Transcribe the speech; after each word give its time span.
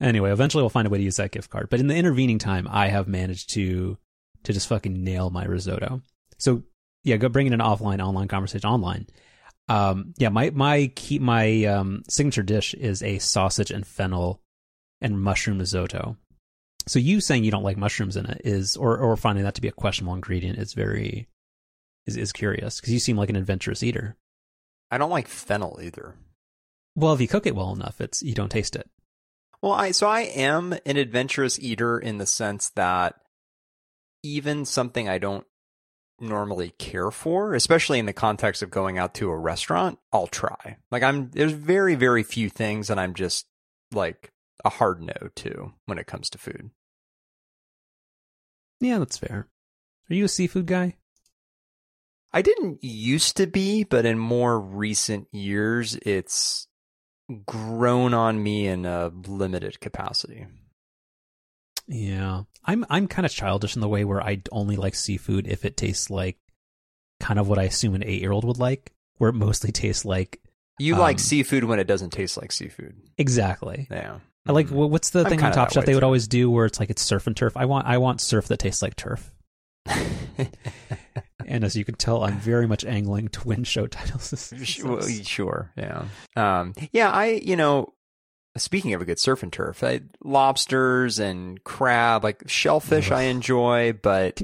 Anyway, 0.00 0.30
eventually 0.30 0.62
we'll 0.62 0.68
find 0.68 0.86
a 0.86 0.90
way 0.90 0.98
to 0.98 1.04
use 1.04 1.16
that 1.16 1.32
gift 1.32 1.50
card. 1.50 1.68
But 1.70 1.80
in 1.80 1.86
the 1.86 1.96
intervening 1.96 2.38
time, 2.38 2.68
I 2.70 2.88
have 2.88 3.08
managed 3.08 3.50
to 3.50 3.98
to 4.44 4.52
just 4.52 4.68
fucking 4.68 5.02
nail 5.02 5.30
my 5.30 5.44
risotto. 5.44 6.02
So 6.38 6.62
yeah, 7.02 7.16
go 7.16 7.28
bring 7.28 7.46
in 7.46 7.52
an 7.52 7.60
offline 7.60 8.04
online 8.04 8.28
conversation 8.28 8.68
online. 8.68 9.06
Um, 9.68 10.14
yeah, 10.18 10.28
my 10.28 10.50
my 10.50 10.92
key 10.94 11.18
my 11.18 11.64
um, 11.64 12.02
signature 12.08 12.42
dish 12.42 12.74
is 12.74 13.02
a 13.02 13.18
sausage 13.18 13.70
and 13.70 13.86
fennel 13.86 14.40
and 15.00 15.20
mushroom 15.20 15.58
risotto. 15.58 16.16
So 16.86 16.98
you 16.98 17.20
saying 17.20 17.44
you 17.44 17.50
don't 17.50 17.64
like 17.64 17.76
mushrooms 17.76 18.16
in 18.16 18.26
it 18.26 18.42
is, 18.44 18.76
or 18.76 18.96
or 18.98 19.16
finding 19.16 19.44
that 19.44 19.54
to 19.56 19.60
be 19.60 19.68
a 19.68 19.72
questionable 19.72 20.14
ingredient 20.14 20.58
is 20.58 20.74
very 20.74 21.28
is 22.06 22.16
is 22.16 22.32
curious 22.32 22.80
because 22.80 22.92
you 22.92 23.00
seem 23.00 23.16
like 23.16 23.30
an 23.30 23.36
adventurous 23.36 23.82
eater. 23.82 24.16
I 24.90 24.98
don't 24.98 25.10
like 25.10 25.26
fennel 25.26 25.80
either. 25.82 26.14
Well, 26.94 27.12
if 27.12 27.20
you 27.20 27.28
cook 27.28 27.46
it 27.46 27.56
well 27.56 27.72
enough, 27.72 28.00
it's 28.00 28.22
you 28.22 28.34
don't 28.34 28.50
taste 28.50 28.76
it. 28.76 28.88
Well, 29.66 29.74
I 29.74 29.90
so 29.90 30.06
I 30.06 30.20
am 30.20 30.74
an 30.86 30.96
adventurous 30.96 31.58
eater 31.58 31.98
in 31.98 32.18
the 32.18 32.26
sense 32.26 32.70
that 32.76 33.16
even 34.22 34.64
something 34.64 35.08
I 35.08 35.18
don't 35.18 35.44
normally 36.20 36.70
care 36.78 37.10
for, 37.10 37.52
especially 37.52 37.98
in 37.98 38.06
the 38.06 38.12
context 38.12 38.62
of 38.62 38.70
going 38.70 38.96
out 38.96 39.14
to 39.14 39.28
a 39.28 39.36
restaurant, 39.36 39.98
I'll 40.12 40.28
try. 40.28 40.76
Like 40.92 41.02
I'm 41.02 41.30
there's 41.30 41.50
very 41.50 41.96
very 41.96 42.22
few 42.22 42.48
things 42.48 42.86
that 42.86 42.98
I'm 43.00 43.12
just 43.12 43.46
like 43.90 44.30
a 44.64 44.68
hard 44.68 45.02
no 45.02 45.30
to 45.34 45.72
when 45.86 45.98
it 45.98 46.06
comes 46.06 46.30
to 46.30 46.38
food. 46.38 46.70
Yeah, 48.78 49.00
that's 49.00 49.18
fair. 49.18 49.48
Are 50.08 50.14
you 50.14 50.26
a 50.26 50.28
seafood 50.28 50.66
guy? 50.66 50.94
I 52.32 52.40
didn't 52.40 52.84
used 52.84 53.36
to 53.38 53.48
be, 53.48 53.82
but 53.82 54.06
in 54.06 54.16
more 54.16 54.60
recent 54.60 55.26
years, 55.32 55.96
it's 56.02 56.68
grown 57.44 58.14
on 58.14 58.42
me 58.42 58.66
in 58.66 58.86
a 58.86 59.08
limited 59.08 59.80
capacity. 59.80 60.46
Yeah, 61.88 62.42
I'm 62.64 62.84
I'm 62.90 63.06
kind 63.06 63.24
of 63.24 63.32
childish 63.32 63.76
in 63.76 63.80
the 63.80 63.88
way 63.88 64.04
where 64.04 64.22
I 64.22 64.42
only 64.50 64.76
like 64.76 64.94
seafood 64.94 65.46
if 65.46 65.64
it 65.64 65.76
tastes 65.76 66.10
like 66.10 66.38
kind 67.20 67.38
of 67.38 67.48
what 67.48 67.58
I 67.58 67.64
assume 67.64 67.94
an 67.94 68.02
eight 68.04 68.20
year 68.20 68.32
old 68.32 68.44
would 68.44 68.58
like, 68.58 68.92
where 69.18 69.30
it 69.30 69.34
mostly 69.34 69.72
tastes 69.72 70.04
like 70.04 70.40
you 70.78 70.94
um, 70.94 71.00
like 71.00 71.18
seafood 71.18 71.64
when 71.64 71.78
it 71.78 71.86
doesn't 71.86 72.10
taste 72.10 72.36
like 72.36 72.52
seafood. 72.52 72.96
Exactly. 73.18 73.86
Yeah. 73.90 74.18
I 74.48 74.52
like 74.52 74.68
what's 74.68 75.10
the 75.10 75.20
I'm 75.20 75.26
thing 75.26 75.42
on 75.42 75.52
Top 75.52 75.72
Chef 75.72 75.84
they 75.86 75.94
would 75.94 76.04
always 76.04 76.28
do 76.28 76.50
where 76.50 76.66
it's 76.66 76.78
like 76.78 76.90
it's 76.90 77.02
surf 77.02 77.26
and 77.26 77.36
turf. 77.36 77.56
I 77.56 77.64
want 77.64 77.86
I 77.86 77.98
want 77.98 78.20
surf 78.20 78.48
that 78.48 78.58
tastes 78.58 78.82
like 78.82 78.94
turf. 78.94 79.32
and 81.46 81.64
as 81.64 81.76
you 81.76 81.84
can 81.84 81.94
tell, 81.94 82.24
I'm 82.24 82.38
very 82.38 82.66
much 82.66 82.84
angling 82.84 83.28
to 83.28 83.48
win 83.48 83.64
show 83.64 83.86
titles. 83.86 84.52
sure, 84.64 85.02
sure, 85.02 85.72
yeah, 85.76 86.04
um, 86.36 86.74
yeah. 86.92 87.10
I, 87.10 87.40
you 87.42 87.56
know, 87.56 87.94
speaking 88.56 88.94
of 88.94 89.00
a 89.00 89.04
good 89.04 89.18
surf 89.18 89.42
and 89.42 89.52
turf, 89.52 89.82
I, 89.82 90.00
lobsters 90.22 91.18
and 91.18 91.62
crab, 91.64 92.24
like 92.24 92.48
shellfish, 92.48 93.10
I 93.10 93.22
enjoy, 93.22 93.92
but 93.94 94.42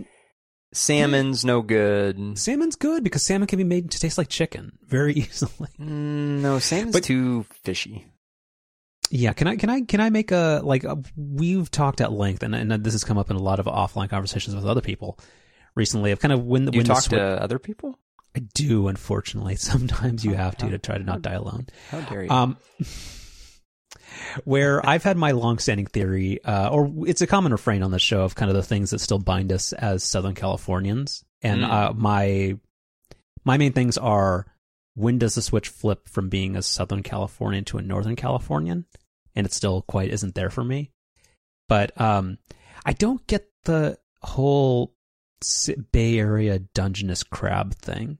salmon's 0.73 1.45
no 1.45 1.63
good. 1.63 2.39
Salmon's 2.39 2.77
good 2.77 3.05
because 3.05 3.25
salmon 3.25 3.47
can 3.47 3.59
be 3.59 3.65
made 3.65 3.91
to 3.91 4.01
taste 4.01 4.19
like 4.19 4.29
chicken 4.29 4.79
very 4.87 5.13
easily. 5.17 5.69
Mm, 5.81 6.41
no, 6.41 6.59
salmon's 6.59 6.95
but, 6.95 7.05
too 7.05 7.45
fishy. 7.65 8.07
Yeah, 9.11 9.35
can 9.35 9.47
I 9.47 9.57
can 9.57 9.69
I 9.69 9.83
can 9.83 10.01
I 10.01 10.09
make 10.09 10.33
a 10.33 10.63
like 10.65 10.85
a, 10.85 10.99
we've 11.17 11.71
talked 11.71 12.01
at 12.01 12.13
length 12.13 12.43
and 12.43 12.55
and 12.55 12.71
this 12.83 12.95
has 12.95 13.05
come 13.05 13.19
up 13.19 13.31
in 13.31 13.37
a 13.37 13.43
lot 13.43 13.61
of 13.61 13.67
offline 13.67 14.09
conversations 14.09 14.57
with 14.57 14.65
other 14.65 14.81
people 14.81 15.19
recently 15.75 16.11
of 16.11 16.21
kind 16.21 16.33
of 16.33 16.45
when 16.45 16.65
the 16.65 16.73
you 16.73 16.79
when 16.79 16.87
talk 16.87 17.05
to 17.05 17.43
other 17.43 17.59
people. 17.59 17.99
I 18.35 18.41
do, 18.55 18.89
unfortunately. 18.89 19.57
Sometimes 19.57 20.25
you 20.25 20.35
have 20.35 20.57
to 20.59 20.71
to 20.71 20.79
try 20.79 20.99
to 20.99 21.05
not 21.05 21.23
die 21.23 21.35
alone. 21.35 21.67
How 21.91 22.01
dare 22.01 22.25
you? 22.25 22.31
Um, 22.31 22.57
where 24.45 24.85
I've 24.89 25.03
had 25.03 25.17
my 25.17 25.33
long-standing 25.33 25.87
theory, 25.87 26.43
uh, 26.45 26.69
or 26.71 26.91
it's 27.07 27.21
a 27.21 27.27
common 27.27 27.53
refrain 27.53 27.83
on 27.83 27.91
the 27.91 27.99
show 27.99 28.23
of 28.23 28.35
kind 28.35 28.51
of 28.51 28.57
the 28.57 28.63
things 28.63 28.91
that 28.91 29.01
still 29.01 29.19
bind 29.19 29.53
us 29.53 29.73
as 29.73 30.05
Southern 30.05 30.35
Californians, 30.35 31.25
and 31.43 31.63
mm. 31.63 31.71
uh, 31.71 31.93
my 31.93 32.59
my 33.45 33.57
main 33.57 33.73
things 33.73 33.99
are 33.99 34.47
when 34.95 35.19
does 35.19 35.35
the 35.35 35.43
switch 35.43 35.69
flip 35.69 36.09
from 36.09 36.29
being 36.29 36.57
a 36.57 36.63
Southern 36.63 37.03
Californian 37.03 37.65
to 37.65 37.79
a 37.79 37.83
Northern 37.83 38.17
Californian, 38.17 38.87
and 39.35 39.47
it 39.47 39.53
still 39.53 39.83
quite 39.83 40.11
isn't 40.11 40.35
there 40.35 40.51
for 40.51 40.65
me. 40.65 40.91
But 41.69 41.99
um, 42.01 42.39
I 42.85 42.93
don't 42.93 43.27
get 43.27 43.49
the 43.65 43.99
whole 44.21 44.95
Bay 45.93 46.19
Area 46.19 46.59
Dungeness 46.59 47.23
crab 47.23 47.75
thing. 47.75 48.19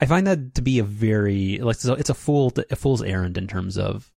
I 0.00 0.06
find 0.06 0.26
that 0.26 0.54
to 0.56 0.62
be 0.62 0.78
a 0.78 0.84
very 0.84 1.58
like 1.58 1.76
it's 1.82 2.10
a 2.10 2.14
fool 2.14 2.52
a 2.70 2.76
fool's 2.76 3.02
errand 3.02 3.38
in 3.38 3.46
terms 3.46 3.78
of 3.78 4.12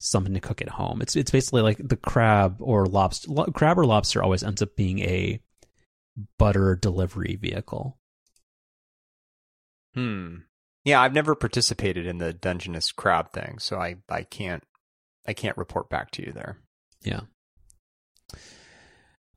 something 0.00 0.34
to 0.34 0.40
cook 0.40 0.60
at 0.60 0.68
home. 0.70 1.00
It's 1.02 1.16
it's 1.16 1.30
basically 1.30 1.62
like 1.62 1.78
the 1.78 1.96
crab 1.96 2.56
or 2.60 2.86
lobster 2.86 3.28
crab 3.54 3.78
or 3.78 3.86
lobster 3.86 4.22
always 4.22 4.42
ends 4.42 4.62
up 4.62 4.76
being 4.76 5.00
a 5.00 5.40
butter 6.38 6.76
delivery 6.76 7.36
vehicle. 7.40 7.98
Hmm. 9.94 10.38
Yeah, 10.84 11.00
I've 11.00 11.14
never 11.14 11.34
participated 11.34 12.06
in 12.06 12.18
the 12.18 12.32
Dungeness 12.32 12.92
crab 12.92 13.32
thing, 13.32 13.58
so 13.58 13.78
I 13.78 13.96
I 14.08 14.22
can't 14.22 14.62
I 15.26 15.32
can't 15.32 15.56
report 15.56 15.88
back 15.88 16.10
to 16.12 16.26
you 16.26 16.32
there. 16.32 16.58
Yeah. 17.02 17.20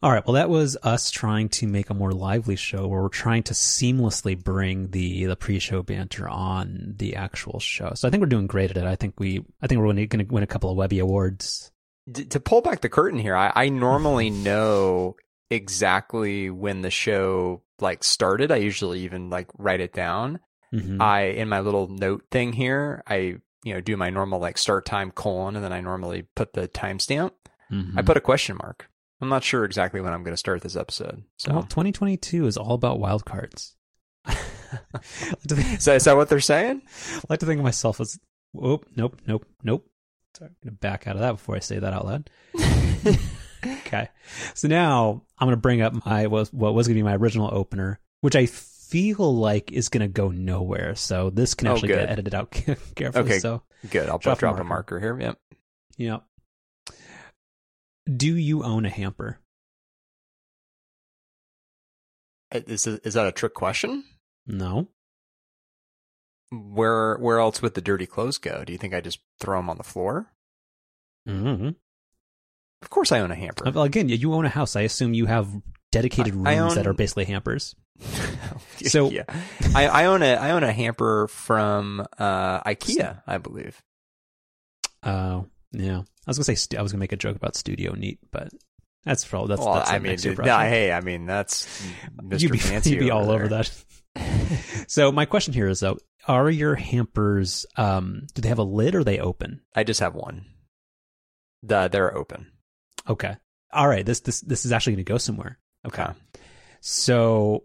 All 0.03 0.11
right. 0.11 0.25
Well, 0.25 0.35
that 0.35 0.49
was 0.49 0.77
us 0.83 1.09
trying 1.09 1.49
to 1.49 1.67
make 1.67 1.89
a 1.89 1.95
more 1.95 2.11
lively 2.11 2.55
show 2.55 2.87
where 2.87 3.01
we're 3.01 3.09
trying 3.09 3.43
to 3.43 3.53
seamlessly 3.53 4.41
bring 4.41 4.91
the 4.91 5.25
the 5.25 5.35
pre-show 5.35 5.81
banter 5.81 6.29
on 6.29 6.93
the 6.97 7.15
actual 7.15 7.59
show. 7.59 7.93
So 7.95 8.07
I 8.07 8.11
think 8.11 8.21
we're 8.21 8.27
doing 8.27 8.45
great 8.45 8.69
at 8.69 8.77
it. 8.77 8.83
I 8.83 8.95
think 8.95 9.19
we 9.19 9.43
I 9.61 9.67
think 9.67 9.79
we're 9.79 9.93
going 9.93 10.07
to 10.07 10.23
win 10.25 10.43
a 10.43 10.47
couple 10.47 10.69
of 10.69 10.77
Webby 10.77 10.99
awards. 10.99 11.71
D- 12.09 12.25
to 12.25 12.39
pull 12.39 12.61
back 12.61 12.81
the 12.81 12.89
curtain 12.89 13.19
here, 13.19 13.35
I, 13.35 13.51
I 13.55 13.69
normally 13.69 14.29
know 14.29 15.15
exactly 15.49 16.49
when 16.51 16.81
the 16.81 16.91
show 16.91 17.63
like 17.79 18.03
started. 18.03 18.51
I 18.51 18.57
usually 18.57 18.99
even 18.99 19.31
like 19.31 19.47
write 19.57 19.81
it 19.81 19.93
down. 19.93 20.39
Mm-hmm. 20.73 21.01
I 21.01 21.21
in 21.21 21.49
my 21.49 21.61
little 21.61 21.87
note 21.87 22.25
thing 22.29 22.53
here, 22.53 23.01
I 23.07 23.37
you 23.63 23.73
know 23.73 23.81
do 23.81 23.97
my 23.97 24.11
normal 24.11 24.39
like 24.39 24.59
start 24.59 24.85
time 24.85 25.09
colon, 25.09 25.55
and 25.55 25.65
then 25.65 25.73
I 25.73 25.81
normally 25.81 26.27
put 26.35 26.53
the 26.53 26.67
timestamp. 26.67 27.31
Mm-hmm. 27.71 27.97
I 27.97 28.03
put 28.03 28.17
a 28.17 28.21
question 28.21 28.57
mark. 28.61 28.89
I'm 29.21 29.29
not 29.29 29.43
sure 29.43 29.65
exactly 29.65 30.01
when 30.01 30.13
I'm 30.13 30.23
going 30.23 30.33
to 30.33 30.37
start 30.37 30.61
this 30.61 30.75
episode. 30.75 31.23
So 31.37 31.51
well, 31.51 31.63
2022 31.63 32.45
is 32.45 32.57
all 32.57 32.73
about 32.73 32.99
wild 32.99 33.25
cards. 33.25 33.75
so 35.79 35.93
is 35.93 36.03
that 36.03 36.15
what 36.15 36.29
they're 36.29 36.39
saying? 36.39 36.81
I 36.85 37.21
like 37.29 37.39
to 37.39 37.45
think 37.45 37.59
of 37.59 37.63
myself 37.63 37.99
as, 37.99 38.19
oh, 38.55 38.81
nope, 38.95 39.19
nope, 39.25 39.45
nope. 39.63 39.89
Sorry, 40.37 40.49
I'm 40.49 40.55
going 40.63 40.75
to 40.75 40.79
back 40.79 41.07
out 41.07 41.15
of 41.15 41.21
that 41.21 41.31
before 41.33 41.55
I 41.55 41.59
say 41.59 41.79
that 41.79 41.93
out 41.93 42.05
loud. 42.05 42.29
okay. 43.65 44.09
So 44.53 44.67
now 44.67 45.23
I'm 45.39 45.47
going 45.47 45.57
to 45.57 45.61
bring 45.61 45.81
up 45.81 46.05
my, 46.05 46.27
what 46.27 46.51
was 46.51 46.87
going 46.87 46.95
to 46.95 46.99
be 46.99 47.03
my 47.03 47.15
original 47.15 47.49
opener, 47.51 47.99
which 48.21 48.35
I 48.35 48.45
feel 48.45 49.35
like 49.35 49.71
is 49.71 49.89
going 49.89 50.01
to 50.01 50.07
go 50.07 50.29
nowhere. 50.29 50.95
So 50.95 51.31
this 51.31 51.55
can 51.55 51.67
oh, 51.67 51.73
actually 51.73 51.93
oh, 51.93 51.97
get 51.97 52.09
edited 52.09 52.35
out 52.35 52.51
carefully. 52.95 53.25
Okay. 53.25 53.39
So 53.39 53.63
good. 53.89 54.09
I'll 54.09 54.19
drop, 54.19 54.39
drop 54.39 54.59
a 54.59 54.63
marker. 54.63 54.97
a 54.97 54.99
marker 54.99 54.99
here. 54.99 55.19
Yep. 55.19 55.39
Yep. 55.97 56.23
Do 58.15 58.35
you 58.35 58.63
own 58.63 58.85
a 58.85 58.89
hamper? 58.89 59.39
Uh, 62.53 62.61
is 62.67 62.87
is 62.87 63.13
that 63.13 63.27
a 63.27 63.31
trick 63.31 63.53
question? 63.53 64.03
No. 64.45 64.87
Where 66.51 67.17
where 67.17 67.39
else 67.39 67.61
would 67.61 67.73
the 67.73 67.81
dirty 67.81 68.05
clothes 68.05 68.37
go? 68.37 68.63
Do 68.63 68.71
you 68.71 68.79
think 68.79 68.93
I 68.93 69.01
just 69.01 69.19
throw 69.39 69.59
them 69.59 69.69
on 69.69 69.77
the 69.77 69.83
floor? 69.83 70.31
Mm-hmm. 71.27 71.71
Of 72.81 72.89
course, 72.89 73.11
I 73.11 73.19
own 73.19 73.31
a 73.31 73.35
hamper. 73.35 73.69
Well, 73.69 73.83
again, 73.83 74.07
you 74.07 74.33
own 74.33 74.45
a 74.45 74.49
house. 74.49 74.75
I 74.75 74.81
assume 74.81 75.13
you 75.13 75.25
have 75.25 75.49
dedicated 75.91 76.35
rooms 76.35 76.47
own... 76.47 76.75
that 76.75 76.87
are 76.87 76.93
basically 76.93 77.25
hampers. 77.25 77.75
so 78.85 79.09
yeah, 79.09 79.23
I, 79.75 79.87
I, 79.87 80.05
own 80.05 80.21
a 80.21 80.35
I 80.35 80.51
own 80.51 80.63
a 80.63 80.71
hamper 80.71 81.27
from 81.27 82.05
uh, 82.17 82.61
IKEA, 82.61 83.23
I 83.25 83.39
believe. 83.39 83.81
Oh, 85.03 85.47
yeah. 85.77 85.99
I 85.99 86.29
was 86.29 86.37
gonna 86.37 86.45
say 86.45 86.55
st- 86.55 86.79
I 86.79 86.81
was 86.81 86.91
gonna 86.91 86.99
make 86.99 87.13
a 87.13 87.17
joke 87.17 87.35
about 87.35 87.55
Studio 87.55 87.93
Neat, 87.93 88.19
but 88.31 88.49
that's 89.03 89.23
probably 89.25 89.49
that's. 89.49 89.61
Well, 89.65 89.75
that's 89.75 89.89
I 89.89 89.99
mean, 89.99 90.17
no, 90.23 90.59
hey, 90.59 90.91
I 90.91 91.01
mean 91.01 91.25
that's 91.25 91.65
Mr. 92.21 92.41
You'd 92.41 92.51
be, 92.51 92.57
Fancy 92.57 92.89
you'd 92.91 92.99
be 92.99 93.11
all 93.11 93.25
there. 93.25 93.35
over 93.35 93.47
that. 93.49 93.71
so 94.87 95.11
my 95.11 95.25
question 95.25 95.53
here 95.53 95.67
is 95.67 95.79
though, 95.79 95.97
are 96.27 96.49
your 96.49 96.75
hampers 96.75 97.65
um 97.77 98.27
do 98.33 98.41
they 98.41 98.49
have 98.49 98.59
a 98.59 98.63
lid 98.63 98.95
or 98.95 99.03
they 99.03 99.19
open? 99.19 99.61
I 99.75 99.83
just 99.83 99.99
have 99.99 100.15
one. 100.15 100.45
The 101.63 101.87
they're 101.87 102.15
open. 102.15 102.51
Okay. 103.07 103.35
All 103.71 103.87
right. 103.87 104.05
This 104.05 104.21
this 104.21 104.41
this 104.41 104.65
is 104.65 104.71
actually 104.71 104.93
going 104.93 105.05
to 105.05 105.11
go 105.13 105.17
somewhere. 105.17 105.59
Okay. 105.85 106.07
So, 106.81 107.63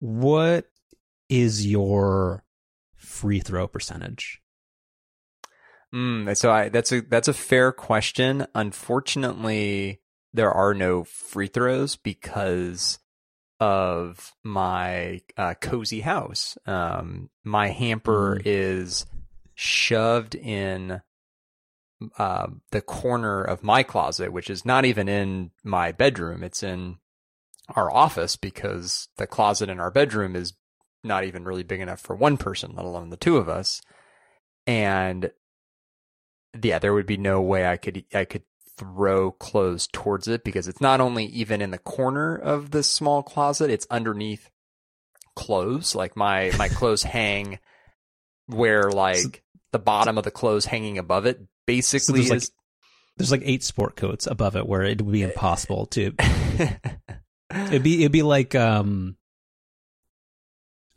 what 0.00 0.66
is 1.28 1.66
your 1.66 2.44
free 2.96 3.40
throw 3.40 3.66
percentage? 3.66 4.39
Mm, 5.94 6.36
so 6.36 6.50
I, 6.52 6.68
that's 6.68 6.92
a 6.92 7.00
that's 7.00 7.28
a 7.28 7.32
fair 7.34 7.72
question. 7.72 8.46
Unfortunately, 8.54 10.00
there 10.32 10.52
are 10.52 10.74
no 10.74 11.04
free 11.04 11.48
throws 11.48 11.96
because 11.96 12.98
of 13.58 14.32
my 14.42 15.20
uh, 15.36 15.54
cozy 15.60 16.00
house. 16.00 16.56
Um, 16.66 17.28
my 17.44 17.68
hamper 17.68 18.36
mm. 18.36 18.42
is 18.44 19.06
shoved 19.54 20.34
in 20.34 21.02
uh, 22.18 22.46
the 22.70 22.80
corner 22.80 23.42
of 23.42 23.62
my 23.62 23.82
closet, 23.82 24.32
which 24.32 24.48
is 24.48 24.64
not 24.64 24.84
even 24.84 25.08
in 25.08 25.50
my 25.62 25.92
bedroom. 25.92 26.42
It's 26.42 26.62
in 26.62 26.96
our 27.76 27.90
office 27.90 28.36
because 28.36 29.08
the 29.16 29.26
closet 29.26 29.68
in 29.68 29.78
our 29.78 29.90
bedroom 29.90 30.34
is 30.34 30.54
not 31.04 31.24
even 31.24 31.44
really 31.44 31.62
big 31.62 31.80
enough 31.80 32.00
for 32.00 32.16
one 32.16 32.36
person, 32.36 32.72
let 32.74 32.84
alone 32.84 33.10
the 33.10 33.16
two 33.16 33.36
of 33.36 33.48
us. 33.48 33.82
And 34.66 35.30
yeah, 36.62 36.78
there 36.78 36.94
would 36.94 37.06
be 37.06 37.16
no 37.16 37.40
way 37.40 37.66
I 37.66 37.76
could 37.76 38.04
I 38.14 38.24
could 38.24 38.42
throw 38.76 39.30
clothes 39.32 39.88
towards 39.92 40.26
it 40.26 40.42
because 40.42 40.66
it's 40.66 40.80
not 40.80 41.00
only 41.00 41.26
even 41.26 41.60
in 41.60 41.70
the 41.70 41.78
corner 41.78 42.34
of 42.34 42.70
this 42.70 42.88
small 42.88 43.22
closet, 43.22 43.70
it's 43.70 43.86
underneath 43.90 44.50
clothes. 45.36 45.94
Like 45.94 46.16
my 46.16 46.52
my 46.58 46.68
clothes 46.70 47.02
hang 47.02 47.58
where 48.46 48.90
like 48.90 49.42
the 49.72 49.78
bottom 49.78 50.18
of 50.18 50.24
the 50.24 50.30
clothes 50.30 50.66
hanging 50.66 50.98
above 50.98 51.26
it 51.26 51.40
basically 51.66 52.24
so 52.24 52.34
is 52.34 52.50
like, 52.50 52.56
there's 53.16 53.30
like 53.30 53.42
eight 53.44 53.62
sport 53.62 53.96
coats 53.96 54.26
above 54.26 54.56
it 54.56 54.66
where 54.66 54.82
it 54.82 55.00
would 55.00 55.12
be 55.12 55.22
impossible 55.22 55.86
to 55.86 56.12
it'd 57.50 57.82
be 57.82 58.00
it'd 58.00 58.12
be 58.12 58.22
like 58.22 58.54
um 58.54 59.16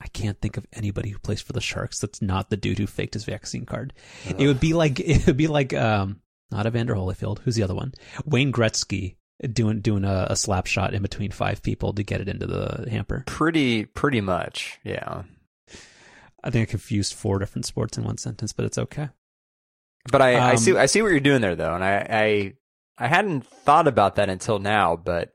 I 0.03 0.07
can't 0.07 0.39
think 0.41 0.57
of 0.57 0.67
anybody 0.73 1.09
who 1.09 1.19
plays 1.19 1.41
for 1.41 1.53
the 1.53 1.61
Sharks 1.61 1.99
that's 1.99 2.21
not 2.21 2.49
the 2.49 2.57
dude 2.57 2.77
who 2.77 2.87
faked 2.87 3.13
his 3.13 3.23
vaccine 3.23 3.65
card. 3.65 3.93
Ugh. 4.29 4.35
It 4.37 4.47
would 4.47 4.59
be 4.59 4.73
like 4.73 4.99
it 4.99 5.25
would 5.25 5.37
be 5.37 5.47
like 5.47 5.73
um 5.73 6.19
not 6.51 6.67
Evander 6.67 6.95
Holyfield. 6.95 7.39
Who's 7.39 7.55
the 7.55 7.63
other 7.63 7.75
one? 7.75 7.93
Wayne 8.25 8.51
Gretzky 8.51 9.15
doing 9.51 9.81
doing 9.81 10.03
a, 10.03 10.27
a 10.29 10.35
slap 10.35 10.67
shot 10.67 10.93
in 10.93 11.01
between 11.01 11.31
five 11.31 11.63
people 11.63 11.93
to 11.93 12.03
get 12.03 12.21
it 12.21 12.27
into 12.27 12.45
the 12.45 12.89
hamper. 12.89 13.23
Pretty 13.25 13.85
pretty 13.85 14.21
much, 14.21 14.79
yeah. 14.83 15.23
I 16.43 16.49
think 16.49 16.67
I 16.67 16.71
confused 16.71 17.13
four 17.13 17.39
different 17.39 17.65
sports 17.65 17.97
in 17.97 18.03
one 18.03 18.17
sentence, 18.17 18.51
but 18.51 18.65
it's 18.65 18.77
okay. 18.77 19.09
But 20.11 20.21
I, 20.21 20.35
um, 20.35 20.43
I 20.43 20.55
see 20.55 20.75
I 20.75 20.85
see 20.85 21.01
what 21.01 21.11
you're 21.11 21.19
doing 21.21 21.41
there 21.41 21.55
though, 21.55 21.73
and 21.73 21.83
I, 21.83 22.05
I 22.09 22.53
I 22.97 23.07
hadn't 23.07 23.47
thought 23.47 23.87
about 23.87 24.15
that 24.17 24.29
until 24.29 24.59
now, 24.59 24.95
but 24.95 25.33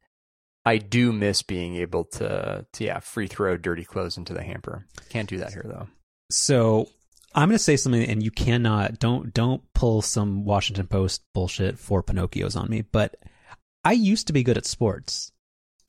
I 0.69 0.77
do 0.77 1.13
miss 1.13 1.41
being 1.41 1.77
able 1.77 2.05
to, 2.05 2.67
to 2.71 2.85
yeah, 2.85 3.01
free 3.01 3.27
throw 3.27 3.57
dirty 3.57 3.85
clothes 3.85 4.19
into 4.19 4.35
the 4.35 4.43
hamper. 4.43 4.85
Can't 5.09 5.27
do 5.27 5.39
that 5.39 5.51
here 5.51 5.65
though. 5.67 5.89
So 6.31 6.91
I'm 7.35 7.49
going 7.49 7.57
to 7.57 7.63
say 7.63 7.77
something, 7.77 8.03
and 8.03 8.23
you 8.23 8.31
cannot 8.31 8.99
don't 8.99 9.33
don't 9.33 9.63
pull 9.73 10.03
some 10.03 10.45
Washington 10.45 10.87
Post 10.87 11.23
bullshit 11.33 11.79
for 11.79 12.03
Pinocchios 12.03 12.55
on 12.55 12.69
me. 12.69 12.83
But 12.83 13.17
I 13.83 13.93
used 13.93 14.27
to 14.27 14.35
be 14.35 14.43
good 14.43 14.59
at 14.59 14.67
sports, 14.67 15.33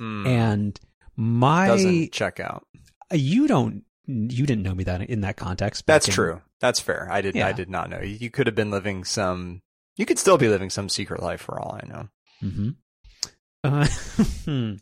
mm. 0.01 0.25
and 0.25 0.79
my 1.17 1.67
doesn't 1.67 2.13
check 2.13 2.39
out. 2.39 2.65
You 3.11 3.47
don't. 3.47 3.83
You 4.05 4.45
didn't 4.45 4.63
know 4.63 4.73
me 4.73 4.85
that 4.85 5.01
in 5.01 5.21
that 5.21 5.35
context. 5.35 5.87
That's 5.87 6.07
in, 6.07 6.13
true. 6.13 6.41
That's 6.61 6.79
fair. 6.79 7.09
I 7.11 7.19
did. 7.19 7.35
Yeah. 7.35 7.47
I 7.47 7.51
did 7.51 7.69
not 7.69 7.89
know. 7.89 7.99
You 7.99 8.29
could 8.29 8.47
have 8.47 8.55
been 8.55 8.71
living 8.71 9.03
some. 9.03 9.61
You 9.97 10.05
could 10.05 10.19
still 10.19 10.37
be 10.37 10.47
living 10.47 10.69
some 10.69 10.87
secret 10.87 11.21
life 11.21 11.41
for 11.41 11.59
all 11.59 11.77
I 11.83 11.85
know. 11.85 12.09
Mm-hmm. 12.41 12.69
Uh, 13.63 13.85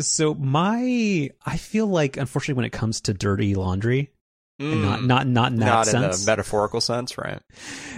so 0.00 0.34
my, 0.34 1.30
I 1.44 1.56
feel 1.56 1.86
like 1.86 2.16
unfortunately 2.16 2.54
when 2.54 2.66
it 2.66 2.72
comes 2.72 3.00
to 3.02 3.14
dirty 3.14 3.54
laundry, 3.54 4.12
mm, 4.60 4.72
and 4.72 4.82
not 4.82 5.02
not 5.02 5.26
not 5.26 5.52
in 5.52 5.58
that 5.60 5.66
not 5.66 5.86
sense, 5.86 6.20
in 6.20 6.24
the 6.24 6.30
metaphorical 6.30 6.80
sense, 6.80 7.18
right? 7.18 7.40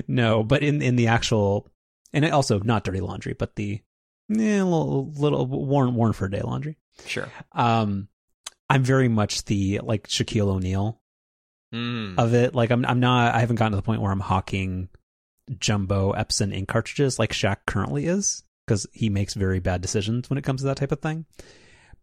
No, 0.08 0.42
but 0.42 0.62
in 0.62 0.82
in 0.82 0.96
the 0.96 1.08
actual, 1.08 1.68
and 2.12 2.24
also 2.26 2.58
not 2.60 2.84
dirty 2.84 3.00
laundry, 3.00 3.34
but 3.34 3.56
the 3.56 3.80
yeah, 4.28 4.62
little, 4.64 5.12
little 5.16 5.46
worn 5.46 5.94
worn 5.94 6.12
for 6.12 6.26
a 6.26 6.30
day 6.30 6.40
laundry. 6.42 6.78
Sure. 7.06 7.28
Um, 7.52 8.08
I'm 8.68 8.82
very 8.82 9.08
much 9.08 9.44
the 9.44 9.80
like 9.82 10.08
Shaquille 10.08 10.48
O'Neal 10.48 11.00
mm. 11.72 12.18
of 12.18 12.34
it. 12.34 12.54
Like 12.54 12.70
I'm 12.70 12.84
I'm 12.84 13.00
not 13.00 13.34
I 13.34 13.40
haven't 13.40 13.56
gotten 13.56 13.72
to 13.72 13.76
the 13.76 13.82
point 13.82 14.00
where 14.00 14.12
I'm 14.12 14.20
hawking 14.20 14.88
jumbo 15.58 16.12
Epson 16.12 16.54
ink 16.54 16.68
cartridges 16.68 17.18
like 17.18 17.32
Shaq 17.32 17.58
currently 17.66 18.06
is 18.06 18.42
because 18.66 18.86
he 18.92 19.08
makes 19.08 19.34
very 19.34 19.60
bad 19.60 19.80
decisions 19.80 20.28
when 20.28 20.38
it 20.38 20.44
comes 20.44 20.60
to 20.60 20.66
that 20.66 20.76
type 20.76 20.92
of 20.92 21.00
thing. 21.00 21.26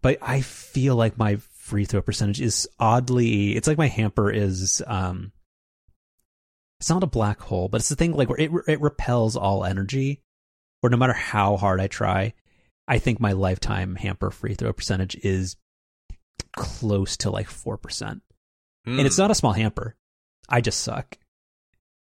But 0.01 0.17
I 0.21 0.41
feel 0.41 0.95
like 0.95 1.17
my 1.17 1.37
free 1.53 1.85
throw 1.85 2.01
percentage 2.01 2.41
is 2.41 2.67
oddly, 2.79 3.55
it's 3.55 3.67
like 3.67 3.77
my 3.77 3.87
hamper 3.87 4.29
is, 4.29 4.81
um, 4.85 5.31
it's 6.79 6.89
not 6.89 7.03
a 7.03 7.07
black 7.07 7.39
hole, 7.39 7.69
but 7.69 7.79
it's 7.79 7.89
the 7.89 7.95
thing 7.95 8.13
like 8.13 8.29
where 8.29 8.39
it, 8.39 8.51
it 8.67 8.81
repels 8.81 9.37
all 9.37 9.63
energy, 9.63 10.21
or 10.81 10.89
no 10.89 10.97
matter 10.97 11.13
how 11.13 11.55
hard 11.55 11.79
I 11.79 11.87
try, 11.87 12.33
I 12.87 12.99
think 12.99 13.19
my 13.19 13.31
lifetime 13.31 13.95
hamper 13.95 14.31
free 14.31 14.55
throw 14.55 14.73
percentage 14.73 15.15
is 15.15 15.55
close 16.55 17.15
to 17.17 17.31
like 17.31 17.47
4%. 17.47 17.79
Mm. 17.79 18.19
And 18.85 18.99
it's 19.01 19.15
hmm. 19.15 19.21
not 19.21 19.31
a 19.31 19.35
small 19.35 19.53
hamper. 19.53 19.95
I 20.49 20.59
just 20.59 20.81
suck 20.81 21.17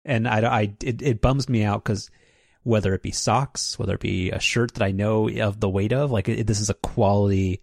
and 0.06 0.26
I, 0.26 0.40
I 0.40 0.60
it, 0.82 1.02
it 1.02 1.20
bums 1.20 1.48
me 1.48 1.64
out 1.64 1.84
because 1.84 2.10
whether 2.62 2.94
it 2.94 3.02
be 3.02 3.12
socks, 3.12 3.78
whether 3.78 3.94
it 3.94 4.00
be 4.00 4.30
a 4.30 4.40
shirt 4.40 4.74
that 4.74 4.84
I 4.84 4.90
know 4.90 5.28
of 5.28 5.60
the 5.60 5.68
weight 5.68 5.92
of, 5.92 6.10
like 6.10 6.28
it, 6.28 6.46
this 6.46 6.60
is 6.60 6.70
a 6.70 6.74
quality 6.74 7.62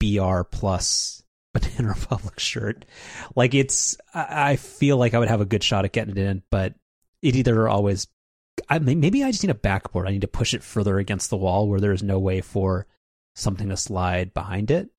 BR 0.00 0.42
plus 0.42 1.22
Banana 1.52 1.88
Republic 1.88 2.38
shirt. 2.38 2.84
Like 3.36 3.54
it's, 3.54 3.96
I 4.14 4.56
feel 4.56 4.96
like 4.96 5.14
I 5.14 5.18
would 5.18 5.28
have 5.28 5.40
a 5.40 5.46
good 5.46 5.62
shot 5.62 5.84
at 5.84 5.92
getting 5.92 6.16
it 6.16 6.18
in, 6.18 6.42
but 6.50 6.74
it 7.20 7.36
either 7.36 7.68
always, 7.68 8.06
I 8.68 8.78
maybe 8.78 9.22
I 9.22 9.30
just 9.30 9.42
need 9.42 9.50
a 9.50 9.54
backboard. 9.54 10.08
I 10.08 10.12
need 10.12 10.22
to 10.22 10.28
push 10.28 10.54
it 10.54 10.62
further 10.62 10.98
against 10.98 11.30
the 11.30 11.36
wall 11.36 11.68
where 11.68 11.80
there 11.80 11.92
is 11.92 12.02
no 12.02 12.18
way 12.18 12.40
for 12.40 12.86
something 13.34 13.68
to 13.68 13.76
slide 13.76 14.34
behind 14.34 14.70
it. 14.70 14.90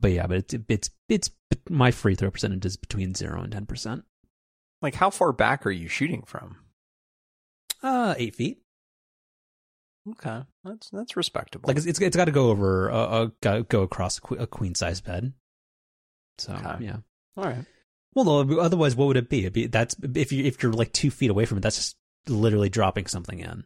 But 0.00 0.12
yeah, 0.12 0.26
but 0.26 0.38
it's 0.38 0.54
it's 0.68 0.90
it's 1.08 1.30
my 1.68 1.90
free 1.90 2.14
throw 2.14 2.30
percentage 2.30 2.64
is 2.66 2.76
between 2.76 3.14
zero 3.14 3.42
and 3.42 3.52
ten 3.52 3.66
percent. 3.66 4.04
Like, 4.80 4.94
how 4.94 5.10
far 5.10 5.32
back 5.32 5.66
are 5.66 5.70
you 5.70 5.88
shooting 5.88 6.22
from? 6.22 6.56
Uh, 7.82 8.14
eight 8.16 8.34
feet. 8.34 8.58
Okay, 10.12 10.42
that's 10.64 10.90
that's 10.90 11.16
respectable. 11.16 11.68
Like 11.68 11.76
it's 11.76 11.86
it's, 11.86 12.00
it's 12.00 12.16
got 12.16 12.26
to 12.26 12.32
go 12.32 12.48
over, 12.48 12.90
uh, 12.90 13.30
uh 13.44 13.60
go 13.68 13.82
across 13.82 14.20
a, 14.38 14.46
queen 14.46 14.74
size 14.74 15.00
bed. 15.00 15.32
So 16.38 16.54
okay. 16.54 16.84
yeah, 16.84 16.96
all 17.36 17.44
right. 17.44 17.64
Well, 18.14 18.24
no, 18.24 18.58
otherwise, 18.58 18.96
what 18.96 19.06
would 19.06 19.16
it 19.16 19.28
be? 19.28 19.40
It'd 19.40 19.52
be 19.52 19.66
that's 19.66 19.96
if 20.14 20.32
you 20.32 20.44
if 20.44 20.62
you're 20.62 20.72
like 20.72 20.92
two 20.92 21.10
feet 21.10 21.30
away 21.30 21.44
from 21.44 21.58
it, 21.58 21.60
that's 21.60 21.76
just 21.76 21.96
literally 22.26 22.68
dropping 22.68 23.06
something 23.06 23.38
in. 23.38 23.64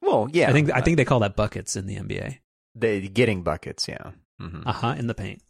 Well, 0.00 0.28
yeah, 0.32 0.50
I 0.50 0.52
think 0.52 0.70
I 0.72 0.80
think 0.80 0.98
they 0.98 1.04
call 1.04 1.20
that 1.20 1.36
buckets 1.36 1.76
in 1.76 1.86
the 1.86 1.96
NBA. 1.96 2.38
They 2.74 3.08
getting 3.08 3.42
buckets, 3.42 3.88
yeah. 3.88 4.12
Mm-hmm. 4.40 4.62
Uh 4.66 4.72
huh. 4.72 4.94
In 4.98 5.06
the 5.06 5.14
paint, 5.14 5.42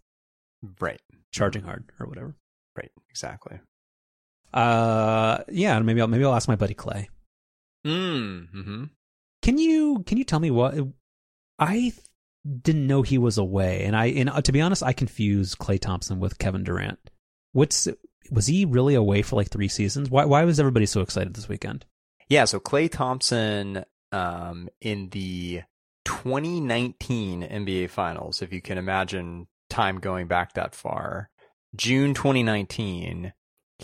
right? 0.80 1.00
Charging 1.30 1.62
hard 1.62 1.84
or 2.00 2.06
whatever. 2.06 2.34
Right. 2.76 2.90
Exactly. 3.10 3.58
Uh, 4.54 5.42
yeah, 5.50 5.78
maybe 5.80 6.00
I'll 6.00 6.06
maybe 6.06 6.24
I'll 6.24 6.34
ask 6.34 6.48
my 6.48 6.56
buddy 6.56 6.74
Klay. 6.74 7.08
Mm, 7.84 8.48
hmm 8.50 8.84
Can 9.43 9.58
you 9.58 10.05
can 10.06 10.17
you 10.17 10.24
tell 10.24 10.40
me 10.40 10.50
what 10.50 10.74
I 11.58 11.93
didn't 12.62 12.86
know 12.86 13.02
he 13.02 13.19
was 13.19 13.36
away, 13.36 13.84
and 13.84 13.96
I 13.96 14.06
and 14.06 14.31
uh, 14.31 14.40
to 14.43 14.52
be 14.52 14.60
honest, 14.60 14.82
I 14.82 14.93
confuse 14.93 15.56
Klay 15.56 15.81
Thompson 15.81 16.20
with 16.20 16.38
Kevin 16.38 16.62
Durant. 16.62 16.98
What's 17.52 17.88
was 18.31 18.46
he 18.46 18.64
really 18.64 18.94
away 18.94 19.22
for 19.22 19.36
like 19.36 19.50
three 19.50 19.69
seasons? 19.69 20.08
Why 20.08 20.24
why 20.24 20.44
was 20.44 20.60
everybody 20.60 20.86
so 20.86 21.00
excited 21.00 21.34
this 21.34 21.48
weekend? 21.48 21.84
Yeah, 22.29 22.44
so 22.44 22.60
Klay 22.60 22.90
Thompson 22.90 23.84
um, 24.12 24.69
in 24.81 25.10
the 25.10 25.62
2019 26.05 27.43
NBA 27.43 27.90
Finals, 27.90 28.40
if 28.40 28.52
you 28.52 28.62
can 28.62 28.79
imagine 28.79 29.48
time 29.69 29.98
going 29.98 30.26
back 30.26 30.55
that 30.55 30.74
far, 30.74 31.29
June 31.76 32.14
2019, 32.14 33.32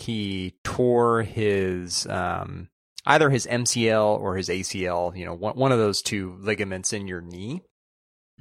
he 0.01 0.55
tore 0.63 1.23
his 1.23 2.05
um, 2.07 2.69
either 3.05 3.29
his 3.29 3.47
MCL 3.47 4.19
or 4.19 4.35
his 4.35 4.49
ACL, 4.49 5.15
you 5.15 5.25
know, 5.25 5.33
one, 5.33 5.55
one 5.55 5.71
of 5.71 5.79
those 5.79 6.01
two 6.01 6.35
ligaments 6.39 6.93
in 6.93 7.07
your 7.07 7.21
knee. 7.21 7.61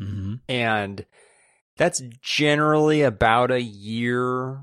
Mm-hmm. 0.01 0.35
And 0.49 1.07
that's 1.77 2.03
generally 2.23 3.03
about 3.03 3.51
a 3.51 3.63
year 3.63 4.63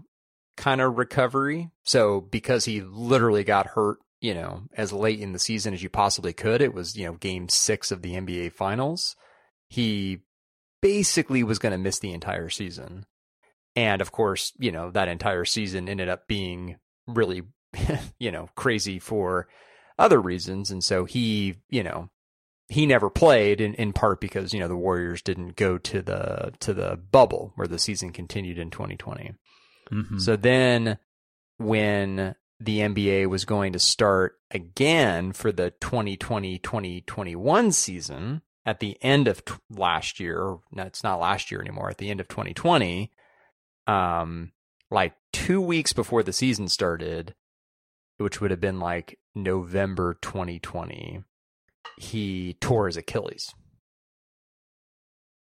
kind 0.56 0.82
of 0.82 0.98
recovery. 0.98 1.72
So 1.84 2.22
because 2.22 2.66
he 2.66 2.82
literally 2.82 3.44
got 3.44 3.68
hurt, 3.68 4.00
you 4.20 4.34
know, 4.34 4.64
as 4.76 4.92
late 4.92 5.20
in 5.20 5.34
the 5.34 5.40
season 5.40 5.74
as 5.74 5.84
you 5.84 5.90
possibly 5.90 6.34
could, 6.34 6.62
it 6.62 6.74
was, 6.74 6.96
you 6.96 7.06
know, 7.06 7.14
game 7.14 7.50
six 7.50 7.92
of 7.92 8.02
the 8.02 8.14
NBA 8.14 8.54
finals. 8.54 9.16
He 9.68 10.20
basically 10.82 11.44
was 11.44 11.60
going 11.60 11.72
to 11.72 11.78
miss 11.78 12.00
the 12.00 12.14
entire 12.14 12.50
season. 12.50 13.06
And 13.76 14.02
of 14.02 14.12
course, 14.12 14.54
you 14.58 14.72
know, 14.72 14.90
that 14.92 15.08
entire 15.08 15.46
season 15.46 15.88
ended 15.88 16.10
up 16.10 16.28
being 16.28 16.78
really, 17.08 17.44
you 18.20 18.32
know, 18.32 18.50
crazy 18.56 19.00
for 19.00 19.48
other 19.98 20.22
reasons. 20.22 20.70
And 20.72 20.84
so 20.84 21.06
he, 21.06 21.56
you 21.70 21.84
know, 21.84 22.10
he 22.70 22.86
never 22.86 23.10
played 23.10 23.62
in, 23.62 23.74
in 23.76 23.94
part 23.94 24.20
because, 24.20 24.54
you 24.54 24.60
know, 24.60 24.68
the 24.68 24.76
Warriors 24.76 25.22
didn't 25.22 25.56
go 25.56 25.78
to 25.78 26.02
the 26.02 26.52
to 26.60 26.74
the 26.74 27.00
bubble 27.12 27.54
where 27.56 27.68
the 27.68 27.80
season 27.80 28.12
continued 28.12 28.60
in 28.60 28.70
2020. 28.70 29.34
Mm-hmm. 29.92 30.18
So 30.20 30.36
then 30.36 30.98
when 31.58 32.36
the 32.60 32.80
NBA 32.80 33.28
was 33.28 33.46
going 33.46 33.72
to 33.74 33.80
start 33.80 34.34
again 34.52 35.32
for 35.32 35.52
the 35.52 35.72
2020-2021 35.82 37.74
season 37.74 38.42
at 38.66 38.80
the 38.80 38.98
end 39.02 39.28
of 39.28 39.46
t- 39.46 39.54
last 39.70 40.20
year, 40.20 40.58
no, 40.72 40.84
it's 40.84 41.04
not 41.04 41.20
last 41.20 41.52
year 41.52 41.62
anymore, 41.62 41.90
at 41.90 42.00
the 42.00 42.10
end 42.10 42.20
of 42.20 42.28
2020, 42.28 43.12
um, 43.86 44.52
like 44.92 45.14
two 45.38 45.62
weeks 45.62 45.94
before 45.94 46.24
the 46.24 46.34
season 46.34 46.68
started, 46.68 47.36
which 48.18 48.42
would 48.42 48.50
have 48.50 48.60
been 48.60 48.80
like 48.80 49.20
November 49.36 50.18
2020, 50.22 51.24
he 51.98 52.58
tore 52.60 52.88
his 52.88 52.98
Achilles. 52.98 53.54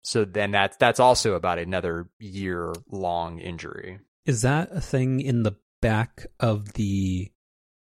So 0.03 0.23
then 0.23 0.51
that's 0.51 0.77
that's 0.77 0.99
also 0.99 1.33
about 1.33 1.59
another 1.59 2.09
year 2.19 2.73
long 2.89 3.39
injury. 3.39 3.99
Is 4.25 4.43
that 4.43 4.69
a 4.71 4.79
thing 4.79 5.19
in 5.19 5.43
the 5.43 5.55
back 5.81 6.27
of 6.39 6.73
the 6.73 7.31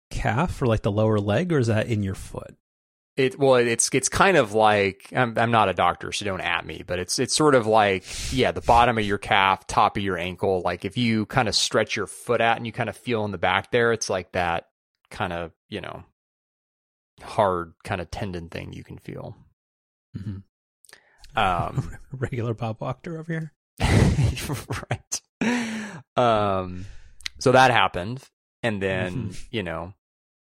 calf 0.10 0.62
or 0.62 0.66
like 0.66 0.82
the 0.82 0.92
lower 0.92 1.20
leg, 1.20 1.52
or 1.52 1.60
is 1.60 1.68
that 1.68 1.88
in 1.88 2.04
your 2.04 2.16
foot? 2.16 2.56
It 3.18 3.40
well, 3.40 3.56
it's 3.56 3.90
it's 3.94 4.10
kind 4.10 4.38
of 4.38 4.54
like 4.54 5.12
I'm 5.16 5.38
I'm 5.38 5.52
not 5.52 5.70
a 5.70 5.74
doctor, 5.74 6.12
so 6.12 6.24
don't 6.24 6.40
at 6.40 6.66
me, 6.66 6.84
but 6.86 7.00
it's 7.00 7.18
it's 7.18 7.36
sort 7.36 7.56
of 7.56 7.66
like 7.66 8.06
yeah, 8.32 8.52
the 8.52 8.62
bottom 8.62 8.98
of 8.98 9.04
your 9.04 9.18
calf, 9.18 9.66
top 9.66 9.98
of 9.98 10.04
your 10.04 10.18
ankle. 10.18 10.62
Like 10.64 10.86
if 10.86 10.98
you 10.98 11.26
kind 11.26 11.48
of 11.48 11.56
stretch 11.56 11.96
your 11.96 12.08
foot 12.08 12.42
out 12.42 12.58
and 12.58 12.66
you 12.66 12.72
kind 12.72 12.90
of 12.90 12.96
feel 12.96 13.26
in 13.26 13.32
the 13.32 13.38
back 13.38 13.72
there, 13.72 13.92
it's 13.92 14.10
like 14.10 14.34
that 14.34 14.68
kind 15.10 15.34
of 15.34 15.52
you 15.68 15.82
know 15.82 16.04
hard 17.24 17.74
kind 17.84 18.02
of 18.02 18.12
tendon 18.12 18.50
thing 18.50 18.72
you 18.72 18.84
can 18.84 19.00
feel. 19.00 19.36
Mm-hmm. 20.16 20.38
Um, 21.38 21.98
regular 22.12 22.54
Bob 22.54 22.80
Wachter 22.80 23.20
over 23.20 23.32
here. 23.32 23.54
right. 24.92 25.22
Um, 26.16 26.86
so 27.40 27.52
that 27.52 27.72
happened. 27.72 28.24
And 28.64 28.82
then, 28.82 29.14
mm-hmm. 29.14 29.32
you 29.52 29.64
know, 29.64 29.94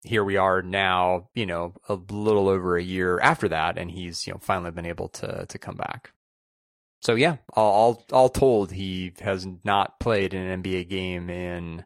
here 0.03 0.25
we 0.25 0.37
are 0.37 0.63
now, 0.63 1.29
you 1.35 1.47
know, 1.47 1.75
a 1.89 1.95
little 1.95 2.49
over 2.49 2.77
a 2.77 2.83
year 2.83 3.19
after 3.21 3.49
that, 3.49 3.79
and 3.79 3.91
he's, 3.91 4.27
you 4.27 4.33
know, 4.33 4.39
finally 4.39 4.71
been 4.71 4.87
able 4.87 5.09
to 5.09 5.47
to 5.47 5.59
come 5.59 5.77
back. 5.77 6.13
So 7.03 7.15
yeah, 7.15 7.37
all 7.55 8.05
all, 8.13 8.29
told, 8.29 8.73
he 8.73 9.13
has 9.21 9.47
not 9.65 10.01
played 10.01 10.35
an 10.35 10.63
NBA 10.63 10.89
game 10.89 11.31
in, 11.31 11.85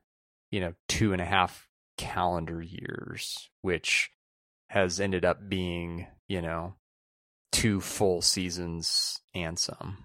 you 0.50 0.60
know, 0.60 0.74
two 0.88 1.12
and 1.12 1.22
a 1.22 1.24
half 1.24 1.68
calendar 1.96 2.60
years, 2.60 3.48
which 3.62 4.10
has 4.70 5.00
ended 5.00 5.24
up 5.24 5.48
being, 5.48 6.06
you 6.28 6.42
know, 6.42 6.74
two 7.52 7.80
full 7.80 8.22
seasons 8.22 9.20
and 9.34 9.58
some. 9.58 9.98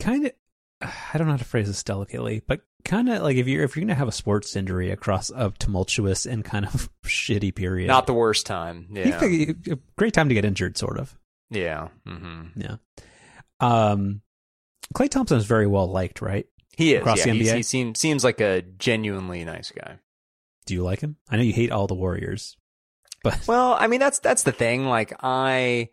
Kind 0.00 0.26
of, 0.26 0.32
I 0.80 1.18
don't 1.18 1.26
know 1.26 1.32
how 1.32 1.38
to 1.38 1.44
phrase 1.44 1.66
this 1.66 1.82
delicately, 1.82 2.42
but 2.46 2.60
kind 2.86 3.08
of 3.10 3.22
like 3.22 3.36
if 3.36 3.46
you're 3.46 3.64
if 3.64 3.76
you're 3.76 3.84
gonna 3.84 3.94
have 3.94 4.08
a 4.08 4.12
sports 4.12 4.56
injury 4.56 4.90
across 4.90 5.30
a 5.30 5.52
tumultuous 5.58 6.24
and 6.24 6.44
kind 6.44 6.64
of 6.64 6.88
shitty 7.04 7.54
period, 7.54 7.88
not 7.88 8.06
the 8.06 8.14
worst 8.14 8.46
time. 8.46 8.86
Yeah, 8.90 9.22
a 9.22 9.78
great 9.98 10.14
time 10.14 10.28
to 10.28 10.34
get 10.34 10.44
injured, 10.44 10.78
sort 10.78 10.98
of. 10.98 11.16
Yeah. 11.50 11.88
Mm-hmm. 12.06 12.60
Yeah. 12.60 12.76
Um, 13.60 14.22
Klay 14.94 15.08
Thompson 15.08 15.38
is 15.38 15.44
very 15.44 15.66
well 15.66 15.86
liked, 15.86 16.20
right? 16.20 16.46
He 16.76 16.94
is. 16.94 17.00
Across 17.00 17.26
yeah, 17.26 17.32
the 17.32 17.40
NBA. 17.40 17.56
He 17.56 17.62
seems 17.62 17.98
seems 17.98 18.24
like 18.24 18.40
a 18.40 18.62
genuinely 18.62 19.44
nice 19.44 19.70
guy. 19.70 19.98
Do 20.66 20.74
you 20.74 20.82
like 20.82 21.00
him? 21.00 21.16
I 21.28 21.36
know 21.36 21.42
you 21.42 21.52
hate 21.52 21.70
all 21.70 21.86
the 21.86 21.94
Warriors, 21.94 22.56
but 23.22 23.40
well, 23.48 23.76
I 23.78 23.86
mean 23.86 24.00
that's 24.00 24.18
that's 24.18 24.42
the 24.42 24.52
thing. 24.52 24.86
Like 24.86 25.12
I 25.20 25.90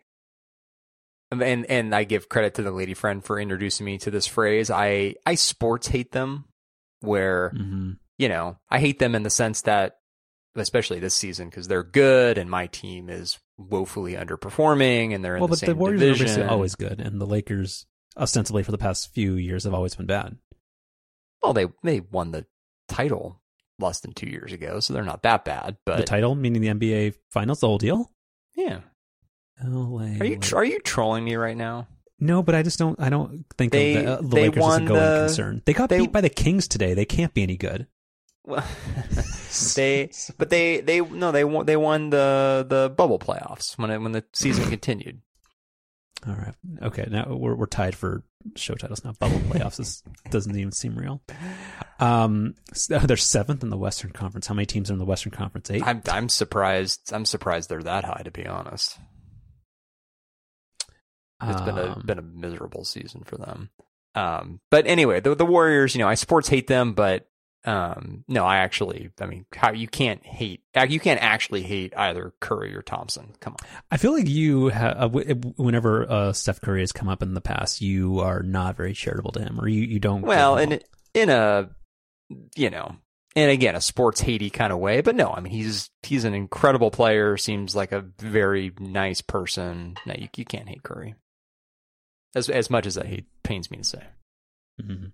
and 1.30 1.66
and 1.66 1.94
I 1.94 2.04
give 2.04 2.28
credit 2.28 2.54
to 2.54 2.62
the 2.62 2.70
lady 2.70 2.94
friend 2.94 3.24
for 3.24 3.40
introducing 3.40 3.86
me 3.86 3.98
to 3.98 4.10
this 4.10 4.26
phrase. 4.26 4.70
I 4.70 5.14
I 5.24 5.36
sports 5.36 5.88
hate 5.88 6.12
them, 6.12 6.44
where 7.04 7.52
mm-hmm. 7.54 7.92
you 8.18 8.28
know 8.28 8.58
I 8.70 8.80
hate 8.80 8.98
them 8.98 9.14
in 9.14 9.22
the 9.22 9.30
sense 9.30 9.62
that, 9.62 9.98
especially 10.56 11.00
this 11.00 11.14
season, 11.14 11.48
because 11.48 11.68
they're 11.68 11.82
good 11.82 12.38
and 12.38 12.50
my 12.50 12.66
team 12.66 13.08
is 13.08 13.38
woefully 13.56 14.14
underperforming, 14.14 15.14
and 15.14 15.24
they're 15.24 15.36
in 15.36 15.40
well, 15.40 15.48
the 15.48 15.52
but 15.52 15.58
same 15.60 15.70
the 15.70 15.76
Warriors 15.76 16.18
division. 16.18 16.42
are 16.42 16.50
always 16.50 16.74
good, 16.74 17.00
and 17.00 17.20
the 17.20 17.26
Lakers 17.26 17.86
ostensibly 18.16 18.62
for 18.62 18.72
the 18.72 18.78
past 18.78 19.12
few 19.12 19.34
years 19.34 19.64
have 19.64 19.74
always 19.74 19.94
been 19.94 20.06
bad. 20.06 20.36
Well, 21.42 21.52
they 21.52 21.66
they 21.82 22.00
won 22.00 22.30
the 22.30 22.46
title 22.88 23.40
less 23.78 24.00
than 24.00 24.12
two 24.12 24.28
years 24.28 24.52
ago, 24.52 24.80
so 24.80 24.92
they're 24.92 25.04
not 25.04 25.22
that 25.22 25.44
bad. 25.44 25.76
But 25.84 25.98
the 25.98 26.04
title, 26.04 26.34
meaning 26.34 26.62
the 26.62 26.68
NBA 26.68 27.14
Finals, 27.30 27.60
the 27.60 27.66
whole 27.66 27.78
deal. 27.78 28.10
Yeah, 28.56 28.80
LA. 29.62 30.18
Are 30.20 30.24
you 30.24 30.38
are 30.54 30.64
you 30.64 30.80
trolling 30.80 31.24
me 31.24 31.36
right 31.36 31.56
now? 31.56 31.88
No, 32.20 32.42
but 32.42 32.54
I 32.54 32.62
just 32.62 32.78
don't. 32.78 32.98
I 33.00 33.10
don't 33.10 33.44
think 33.58 33.72
they, 33.72 33.96
of 33.96 34.04
the, 34.04 34.12
uh, 34.12 34.16
the 34.16 34.36
Lakers 34.36 34.64
as 34.64 34.76
a 34.76 34.80
going 34.80 34.84
the, 34.84 35.24
concern. 35.26 35.62
They 35.64 35.72
got 35.72 35.88
they, 35.88 35.98
beat 35.98 36.12
by 36.12 36.20
the 36.20 36.28
Kings 36.30 36.68
today. 36.68 36.94
They 36.94 37.04
can't 37.04 37.34
be 37.34 37.42
any 37.42 37.56
good. 37.56 37.86
Well, 38.46 38.64
they 39.74 40.10
but 40.38 40.50
they 40.50 40.80
they 40.80 41.00
no 41.00 41.32
they 41.32 41.44
won 41.44 41.66
they 41.66 41.76
won 41.76 42.10
the 42.10 42.66
the 42.68 42.92
bubble 42.94 43.18
playoffs 43.18 43.78
when 43.78 43.90
it, 43.90 43.98
when 43.98 44.12
the 44.12 44.24
season 44.32 44.68
continued. 44.68 45.22
All 46.26 46.34
right. 46.34 46.54
Okay. 46.82 47.06
Now 47.10 47.34
we're 47.34 47.54
we're 47.54 47.66
tied 47.66 47.94
for 47.94 48.22
show 48.56 48.74
titles 48.74 49.04
now. 49.04 49.12
Bubble 49.12 49.40
playoffs 49.40 49.80
is, 49.80 50.02
doesn't 50.30 50.56
even 50.56 50.72
seem 50.72 50.96
real. 50.96 51.22
Um, 52.00 52.54
so 52.72 52.98
they're 53.04 53.16
seventh 53.16 53.62
in 53.62 53.70
the 53.70 53.76
Western 53.76 54.10
Conference. 54.10 54.46
How 54.46 54.54
many 54.54 54.66
teams 54.66 54.90
are 54.90 54.94
in 54.94 54.98
the 54.98 55.04
Western 55.04 55.32
Conference? 55.32 55.70
Eight. 55.70 55.82
I'm 55.86 56.02
I'm 56.08 56.28
surprised. 56.28 57.12
I'm 57.12 57.24
surprised 57.24 57.68
they're 57.68 57.82
that 57.82 58.04
high. 58.04 58.22
To 58.24 58.30
be 58.30 58.46
honest. 58.46 58.98
It's 61.42 61.60
um, 61.60 61.66
been 61.66 61.78
a 61.78 61.92
um, 61.92 62.02
been 62.04 62.18
a 62.18 62.22
miserable 62.22 62.84
season 62.84 63.22
for 63.24 63.36
them. 63.36 63.70
Um, 64.14 64.60
but 64.70 64.86
anyway, 64.86 65.20
the 65.20 65.34
the 65.34 65.46
Warriors, 65.46 65.94
you 65.94 65.98
know, 65.98 66.08
I 66.08 66.14
sports 66.14 66.48
hate 66.48 66.66
them, 66.66 66.94
but 66.94 67.26
um, 67.64 68.24
no, 68.28 68.44
I 68.44 68.58
actually, 68.58 69.10
I 69.20 69.26
mean, 69.26 69.46
how 69.54 69.72
you 69.72 69.88
can't 69.88 70.24
hate, 70.24 70.62
you 70.88 71.00
can't 71.00 71.22
actually 71.22 71.62
hate 71.62 71.96
either 71.96 72.34
Curry 72.40 72.76
or 72.76 72.82
Thompson. 72.82 73.34
Come 73.40 73.54
on. 73.54 73.68
I 73.90 73.96
feel 73.96 74.12
like 74.12 74.28
you, 74.28 74.70
uh, 74.70 75.08
whenever 75.08 76.10
uh, 76.10 76.32
Steph 76.34 76.60
Curry 76.60 76.80
has 76.80 76.92
come 76.92 77.08
up 77.08 77.22
in 77.22 77.32
the 77.32 77.40
past, 77.40 77.80
you 77.80 78.20
are 78.20 78.42
not 78.42 78.76
very 78.76 78.92
charitable 78.92 79.32
to 79.32 79.40
him, 79.40 79.58
or 79.58 79.66
you 79.66 79.82
you 79.82 79.98
don't. 79.98 80.22
Well, 80.22 80.58
in 80.58 80.80
in 81.14 81.30
a, 81.30 81.70
you 82.54 82.68
know, 82.68 82.96
and 83.34 83.50
again, 83.50 83.76
a 83.76 83.80
sports 83.80 84.20
hatey 84.20 84.52
kind 84.52 84.72
of 84.72 84.78
way, 84.78 85.00
but 85.00 85.16
no, 85.16 85.30
I 85.30 85.40
mean, 85.40 85.52
he's 85.52 85.88
he's 86.02 86.24
an 86.24 86.34
incredible 86.34 86.90
player. 86.90 87.38
Seems 87.38 87.74
like 87.74 87.92
a 87.92 88.04
very 88.18 88.72
nice 88.78 89.22
person. 89.22 89.96
No, 90.04 90.14
you 90.18 90.28
you 90.36 90.44
can't 90.44 90.68
hate 90.68 90.82
Curry 90.82 91.14
as 92.34 92.48
as 92.48 92.70
much 92.70 92.86
as 92.86 92.94
that 92.94 93.06
he 93.06 93.26
pains 93.42 93.70
me 93.70 93.78
to 93.78 93.84
say. 93.84 94.04
Mm-hmm. 94.80 95.06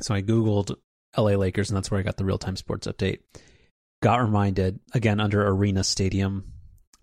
So 0.00 0.14
I 0.14 0.22
googled 0.22 0.74
L.A. 1.16 1.36
Lakers, 1.36 1.70
and 1.70 1.76
that's 1.76 1.90
where 1.90 2.00
I 2.00 2.04
got 2.04 2.16
the 2.16 2.24
real 2.24 2.38
time 2.38 2.56
sports 2.56 2.86
update. 2.86 3.20
Got 4.02 4.20
reminded 4.20 4.80
again 4.94 5.20
under 5.20 5.46
Arena 5.46 5.82
Stadium, 5.82 6.52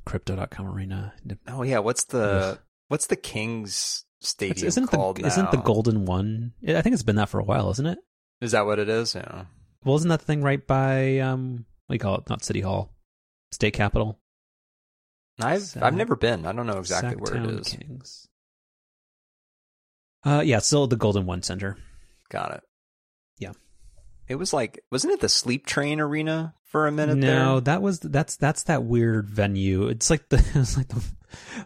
Crypto.com 0.05 0.67
Arena. 0.67 1.13
Oh 1.47 1.63
yeah, 1.63 1.79
what's 1.79 2.05
the 2.05 2.59
what's 2.87 3.07
the 3.07 3.15
Kings 3.15 4.05
Stadium 4.21 4.67
isn't 4.67 4.87
called? 4.87 5.17
The, 5.17 5.23
now? 5.23 5.27
Isn't 5.27 5.51
the 5.51 5.57
Golden 5.57 6.05
One? 6.05 6.53
I 6.67 6.81
think 6.81 6.93
it's 6.93 7.03
been 7.03 7.17
that 7.17 7.29
for 7.29 7.39
a 7.39 7.43
while, 7.43 7.69
isn't 7.71 7.85
it? 7.85 7.99
Is 8.41 8.51
that 8.51 8.65
what 8.65 8.79
it 8.79 8.89
is? 8.89 9.15
Yeah. 9.15 9.45
Well, 9.83 9.95
isn't 9.95 10.09
that 10.09 10.19
the 10.19 10.25
thing 10.25 10.41
right 10.41 10.65
by 10.65 11.19
um, 11.19 11.65
what 11.87 11.93
do 11.93 11.95
you 11.95 11.99
call 11.99 12.15
it? 12.17 12.29
Not 12.29 12.43
City 12.43 12.61
Hall, 12.61 12.93
State 13.51 13.73
Capitol. 13.73 14.19
I've 15.39 15.75
I've 15.81 15.95
never 15.95 16.15
been. 16.15 16.45
I 16.45 16.53
don't 16.53 16.65
know 16.65 16.77
exactly 16.77 17.15
Sacktown 17.15 17.45
where 17.45 17.55
it 17.55 17.59
is. 17.59 17.67
Kings. 17.67 18.27
Uh, 20.25 20.41
yeah, 20.43 20.59
still 20.59 20.87
the 20.87 20.95
Golden 20.95 21.25
One 21.25 21.43
Center. 21.43 21.77
Got 22.29 22.55
it. 22.55 22.63
Yeah. 23.37 23.53
It 24.27 24.35
was 24.35 24.53
like, 24.53 24.79
wasn't 24.91 25.13
it 25.13 25.19
the 25.19 25.29
Sleep 25.29 25.65
Train 25.65 25.99
Arena 25.99 26.55
for 26.63 26.87
a 26.87 26.91
minute? 26.91 27.17
No, 27.17 27.55
there? 27.55 27.61
that 27.61 27.81
was 27.81 27.99
that's 27.99 28.35
that's 28.35 28.63
that 28.63 28.83
weird 28.83 29.29
venue. 29.29 29.87
It's 29.87 30.09
like 30.09 30.27
the 30.29 30.37
it's 30.55 30.77
like 30.77 30.87
the, 30.87 31.03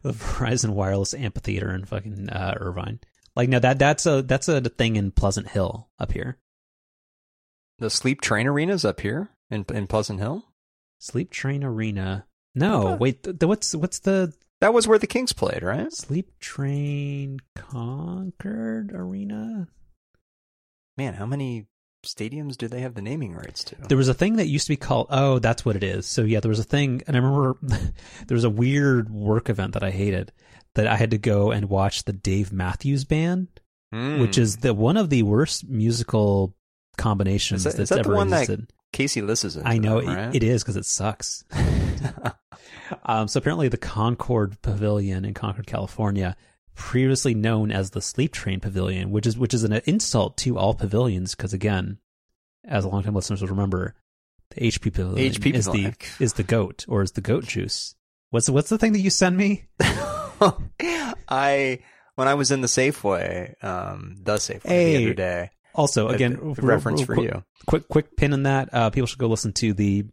the 0.03 0.11
Verizon 0.11 0.71
Wireless 0.71 1.13
Amphitheater 1.13 1.73
in 1.73 1.85
fucking 1.85 2.29
uh, 2.29 2.55
Irvine. 2.59 2.99
Like 3.35 3.47
no, 3.47 3.59
that 3.59 3.79
that's 3.79 4.05
a 4.05 4.21
that's 4.21 4.49
a 4.49 4.59
thing 4.61 4.97
in 4.97 5.11
Pleasant 5.11 5.47
Hill 5.47 5.89
up 5.97 6.11
here. 6.11 6.37
The 7.77 7.89
Sleep 7.89 8.19
Train 8.19 8.47
Arena's 8.47 8.83
up 8.83 8.99
here 8.99 9.29
in 9.49 9.65
in 9.73 9.87
Pleasant 9.87 10.19
Hill. 10.19 10.43
Sleep 10.97 11.31
Train 11.31 11.63
Arena. 11.63 12.25
No, 12.53 12.97
wait. 12.99 13.23
The, 13.23 13.47
what's 13.47 13.73
what's 13.73 13.99
the 13.99 14.33
that 14.61 14.73
was 14.73 14.87
where 14.87 14.99
the 14.99 15.07
Kings 15.07 15.33
played, 15.33 15.63
right? 15.63 15.91
Sleep 15.91 16.31
Train 16.39 17.39
Concord 17.55 18.91
Arena. 18.93 19.67
Man, 20.97 21.13
how 21.13 21.25
many 21.25 21.67
stadiums 22.05 22.57
do 22.57 22.67
they 22.67 22.81
have 22.81 22.93
the 22.93 23.01
naming 23.01 23.33
rights 23.33 23.63
to? 23.65 23.75
There 23.75 23.97
was 23.97 24.07
a 24.09 24.13
thing 24.13 24.35
that 24.35 24.47
used 24.47 24.67
to 24.67 24.73
be 24.73 24.77
called. 24.77 25.07
Oh, 25.09 25.39
that's 25.39 25.65
what 25.65 25.75
it 25.75 25.83
is. 25.83 26.05
So 26.05 26.23
yeah, 26.23 26.39
there 26.39 26.49
was 26.49 26.59
a 26.59 26.63
thing, 26.63 27.01
and 27.07 27.15
I 27.15 27.19
remember 27.19 27.57
there 28.27 28.35
was 28.35 28.43
a 28.43 28.49
weird 28.49 29.09
work 29.09 29.49
event 29.49 29.73
that 29.73 29.83
I 29.83 29.91
hated 29.91 30.31
that 30.75 30.87
I 30.87 30.95
had 30.95 31.11
to 31.11 31.17
go 31.17 31.51
and 31.51 31.69
watch 31.69 32.03
the 32.03 32.13
Dave 32.13 32.51
Matthews 32.51 33.05
Band, 33.05 33.47
mm. 33.93 34.19
which 34.19 34.37
is 34.37 34.57
the 34.57 34.73
one 34.73 34.97
of 34.97 35.09
the 35.09 35.23
worst 35.23 35.67
musical 35.67 36.53
combinations 36.97 37.61
is 37.61 37.63
that, 37.63 37.77
that's 37.77 37.91
is 37.91 37.95
that 37.95 37.99
ever 37.99 38.09
the 38.09 38.15
one 38.15 38.27
existed. 38.27 38.67
That 38.67 38.73
Casey 38.91 39.21
Liss 39.21 39.45
is. 39.45 39.57
I 39.57 39.77
know 39.77 40.01
right? 40.01 40.35
it, 40.35 40.43
it 40.43 40.43
is 40.43 40.63
because 40.63 40.75
it 40.75 40.85
sucks. 40.85 41.43
um, 43.03 43.27
so 43.27 43.37
apparently, 43.37 43.67
the 43.67 43.77
Concord 43.77 44.61
Pavilion 44.61 45.25
in 45.25 45.33
Concord, 45.33 45.67
California, 45.67 46.35
previously 46.75 47.33
known 47.33 47.71
as 47.71 47.91
the 47.91 48.01
Sleep 48.01 48.31
Train 48.31 48.59
Pavilion, 48.59 49.11
which 49.11 49.27
is 49.27 49.37
which 49.37 49.53
is 49.53 49.63
an 49.63 49.73
insult 49.85 50.37
to 50.37 50.57
all 50.57 50.73
pavilions, 50.73 51.35
because 51.35 51.53
again, 51.53 51.99
as 52.65 52.85
a 52.85 52.89
longtime 52.89 53.15
listeners 53.15 53.41
will 53.41 53.49
remember, 53.49 53.95
the 54.51 54.61
HP 54.61 54.93
Pavilion 54.93 55.33
HP 55.33 55.53
is 55.53 55.65
the 55.65 55.93
is 56.19 56.33
the 56.33 56.43
goat 56.43 56.85
or 56.87 57.01
is 57.01 57.11
the 57.11 57.21
goat 57.21 57.45
juice. 57.45 57.95
What's 58.29 58.49
what's 58.49 58.69
the 58.69 58.77
thing 58.77 58.93
that 58.93 58.99
you 58.99 59.09
send 59.09 59.35
me? 59.35 59.65
I 61.29 61.79
when 62.15 62.27
I 62.27 62.33
was 62.33 62.51
in 62.51 62.61
the 62.61 62.67
Safeway, 62.67 63.63
um, 63.63 64.15
the 64.21 64.35
Safeway 64.35 64.67
hey, 64.67 64.97
the 64.97 65.05
other 65.05 65.13
day. 65.13 65.49
also, 65.73 66.09
again, 66.09 66.37
a, 66.41 66.49
a 66.49 66.53
reference 66.53 67.01
for 67.01 67.15
quick, 67.15 67.29
you. 67.29 67.43
Quick, 67.65 67.87
quick 67.87 68.17
pin 68.17 68.33
in 68.33 68.43
that. 68.43 68.73
Uh, 68.73 68.89
people 68.89 69.07
should 69.07 69.19
go 69.19 69.27
listen 69.27 69.53
to 69.53 69.73
the 69.73 70.05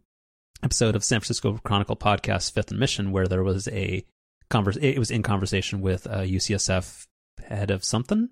episode 0.63 0.95
of 0.95 1.03
San 1.03 1.19
Francisco 1.19 1.59
Chronicle 1.63 1.95
podcast, 1.95 2.51
Fifth 2.51 2.71
and 2.71 2.79
Mission, 2.79 3.11
where 3.11 3.27
there 3.27 3.43
was 3.43 3.67
a 3.69 4.05
converse. 4.49 4.77
It 4.77 4.99
was 4.99 5.11
in 5.11 5.23
conversation 5.23 5.81
with 5.81 6.05
a 6.05 6.19
UCSF 6.19 7.07
head 7.47 7.71
of 7.71 7.83
something. 7.83 8.29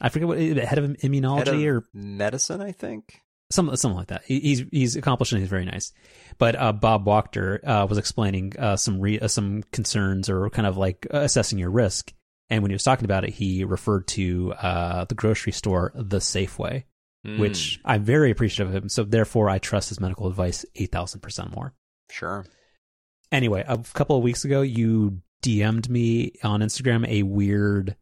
I 0.00 0.08
forget 0.08 0.28
what 0.28 0.38
head 0.38 0.78
of 0.78 0.84
immunology 0.84 1.46
head 1.46 1.48
of 1.48 1.62
or 1.62 1.84
medicine, 1.92 2.60
I 2.60 2.72
think. 2.72 3.20
Some, 3.50 3.74
something 3.76 3.96
like 3.96 4.08
that. 4.08 4.22
He's 4.24 4.64
he's 4.72 4.96
accomplished 4.96 5.32
and 5.32 5.40
he's 5.40 5.50
very 5.50 5.64
nice. 5.64 5.92
But 6.38 6.56
uh, 6.56 6.72
Bob 6.72 7.04
Wachter 7.04 7.60
uh, 7.62 7.86
was 7.88 7.98
explaining 7.98 8.54
uh, 8.58 8.76
some 8.76 9.00
re- 9.00 9.20
uh, 9.20 9.28
some 9.28 9.62
concerns 9.70 10.28
or 10.28 10.50
kind 10.50 10.66
of 10.66 10.76
like 10.76 11.06
assessing 11.10 11.58
your 11.58 11.70
risk. 11.70 12.12
And 12.50 12.62
when 12.62 12.70
he 12.70 12.74
was 12.74 12.82
talking 12.82 13.04
about 13.04 13.24
it, 13.24 13.30
he 13.30 13.64
referred 13.64 14.08
to 14.08 14.52
uh, 14.54 15.04
the 15.04 15.14
grocery 15.14 15.52
store, 15.52 15.92
the 15.94 16.18
Safeway, 16.18 16.84
mm. 17.24 17.38
which 17.38 17.80
I'm 17.84 18.04
very 18.04 18.30
appreciative 18.30 18.74
of 18.74 18.82
him. 18.82 18.88
So 18.88 19.04
therefore, 19.04 19.48
I 19.48 19.58
trust 19.58 19.88
his 19.88 20.00
medical 20.00 20.28
advice 20.28 20.64
eight 20.76 20.92
thousand 20.92 21.20
percent 21.20 21.54
more. 21.54 21.74
Sure. 22.10 22.44
Anyway, 23.32 23.64
a 23.66 23.78
couple 23.94 24.16
of 24.16 24.22
weeks 24.22 24.44
ago, 24.44 24.62
you 24.62 25.20
DM'd 25.42 25.90
me 25.90 26.32
on 26.42 26.60
Instagram 26.60 27.06
a 27.08 27.22
weird 27.22 27.96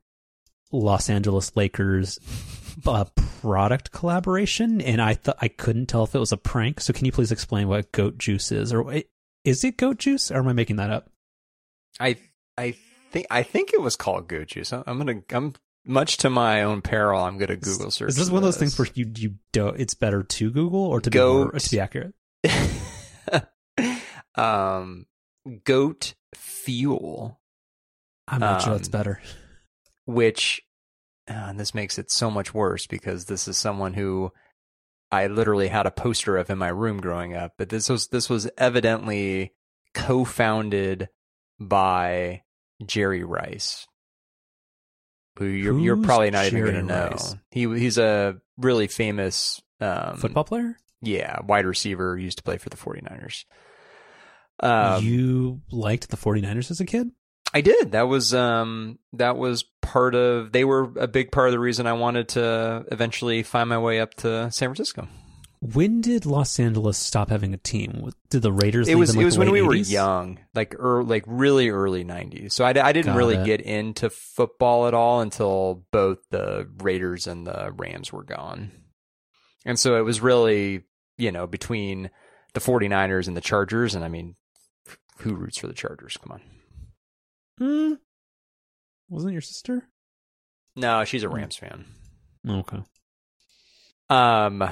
Los 0.70 1.08
Angeles 1.08 1.56
Lakers 1.56 2.18
uh, 2.86 3.04
product 3.40 3.92
collaboration, 3.92 4.80
and 4.80 5.00
I 5.00 5.14
thought 5.14 5.38
I 5.40 5.48
couldn't 5.48 5.86
tell 5.86 6.04
if 6.04 6.14
it 6.14 6.18
was 6.18 6.32
a 6.32 6.36
prank. 6.36 6.80
So 6.80 6.92
can 6.92 7.06
you 7.06 7.12
please 7.12 7.32
explain 7.32 7.68
what 7.68 7.92
goat 7.92 8.18
juice 8.18 8.52
is, 8.52 8.72
or 8.72 9.02
is 9.44 9.64
it 9.64 9.76
goat 9.76 9.98
juice, 9.98 10.30
or 10.30 10.38
am 10.38 10.48
I 10.48 10.52
making 10.52 10.76
that 10.76 10.90
up? 10.90 11.10
I 11.98 12.16
I 12.56 12.74
think 13.10 13.26
I 13.30 13.42
think 13.42 13.72
it 13.72 13.80
was 13.80 13.96
called 13.96 14.28
goat 14.28 14.48
juice. 14.48 14.72
I'm 14.72 14.98
gonna 14.98 15.22
I'm 15.30 15.54
much 15.84 16.18
to 16.18 16.30
my 16.30 16.62
own 16.62 16.82
peril. 16.82 17.22
I'm 17.22 17.38
gonna 17.38 17.56
Google 17.56 17.90
search. 17.90 18.10
Is 18.10 18.16
this 18.16 18.30
one 18.30 18.38
of 18.38 18.44
those 18.44 18.56
things 18.56 18.78
where 18.78 18.88
you 18.94 19.10
you 19.16 19.34
don't? 19.52 19.78
It's 19.78 19.94
better 19.94 20.22
to 20.22 20.50
Google 20.50 20.84
or 20.84 21.00
to 21.00 21.10
goat. 21.10 21.38
be 21.38 21.52
more, 21.52 21.52
to 21.52 21.70
be 21.70 21.80
accurate. 21.80 22.14
um, 24.34 25.06
goat 25.64 26.14
fuel. 26.34 27.40
I'm 28.28 28.40
not 28.40 28.54
um, 28.54 28.60
sure 28.60 28.72
that's 28.74 28.88
um, 28.88 28.92
better 28.92 29.20
which 30.06 30.62
uh, 31.28 31.34
and 31.34 31.60
this 31.60 31.74
makes 31.74 31.98
it 31.98 32.10
so 32.10 32.30
much 32.30 32.52
worse 32.52 32.86
because 32.86 33.26
this 33.26 33.46
is 33.46 33.56
someone 33.56 33.94
who 33.94 34.32
I 35.10 35.28
literally 35.28 35.68
had 35.68 35.86
a 35.86 35.90
poster 35.90 36.36
of 36.36 36.50
in 36.50 36.58
my 36.58 36.68
room 36.68 37.00
growing 37.00 37.34
up. 37.34 37.52
But 37.58 37.68
this 37.68 37.88
was 37.88 38.08
this 38.08 38.28
was 38.28 38.50
evidently 38.58 39.52
co-founded 39.94 41.08
by 41.60 42.42
Jerry 42.84 43.22
Rice, 43.22 43.86
who 45.38 45.46
you're, 45.46 45.78
you're 45.78 45.96
probably 45.96 46.30
not 46.30 46.46
even 46.46 46.60
going 46.60 46.74
to 46.74 46.82
know. 46.82 47.08
Rice? 47.10 47.36
He 47.50 47.62
he's 47.62 47.98
a 47.98 48.36
really 48.58 48.86
famous 48.86 49.60
um, 49.80 50.16
football 50.16 50.44
player. 50.44 50.76
Yeah, 51.00 51.40
wide 51.44 51.66
receiver. 51.66 52.16
Used 52.16 52.38
to 52.38 52.44
play 52.44 52.58
for 52.58 52.68
the 52.68 52.76
49ers. 52.76 53.44
Um, 54.60 55.04
you 55.04 55.60
liked 55.70 56.10
the 56.10 56.16
49ers 56.16 56.70
as 56.70 56.80
a 56.80 56.84
kid? 56.84 57.10
I 57.54 57.60
did. 57.60 57.92
That 57.92 58.08
was 58.08 58.32
um 58.32 58.98
that 59.12 59.36
was 59.36 59.64
part 59.82 60.14
of 60.14 60.52
they 60.52 60.64
were 60.64 60.92
a 60.98 61.06
big 61.06 61.30
part 61.32 61.48
of 61.48 61.52
the 61.52 61.58
reason 61.58 61.86
I 61.86 61.92
wanted 61.92 62.28
to 62.30 62.86
eventually 62.90 63.42
find 63.42 63.68
my 63.68 63.78
way 63.78 64.00
up 64.00 64.14
to 64.14 64.50
San 64.50 64.68
Francisco. 64.68 65.06
When 65.64 66.00
did 66.00 66.26
Los 66.26 66.58
Angeles 66.58 66.98
stop 66.98 67.30
having 67.30 67.54
a 67.54 67.56
team? 67.56 68.10
Did 68.30 68.42
the 68.42 68.50
Raiders? 68.50 68.88
It 68.88 68.96
was 68.96 69.14
like 69.14 69.22
it 69.22 69.24
was 69.24 69.38
when 69.38 69.52
we 69.52 69.60
80s? 69.60 69.66
were 69.66 69.74
young, 69.76 70.40
like 70.56 70.74
er, 70.74 71.04
like 71.04 71.22
really 71.28 71.68
early 71.68 72.04
'90s. 72.04 72.50
So 72.50 72.64
I, 72.64 72.70
I 72.70 72.92
didn't 72.92 73.06
Got 73.12 73.16
really 73.16 73.36
it. 73.36 73.46
get 73.46 73.60
into 73.60 74.10
football 74.10 74.88
at 74.88 74.94
all 74.94 75.20
until 75.20 75.84
both 75.92 76.18
the 76.30 76.68
Raiders 76.78 77.28
and 77.28 77.46
the 77.46 77.72
Rams 77.76 78.12
were 78.12 78.24
gone, 78.24 78.72
and 79.64 79.78
so 79.78 79.94
it 79.94 80.00
was 80.00 80.20
really 80.20 80.82
you 81.16 81.30
know 81.30 81.46
between 81.46 82.10
the 82.54 82.60
49ers 82.60 83.28
and 83.28 83.36
the 83.36 83.40
Chargers, 83.40 83.94
and 83.94 84.04
I 84.04 84.08
mean, 84.08 84.34
who 85.18 85.36
roots 85.36 85.58
for 85.58 85.68
the 85.68 85.74
Chargers? 85.74 86.16
Come 86.16 86.32
on. 86.32 86.42
Hmm. 87.58 87.94
Wasn't 89.08 89.32
your 89.32 89.42
sister? 89.42 89.84
No, 90.74 91.04
she's 91.04 91.22
a 91.22 91.28
hmm. 91.28 91.36
Rams 91.36 91.54
fan. 91.54 91.84
Okay. 92.48 92.82
Um. 94.10 94.68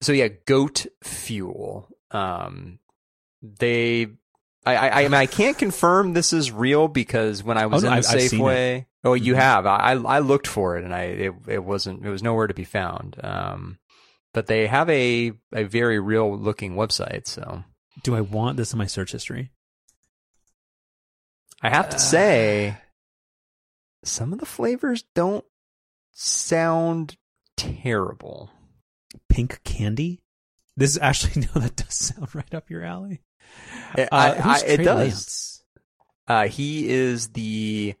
So 0.00 0.12
yeah, 0.12 0.28
goat 0.46 0.86
fuel. 1.02 1.88
Um. 2.10 2.78
They. 3.42 4.08
I, 4.66 4.76
I, 4.76 5.00
I 5.00 5.02
mean 5.04 5.14
I 5.14 5.26
can't 5.26 5.56
confirm 5.56 6.12
this 6.12 6.34
is 6.34 6.52
real 6.52 6.86
because 6.86 7.42
when 7.42 7.56
I 7.56 7.64
was 7.66 7.82
oh, 7.82 7.86
in 7.86 7.92
the 7.92 7.96
I've, 7.98 8.04
Safeway, 8.04 8.84
oh 9.04 9.14
you 9.14 9.32
mm-hmm. 9.32 9.40
have 9.40 9.64
I 9.64 9.92
I 9.92 10.18
looked 10.18 10.46
for 10.46 10.76
it 10.76 10.84
and 10.84 10.94
I 10.94 11.02
it, 11.04 11.32
it 11.46 11.64
wasn't 11.64 12.04
it 12.04 12.10
was 12.10 12.22
nowhere 12.22 12.46
to 12.46 12.52
be 12.52 12.64
found. 12.64 13.16
Um, 13.22 13.78
but 14.34 14.48
they 14.48 14.66
have 14.66 14.90
a 14.90 15.32
a 15.52 15.64
very 15.64 15.98
real 15.98 16.36
looking 16.36 16.74
website. 16.74 17.26
So 17.26 17.64
do 18.02 18.14
I 18.14 18.20
want 18.20 18.56
this 18.56 18.72
in 18.72 18.78
my 18.78 18.86
search 18.86 19.12
history? 19.12 19.50
I 21.62 21.68
have 21.68 21.90
to 21.90 21.96
uh, 21.96 22.00
say, 22.00 22.76
some 24.04 24.32
of 24.32 24.38
the 24.38 24.46
flavors 24.46 25.04
don't 25.14 25.44
sound 26.12 27.16
terrible. 27.56 28.50
Pink 29.28 29.60
candy? 29.64 30.22
This 30.76 30.90
is 30.90 30.98
actually 30.98 31.46
no, 31.54 31.60
that 31.60 31.76
does 31.76 31.94
sound 31.94 32.34
right 32.34 32.54
up 32.54 32.70
your 32.70 32.84
alley. 32.84 33.22
It, 33.96 34.08
uh, 34.12 34.16
I, 34.16 34.56
I, 34.56 34.60
it 34.66 34.76
does. 34.78 35.62
Uh, 36.26 36.46
he 36.46 36.88
is 36.88 37.28
the. 37.28 37.94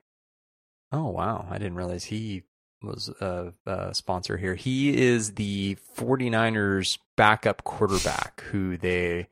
Oh 0.92 1.08
wow! 1.08 1.46
I 1.50 1.58
didn't 1.58 1.76
realize 1.76 2.04
he 2.04 2.44
was 2.82 3.08
a, 3.20 3.52
a, 3.66 3.94
sponsor 3.94 4.36
here. 4.36 4.54
He 4.54 4.96
is 4.96 5.34
the 5.34 5.76
49ers 5.96 6.98
backup 7.16 7.64
quarterback 7.64 8.42
who 8.50 8.76
they 8.76 9.28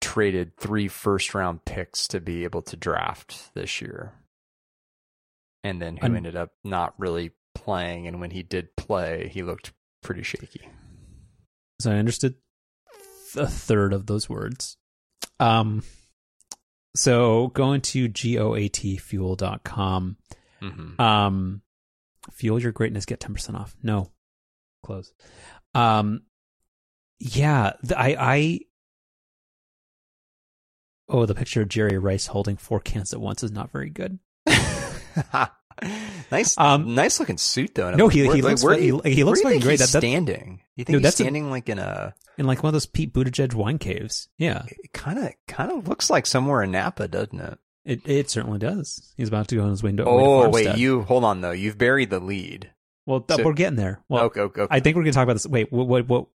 traded 0.00 0.56
three 0.56 0.88
first 0.88 1.34
round 1.34 1.64
picks 1.64 2.08
to 2.08 2.20
be 2.20 2.44
able 2.44 2.62
to 2.62 2.76
draft 2.76 3.54
this 3.54 3.80
year. 3.80 4.12
And 5.62 5.80
then 5.80 5.98
who 5.98 6.06
I'm, 6.06 6.16
ended 6.16 6.36
up 6.36 6.52
not 6.64 6.94
really 6.98 7.32
playing. 7.54 8.06
And 8.06 8.20
when 8.20 8.30
he 8.30 8.42
did 8.42 8.74
play, 8.76 9.30
he 9.32 9.42
looked 9.42 9.72
pretty 10.02 10.22
shaky. 10.22 10.68
So 11.80 11.90
I 11.90 11.96
understood 11.96 12.34
a 13.36 13.46
third 13.46 13.92
of 13.92 14.06
those 14.06 14.28
words. 14.28 14.76
Um, 15.38 15.82
so 16.94 17.48
going 17.48 17.80
to 17.82 18.08
goatfuel.com. 18.08 20.16
Mm-hmm. 20.62 21.00
Um, 21.00 21.62
fuel 22.32 22.60
your 22.60 22.72
greatness, 22.72 23.06
get 23.06 23.20
10% 23.20 23.54
off. 23.54 23.76
No, 23.82 24.10
close. 24.84 25.12
Um, 25.74 26.22
yeah, 27.18 27.72
I, 27.96 28.16
I, 28.18 28.60
oh, 31.08 31.26
the 31.26 31.34
picture 31.34 31.62
of 31.62 31.68
Jerry 31.68 31.98
Rice 31.98 32.26
holding 32.26 32.56
four 32.56 32.80
cans 32.80 33.12
at 33.12 33.20
once 33.20 33.42
is 33.42 33.52
not 33.52 33.70
very 33.70 33.90
good. 33.90 34.18
nice, 36.30 36.56
um, 36.58 36.94
nice 36.94 37.20
looking 37.20 37.38
suit 37.38 37.74
though. 37.74 37.90
No, 37.92 38.08
he, 38.08 38.20
he 38.20 38.42
looks, 38.42 38.62
he, 38.62 38.98
he 39.04 39.24
looks 39.24 39.40
fucking 39.40 39.60
great. 39.60 39.78
That, 39.78 39.90
that, 39.90 40.00
standing. 40.00 40.60
You 40.76 40.84
think 40.84 41.00
no, 41.00 41.06
he's 41.06 41.14
standing 41.14 41.46
a, 41.46 41.50
like 41.50 41.68
in 41.68 41.78
a 41.78 42.14
in 42.38 42.46
like 42.46 42.62
one 42.62 42.68
of 42.68 42.72
those 42.74 42.86
Pete 42.86 43.12
Buttigieg 43.12 43.54
wine 43.54 43.78
caves? 43.78 44.28
Yeah, 44.38 44.64
it 44.66 44.92
kind 44.92 45.18
of 45.18 45.32
kind 45.46 45.72
of 45.72 45.88
looks 45.88 46.10
like 46.10 46.26
somewhere 46.26 46.62
in 46.62 46.70
Napa, 46.70 47.08
doesn't 47.08 47.40
it? 47.40 47.58
It 47.84 48.08
it 48.08 48.30
certainly 48.30 48.58
does. 48.58 49.12
He's 49.16 49.28
about 49.28 49.48
to 49.48 49.56
go 49.56 49.62
on 49.62 49.70
his 49.70 49.82
way. 49.82 49.94
Oh 50.00 50.48
wait, 50.48 50.76
you 50.76 51.02
hold 51.02 51.24
on 51.24 51.40
though. 51.40 51.50
You've 51.50 51.78
buried 51.78 52.10
the 52.10 52.20
lead. 52.20 52.70
Well, 53.06 53.24
so, 53.28 53.42
we're 53.42 53.54
getting 53.54 53.76
there. 53.76 54.00
Well, 54.08 54.24
okay, 54.26 54.40
okay, 54.42 54.62
okay. 54.62 54.74
I 54.74 54.78
think 54.78 54.94
we're 54.94 55.02
going 55.02 55.12
to 55.12 55.16
talk 55.16 55.24
about 55.24 55.32
this. 55.32 55.46
Wait, 55.46 55.72
what, 55.72 55.88
what, 55.88 56.06
what? 56.06 56.26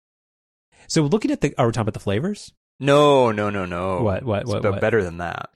So 0.88 1.02
looking 1.02 1.30
at 1.30 1.40
the, 1.40 1.54
are 1.56 1.66
we 1.66 1.72
talking 1.72 1.82
about 1.82 1.94
the 1.94 2.00
flavors? 2.00 2.52
No, 2.80 3.30
no, 3.30 3.48
no, 3.48 3.64
no. 3.64 4.02
What? 4.02 4.24
What? 4.24 4.46
What? 4.46 4.64
what? 4.64 4.80
Better 4.80 5.02
than 5.04 5.18
that. 5.18 5.50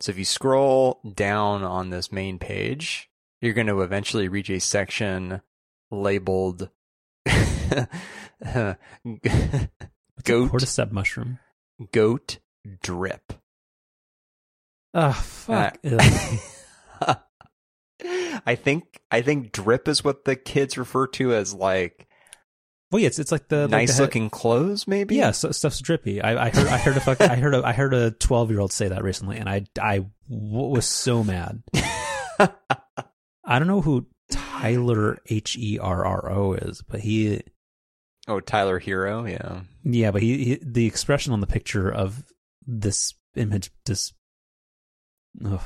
So 0.00 0.10
if 0.10 0.18
you 0.18 0.24
scroll 0.24 1.00
down 1.14 1.62
on 1.62 1.90
this 1.90 2.10
main 2.10 2.38
page, 2.38 3.10
you're 3.40 3.54
going 3.54 3.66
to 3.66 3.82
eventually 3.82 4.28
reach 4.28 4.50
a 4.50 4.60
section 4.60 5.40
labeled 5.90 6.70
goat 7.26 8.78
cordyceps 10.24 10.90
mushroom. 10.90 11.38
Goat 11.92 12.38
drip. 12.82 13.32
Oh 14.94 15.12
fuck. 15.12 15.78
Uh, 15.84 17.14
I 18.46 18.54
think 18.54 19.00
I 19.10 19.22
think 19.22 19.52
drip 19.52 19.88
is 19.88 20.02
what 20.02 20.24
the 20.24 20.36
kids 20.36 20.78
refer 20.78 21.06
to 21.08 21.34
as 21.34 21.52
like 21.52 22.06
well, 22.90 23.00
yeah, 23.00 23.08
it's 23.08 23.18
it's 23.18 23.32
like 23.32 23.48
the 23.48 23.66
nice 23.66 23.88
like 23.90 23.96
the 23.96 24.02
looking 24.02 24.30
clothes, 24.30 24.86
maybe. 24.86 25.16
Yeah, 25.16 25.32
so, 25.32 25.50
stuff's 25.50 25.80
drippy. 25.80 26.22
I, 26.22 26.46
I 26.46 26.50
heard 26.50 26.68
I 26.68 26.78
heard 26.78 26.96
a 26.96 27.00
fuck, 27.00 27.20
I 27.20 27.36
heard 27.36 27.54
a, 27.54 27.66
I 27.66 27.72
heard 27.72 27.92
a 27.92 28.12
twelve 28.12 28.50
year 28.50 28.60
old 28.60 28.72
say 28.72 28.88
that 28.88 29.02
recently, 29.02 29.38
and 29.38 29.48
I 29.48 29.64
I 29.80 30.06
was 30.28 30.86
so 30.86 31.24
mad. 31.24 31.62
I 33.46 33.58
don't 33.58 33.68
know 33.68 33.80
who 33.80 34.06
Tyler 34.30 35.18
H 35.26 35.56
E 35.56 35.78
R 35.78 36.04
R 36.04 36.30
O 36.30 36.52
is, 36.54 36.82
but 36.82 37.00
he. 37.00 37.42
Oh, 38.28 38.40
Tyler 38.40 38.80
Herro, 38.80 39.30
yeah. 39.30 39.60
Yeah, 39.84 40.10
but 40.10 40.22
he, 40.22 40.44
he 40.44 40.58
the 40.60 40.86
expression 40.86 41.32
on 41.32 41.40
the 41.40 41.46
picture 41.46 41.90
of 41.90 42.24
this 42.66 43.14
image 43.36 43.70
just. 43.86 44.14
Ugh. 45.44 45.60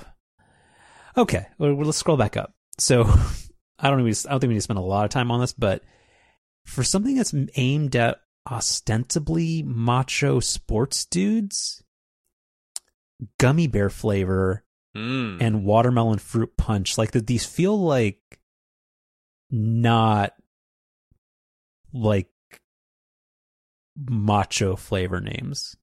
Okay, 1.16 1.46
well, 1.58 1.74
let's 1.74 1.98
scroll 1.98 2.16
back 2.16 2.36
up. 2.36 2.52
So 2.78 3.04
I 3.78 3.88
don't 3.88 4.00
even 4.00 4.14
I 4.28 4.32
don't 4.32 4.40
think 4.40 4.48
we 4.48 4.54
need 4.54 4.58
to 4.58 4.62
spend 4.62 4.78
a 4.78 4.82
lot 4.82 5.04
of 5.04 5.10
time 5.10 5.30
on 5.30 5.40
this, 5.40 5.54
but 5.54 5.82
for 6.66 6.84
something 6.84 7.16
that's 7.16 7.34
aimed 7.56 7.96
at 7.96 8.20
ostensibly 8.50 9.62
macho 9.62 10.40
sports 10.40 11.06
dudes, 11.06 11.82
gummy 13.38 13.66
bear 13.66 13.90
flavor 13.90 14.64
mm. 14.96 15.40
and 15.40 15.64
watermelon 15.64 16.18
fruit 16.18 16.56
punch, 16.56 16.98
like 16.98 17.12
that 17.12 17.26
these 17.26 17.44
feel 17.44 17.78
like 17.78 18.40
not 19.50 20.32
like 21.92 22.28
macho 23.96 24.76
flavor 24.76 25.20
names. 25.20 25.76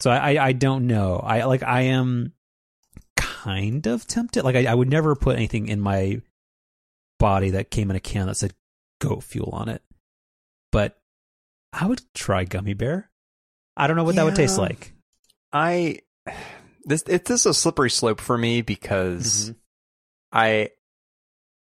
So 0.00 0.10
I, 0.10 0.32
I, 0.34 0.46
I 0.46 0.52
don't 0.52 0.86
know. 0.86 1.16
I 1.16 1.44
like 1.44 1.62
I 1.62 1.82
am 1.82 2.32
kind 3.16 3.86
of 3.86 4.06
tempted. 4.06 4.44
Like 4.44 4.56
I, 4.56 4.66
I 4.66 4.74
would 4.74 4.90
never 4.90 5.14
put 5.14 5.36
anything 5.36 5.68
in 5.68 5.80
my 5.80 6.22
body 7.18 7.50
that 7.50 7.70
came 7.70 7.90
in 7.90 7.96
a 7.96 8.00
can 8.00 8.26
that 8.26 8.36
said 8.36 8.54
goat 9.00 9.24
fuel 9.24 9.50
on 9.52 9.68
it. 9.68 9.82
But 10.70 10.98
I 11.72 11.86
would 11.86 12.02
try 12.14 12.44
gummy 12.44 12.74
bear. 12.74 13.10
I 13.76 13.86
don't 13.86 13.96
know 13.96 14.04
what 14.04 14.14
yeah, 14.14 14.22
that 14.22 14.26
would 14.26 14.36
taste 14.36 14.58
like. 14.58 14.92
I 15.52 16.00
this 16.88 17.02
it's 17.06 17.46
a 17.46 17.54
slippery 17.54 17.90
slope 17.90 18.20
for 18.20 18.36
me 18.36 18.62
because 18.62 19.50
mm-hmm. 19.50 19.58
I 20.32 20.70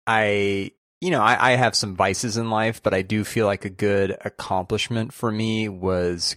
I 0.06 0.71
you 1.01 1.12
know, 1.12 1.21
I, 1.21 1.51
I 1.51 1.56
have 1.56 1.75
some 1.75 1.95
vices 1.95 2.38
in 2.38 2.49
life, 2.49 2.82
but 2.82 2.93
I 2.93 3.01
do 3.01 3.23
feel 3.23 3.45
like 3.45 3.65
a 3.65 3.69
good 3.69 4.17
accomplishment 4.23 5.13
for 5.13 5.32
me 5.32 5.69
was 5.69 6.36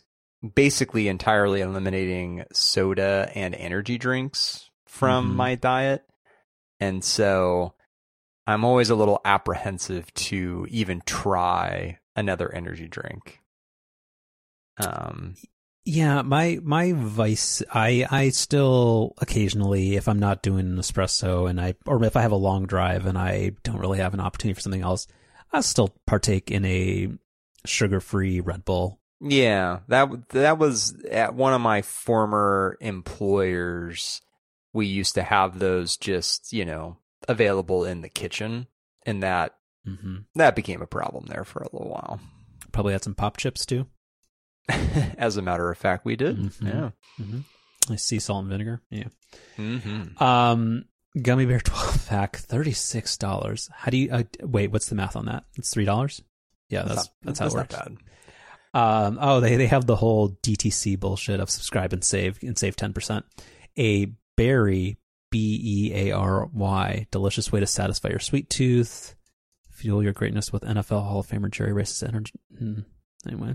basically 0.54 1.08
entirely 1.08 1.60
eliminating 1.60 2.44
soda 2.52 3.30
and 3.34 3.54
energy 3.54 3.98
drinks 3.98 4.70
from 4.86 5.28
mm-hmm. 5.28 5.36
my 5.36 5.54
diet. 5.54 6.04
And 6.80 7.02
so 7.02 7.74
I'm 8.46 8.64
always 8.64 8.90
a 8.90 8.94
little 8.94 9.20
apprehensive 9.24 10.12
to 10.14 10.66
even 10.70 11.02
try 11.06 11.98
another 12.14 12.52
energy 12.52 12.88
drink. 12.88 13.40
Um 14.78 15.34
yeah, 15.88 16.20
my 16.20 16.60
my 16.62 16.92
vice 16.92 17.62
I 17.72 18.06
I 18.10 18.28
still 18.28 19.14
occasionally 19.22 19.96
if 19.96 20.06
I'm 20.06 20.18
not 20.18 20.42
doing 20.42 20.66
an 20.66 20.76
espresso 20.76 21.48
and 21.48 21.58
I 21.58 21.76
or 21.86 22.04
if 22.04 22.14
I 22.14 22.20
have 22.20 22.32
a 22.32 22.36
long 22.36 22.66
drive 22.66 23.06
and 23.06 23.16
I 23.16 23.52
don't 23.62 23.78
really 23.78 23.98
have 23.98 24.12
an 24.12 24.20
opportunity 24.20 24.54
for 24.54 24.60
something 24.60 24.82
else, 24.82 25.06
I 25.50 25.62
still 25.62 25.94
partake 26.06 26.50
in 26.50 26.66
a 26.66 27.08
sugar-free 27.64 28.40
Red 28.40 28.66
Bull. 28.66 29.00
Yeah, 29.22 29.78
that 29.88 30.28
that 30.28 30.58
was 30.58 30.94
at 31.10 31.34
one 31.34 31.54
of 31.54 31.62
my 31.62 31.80
former 31.80 32.76
employers. 32.82 34.20
We 34.74 34.84
used 34.84 35.14
to 35.14 35.22
have 35.22 35.58
those 35.58 35.96
just, 35.96 36.52
you 36.52 36.66
know, 36.66 36.98
available 37.26 37.86
in 37.86 38.02
the 38.02 38.10
kitchen 38.10 38.66
and 39.06 39.22
that 39.22 39.56
mm-hmm. 39.86 40.18
that 40.34 40.54
became 40.54 40.82
a 40.82 40.86
problem 40.86 41.24
there 41.28 41.44
for 41.44 41.60
a 41.60 41.74
little 41.74 41.88
while. 41.88 42.20
Probably 42.72 42.92
had 42.92 43.04
some 43.04 43.14
pop 43.14 43.38
chips 43.38 43.64
too. 43.64 43.86
As 45.18 45.36
a 45.36 45.42
matter 45.42 45.70
of 45.70 45.78
fact, 45.78 46.04
we 46.04 46.16
did. 46.16 46.36
Mm-hmm. 46.36 46.66
Yeah. 46.66 46.90
Mm-hmm. 47.20 47.94
Sea 47.96 48.18
salt 48.18 48.42
and 48.42 48.50
vinegar. 48.50 48.82
Yeah. 48.90 49.08
Mm-hmm. 49.56 50.22
Um, 50.22 50.84
gummy 51.20 51.46
bear 51.46 51.60
twelve 51.64 52.06
pack, 52.06 52.36
thirty 52.36 52.72
six 52.72 53.16
dollars. 53.16 53.70
How 53.72 53.90
do 53.90 53.96
you 53.96 54.10
uh, 54.10 54.24
wait? 54.42 54.70
What's 54.70 54.88
the 54.88 54.94
math 54.94 55.16
on 55.16 55.26
that? 55.26 55.44
It's 55.56 55.70
three 55.70 55.84
dollars. 55.84 56.22
Yeah, 56.68 56.82
that's 56.82 57.08
that's, 57.22 57.38
that's 57.38 57.38
how 57.38 57.46
it 57.46 57.54
works. 57.54 57.74
bad. 57.74 57.96
Um, 58.74 59.18
oh, 59.20 59.40
they 59.40 59.56
they 59.56 59.66
have 59.66 59.86
the 59.86 59.96
whole 59.96 60.30
DTC 60.42 61.00
bullshit 61.00 61.40
of 61.40 61.50
subscribe 61.50 61.92
and 61.92 62.04
save 62.04 62.38
and 62.42 62.58
save 62.58 62.76
ten 62.76 62.92
percent. 62.92 63.24
A 63.78 64.12
berry 64.36 64.98
B 65.30 65.60
E 65.62 65.94
A 65.94 66.12
R 66.12 66.46
Y, 66.52 67.06
delicious 67.10 67.50
way 67.50 67.60
to 67.60 67.66
satisfy 67.66 68.08
your 68.10 68.18
sweet 68.18 68.50
tooth. 68.50 69.14
Fuel 69.70 70.02
your 70.02 70.12
greatness 70.12 70.52
with 70.52 70.62
NFL 70.62 71.04
Hall 71.04 71.20
of 71.20 71.26
Famer 71.26 71.50
Jerry 71.50 71.72
Rice's 71.72 72.02
energy. 72.02 72.34
Mm, 72.60 72.84
anyway, 73.26 73.54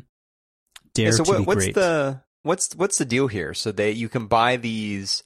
dare 0.93 1.08
yeah, 1.08 1.12
so 1.12 1.23
what, 1.23 1.45
what's 1.47 1.65
great. 1.65 1.75
the 1.75 2.21
what's 2.43 2.75
what's 2.75 2.97
the 2.97 3.06
deal 3.06 3.27
here? 3.27 3.53
So 3.53 3.71
that 3.71 3.93
you 3.93 4.10
can 4.10 4.27
buy 4.27 4.58
these 4.58 5.23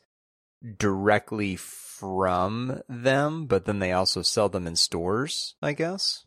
directly 0.78 1.56
from 1.56 2.82
them, 2.88 3.46
but 3.46 3.66
then 3.66 3.80
they 3.80 3.92
also 3.92 4.22
sell 4.22 4.50
them 4.50 4.68
in 4.68 4.76
stores, 4.76 5.56
I 5.62 5.74
guess. 5.74 6.26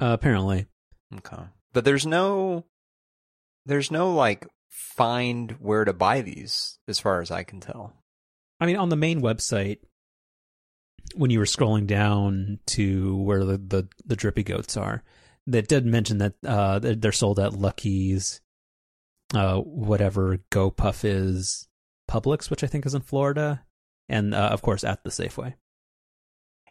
Uh, 0.00 0.12
apparently. 0.12 0.66
Okay. 1.14 1.42
But 1.72 1.84
there's 1.84 2.06
no 2.06 2.64
there's 3.66 3.90
no 3.90 4.12
like 4.14 4.46
find 4.68 5.52
where 5.60 5.84
to 5.84 5.92
buy 5.92 6.20
these 6.20 6.78
as 6.86 6.98
far 6.98 7.20
as 7.20 7.30
I 7.30 7.42
can 7.42 7.60
tell. 7.60 7.94
I 8.60 8.66
mean 8.66 8.76
on 8.76 8.88
the 8.88 8.96
main 8.96 9.20
website 9.20 9.78
when 11.14 11.30
you 11.30 11.38
were 11.38 11.46
scrolling 11.46 11.86
down 11.86 12.58
to 12.66 13.16
where 13.16 13.44
the 13.44 13.58
the, 13.58 13.88
the 14.04 14.16
drippy 14.16 14.42
goats 14.42 14.76
are, 14.76 15.02
that 15.48 15.68
did 15.68 15.86
mention 15.86 16.18
that 16.18 16.34
uh, 16.46 16.78
they're 16.78 17.12
sold 17.12 17.38
at 17.38 17.54
Lucky's, 17.54 18.40
uh, 19.34 19.56
whatever 19.56 20.38
GoPuff 20.50 21.04
is, 21.04 21.68
Publix, 22.08 22.50
which 22.50 22.62
I 22.62 22.66
think 22.66 22.86
is 22.86 22.94
in 22.94 23.02
Florida, 23.02 23.64
and 24.08 24.34
uh, 24.34 24.48
of 24.48 24.62
course 24.62 24.84
at 24.84 25.04
the 25.04 25.10
Safeway. 25.10 25.54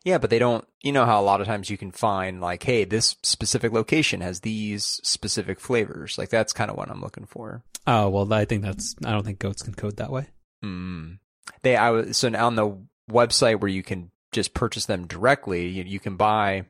Yeah, 0.03 0.19
but 0.19 0.29
they 0.29 0.39
don't. 0.39 0.65
You 0.81 0.91
know 0.91 1.05
how 1.05 1.19
a 1.19 1.23
lot 1.23 1.41
of 1.41 1.47
times 1.47 1.69
you 1.69 1.77
can 1.77 1.91
find 1.91 2.39
like, 2.39 2.63
hey, 2.63 2.85
this 2.85 3.17
specific 3.23 3.73
location 3.73 4.21
has 4.21 4.39
these 4.39 5.01
specific 5.03 5.59
flavors. 5.59 6.17
Like 6.17 6.29
that's 6.29 6.53
kind 6.53 6.71
of 6.71 6.77
what 6.77 6.89
I'm 6.89 7.01
looking 7.01 7.25
for. 7.25 7.63
Oh 7.85 8.09
well, 8.09 8.31
I 8.31 8.45
think 8.45 8.63
that's. 8.63 8.95
I 9.03 9.11
don't 9.11 9.25
think 9.25 9.39
goats 9.39 9.63
can 9.63 9.73
code 9.73 9.97
that 9.97 10.11
way. 10.11 10.27
Mm. 10.63 11.19
They, 11.63 11.75
I 11.75 11.89
was 11.89 12.17
so 12.17 12.33
on 12.35 12.55
the 12.55 12.77
website 13.11 13.59
where 13.59 13.69
you 13.69 13.83
can 13.83 14.11
just 14.31 14.53
purchase 14.53 14.85
them 14.85 15.07
directly. 15.07 15.67
You, 15.67 15.83
you 15.83 15.99
can 15.99 16.15
buy 16.15 16.65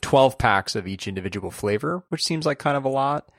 12 0.00 0.38
packs 0.38 0.74
of 0.74 0.86
each 0.86 1.08
individual 1.08 1.50
flavor, 1.50 2.04
which 2.08 2.24
seems 2.24 2.46
like 2.46 2.58
kind 2.58 2.76
of 2.76 2.84
a 2.84 2.88
lot. 2.88 3.30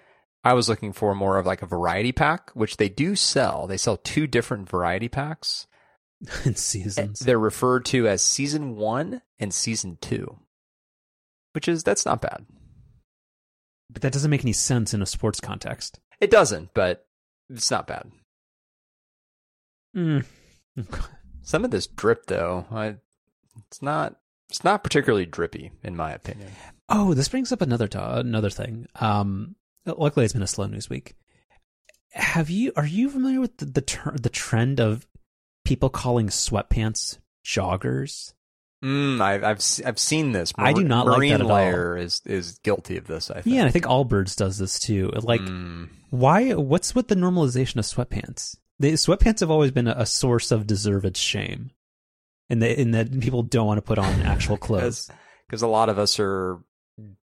I 0.43 0.53
was 0.53 0.69
looking 0.69 0.93
for 0.93 1.15
more 1.15 1.37
of 1.37 1.45
like 1.45 1.61
a 1.61 1.67
variety 1.67 2.11
pack, 2.11 2.51
which 2.51 2.77
they 2.77 2.89
do 2.89 3.15
sell. 3.15 3.65
They 3.65 3.77
sell 3.77 3.97
two 3.97 4.27
different 4.27 4.69
variety 4.69 5.09
packs. 5.09 5.67
in 6.45 6.55
seasons. 6.55 7.19
They're 7.19 7.39
referred 7.39 7.85
to 7.85 8.07
as 8.07 8.21
season 8.21 8.75
one 8.75 9.21
and 9.39 9.53
season 9.53 9.97
two, 10.01 10.39
which 11.53 11.67
is, 11.67 11.83
that's 11.83 12.05
not 12.05 12.21
bad. 12.21 12.45
But 13.91 14.01
that 14.01 14.13
doesn't 14.13 14.31
make 14.31 14.43
any 14.43 14.53
sense 14.53 14.93
in 14.93 15.01
a 15.01 15.05
sports 15.05 15.39
context. 15.39 15.99
It 16.19 16.31
doesn't, 16.31 16.73
but 16.73 17.05
it's 17.49 17.71
not 17.71 17.87
bad. 17.87 18.11
Mm. 19.95 20.25
Some 21.43 21.63
of 21.63 21.71
this 21.71 21.87
drip, 21.87 22.25
though, 22.25 22.65
I, 22.71 22.95
it's 23.67 23.81
not 23.81 24.15
it's 24.49 24.63
not 24.63 24.83
particularly 24.83 25.25
drippy, 25.25 25.71
in 25.83 25.95
my 25.95 26.11
opinion. 26.11 26.49
Oh, 26.89 27.13
this 27.13 27.29
brings 27.29 27.51
up 27.51 27.61
another 27.61 27.89
another 27.93 28.49
thing. 28.49 28.87
Um, 28.95 29.55
luckily, 29.85 30.25
it's 30.25 30.33
been 30.33 30.43
a 30.43 30.47
slow 30.47 30.67
news 30.67 30.89
week. 30.89 31.15
Have 32.11 32.49
you 32.49 32.71
are 32.75 32.85
you 32.85 33.09
familiar 33.09 33.41
with 33.41 33.57
the 33.57 33.65
the, 33.65 33.81
ter- 33.81 34.15
the 34.15 34.29
trend 34.29 34.79
of 34.79 35.07
people 35.65 35.89
calling 35.89 36.27
sweatpants 36.27 37.17
joggers? 37.45 38.33
Mm, 38.83 39.19
I've 39.19 39.43
I've 39.43 39.87
I've 39.87 39.99
seen 39.99 40.31
this. 40.31 40.55
Mar- 40.55 40.67
I 40.67 40.73
do 40.73 40.83
not 40.83 41.07
like 41.07 41.29
that 41.29 41.41
at 41.41 41.47
Layer 41.47 41.97
all. 41.97 42.03
is 42.03 42.21
is 42.25 42.59
guilty 42.59 42.97
of 42.97 43.07
this. 43.07 43.31
I 43.31 43.41
think. 43.41 43.47
Yeah, 43.47 43.61
and 43.61 43.67
I 43.67 43.71
think 43.71 43.85
Allbirds 43.85 44.35
does 44.35 44.59
this 44.59 44.79
too. 44.79 45.11
Like, 45.15 45.41
mm. 45.41 45.89
why? 46.11 46.53
What's 46.53 46.93
with 46.93 47.07
the 47.07 47.15
normalization 47.15 47.77
of 47.77 47.85
sweatpants? 47.85 48.57
The 48.77 48.93
sweatpants 48.93 49.39
have 49.39 49.49
always 49.49 49.71
been 49.71 49.87
a, 49.87 49.95
a 49.97 50.05
source 50.05 50.51
of 50.51 50.67
deserved 50.67 51.17
shame 51.17 51.71
and 52.49 52.61
that 52.61 52.77
and 52.77 52.93
that 52.93 53.19
people 53.19 53.43
don't 53.43 53.67
want 53.67 53.77
to 53.77 53.81
put 53.81 53.97
on 53.97 54.21
actual 54.21 54.57
clothes 54.67 55.09
because 55.47 55.61
a 55.61 55.67
lot 55.67 55.89
of 55.89 55.99
us 55.99 56.19
are 56.19 56.59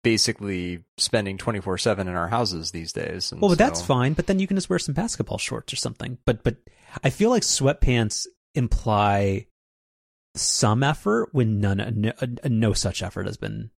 basically 0.03 0.83
spending 0.97 1.37
24/7 1.37 2.01
in 2.01 2.09
our 2.09 2.27
houses 2.27 2.71
these 2.71 2.91
days. 2.91 3.31
well, 3.33 3.49
but 3.49 3.49
so... 3.51 3.55
that's 3.55 3.81
fine, 3.81 4.13
but 4.13 4.27
then 4.27 4.39
you 4.39 4.47
can 4.47 4.57
just 4.57 4.69
wear 4.69 4.79
some 4.79 4.93
basketball 4.93 5.37
shorts 5.37 5.73
or 5.73 5.77
something. 5.77 6.17
But 6.25 6.43
but 6.43 6.57
I 7.03 7.09
feel 7.09 7.29
like 7.29 7.43
sweatpants 7.43 8.27
imply 8.53 9.47
some 10.35 10.83
effort 10.83 11.29
when 11.31 11.59
none 11.59 11.93
no, 11.95 12.11
uh, 12.21 12.27
no 12.45 12.73
such 12.73 13.03
effort 13.03 13.25
has 13.25 13.37
been 13.37 13.71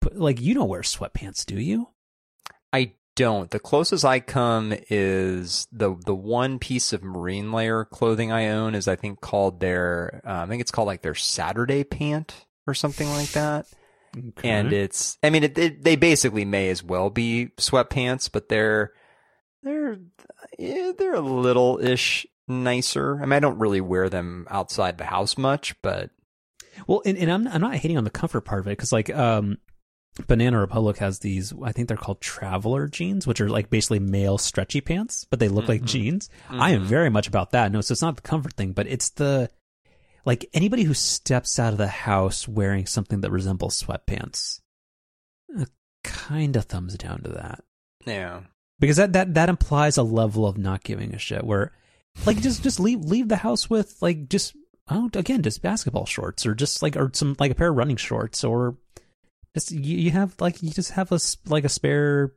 put. 0.00 0.16
Like 0.16 0.40
you 0.40 0.54
don't 0.54 0.68
wear 0.68 0.82
sweatpants, 0.82 1.44
do 1.46 1.58
you? 1.58 1.88
I 2.72 2.94
don't. 3.20 3.50
The 3.50 3.58
closest 3.58 4.04
I 4.04 4.20
come 4.20 4.74
is 4.88 5.68
the 5.70 5.94
the 6.06 6.14
one 6.14 6.58
piece 6.58 6.92
of 6.92 7.02
marine 7.02 7.52
layer 7.52 7.84
clothing 7.84 8.32
I 8.32 8.48
own 8.48 8.74
is 8.74 8.88
I 8.88 8.96
think 8.96 9.20
called 9.20 9.60
their 9.60 10.22
uh, 10.26 10.42
I 10.42 10.46
think 10.46 10.62
it's 10.62 10.70
called 10.70 10.86
like 10.86 11.02
their 11.02 11.14
Saturday 11.14 11.84
pant 11.84 12.46
or 12.66 12.74
something 12.74 13.08
like 13.10 13.30
that. 13.32 13.66
Okay. 14.16 14.48
And 14.48 14.72
it's 14.72 15.18
I 15.22 15.28
mean 15.28 15.44
it, 15.44 15.58
it, 15.58 15.84
they 15.84 15.96
basically 15.96 16.46
may 16.46 16.70
as 16.70 16.82
well 16.82 17.10
be 17.10 17.50
sweatpants, 17.58 18.30
but 18.32 18.48
they're 18.48 18.92
they're 19.62 19.98
yeah, 20.58 20.92
they're 20.96 21.14
a 21.14 21.20
little 21.20 21.78
ish 21.78 22.26
nicer. 22.48 23.18
I 23.18 23.26
mean 23.26 23.34
I 23.34 23.40
don't 23.40 23.58
really 23.58 23.82
wear 23.82 24.08
them 24.08 24.46
outside 24.50 24.96
the 24.96 25.04
house 25.04 25.36
much, 25.36 25.80
but 25.82 26.10
well, 26.86 27.02
and, 27.04 27.18
and 27.18 27.30
I'm 27.30 27.46
I'm 27.46 27.60
not 27.60 27.74
hating 27.76 27.98
on 27.98 28.04
the 28.04 28.10
comfort 28.10 28.42
part 28.42 28.60
of 28.60 28.66
it 28.66 28.70
because 28.70 28.92
like 28.92 29.10
um 29.10 29.58
Banana 30.26 30.58
Republic 30.58 30.98
has 30.98 31.20
these, 31.20 31.52
I 31.62 31.72
think 31.72 31.88
they're 31.88 31.96
called 31.96 32.20
traveler 32.20 32.88
jeans, 32.88 33.26
which 33.26 33.40
are 33.40 33.48
like 33.48 33.70
basically 33.70 34.00
male 34.00 34.38
stretchy 34.38 34.80
pants, 34.80 35.24
but 35.30 35.38
they 35.38 35.48
look 35.48 35.64
mm-hmm. 35.64 35.72
like 35.72 35.84
jeans. 35.84 36.28
Mm-hmm. 36.48 36.60
I 36.60 36.70
am 36.70 36.80
mm-hmm. 36.80 36.88
very 36.88 37.10
much 37.10 37.28
about 37.28 37.52
that. 37.52 37.72
No, 37.72 37.80
so 37.80 37.92
it's 37.92 38.02
not 38.02 38.16
the 38.16 38.22
comfort 38.22 38.54
thing, 38.54 38.72
but 38.72 38.86
it's 38.86 39.10
the, 39.10 39.48
like 40.24 40.46
anybody 40.52 40.82
who 40.82 40.94
steps 40.94 41.58
out 41.58 41.72
of 41.72 41.78
the 41.78 41.86
house 41.86 42.46
wearing 42.46 42.86
something 42.86 43.20
that 43.22 43.30
resembles 43.30 43.82
sweatpants 43.82 44.60
kind 46.02 46.56
of 46.56 46.64
thumbs 46.64 46.96
down 46.96 47.22
to 47.22 47.30
that. 47.30 47.62
Yeah. 48.06 48.42
Because 48.78 48.96
that, 48.96 49.12
that 49.12 49.34
that 49.34 49.48
implies 49.48 49.98
a 49.98 50.02
level 50.02 50.46
of 50.46 50.56
not 50.56 50.82
giving 50.82 51.14
a 51.14 51.18
shit 51.18 51.44
where 51.44 51.72
like 52.24 52.40
just 52.40 52.62
just 52.62 52.80
leave 52.80 53.00
leave 53.00 53.28
the 53.28 53.36
house 53.36 53.68
with 53.68 54.00
like 54.00 54.28
just 54.28 54.56
oh 54.88 55.10
again 55.14 55.42
just 55.42 55.60
basketball 55.60 56.06
shorts 56.06 56.46
or 56.46 56.54
just 56.54 56.82
like 56.82 56.96
or 56.96 57.10
some 57.12 57.36
like 57.38 57.50
a 57.50 57.54
pair 57.54 57.68
of 57.68 57.76
running 57.76 57.96
shorts 57.96 58.42
or 58.42 58.76
just 59.54 59.70
you, 59.70 59.96
you 59.96 60.10
have 60.10 60.34
like 60.40 60.62
you 60.62 60.70
just 60.70 60.92
have 60.92 61.12
a 61.12 61.18
like 61.46 61.64
a 61.64 61.68
spare 61.68 62.32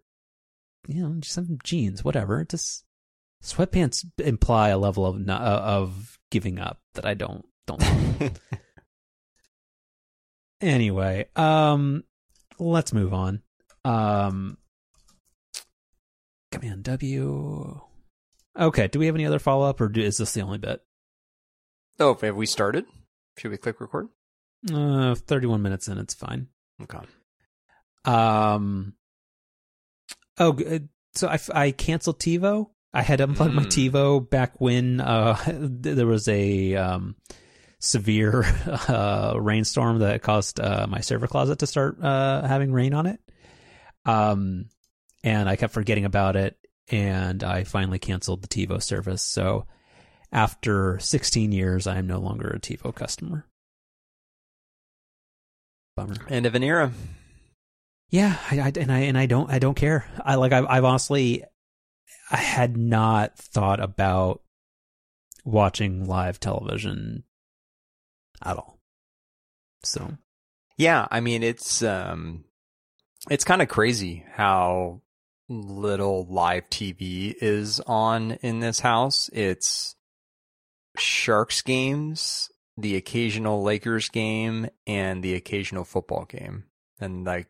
you 0.87 1.01
know 1.01 1.13
just 1.19 1.35
some 1.35 1.57
jeans 1.63 2.03
whatever 2.03 2.43
just 2.45 2.85
sweatpants 3.43 4.05
imply 4.19 4.69
a 4.69 4.77
level 4.77 5.05
of 5.05 5.19
not, 5.19 5.41
uh, 5.41 5.61
of 5.61 6.19
giving 6.31 6.59
up 6.59 6.81
that 6.93 7.05
I 7.05 7.13
don't 7.13 7.45
don't 7.67 7.83
anyway 10.61 11.27
um 11.35 12.03
let's 12.59 12.93
move 12.93 13.13
on 13.13 13.41
um 13.85 14.57
command 16.51 16.83
W 16.83 17.81
okay 18.57 18.87
do 18.87 18.99
we 18.99 19.07
have 19.07 19.15
any 19.15 19.25
other 19.25 19.39
follow 19.39 19.67
up 19.67 19.81
or 19.81 19.89
do, 19.89 20.01
is 20.01 20.17
this 20.17 20.33
the 20.33 20.41
only 20.41 20.57
bit 20.57 20.81
Oh, 21.99 22.15
have 22.15 22.35
we 22.35 22.45
started? 22.45 22.85
Should 23.37 23.51
we 23.51 23.57
click 23.57 23.79
record? 23.79 24.09
Uh, 24.71 25.15
31 25.15 25.61
minutes 25.61 25.87
in, 25.87 25.97
it's 25.97 26.13
fine. 26.13 26.47
Okay. 26.81 26.99
Um. 28.05 28.93
Oh, 30.39 30.57
so 31.13 31.27
I, 31.27 31.39
I 31.53 31.71
canceled 31.71 32.19
TiVo. 32.19 32.69
I 32.93 33.01
had 33.01 33.21
unplugged 33.21 33.53
mm. 33.53 33.57
my 33.57 33.63
TiVo 33.63 34.29
back 34.29 34.59
when 34.59 34.99
uh 34.99 35.37
there 35.47 36.07
was 36.07 36.27
a 36.27 36.75
um 36.75 37.15
severe 37.79 38.43
uh 38.87 39.33
rainstorm 39.37 39.99
that 39.99 40.21
caused 40.21 40.59
uh 40.59 40.87
my 40.89 41.01
server 41.01 41.27
closet 41.27 41.59
to 41.59 41.67
start 41.67 42.01
uh 42.03 42.45
having 42.47 42.71
rain 42.71 42.93
on 42.93 43.05
it. 43.05 43.19
Um, 44.05 44.65
and 45.23 45.47
I 45.47 45.55
kept 45.55 45.73
forgetting 45.73 46.05
about 46.05 46.35
it, 46.35 46.57
and 46.89 47.43
I 47.43 47.63
finally 47.63 47.99
canceled 47.99 48.41
the 48.41 48.47
TiVo 48.47 48.81
service. 48.81 49.21
So 49.21 49.65
after 50.31 50.99
16 50.99 51.51
years, 51.51 51.87
I 51.87 51.97
am 51.97 52.07
no 52.07 52.19
longer 52.19 52.49
a 52.49 52.59
TiVo 52.59 52.93
customer. 52.93 53.45
Bummer. 55.95 56.15
End 56.29 56.45
of 56.45 56.55
an 56.55 56.63
era. 56.63 56.91
Yeah, 58.09 58.37
I, 58.51 58.59
I, 58.59 58.71
and 58.79 58.91
I 58.91 58.99
and 58.99 59.17
I 59.17 59.25
don't 59.25 59.49
I 59.49 59.59
don't 59.59 59.75
care. 59.75 60.05
I 60.23 60.35
like 60.35 60.51
I've, 60.51 60.65
I've 60.67 60.83
honestly 60.83 61.43
I 62.31 62.37
had 62.37 62.77
not 62.77 63.37
thought 63.37 63.79
about 63.79 64.41
watching 65.43 66.05
live 66.05 66.39
television 66.39 67.23
at 68.43 68.57
all. 68.57 68.79
So, 69.83 70.17
yeah, 70.77 71.07
I 71.09 71.19
mean 71.19 71.43
it's 71.43 71.81
um 71.83 72.45
it's 73.29 73.43
kind 73.43 73.61
of 73.61 73.67
crazy 73.67 74.25
how 74.33 75.01
little 75.49 76.25
live 76.29 76.69
TV 76.69 77.33
is 77.41 77.79
on 77.81 78.31
in 78.41 78.59
this 78.59 78.79
house. 78.79 79.29
It's 79.33 79.95
Sharks 80.97 81.61
games, 81.61 82.49
the 82.77 82.95
occasional 82.95 83.63
Lakers 83.63 84.09
game, 84.09 84.67
and 84.87 85.23
the 85.23 85.35
occasional 85.35 85.83
football 85.83 86.25
game. 86.25 86.65
And 86.99 87.25
like 87.25 87.47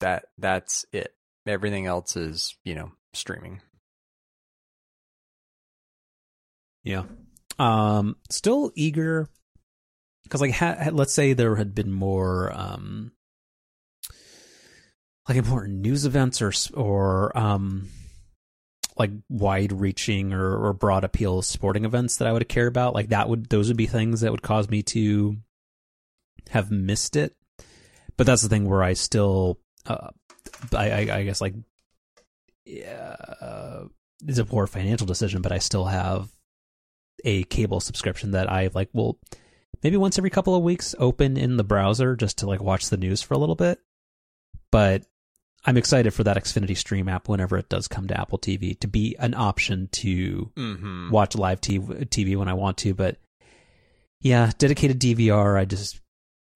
that 0.00 0.26
that's 0.38 0.84
it. 0.92 1.14
Everything 1.46 1.86
else 1.86 2.16
is, 2.16 2.56
you 2.64 2.74
know, 2.74 2.92
streaming. 3.12 3.60
Yeah. 6.82 7.04
Um 7.58 8.16
still 8.30 8.72
eager 8.74 9.28
cuz 10.28 10.40
like 10.40 10.52
ha- 10.52 10.90
let's 10.92 11.12
say 11.12 11.32
there 11.32 11.56
had 11.56 11.74
been 11.74 11.92
more 11.92 12.52
um 12.54 13.12
like 15.28 15.36
important 15.36 15.80
news 15.80 16.06
events 16.06 16.40
or 16.40 16.52
or 16.74 17.36
um 17.36 17.88
like 19.00 19.10
wide 19.30 19.72
reaching 19.72 20.34
or, 20.34 20.66
or 20.66 20.72
broad 20.74 21.04
appeal 21.04 21.40
sporting 21.40 21.86
events 21.86 22.18
that 22.18 22.28
I 22.28 22.32
would 22.32 22.46
care 22.48 22.66
about, 22.66 22.94
like 22.94 23.08
that 23.08 23.28
would 23.28 23.48
those 23.48 23.68
would 23.68 23.76
be 23.78 23.86
things 23.86 24.20
that 24.20 24.30
would 24.30 24.42
cause 24.42 24.68
me 24.68 24.82
to 24.84 25.36
have 26.50 26.70
missed 26.70 27.16
it. 27.16 27.34
But 28.18 28.26
that's 28.26 28.42
the 28.42 28.50
thing 28.50 28.68
where 28.68 28.82
I 28.82 28.92
still, 28.92 29.58
uh, 29.86 30.10
I, 30.76 30.90
I, 30.90 31.16
I 31.16 31.22
guess 31.24 31.40
like, 31.40 31.54
yeah, 32.66 33.16
uh, 33.40 33.84
it's 34.26 34.38
a 34.38 34.44
poor 34.44 34.66
financial 34.66 35.06
decision, 35.06 35.40
but 35.40 35.52
I 35.52 35.58
still 35.58 35.86
have 35.86 36.28
a 37.24 37.44
cable 37.44 37.80
subscription 37.80 38.32
that 38.32 38.52
I 38.52 38.68
like 38.74 38.90
will 38.92 39.18
maybe 39.82 39.96
once 39.96 40.18
every 40.18 40.30
couple 40.30 40.54
of 40.54 40.62
weeks 40.62 40.94
open 40.98 41.38
in 41.38 41.56
the 41.56 41.64
browser 41.64 42.16
just 42.16 42.38
to 42.38 42.46
like 42.46 42.62
watch 42.62 42.90
the 42.90 42.98
news 42.98 43.22
for 43.22 43.32
a 43.32 43.38
little 43.38 43.54
bit. 43.54 43.78
But 44.70 45.04
I'm 45.64 45.76
excited 45.76 46.14
for 46.14 46.24
that 46.24 46.38
Xfinity 46.38 46.76
Stream 46.76 47.08
app 47.08 47.28
whenever 47.28 47.58
it 47.58 47.68
does 47.68 47.86
come 47.86 48.08
to 48.08 48.18
Apple 48.18 48.38
TV 48.38 48.78
to 48.80 48.88
be 48.88 49.16
an 49.18 49.34
option 49.34 49.88
to 49.92 50.50
mm-hmm. 50.56 51.10
watch 51.10 51.36
live 51.36 51.60
TV 51.60 52.36
when 52.36 52.48
I 52.48 52.54
want 52.54 52.78
to. 52.78 52.94
But 52.94 53.18
yeah, 54.20 54.50
dedicated 54.56 55.00
DVR, 55.00 55.58
I 55.58 55.66
just 55.66 56.00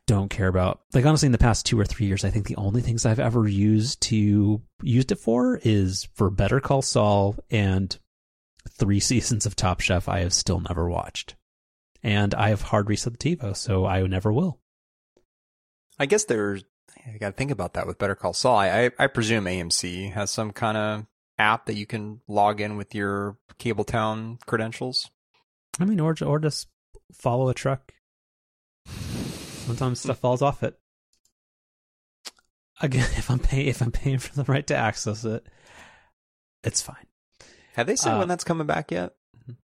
don't 0.06 0.30
care 0.30 0.48
about. 0.48 0.80
Like 0.94 1.04
honestly, 1.04 1.26
in 1.26 1.32
the 1.32 1.38
past 1.38 1.66
two 1.66 1.78
or 1.78 1.84
three 1.84 2.06
years, 2.06 2.24
I 2.24 2.30
think 2.30 2.46
the 2.46 2.56
only 2.56 2.80
things 2.80 3.04
I've 3.04 3.20
ever 3.20 3.46
used 3.46 4.00
to 4.02 4.62
used 4.82 5.12
it 5.12 5.18
for 5.18 5.60
is 5.62 6.08
for 6.14 6.30
Better 6.30 6.60
Call 6.60 6.82
Saul 6.82 7.36
and 7.50 7.96
three 8.70 9.00
seasons 9.00 9.44
of 9.44 9.56
Top 9.56 9.80
Chef. 9.80 10.08
I 10.08 10.20
have 10.20 10.32
still 10.32 10.60
never 10.60 10.88
watched, 10.88 11.36
and 12.02 12.34
I 12.34 12.50
have 12.50 12.62
hard 12.62 12.88
reset 12.88 13.18
the 13.18 13.36
TiVo, 13.36 13.56
so 13.56 13.84
I 13.84 14.06
never 14.06 14.32
will. 14.32 14.60
I 15.98 16.06
guess 16.06 16.24
there's 16.24 16.64
I 17.06 17.18
got 17.18 17.30
to 17.30 17.36
think 17.36 17.50
about 17.50 17.74
that 17.74 17.86
with 17.86 17.98
Better 17.98 18.14
Call 18.14 18.32
Saul. 18.32 18.56
I, 18.56 18.84
I, 18.86 18.90
I 18.98 19.06
presume 19.06 19.44
AMC 19.44 20.12
has 20.12 20.30
some 20.30 20.52
kind 20.52 20.76
of 20.76 21.06
app 21.38 21.66
that 21.66 21.74
you 21.74 21.86
can 21.86 22.20
log 22.28 22.60
in 22.60 22.76
with 22.76 22.94
your 22.94 23.36
Cabletown 23.58 24.40
credentials. 24.46 25.10
I 25.80 25.84
mean, 25.84 26.00
or 26.00 26.14
or 26.24 26.38
just 26.38 26.68
follow 27.12 27.48
a 27.48 27.54
truck. 27.54 27.92
Sometimes 28.86 30.00
stuff 30.00 30.18
falls 30.18 30.42
off 30.42 30.62
it. 30.62 30.78
Again, 32.80 33.08
if 33.16 33.30
I'm 33.30 33.38
paying 33.38 33.66
if 33.66 33.82
I'm 33.82 33.92
paying 33.92 34.18
for 34.18 34.34
the 34.34 34.44
right 34.44 34.66
to 34.68 34.76
access 34.76 35.24
it, 35.24 35.46
it's 36.62 36.80
fine. 36.80 37.06
Have 37.74 37.86
they 37.86 37.96
said 37.96 38.14
uh, 38.14 38.18
when 38.18 38.28
that's 38.28 38.44
coming 38.44 38.66
back 38.66 38.90
yet? 38.90 39.14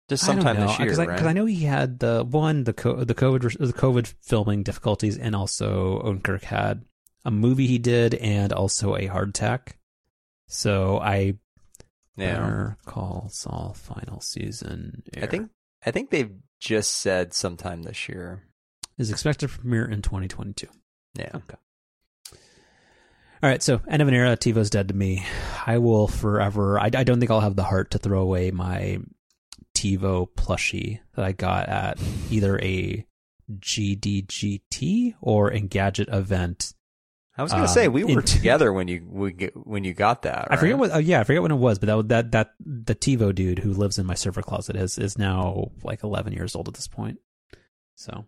Just 0.08 0.26
sometime 0.26 0.56
this 0.56 0.78
year, 0.78 0.86
because 0.86 0.98
I, 0.98 1.06
right? 1.06 1.22
I, 1.22 1.32
know 1.32 1.46
he 1.46 1.64
had 1.64 2.00
the 2.00 2.24
one 2.24 2.64
the 2.64 2.72
co- 2.72 3.04
the 3.04 3.14
COVID 3.14 3.56
the 3.58 3.72
COVID 3.72 4.12
filming 4.20 4.62
difficulties, 4.62 5.16
and 5.16 5.34
also 5.34 6.02
Odenkirk 6.02 6.42
had 6.42 6.84
a 7.24 7.30
movie 7.30 7.66
he 7.66 7.78
did 7.78 8.14
and 8.14 8.52
also 8.52 8.94
a 8.96 9.08
hardtack. 9.08 9.74
So 10.46 10.98
I 10.98 11.35
yeah. 12.16 12.72
Call 12.85 13.28
Saul 13.30 13.74
final 13.76 14.20
season. 14.20 15.02
Air. 15.14 15.24
I 15.24 15.26
think 15.26 15.50
I 15.85 15.90
think 15.90 16.11
they've 16.11 16.35
just 16.61 16.98
said 16.98 17.32
sometime 17.35 17.82
this 17.82 18.08
year. 18.08 18.42
Is 18.98 19.11
expected 19.11 19.48
to 19.48 19.58
premiere 19.58 19.87
in 19.87 20.02
2022. 20.02 20.68
Yeah. 21.14 21.30
Okay. 21.35 21.56
All 23.42 23.50
right, 23.50 23.62
so 23.62 23.80
end 23.88 24.00
of 24.00 24.06
an 24.06 24.14
era. 24.14 24.37
TiVo's 24.37 24.70
dead 24.70 24.88
to 24.88 24.94
me. 24.94 25.26
I 25.66 25.78
will 25.78 26.06
forever. 26.06 26.78
I, 26.78 26.90
I 26.94 27.02
don't 27.02 27.18
think 27.18 27.30
I'll 27.30 27.40
have 27.40 27.56
the 27.56 27.64
heart 27.64 27.90
to 27.92 27.98
throw 27.98 28.20
away 28.20 28.52
my 28.52 28.98
TiVo 29.74 30.28
plushie 30.37 31.00
that 31.16 31.24
I 31.24 31.32
got 31.32 31.68
at 31.68 31.98
either 32.30 32.61
a 32.61 33.04
GDGT 33.50 35.14
or 35.20 35.50
Engadget 35.50 36.12
event 36.14 36.72
I 37.36 37.42
was 37.42 37.52
going 37.52 37.64
to 37.64 37.68
um, 37.68 37.74
say 37.74 37.88
we 37.88 38.04
were 38.04 38.20
together 38.20 38.72
when 38.72 38.88
you 38.88 39.06
we, 39.08 39.32
when 39.54 39.84
you 39.84 39.94
got 39.94 40.22
that. 40.22 40.48
Right? 40.50 40.52
I 40.52 40.56
forget 40.56 40.76
what. 40.76 40.94
Uh, 40.94 40.98
yeah, 40.98 41.20
I 41.20 41.24
forget 41.24 41.40
when 41.40 41.50
it 41.50 41.56
was, 41.56 41.78
but 41.78 41.86
that 41.86 42.08
that 42.08 42.32
that 42.32 42.50
the 42.60 42.94
TiVo 42.94 43.34
dude 43.34 43.58
who 43.58 43.72
lives 43.72 43.98
in 43.98 44.04
my 44.04 44.14
server 44.14 44.42
closet 44.42 44.76
is 44.76 44.98
is 44.98 45.16
now 45.16 45.70
like 45.82 46.02
11 46.02 46.34
years 46.34 46.54
old 46.54 46.68
at 46.68 46.74
this 46.74 46.88
point. 46.88 47.18
So 47.94 48.26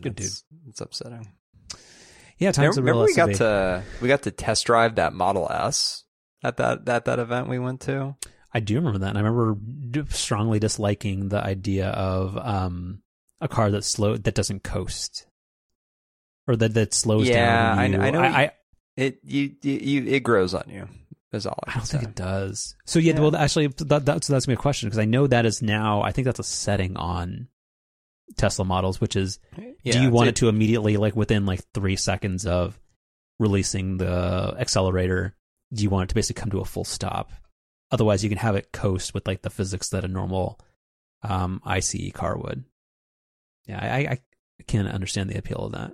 good 0.00 0.16
dude. 0.16 0.30
It's 0.68 0.80
upsetting. 0.80 1.28
Yeah, 2.38 2.50
times 2.50 2.76
remember, 2.76 3.02
remember 3.02 3.06
we 3.06 3.14
got 3.14 3.34
to 3.36 3.82
we 4.00 4.08
got 4.08 4.22
to 4.22 4.32
test 4.32 4.66
drive 4.66 4.96
that 4.96 5.12
Model 5.12 5.48
S 5.50 6.02
at 6.42 6.56
that 6.56 6.88
at 6.88 7.04
that 7.04 7.18
event 7.20 7.48
we 7.48 7.60
went 7.60 7.82
to. 7.82 8.16
I 8.52 8.60
do 8.60 8.74
remember 8.74 8.98
that, 8.98 9.10
and 9.10 9.18
I 9.18 9.22
remember 9.22 9.58
strongly 10.10 10.58
disliking 10.58 11.28
the 11.28 11.42
idea 11.42 11.88
of 11.88 12.36
um, 12.36 13.02
a 13.40 13.48
car 13.48 13.70
that 13.70 13.84
slow 13.84 14.16
that 14.16 14.34
doesn't 14.34 14.64
coast 14.64 15.26
or 16.46 16.56
that 16.56 16.74
that 16.74 16.94
slows 16.94 17.28
yeah, 17.28 17.74
down. 17.74 17.92
Yeah, 17.92 18.02
I, 18.02 18.06
I 18.06 18.10
know. 18.10 18.20
I, 18.20 18.26
I, 18.26 18.50
it 18.96 19.18
you, 19.24 19.54
you 19.62 20.04
it 20.06 20.22
grows 20.22 20.54
on 20.54 20.64
you. 20.68 20.88
Is 21.32 21.46
all 21.46 21.58
I, 21.66 21.70
I 21.70 21.74
don't 21.76 21.86
say. 21.86 21.98
think 21.98 22.10
it 22.10 22.14
does. 22.14 22.74
So 22.84 22.98
yeah, 22.98 23.14
yeah. 23.14 23.20
well, 23.20 23.34
actually, 23.34 23.68
that, 23.68 24.04
that's 24.04 24.26
that's 24.26 24.46
me 24.46 24.54
a 24.54 24.56
question 24.56 24.88
because 24.88 24.98
I 24.98 25.06
know 25.06 25.26
that 25.26 25.46
is 25.46 25.62
now. 25.62 26.02
I 26.02 26.12
think 26.12 26.26
that's 26.26 26.40
a 26.40 26.44
setting 26.44 26.96
on 26.96 27.48
Tesla 28.36 28.64
models, 28.64 29.00
which 29.00 29.16
is 29.16 29.38
yeah, 29.82 29.92
do 29.92 30.02
you 30.02 30.10
want 30.10 30.28
it, 30.28 30.30
it 30.30 30.36
to 30.36 30.48
immediately, 30.48 30.98
like 30.98 31.16
within 31.16 31.46
like 31.46 31.62
three 31.72 31.96
seconds 31.96 32.46
of 32.46 32.78
releasing 33.38 33.96
the 33.96 34.54
accelerator, 34.58 35.34
do 35.72 35.82
you 35.82 35.90
want 35.90 36.04
it 36.04 36.08
to 36.10 36.14
basically 36.14 36.40
come 36.40 36.50
to 36.50 36.60
a 36.60 36.66
full 36.66 36.84
stop? 36.84 37.30
Otherwise, 37.90 38.22
you 38.22 38.28
can 38.28 38.38
have 38.38 38.56
it 38.56 38.72
coast 38.72 39.14
with 39.14 39.26
like 39.26 39.40
the 39.40 39.50
physics 39.50 39.88
that 39.90 40.04
a 40.04 40.08
normal 40.08 40.60
um, 41.22 41.62
ICE 41.64 42.10
car 42.12 42.36
would. 42.36 42.64
Yeah, 43.66 43.78
I, 43.80 43.86
I, 43.86 44.18
I 44.60 44.62
can't 44.66 44.88
understand 44.88 45.30
the 45.30 45.38
appeal 45.38 45.60
of 45.60 45.72
that 45.72 45.92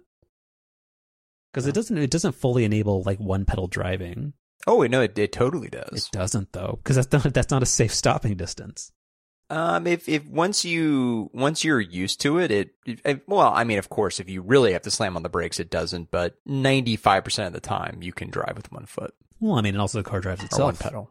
because 1.59 1.67
it 1.67 1.75
doesn't 1.75 1.99
it 1.99 2.11
doesn't 2.11 2.37
fully 2.37 2.65
enable 2.65 3.03
like 3.03 3.19
one 3.19 3.45
pedal 3.45 3.67
driving. 3.67 4.33
Oh, 4.69 4.83
no, 4.83 5.01
it, 5.01 5.19
it 5.19 5.33
totally 5.33 5.69
does. 5.69 6.07
It 6.07 6.09
doesn't 6.13 6.53
though, 6.53 6.79
because 6.83 6.95
that's 6.95 7.13
not, 7.13 7.35
that's 7.35 7.51
not 7.51 7.65
a 7.65 7.67
safe 7.67 7.93
stopping 7.93 8.37
distance. 8.37 8.93
Um, 9.51 9.89
if 9.89 10.09
if 10.09 10.25
once 10.27 10.65
you 10.65 11.31
once 11.33 11.65
you're 11.65 11.81
used 11.81 12.21
to 12.21 12.39
it, 12.39 12.53
it, 12.53 12.71
it, 12.87 13.23
well, 13.27 13.53
I 13.53 13.65
mean, 13.65 13.79
of 13.79 13.89
course, 13.89 14.21
if 14.21 14.29
you 14.29 14.41
really 14.41 14.73
have 14.73 14.83
to 14.83 14.91
slam 14.91 15.17
on 15.17 15.25
the 15.25 15.29
brakes, 15.29 15.59
it 15.59 15.69
doesn't. 15.69 16.13
But 16.13 16.37
ninety 16.47 16.95
five 16.95 17.25
percent 17.25 17.49
of 17.49 17.55
the 17.55 17.61
time, 17.61 18.03
you 18.03 18.13
can 18.13 18.31
drive 18.31 18.57
with 18.57 18.71
one 18.71 18.87
foot. 18.87 19.15
Well, 19.41 19.59
I 19.59 19.63
mean, 19.63 19.75
and 19.75 19.81
also 19.81 19.99
the 19.99 20.09
car 20.09 20.21
drives 20.21 20.45
itself. 20.45 20.61
Or 20.61 20.65
one 20.65 20.77
pedal. 20.77 21.11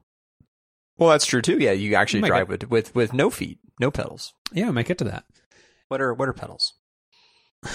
Well, 0.97 1.09
that's 1.09 1.25
true 1.25 1.41
too. 1.41 1.57
Yeah, 1.57 1.71
you 1.73 1.95
actually 1.95 2.21
drive 2.21 2.47
with, 2.47 2.69
with 2.69 2.95
with 2.95 3.11
no 3.11 3.29
feet, 3.29 3.59
no 3.81 3.91
pedals. 3.91 4.33
Yeah, 4.53 4.67
we 4.67 4.71
might 4.71 4.87
get 4.87 4.99
to 4.99 5.05
that. 5.05 5.25
What 5.89 5.99
are 5.99 6.13
what 6.13 6.29
are 6.29 6.33
pedals? 6.33 6.73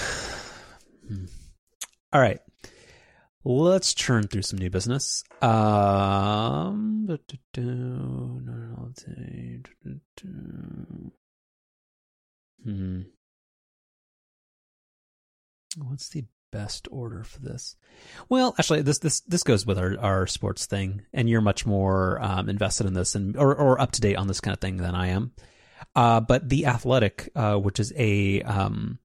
All 2.13 2.21
right. 2.21 2.41
Let's 3.45 3.93
churn 3.93 4.29
through 4.29 4.43
some 4.43 4.59
new 4.59 4.71
business. 4.71 5.25
Um, 5.41 7.07
hmm. 12.65 13.01
What's 15.77 16.09
the 16.11 16.25
best 16.53 16.87
order 16.93 17.25
for 17.25 17.41
this? 17.41 17.75
Well, 18.29 18.55
actually, 18.59 18.83
this 18.83 18.99
this 18.99 19.21
this 19.21 19.43
goes 19.43 19.67
with 19.67 19.79
our, 19.79 19.99
our 19.99 20.27
sports 20.29 20.67
thing, 20.67 21.03
and 21.13 21.29
you're 21.29 21.41
much 21.41 21.67
more 21.67 22.23
um, 22.23 22.49
invested 22.49 22.87
in 22.87 22.95
this 22.95 23.17
and 23.17 23.37
or, 23.37 23.55
or 23.57 23.81
up 23.81 23.91
to 23.93 24.01
date 24.01 24.17
on 24.17 24.29
this 24.29 24.41
kind 24.41 24.55
of 24.55 24.61
thing 24.61 24.77
than 24.77 24.95
I 24.95 25.09
am. 25.09 25.33
Uh, 25.97 26.21
but 26.21 26.49
the 26.49 26.67
Athletic, 26.67 27.31
uh, 27.35 27.57
which 27.57 27.81
is 27.81 27.93
a 27.97 28.43
um, 28.43 29.01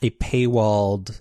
a 0.00 0.08
paywalled 0.10 1.20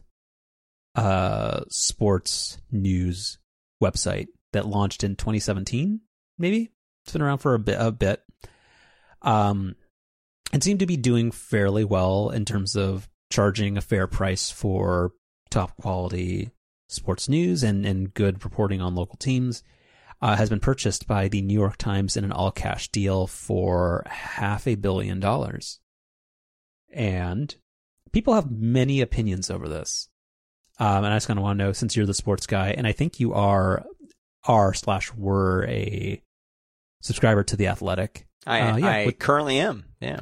uh, 0.96 1.62
sports 1.70 2.58
news 2.72 3.38
website 3.82 4.28
that 4.54 4.68
launched 4.68 5.04
in 5.04 5.16
2017, 5.16 6.02
maybe 6.38 6.72
it's 7.04 7.14
been 7.14 7.22
around 7.22 7.40
for 7.40 7.54
a 7.54 7.60
bit. 7.60 7.78
A 7.80 7.92
bit. 7.92 8.22
Um, 9.22 9.76
it 10.54 10.64
seemed 10.64 10.80
to 10.80 10.86
be 10.86 10.98
doing 10.98 11.32
fairly 11.32 11.84
well 11.84 12.30
in 12.30 12.46
terms 12.46 12.76
of 12.76 13.10
charging 13.30 13.78
a 13.78 13.82
fair 13.82 14.08
price 14.08 14.52
for 14.52 15.14
top 15.50 15.76
quality 15.78 16.52
sports 16.90 17.30
news 17.30 17.64
and, 17.64 17.86
and 17.86 18.14
good 18.14 18.44
reporting 18.44 18.82
on 18.82 18.96
local 18.96 19.18
teams. 19.18 19.64
Uh, 20.22 20.36
has 20.36 20.50
been 20.50 20.60
purchased 20.60 21.08
by 21.08 21.28
the 21.28 21.42
New 21.42 21.54
York 21.54 21.78
Times 21.78 22.16
in 22.16 22.24
an 22.24 22.32
all 22.32 22.52
cash 22.52 22.90
deal 22.90 23.26
for 23.26 24.04
half 24.06 24.68
a 24.68 24.76
billion 24.76 25.20
dollars. 25.20 25.80
And 26.94 27.56
people 28.12 28.36
have 28.36 28.52
many 28.52 29.02
opinions 29.02 29.50
over 29.50 29.68
this. 29.68 30.10
Um, 30.82 31.04
and 31.04 31.14
I 31.14 31.18
just 31.18 31.28
kind 31.28 31.38
of 31.38 31.44
want 31.44 31.60
to 31.60 31.64
know 31.64 31.74
since 31.74 31.96
you're 31.96 32.08
the 32.08 32.14
sports 32.16 32.48
guy, 32.48 32.72
and 32.72 32.88
I 32.88 32.92
think 32.92 33.20
you 33.20 33.36
are 33.36 33.86
are 34.46 34.74
slash 34.74 35.14
were 35.14 35.64
a 35.68 36.20
subscriber 37.02 37.44
to 37.44 37.56
the 37.56 37.68
Athletic. 37.68 38.26
I, 38.48 38.62
uh, 38.62 38.78
yeah, 38.78 38.88
I 38.88 39.06
what, 39.06 39.20
currently 39.20 39.60
am. 39.60 39.86
Yeah. 40.00 40.22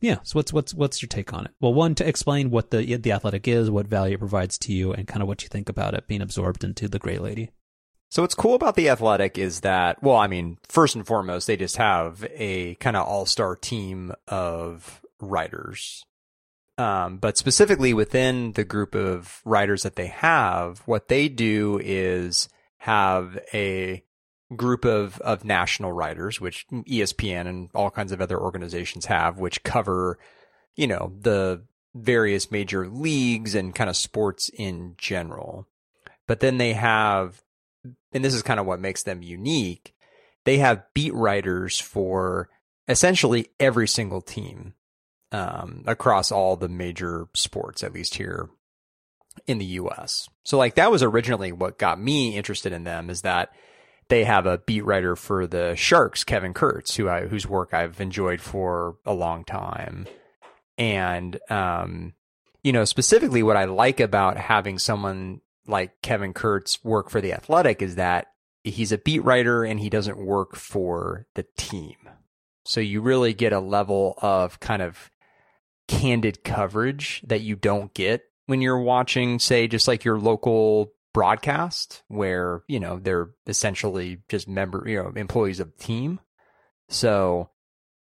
Yeah. 0.00 0.20
So 0.22 0.38
what's 0.38 0.50
what's 0.50 0.72
what's 0.72 1.02
your 1.02 1.08
take 1.08 1.34
on 1.34 1.44
it? 1.44 1.50
Well, 1.60 1.74
one 1.74 1.94
to 1.96 2.08
explain 2.08 2.48
what 2.50 2.70
the 2.70 2.96
the 2.96 3.12
Athletic 3.12 3.46
is, 3.46 3.70
what 3.70 3.86
value 3.86 4.14
it 4.14 4.18
provides 4.18 4.56
to 4.60 4.72
you, 4.72 4.94
and 4.94 5.06
kind 5.06 5.20
of 5.20 5.28
what 5.28 5.42
you 5.42 5.50
think 5.50 5.68
about 5.68 5.92
it 5.92 6.08
being 6.08 6.22
absorbed 6.22 6.64
into 6.64 6.88
the 6.88 6.98
Gray 6.98 7.18
Lady. 7.18 7.50
So 8.10 8.22
what's 8.22 8.34
cool 8.34 8.54
about 8.54 8.76
the 8.76 8.88
Athletic 8.88 9.36
is 9.36 9.60
that, 9.60 10.02
well, 10.02 10.16
I 10.16 10.26
mean, 10.26 10.56
first 10.66 10.94
and 10.94 11.06
foremost, 11.06 11.46
they 11.46 11.58
just 11.58 11.76
have 11.76 12.26
a 12.34 12.76
kind 12.76 12.96
of 12.96 13.06
all 13.06 13.26
star 13.26 13.54
team 13.56 14.14
of 14.26 15.02
writers 15.20 16.06
um, 16.78 17.18
but 17.18 17.36
specifically 17.36 17.92
within 17.92 18.52
the 18.52 18.64
group 18.64 18.94
of 18.94 19.42
writers 19.44 19.82
that 19.82 19.96
they 19.96 20.06
have, 20.06 20.78
what 20.86 21.08
they 21.08 21.28
do 21.28 21.80
is 21.82 22.48
have 22.78 23.36
a 23.52 24.04
group 24.54 24.84
of, 24.84 25.20
of 25.20 25.44
national 25.44 25.92
writers, 25.92 26.40
which 26.40 26.66
ESPN 26.68 27.48
and 27.48 27.68
all 27.74 27.90
kinds 27.90 28.12
of 28.12 28.20
other 28.20 28.40
organizations 28.40 29.06
have, 29.06 29.38
which 29.40 29.64
cover, 29.64 30.18
you 30.76 30.86
know, 30.86 31.12
the 31.20 31.62
various 31.96 32.52
major 32.52 32.88
leagues 32.88 33.56
and 33.56 33.74
kind 33.74 33.90
of 33.90 33.96
sports 33.96 34.48
in 34.50 34.94
general. 34.96 35.66
But 36.28 36.38
then 36.38 36.58
they 36.58 36.74
have, 36.74 37.42
and 38.12 38.24
this 38.24 38.34
is 38.34 38.42
kind 38.42 38.60
of 38.60 38.66
what 38.66 38.80
makes 38.80 39.02
them 39.02 39.20
unique, 39.20 39.94
they 40.44 40.58
have 40.58 40.84
beat 40.94 41.12
writers 41.12 41.80
for 41.80 42.48
essentially 42.86 43.48
every 43.58 43.88
single 43.88 44.22
team 44.22 44.74
um, 45.32 45.84
across 45.86 46.32
all 46.32 46.56
the 46.56 46.68
major 46.68 47.28
sports, 47.34 47.82
at 47.82 47.92
least 47.92 48.14
here 48.14 48.48
in 49.46 49.58
the 49.58 49.64
US. 49.64 50.28
So 50.44 50.58
like 50.58 50.74
that 50.76 50.90
was 50.90 51.02
originally 51.02 51.52
what 51.52 51.78
got 51.78 52.00
me 52.00 52.36
interested 52.36 52.72
in 52.72 52.84
them 52.84 53.10
is 53.10 53.22
that 53.22 53.50
they 54.08 54.24
have 54.24 54.46
a 54.46 54.58
beat 54.58 54.84
writer 54.84 55.16
for 55.16 55.46
the 55.46 55.74
Sharks, 55.76 56.24
Kevin 56.24 56.54
Kurtz, 56.54 56.96
who 56.96 57.08
I, 57.08 57.26
whose 57.26 57.46
work 57.46 57.74
I've 57.74 58.00
enjoyed 58.00 58.40
for 58.40 58.96
a 59.04 59.12
long 59.12 59.44
time. 59.44 60.06
And, 60.78 61.38
um, 61.50 62.14
you 62.62 62.72
know, 62.72 62.84
specifically 62.84 63.42
what 63.42 63.56
I 63.56 63.66
like 63.66 64.00
about 64.00 64.38
having 64.38 64.78
someone 64.78 65.40
like 65.66 66.00
Kevin 66.00 66.32
Kurtz 66.32 66.82
work 66.82 67.10
for 67.10 67.20
the 67.20 67.34
Athletic 67.34 67.82
is 67.82 67.96
that 67.96 68.28
he's 68.64 68.92
a 68.92 68.98
beat 68.98 69.24
writer 69.24 69.64
and 69.64 69.78
he 69.78 69.90
doesn't 69.90 70.18
work 70.18 70.56
for 70.56 71.26
the 71.34 71.44
team. 71.56 71.96
So 72.64 72.80
you 72.80 73.00
really 73.00 73.34
get 73.34 73.52
a 73.52 73.60
level 73.60 74.14
of 74.18 74.60
kind 74.60 74.82
of 74.82 75.10
candid 75.88 76.44
coverage 76.44 77.22
that 77.26 77.40
you 77.40 77.56
don't 77.56 77.92
get 77.94 78.22
when 78.46 78.62
you're 78.62 78.80
watching, 78.80 79.38
say, 79.38 79.66
just 79.66 79.88
like 79.88 80.04
your 80.04 80.18
local 80.18 80.92
broadcast 81.12 82.02
where, 82.08 82.62
you 82.68 82.78
know, 82.78 82.98
they're 82.98 83.30
essentially 83.46 84.22
just 84.28 84.48
member, 84.48 84.84
you 84.86 85.02
know, 85.02 85.12
employees 85.16 85.60
of 85.60 85.72
the 85.76 85.82
team. 85.82 86.20
So, 86.88 87.50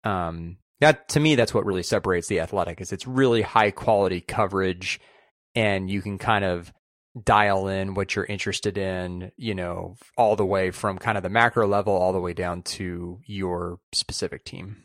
um, 0.03 0.57
that 0.81 1.09
to 1.11 1.20
me, 1.20 1.35
that's 1.35 1.55
what 1.55 1.64
really 1.64 1.83
separates 1.83 2.29
the 2.29 2.40
athletic 2.40 2.81
is 2.81 2.92
it's 2.92 3.07
really 3.07 3.42
high 3.42 3.70
quality 3.70 4.20
coverage 4.20 5.01
and 5.55 5.88
you 5.88 6.03
can 6.03 6.18
kind 6.18 6.44
of 6.44 6.73
dial 7.23 7.68
in 7.68 7.94
what 7.94 8.16
you're 8.16 8.25
interested 8.25 8.77
in, 8.77 9.31
you 9.37 9.55
know, 9.55 9.97
all 10.16 10.37
the 10.37 10.44
way 10.44 10.70
from 10.70 10.99
kind 10.99 11.16
of 11.16 11.23
the 11.23 11.29
macro 11.29 11.66
level 11.66 11.94
all 11.94 12.12
the 12.12 12.20
way 12.20 12.35
down 12.35 12.62
to 12.62 13.20
your 13.25 13.79
specific 13.92 14.44
team. 14.44 14.83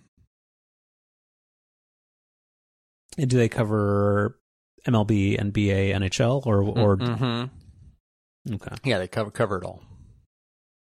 Do 3.28 3.38
they 3.38 3.50
cover 3.50 4.40
MLB, 4.88 5.40
NBA, 5.40 5.94
NHL, 5.96 6.46
or 6.46 6.64
or? 6.64 6.98
Mm-hmm. 6.98 8.54
Okay. 8.56 8.76
Yeah, 8.84 9.00
they 9.00 9.08
cover 9.08 9.32
cover 9.32 9.58
it 9.58 9.66
all. 9.66 9.84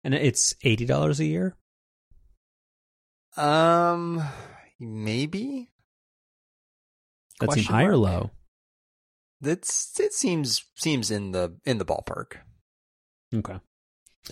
And 0.04 0.14
it's 0.14 0.56
eighty 0.64 0.86
dollars 0.86 1.20
a 1.20 1.26
year. 1.26 1.56
Um, 3.38 4.24
maybe. 4.80 5.70
That 7.40 7.54
seems 7.54 7.68
high 7.68 7.86
or 7.86 7.96
low. 7.96 8.32
That's 9.42 10.00
it 10.00 10.14
seems 10.14 10.64
seems 10.76 11.10
in 11.12 11.32
the 11.32 11.58
in 11.66 11.78
the 11.78 11.86
ballpark. 11.86 12.38
Okay. 13.34 13.60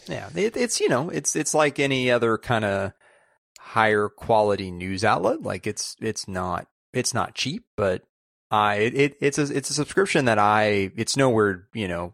Yeah, 0.07 0.29
it, 0.35 0.57
it's 0.57 0.79
you 0.79 0.89
know 0.89 1.09
it's 1.09 1.35
it's 1.35 1.53
like 1.53 1.79
any 1.79 2.11
other 2.11 2.37
kind 2.37 2.65
of 2.65 2.91
higher 3.59 4.09
quality 4.09 4.71
news 4.71 5.03
outlet. 5.05 5.41
Like 5.41 5.65
it's 5.65 5.95
it's 6.01 6.27
not 6.27 6.67
it's 6.97 7.13
not 7.13 7.35
cheap, 7.35 7.65
but 7.75 8.03
I 8.51 8.75
it, 8.75 9.17
it's 9.21 9.37
a 9.37 9.43
it's 9.55 9.69
a 9.69 9.73
subscription 9.73 10.25
that 10.25 10.39
I 10.39 10.91
it's 10.95 11.17
nowhere 11.17 11.67
you 11.73 11.87
know 11.87 12.13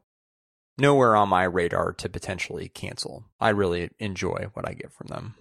nowhere 0.78 1.16
on 1.16 1.30
my 1.30 1.44
radar 1.44 1.94
to 1.94 2.10
potentially 2.10 2.70
cancel. 2.70 3.26
I 3.40 3.50
really 3.50 3.90
enjoy 4.00 4.48
what 4.54 4.68
I 4.68 4.74
get 4.74 4.92
from 4.92 5.08
them. 5.08 5.36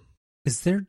Is 0.45 0.61
there 0.61 0.87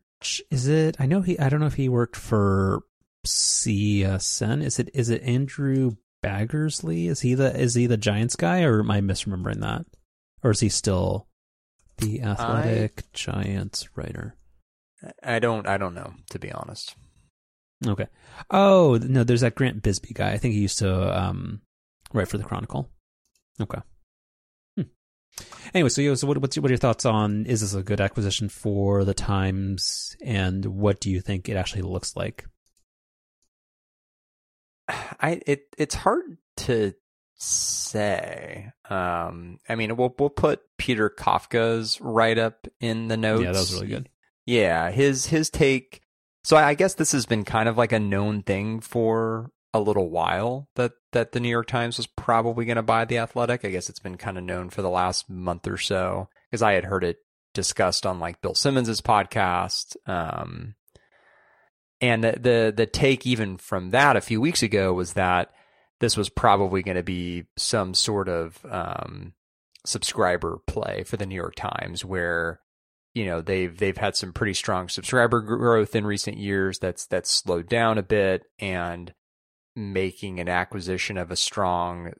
is 0.50 0.68
it? 0.68 0.96
I 0.98 1.06
know 1.06 1.20
he. 1.20 1.38
I 1.38 1.48
don't 1.48 1.60
know 1.60 1.66
if 1.66 1.74
he 1.74 1.88
worked 1.88 2.16
for 2.16 2.82
CSN. 3.26 4.62
Is 4.62 4.78
it 4.78 4.90
is 4.94 5.10
it 5.10 5.22
Andrew 5.22 5.96
Baggarly? 6.24 7.08
Is 7.08 7.20
he 7.20 7.34
the 7.34 7.54
is 7.58 7.74
he 7.74 7.86
the 7.86 7.96
Giants 7.96 8.36
guy, 8.36 8.62
or 8.62 8.80
am 8.80 8.90
I 8.90 9.00
misremembering 9.00 9.60
that? 9.60 9.84
Or 10.42 10.50
is 10.50 10.60
he 10.60 10.68
still 10.68 11.28
the 11.98 12.22
Athletic 12.22 13.02
I, 13.02 13.08
Giants 13.12 13.88
writer? 13.96 14.36
I 15.22 15.38
don't. 15.38 15.66
I 15.66 15.76
don't 15.76 15.94
know 15.94 16.14
to 16.30 16.38
be 16.38 16.52
honest. 16.52 16.96
Okay. 17.86 18.06
Oh 18.50 18.98
no, 19.02 19.24
there's 19.24 19.42
that 19.42 19.54
Grant 19.54 19.82
Brisbee 19.82 20.14
guy. 20.14 20.32
I 20.32 20.38
think 20.38 20.54
he 20.54 20.60
used 20.60 20.78
to 20.78 21.18
um, 21.20 21.60
write 22.12 22.28
for 22.28 22.38
the 22.38 22.44
Chronicle. 22.44 22.90
Okay. 23.60 23.80
Hmm. 24.76 24.82
Anyway, 25.74 25.88
so, 25.88 26.14
so 26.14 26.26
what, 26.26 26.38
what's 26.38 26.56
your, 26.56 26.62
what 26.62 26.70
are 26.70 26.74
your 26.74 26.78
thoughts 26.78 27.04
on? 27.04 27.46
Is 27.46 27.60
this 27.60 27.74
a 27.74 27.82
good 27.82 28.00
acquisition 28.00 28.48
for 28.48 29.04
the 29.04 29.14
Times, 29.14 30.16
and 30.24 30.64
what 30.64 31.00
do 31.00 31.10
you 31.10 31.20
think 31.20 31.48
it 31.48 31.56
actually 31.56 31.82
looks 31.82 32.16
like? 32.16 32.46
I 34.88 35.40
it 35.46 35.66
it's 35.78 35.94
hard 35.94 36.38
to 36.58 36.94
say. 37.36 38.70
Um, 38.88 39.58
I 39.68 39.74
mean, 39.74 39.96
we'll 39.96 40.14
we'll 40.18 40.30
put 40.30 40.60
Peter 40.78 41.10
Kafka's 41.10 42.00
write 42.00 42.38
up 42.38 42.66
in 42.80 43.08
the 43.08 43.16
notes. 43.16 43.44
Yeah, 43.44 43.52
that 43.52 43.58
was 43.58 43.74
really 43.74 43.88
good. 43.88 44.08
Yeah, 44.46 44.90
his 44.90 45.26
his 45.26 45.48
take 45.48 46.03
so 46.44 46.56
I 46.56 46.74
guess 46.74 46.94
this 46.94 47.12
has 47.12 47.26
been 47.26 47.44
kind 47.44 47.68
of 47.68 47.76
like 47.76 47.92
a 47.92 47.98
known 47.98 48.42
thing 48.42 48.80
for 48.80 49.50
a 49.72 49.80
little 49.80 50.08
while 50.08 50.68
that 50.76 50.92
that 51.12 51.32
the 51.32 51.40
New 51.40 51.48
York 51.48 51.66
Times 51.66 51.96
was 51.96 52.06
probably 52.06 52.64
going 52.64 52.76
to 52.76 52.82
buy 52.82 53.04
the 53.04 53.18
Athletic. 53.18 53.64
I 53.64 53.70
guess 53.70 53.88
it's 53.88 53.98
been 53.98 54.16
kind 54.16 54.38
of 54.38 54.44
known 54.44 54.70
for 54.70 54.82
the 54.82 54.90
last 54.90 55.28
month 55.28 55.66
or 55.66 55.78
so 55.78 56.28
because 56.50 56.62
I 56.62 56.74
had 56.74 56.84
heard 56.84 57.02
it 57.02 57.16
discussed 57.54 58.06
on 58.06 58.20
like 58.20 58.40
Bill 58.40 58.54
Simmons's 58.54 59.00
podcast. 59.00 59.96
Um, 60.06 60.74
and 62.00 62.22
the, 62.22 62.32
the 62.32 62.74
the 62.76 62.86
take 62.86 63.26
even 63.26 63.56
from 63.56 63.90
that 63.90 64.16
a 64.16 64.20
few 64.20 64.40
weeks 64.40 64.62
ago 64.62 64.92
was 64.92 65.14
that 65.14 65.50
this 66.00 66.16
was 66.16 66.28
probably 66.28 66.82
going 66.82 66.96
to 66.96 67.02
be 67.02 67.44
some 67.56 67.94
sort 67.94 68.28
of 68.28 68.64
um, 68.68 69.32
subscriber 69.86 70.58
play 70.66 71.04
for 71.04 71.16
the 71.16 71.26
New 71.26 71.34
York 71.36 71.54
Times, 71.56 72.04
where 72.04 72.60
you 73.14 73.24
know 73.24 73.40
they've 73.40 73.76
they've 73.76 73.96
had 73.96 74.16
some 74.16 74.32
pretty 74.32 74.54
strong 74.54 74.88
subscriber 74.88 75.40
growth 75.40 75.94
in 75.94 76.06
recent 76.06 76.38
years. 76.38 76.78
That's 76.78 77.06
that's 77.06 77.30
slowed 77.30 77.68
down 77.68 77.96
a 77.98 78.02
bit, 78.02 78.42
and 78.58 79.14
making 79.76 80.40
an 80.40 80.48
acquisition 80.48 81.16
of 81.16 81.30
a 81.30 81.36
strong 81.36 82.12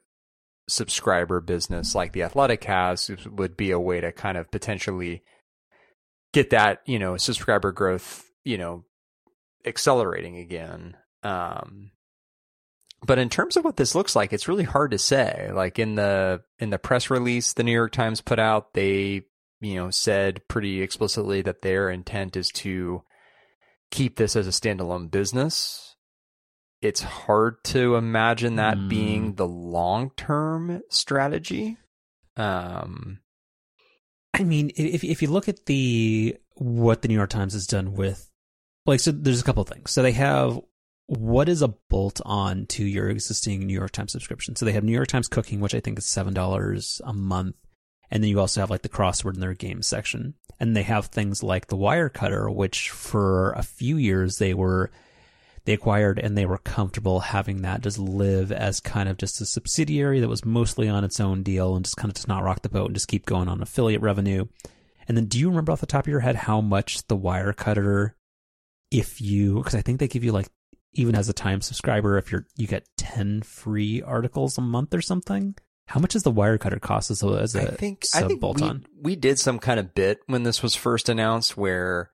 subscriber 0.67 1.39
business 1.41 1.93
like 1.93 2.11
the 2.13 2.23
Athletic 2.23 2.63
has 2.63 3.11
would 3.29 3.55
be 3.55 3.71
a 3.71 3.79
way 3.79 4.01
to 4.01 4.11
kind 4.11 4.37
of 4.37 4.49
potentially 4.49 5.23
get 6.33 6.49
that 6.49 6.79
you 6.85 6.97
know 6.97 7.17
subscriber 7.17 7.71
growth 7.71 8.25
you 8.43 8.57
know 8.57 8.83
accelerating 9.65 10.37
again. 10.37 10.95
Um, 11.23 11.91
but 13.05 13.19
in 13.19 13.29
terms 13.29 13.57
of 13.57 13.63
what 13.63 13.77
this 13.77 13.95
looks 13.95 14.15
like, 14.15 14.33
it's 14.33 14.47
really 14.47 14.63
hard 14.63 14.91
to 14.91 14.97
say. 14.97 15.51
Like 15.53 15.77
in 15.77 15.95
the 15.95 16.41
in 16.59 16.69
the 16.69 16.79
press 16.79 17.09
release 17.09 17.53
the 17.53 17.63
New 17.63 17.71
York 17.71 17.91
Times 17.91 18.21
put 18.21 18.39
out, 18.39 18.73
they 18.73 19.23
you 19.61 19.75
know 19.75 19.89
said 19.89 20.47
pretty 20.47 20.81
explicitly 20.81 21.41
that 21.41 21.61
their 21.61 21.89
intent 21.89 22.35
is 22.35 22.49
to 22.49 23.03
keep 23.91 24.17
this 24.17 24.35
as 24.35 24.47
a 24.47 24.51
standalone 24.51 25.09
business. 25.09 25.95
It's 26.81 27.01
hard 27.01 27.63
to 27.65 27.95
imagine 27.95 28.57
that 28.57 28.77
mm. 28.77 28.89
being 28.89 29.35
the 29.35 29.47
long 29.47 30.11
term 30.17 30.81
strategy. 30.89 31.77
Um, 32.37 33.19
I 34.33 34.43
mean, 34.43 34.71
if 34.75 35.03
if 35.03 35.21
you 35.21 35.29
look 35.29 35.47
at 35.47 35.65
the 35.65 36.35
what 36.55 37.01
the 37.01 37.07
New 37.07 37.15
York 37.15 37.29
Times 37.29 37.53
has 37.53 37.67
done 37.67 37.93
with 37.93 38.29
like 38.85 38.99
so 38.99 39.11
there's 39.11 39.41
a 39.41 39.43
couple 39.43 39.63
of 39.63 39.69
things. 39.69 39.91
So 39.91 40.01
they 40.01 40.11
have 40.11 40.59
what 41.07 41.49
is 41.49 41.61
a 41.61 41.69
bolt 41.89 42.19
on 42.25 42.65
to 42.67 42.83
your 42.83 43.09
existing 43.09 43.65
New 43.65 43.73
York 43.73 43.91
Times 43.91 44.11
subscription? 44.11 44.55
So 44.55 44.65
they 44.65 44.71
have 44.73 44.83
New 44.83 44.91
York 44.91 45.07
Times 45.07 45.27
Cooking, 45.27 45.59
which 45.59 45.75
I 45.75 45.79
think 45.79 45.97
is 45.97 46.05
seven 46.05 46.33
dollars 46.33 47.01
a 47.05 47.13
month, 47.13 47.55
and 48.15 48.23
then 48.23 48.29
you 48.29 48.39
also 48.39 48.61
have 48.61 48.69
like 48.69 48.81
the 48.81 48.87
crossword 48.87 49.33
in 49.33 49.41
their 49.41 49.53
game 49.53 49.81
section, 49.81 50.35
and 50.57 50.73
they 50.73 50.83
have 50.83 51.07
things 51.07 51.43
like 51.43 51.67
the 51.67 51.75
Wirecutter, 51.75 52.49
which 52.49 52.89
for 52.89 53.51
a 53.51 53.61
few 53.61 53.97
years 53.97 54.37
they 54.37 54.53
were 54.53 54.89
they 55.65 55.73
acquired 55.73 56.17
and 56.17 56.37
they 56.37 56.45
were 56.45 56.59
comfortable 56.59 57.19
having 57.19 57.63
that 57.63 57.81
just 57.81 57.99
live 57.99 58.53
as 58.53 58.79
kind 58.79 59.09
of 59.09 59.17
just 59.17 59.41
a 59.41 59.45
subsidiary 59.45 60.21
that 60.21 60.29
was 60.29 60.45
mostly 60.45 60.87
on 60.87 61.03
its 61.03 61.19
own 61.19 61.43
deal 61.43 61.75
and 61.75 61.83
just 61.83 61.97
kind 61.97 62.09
of 62.09 62.15
just 62.15 62.29
not 62.29 62.41
rock 62.41 62.61
the 62.61 62.69
boat 62.69 62.85
and 62.85 62.95
just 62.95 63.09
keep 63.09 63.25
going 63.25 63.49
on 63.49 63.61
affiliate 63.61 64.01
revenue. 64.01 64.45
And 65.09 65.17
then 65.17 65.25
do 65.25 65.37
you 65.37 65.49
remember 65.49 65.73
off 65.73 65.81
the 65.81 65.85
top 65.85 66.05
of 66.05 66.11
your 66.11 66.21
head 66.21 66.37
how 66.37 66.61
much 66.61 67.05
the 67.07 67.17
Wirecutter 67.17 68.11
if 68.91 69.19
you 69.19 69.55
because 69.57 69.75
I 69.75 69.81
think 69.81 69.99
they 69.99 70.07
give 70.07 70.23
you 70.23 70.31
like 70.31 70.47
even 70.93 71.15
as 71.15 71.27
a 71.27 71.33
time 71.33 71.59
subscriber 71.59 72.17
if 72.17 72.31
you're 72.31 72.47
you 72.55 72.65
get 72.65 72.87
10 72.95 73.41
free 73.41 74.01
articles 74.01 74.57
a 74.57 74.61
month 74.61 74.93
or 74.93 75.01
something 75.01 75.55
how 75.87 75.99
much 75.99 76.13
does 76.13 76.23
the 76.23 76.31
Wirecutter 76.31 76.81
cost 76.81 77.11
as 77.11 77.21
a, 77.21 77.27
as 77.27 77.55
a 77.55 77.61
I 77.61 77.75
think, 77.75 78.05
I 78.13 78.23
think 78.23 78.41
bolt 78.41 78.61
on? 78.61 78.85
We, 78.95 79.11
we 79.11 79.15
did 79.15 79.37
some 79.37 79.59
kind 79.59 79.79
of 79.79 79.93
bit 79.93 80.19
when 80.25 80.43
this 80.43 80.63
was 80.63 80.75
first 80.75 81.09
announced 81.09 81.55
where 81.55 82.11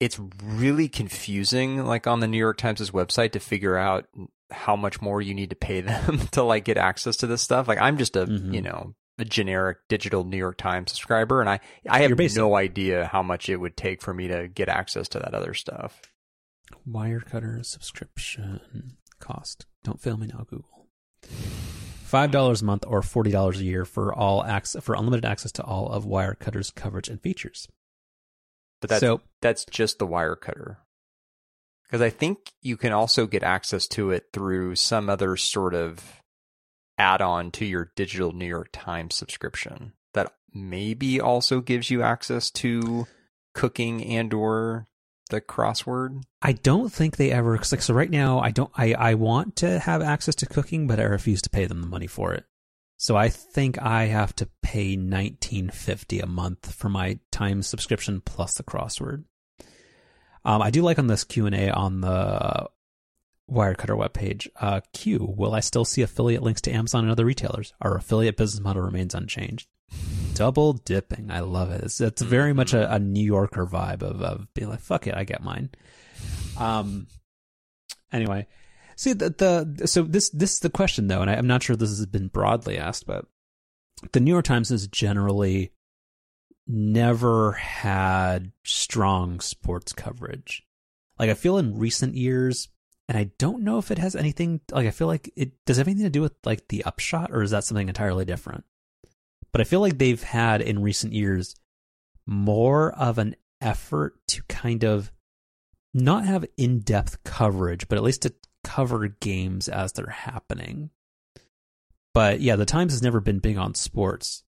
it's 0.00 0.18
really 0.42 0.88
confusing, 0.88 1.84
like 1.84 2.06
on 2.06 2.20
the 2.20 2.26
New 2.26 2.38
York 2.38 2.56
Times' 2.56 2.90
website 2.90 3.32
to 3.32 3.40
figure 3.40 3.76
out 3.76 4.06
how 4.50 4.76
much 4.76 5.00
more 5.00 5.20
you 5.20 5.34
need 5.34 5.50
to 5.50 5.56
pay 5.56 5.80
them 5.82 6.20
to 6.32 6.42
like 6.42 6.64
get 6.64 6.78
access 6.78 7.16
to 7.18 7.26
this 7.26 7.42
stuff. 7.42 7.68
Like 7.68 7.80
I'm 7.80 7.98
just 7.98 8.16
a, 8.16 8.26
mm-hmm. 8.26 8.54
you 8.54 8.62
know, 8.62 8.94
a 9.18 9.24
generic 9.24 9.78
digital 9.88 10.24
New 10.24 10.36
York 10.36 10.58
Times 10.58 10.92
subscriber 10.92 11.40
and 11.40 11.48
I, 11.48 11.60
I 11.88 12.02
have 12.02 12.18
no 12.36 12.54
idea 12.54 13.06
how 13.06 13.22
much 13.22 13.48
it 13.48 13.56
would 13.56 13.76
take 13.76 14.02
for 14.02 14.12
me 14.12 14.28
to 14.28 14.48
get 14.48 14.68
access 14.68 15.08
to 15.08 15.18
that 15.18 15.34
other 15.34 15.54
stuff. 15.54 16.02
Wirecutter 16.88 17.64
subscription 17.64 18.96
cost. 19.18 19.66
Don't 19.84 20.00
fail 20.00 20.16
me 20.16 20.26
now, 20.26 20.46
Google. 20.48 20.88
Five 22.06 22.30
dollars 22.30 22.62
a 22.62 22.64
month 22.64 22.84
or 22.86 23.02
forty 23.02 23.32
dollars 23.32 23.60
a 23.60 23.64
year 23.64 23.84
for 23.84 24.14
all 24.14 24.44
access 24.44 24.80
for 24.84 24.94
unlimited 24.94 25.24
access 25.24 25.50
to 25.52 25.64
all 25.64 25.88
of 25.88 26.04
Wirecutter's 26.04 26.70
coverage 26.70 27.08
and 27.08 27.20
features. 27.20 27.66
But 28.80 28.90
that's 28.90 29.00
so, 29.00 29.22
that's 29.42 29.64
just 29.64 29.98
the 29.98 30.06
Wirecutter. 30.06 30.76
Because 31.82 32.00
I 32.00 32.10
think 32.10 32.52
you 32.62 32.76
can 32.76 32.92
also 32.92 33.26
get 33.26 33.42
access 33.42 33.88
to 33.88 34.12
it 34.12 34.26
through 34.32 34.76
some 34.76 35.10
other 35.10 35.36
sort 35.36 35.74
of 35.74 36.22
add-on 36.96 37.50
to 37.50 37.64
your 37.64 37.90
digital 37.96 38.30
New 38.30 38.46
York 38.46 38.68
Times 38.72 39.16
subscription 39.16 39.92
that 40.14 40.32
maybe 40.54 41.20
also 41.20 41.60
gives 41.60 41.90
you 41.90 42.02
access 42.02 42.52
to 42.52 43.08
cooking 43.52 44.04
and 44.04 44.32
or 44.32 44.86
the 45.30 45.40
crossword? 45.40 46.22
I 46.42 46.52
don't 46.52 46.92
think 46.92 47.16
they 47.16 47.32
ever 47.32 47.52
like 47.56 47.82
so 47.82 47.94
right 47.94 48.10
now 48.10 48.40
I 48.40 48.50
don't 48.50 48.70
I 48.76 48.94
I 48.94 49.14
want 49.14 49.56
to 49.56 49.78
have 49.78 50.02
access 50.02 50.34
to 50.36 50.46
cooking 50.46 50.86
but 50.86 51.00
I 51.00 51.04
refuse 51.04 51.42
to 51.42 51.50
pay 51.50 51.66
them 51.66 51.80
the 51.80 51.86
money 51.86 52.06
for 52.06 52.32
it. 52.32 52.44
So 52.98 53.16
I 53.16 53.28
think 53.28 53.80
I 53.80 54.06
have 54.06 54.34
to 54.36 54.48
pay 54.62 54.96
1950 54.96 56.20
a 56.20 56.26
month 56.26 56.74
for 56.74 56.88
my 56.88 57.18
time 57.30 57.62
subscription 57.62 58.22
plus 58.24 58.54
the 58.54 58.62
crossword. 58.62 59.24
Um, 60.44 60.62
I 60.62 60.70
do 60.70 60.82
like 60.82 60.98
on 60.98 61.08
this 61.08 61.24
Q&A 61.24 61.70
on 61.70 62.00
the 62.00 62.68
Wirecutter 63.50 63.96
webpage, 63.96 64.48
uh, 64.60 64.80
Q, 64.92 65.34
will 65.36 65.54
I 65.54 65.60
still 65.60 65.84
see 65.84 66.02
affiliate 66.02 66.42
links 66.42 66.60
to 66.62 66.72
Amazon 66.72 67.04
and 67.04 67.12
other 67.12 67.24
retailers? 67.24 67.72
Our 67.80 67.96
affiliate 67.96 68.36
business 68.36 68.62
model 68.62 68.82
remains 68.82 69.14
unchanged. 69.14 69.68
Double 70.36 70.74
dipping. 70.74 71.30
I 71.30 71.40
love 71.40 71.70
it. 71.70 71.82
It's, 71.82 72.00
it's 72.00 72.20
very 72.20 72.52
much 72.52 72.74
a, 72.74 72.92
a, 72.92 72.98
New 72.98 73.24
Yorker 73.24 73.66
vibe 73.66 74.02
of, 74.02 74.20
of 74.20 74.52
being 74.52 74.68
like, 74.68 74.80
fuck 74.80 75.06
it, 75.06 75.14
I 75.14 75.24
get 75.24 75.42
mine. 75.42 75.70
Um, 76.58 77.06
anyway, 78.12 78.46
see 78.96 79.14
the, 79.14 79.30
the, 79.30 79.86
so 79.86 80.02
this, 80.02 80.28
this 80.30 80.52
is 80.52 80.60
the 80.60 80.70
question 80.70 81.08
though, 81.08 81.22
and 81.22 81.30
I, 81.30 81.36
I'm 81.36 81.46
not 81.46 81.62
sure 81.62 81.74
this 81.74 81.88
has 81.88 82.04
been 82.04 82.28
broadly 82.28 82.76
asked, 82.76 83.06
but 83.06 83.24
the 84.12 84.20
New 84.20 84.30
York 84.30 84.44
Times 84.44 84.68
has 84.68 84.86
generally 84.86 85.72
never 86.66 87.52
had 87.52 88.52
strong 88.62 89.40
sports 89.40 89.92
coverage. 89.92 90.66
Like 91.18 91.30
I 91.30 91.34
feel 91.34 91.56
in 91.56 91.78
recent 91.78 92.14
years, 92.14 92.68
and 93.08 93.16
I 93.16 93.30
don't 93.38 93.62
know 93.62 93.78
if 93.78 93.90
it 93.90 93.98
has 93.98 94.14
anything 94.14 94.60
like 94.70 94.86
I 94.86 94.90
feel 94.90 95.06
like 95.06 95.32
it 95.34 95.64
does 95.64 95.78
have 95.78 95.88
anything 95.88 96.04
to 96.04 96.10
do 96.10 96.20
with 96.20 96.34
like 96.44 96.68
the 96.68 96.84
upshot 96.84 97.30
or 97.30 97.42
is 97.42 97.52
that 97.52 97.64
something 97.64 97.88
entirely 97.88 98.24
different? 98.24 98.64
But 99.56 99.62
I 99.62 99.70
feel 99.70 99.80
like 99.80 99.96
they've 99.96 100.22
had 100.22 100.60
in 100.60 100.82
recent 100.82 101.14
years 101.14 101.56
more 102.26 102.92
of 102.92 103.16
an 103.16 103.36
effort 103.62 104.12
to 104.26 104.42
kind 104.50 104.84
of 104.84 105.10
not 105.94 106.26
have 106.26 106.44
in-depth 106.58 107.24
coverage, 107.24 107.88
but 107.88 107.96
at 107.96 108.04
least 108.04 108.20
to 108.20 108.34
cover 108.64 109.08
games 109.08 109.70
as 109.70 109.94
they're 109.94 110.10
happening. 110.10 110.90
But 112.12 112.42
yeah, 112.42 112.56
the 112.56 112.66
Times 112.66 112.92
has 112.92 113.00
never 113.00 113.18
been 113.18 113.38
big 113.38 113.56
on 113.56 113.74
sports. 113.74 114.44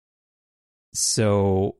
So 0.95 1.75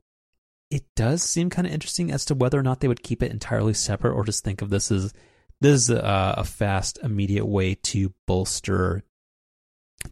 it 0.70 0.84
does 0.96 1.24
seem 1.24 1.50
kind 1.50 1.66
of 1.66 1.74
interesting 1.74 2.12
as 2.12 2.26
to 2.26 2.36
whether 2.36 2.60
or 2.60 2.64
not 2.64 2.82
they 2.82 2.88
would 2.88 3.02
keep 3.02 3.24
it 3.24 3.32
entirely 3.32 3.74
separate 3.74 4.14
or 4.14 4.24
just 4.24 4.44
think 4.44 4.62
of 4.62 4.70
this 4.70 4.92
as 4.92 5.14
this 5.62 5.82
is 5.82 5.90
a, 5.90 6.36
a 6.38 6.44
fast, 6.44 7.00
immediate 7.02 7.48
way 7.48 7.74
to 7.74 8.14
bolster 8.28 9.04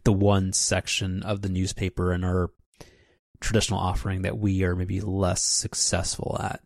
the 0.02 0.12
one 0.12 0.52
section 0.52 1.22
of 1.22 1.42
the 1.42 1.48
newspaper 1.48 2.12
in 2.12 2.24
our 2.24 2.50
traditional 3.44 3.78
offering 3.78 4.22
that 4.22 4.38
we 4.38 4.64
are 4.64 4.74
maybe 4.74 5.00
less 5.00 5.42
successful 5.42 6.36
at. 6.40 6.60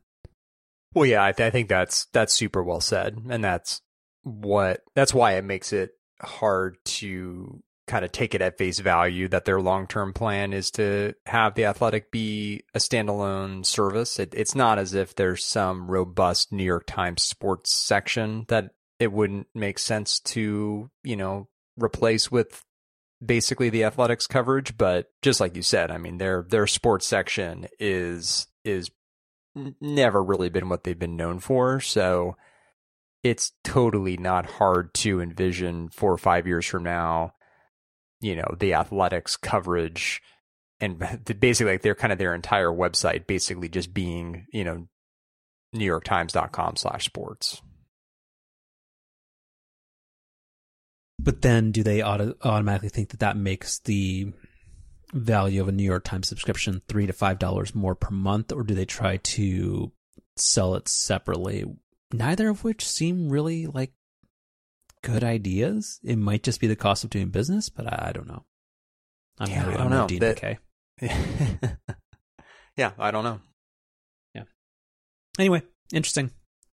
Well, 0.95 1.07
yeah, 1.07 1.25
I, 1.25 1.33
th- 1.33 1.47
I 1.47 1.51
think 1.51 1.69
that's 1.69 2.07
that's 2.13 2.33
super 2.33 2.63
well 2.63 2.81
said, 2.81 3.19
and 3.29 3.45
that's 3.45 3.83
what 4.23 4.81
that's 4.95 5.13
why 5.13 5.33
it 5.33 5.45
makes 5.45 5.73
it 5.73 5.91
hard 6.21 6.79
to 6.85 7.63
kind 7.87 8.05
of 8.05 8.13
take 8.13 8.35
it 8.35 8.43
at 8.43 8.59
face 8.59 8.79
value 8.79 9.29
that 9.29 9.45
their 9.45 9.61
long 9.61 9.87
term 9.87 10.13
plan 10.13 10.53
is 10.53 10.71
to 10.73 11.15
have 11.27 11.55
the 11.55 11.65
athletic 11.65 12.11
be 12.11 12.63
a 12.75 12.79
standalone 12.79 13.65
service. 13.67 14.19
It, 14.19 14.35
it's 14.37 14.55
not 14.55 14.79
as 14.79 14.95
if 14.95 15.15
there's 15.15 15.45
some 15.45 15.91
robust 15.91 16.53
New 16.53 16.65
York 16.65 16.85
Times 16.87 17.23
sports 17.23 17.73
section 17.73 18.45
that 18.49 18.71
it 18.99 19.13
wouldn't 19.13 19.47
make 19.55 19.79
sense 19.79 20.21
to, 20.21 20.91
you 21.03 21.17
know, 21.17 21.49
replace 21.77 22.31
with 22.31 22.65
basically 23.25 23.71
the 23.71 23.85
athletics 23.85 24.27
coverage. 24.27 24.77
But 24.77 25.11
just 25.23 25.41
like 25.41 25.57
you 25.57 25.63
said, 25.63 25.91
I 25.91 25.99
mean, 25.99 26.19
their 26.19 26.45
their 26.49 26.67
sports 26.67 27.07
section 27.07 27.67
is 27.79 28.47
is 28.65 28.91
never 29.81 30.23
really 30.23 30.49
been 30.51 30.69
what 30.69 30.85
they've 30.85 30.99
been 30.99 31.17
known 31.17 31.39
for. 31.39 31.81
So 31.81 32.37
it's 33.25 33.53
totally 33.65 34.17
not 34.17 34.47
hard 34.47 34.95
to 34.95 35.21
envision 35.21 35.89
four 35.89 36.13
or 36.13 36.19
five 36.19 36.47
years 36.47 36.67
from 36.67 36.85
now 36.85 37.35
you 38.21 38.37
know 38.37 38.55
the 38.59 38.75
athletics 38.75 39.37
coverage 39.37 40.23
and 40.81 40.99
basically 41.41 41.73
like 41.73 41.83
they're 41.83 41.95
kind 41.95 42.13
of 42.13 42.19
their 42.19 42.35
entire 42.35 42.71
website 42.71 43.27
basically 43.27 43.69
just 43.69 43.93
being 43.95 44.47
you 44.53 44.65
know 44.65 44.87
newyorktimes.com 45.75 46.77
but 51.19 51.43
then 51.43 51.73
do 51.73 51.83
they 51.83 52.03
auto- 52.03 52.35
automatically 52.43 52.89
think 52.89 53.11
that 53.11 53.21
that 53.21 53.37
makes 53.37 53.81
the 53.81 54.33
value 55.13 55.61
of 55.61 55.69
a 55.69 55.73
New 55.73 55.85
York 55.85 56.05
Times 56.05 56.29
subscription 56.29 56.83
three 56.89 57.07
to 57.07 57.13
five 57.13 57.39
dollars 57.39 57.75
more 57.75 57.95
per 57.95 58.11
month, 58.11 58.53
or 58.53 58.63
do 58.63 58.75
they 58.75 58.85
try 58.85 59.17
to 59.19 59.93
sell 60.37 60.75
it 60.75 60.89
separately? 60.89 61.65
Neither 62.13 62.49
of 62.49 62.65
which 62.65 62.89
seem 62.89 63.29
really 63.29 63.67
like 63.67 63.93
good 65.03 65.25
ideas. 65.25 66.01
It 66.05 66.17
might 66.17 66.43
just 66.43 66.61
be 66.61 66.67
the 66.67 66.77
cost 66.77 67.05
of 67.05 67.11
doing 67.11 67.31
business, 67.31 67.69
but 67.69 67.87
I, 67.87 68.09
I 68.09 68.13
don't 68.13 68.29
know. 68.29 68.45
I'm 69.39 69.51
yeah, 69.51 69.69
I 69.69 69.77
don't 69.77 69.91
know. 69.91 70.07
That, 70.07 70.59
yeah, 72.77 72.91
I 72.99 73.11
don't 73.11 73.25
know. 73.25 73.41
Yeah. 74.35 74.45
Anyway, 75.39 75.63
interesting. 75.93 76.31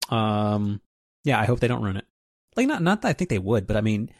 Um, 0.08 0.80
yeah, 1.24 1.40
I 1.40 1.44
hope 1.44 1.60
they 1.60 1.68
don't 1.68 1.82
ruin 1.82 1.98
it. 1.98 2.06
Like, 2.56 2.66
not 2.66 2.82
not 2.82 3.02
that 3.02 3.08
I 3.08 3.12
think 3.12 3.30
they 3.30 3.38
would, 3.38 3.66
but 3.66 3.76
I 3.76 3.80
mean, 3.80 4.10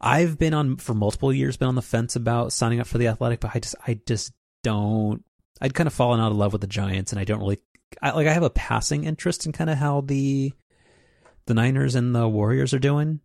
I've 0.00 0.38
been 0.38 0.54
on 0.54 0.76
for 0.76 0.94
multiple 0.94 1.32
years, 1.32 1.56
been 1.56 1.68
on 1.68 1.74
the 1.74 1.82
fence 1.82 2.16
about 2.16 2.52
signing 2.52 2.80
up 2.80 2.86
for 2.86 2.98
the 2.98 3.08
Athletic, 3.08 3.40
but 3.40 3.52
I 3.54 3.60
just 3.60 3.74
I 3.86 4.00
just 4.06 4.32
don't. 4.62 5.24
I'd 5.60 5.74
kind 5.74 5.86
of 5.86 5.94
fallen 5.94 6.20
out 6.20 6.32
of 6.32 6.38
love 6.38 6.52
with 6.52 6.60
the 6.60 6.66
Giants, 6.66 7.12
and 7.12 7.20
I 7.20 7.24
don't 7.24 7.40
really 7.40 7.58
I, 8.02 8.10
like. 8.10 8.26
I 8.26 8.32
have 8.32 8.42
a 8.42 8.50
passing 8.50 9.04
interest 9.04 9.46
in 9.46 9.52
kind 9.52 9.70
of 9.70 9.78
how 9.78 10.02
the 10.02 10.52
the 11.46 11.54
Niners 11.54 11.94
and 11.94 12.14
the 12.14 12.28
Warriors 12.28 12.74
are 12.74 12.78
doing. 12.78 13.20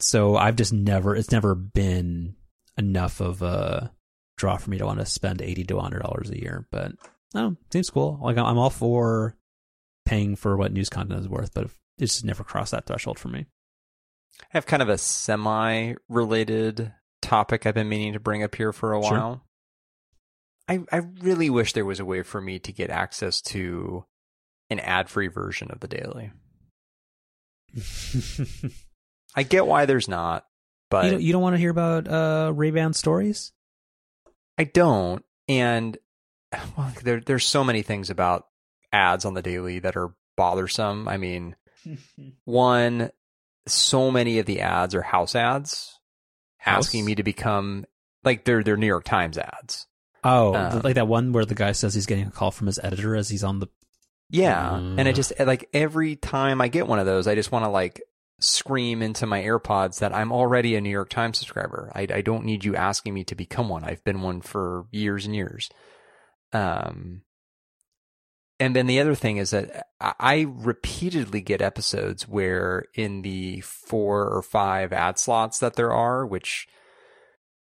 So 0.00 0.36
I've 0.36 0.56
just 0.56 0.72
never. 0.72 1.14
It's 1.14 1.32
never 1.32 1.54
been 1.54 2.36
enough 2.78 3.20
of 3.20 3.42
a 3.42 3.92
draw 4.36 4.56
for 4.56 4.70
me 4.70 4.78
to 4.78 4.86
want 4.86 5.00
to 5.00 5.06
spend 5.06 5.42
eighty 5.42 5.64
to 5.64 5.78
hundred 5.78 6.02
dollars 6.02 6.30
a 6.30 6.40
year. 6.40 6.66
But 6.70 6.92
no, 7.34 7.56
seems 7.72 7.90
cool. 7.90 8.18
Like 8.22 8.38
I'm 8.38 8.58
all 8.58 8.70
for 8.70 9.36
paying 10.06 10.36
for 10.36 10.56
what 10.56 10.72
news 10.72 10.88
content 10.88 11.20
is 11.20 11.28
worth, 11.28 11.52
but 11.52 11.64
it's 11.98 12.14
just 12.14 12.24
never 12.24 12.44
crossed 12.44 12.72
that 12.72 12.86
threshold 12.86 13.18
for 13.18 13.28
me. 13.28 13.46
I 14.42 14.46
have 14.50 14.66
kind 14.66 14.82
of 14.82 14.88
a 14.88 14.98
semi 14.98 15.94
related 16.08 16.92
topic 17.22 17.66
I've 17.66 17.74
been 17.74 17.88
meaning 17.88 18.12
to 18.12 18.20
bring 18.20 18.42
up 18.42 18.54
here 18.54 18.72
for 18.72 18.92
a 18.92 19.00
while. 19.00 19.34
Sure. 19.34 19.40
I, 20.68 20.96
I 20.96 21.02
really 21.20 21.48
wish 21.48 21.72
there 21.72 21.84
was 21.84 22.00
a 22.00 22.04
way 22.04 22.22
for 22.22 22.40
me 22.40 22.58
to 22.60 22.72
get 22.72 22.90
access 22.90 23.40
to 23.42 24.04
an 24.68 24.80
ad 24.80 25.08
free 25.08 25.28
version 25.28 25.70
of 25.70 25.80
the 25.80 25.88
daily. 25.88 26.32
I 29.36 29.42
get 29.42 29.66
why 29.66 29.86
there's 29.86 30.08
not, 30.08 30.46
but 30.90 31.04
you 31.04 31.10
don't, 31.10 31.22
you 31.22 31.32
don't 31.32 31.42
want 31.42 31.54
to 31.54 31.60
hear 31.60 31.70
about 31.70 32.08
uh, 32.08 32.52
Ray 32.54 32.70
Ban 32.70 32.92
stories. 32.94 33.52
I 34.58 34.64
don't, 34.64 35.24
and 35.46 35.96
well, 36.76 36.92
there 37.02 37.20
there's 37.20 37.46
so 37.46 37.62
many 37.62 37.82
things 37.82 38.10
about 38.10 38.46
ads 38.92 39.24
on 39.24 39.34
the 39.34 39.42
daily 39.42 39.78
that 39.80 39.96
are 39.96 40.14
bothersome. 40.36 41.06
I 41.06 41.16
mean, 41.18 41.54
one, 42.44 43.10
so 43.66 44.10
many 44.10 44.38
of 44.38 44.46
the 44.46 44.60
ads 44.60 44.94
are 44.94 45.02
house 45.02 45.34
ads 45.34 45.98
house? 46.58 46.86
asking 46.86 47.04
me 47.04 47.14
to 47.14 47.22
become 47.22 47.84
like 48.24 48.44
they're 48.44 48.62
they're 48.62 48.76
New 48.76 48.86
York 48.86 49.04
Times 49.04 49.38
ads. 49.38 49.86
Oh, 50.24 50.54
um, 50.54 50.80
like 50.82 50.96
that 50.96 51.08
one 51.08 51.32
where 51.32 51.44
the 51.44 51.54
guy 51.54 51.72
says 51.72 51.94
he's 51.94 52.06
getting 52.06 52.26
a 52.26 52.30
call 52.30 52.50
from 52.50 52.66
his 52.66 52.80
editor 52.82 53.14
as 53.14 53.28
he's 53.28 53.44
on 53.44 53.60
the 53.60 53.68
Yeah. 54.30 54.76
And 54.76 55.02
I 55.02 55.12
just 55.12 55.32
like 55.38 55.68
every 55.72 56.16
time 56.16 56.60
I 56.60 56.68
get 56.68 56.88
one 56.88 56.98
of 56.98 57.06
those, 57.06 57.28
I 57.28 57.34
just 57.34 57.52
want 57.52 57.64
to 57.64 57.70
like 57.70 58.02
scream 58.40 59.02
into 59.02 59.26
my 59.26 59.42
AirPods 59.42 60.00
that 60.00 60.14
I'm 60.14 60.32
already 60.32 60.74
a 60.74 60.80
New 60.80 60.90
York 60.90 61.08
Times 61.08 61.38
subscriber. 61.38 61.90
I, 61.94 62.06
I 62.12 62.20
don't 62.22 62.44
need 62.44 62.64
you 62.64 62.76
asking 62.76 63.14
me 63.14 63.24
to 63.24 63.34
become 63.34 63.68
one. 63.68 63.84
I've 63.84 64.04
been 64.04 64.20
one 64.20 64.40
for 64.40 64.86
years 64.90 65.26
and 65.26 65.34
years. 65.34 65.70
Um, 66.52 67.22
and 68.58 68.74
then 68.74 68.86
the 68.86 69.00
other 69.00 69.14
thing 69.14 69.36
is 69.36 69.50
that 69.50 69.88
I 70.00 70.46
repeatedly 70.48 71.42
get 71.42 71.60
episodes 71.60 72.26
where 72.26 72.86
in 72.94 73.22
the 73.22 73.60
four 73.60 74.28
or 74.28 74.42
five 74.42 74.92
ad 74.92 75.18
slots 75.18 75.58
that 75.58 75.74
there 75.74 75.92
are, 75.92 76.24
which, 76.26 76.66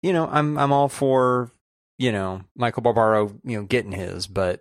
you 0.03 0.13
know, 0.13 0.27
I'm, 0.27 0.59
I'm 0.59 0.73
all 0.73 0.89
for, 0.89 1.51
you 1.99 2.13
know, 2.13 2.43
Michael 2.57 2.83
Barbaro, 2.83 3.39
you 3.45 3.59
know, 3.59 3.65
getting 3.65 3.93
his, 3.93 4.27
but 4.27 4.61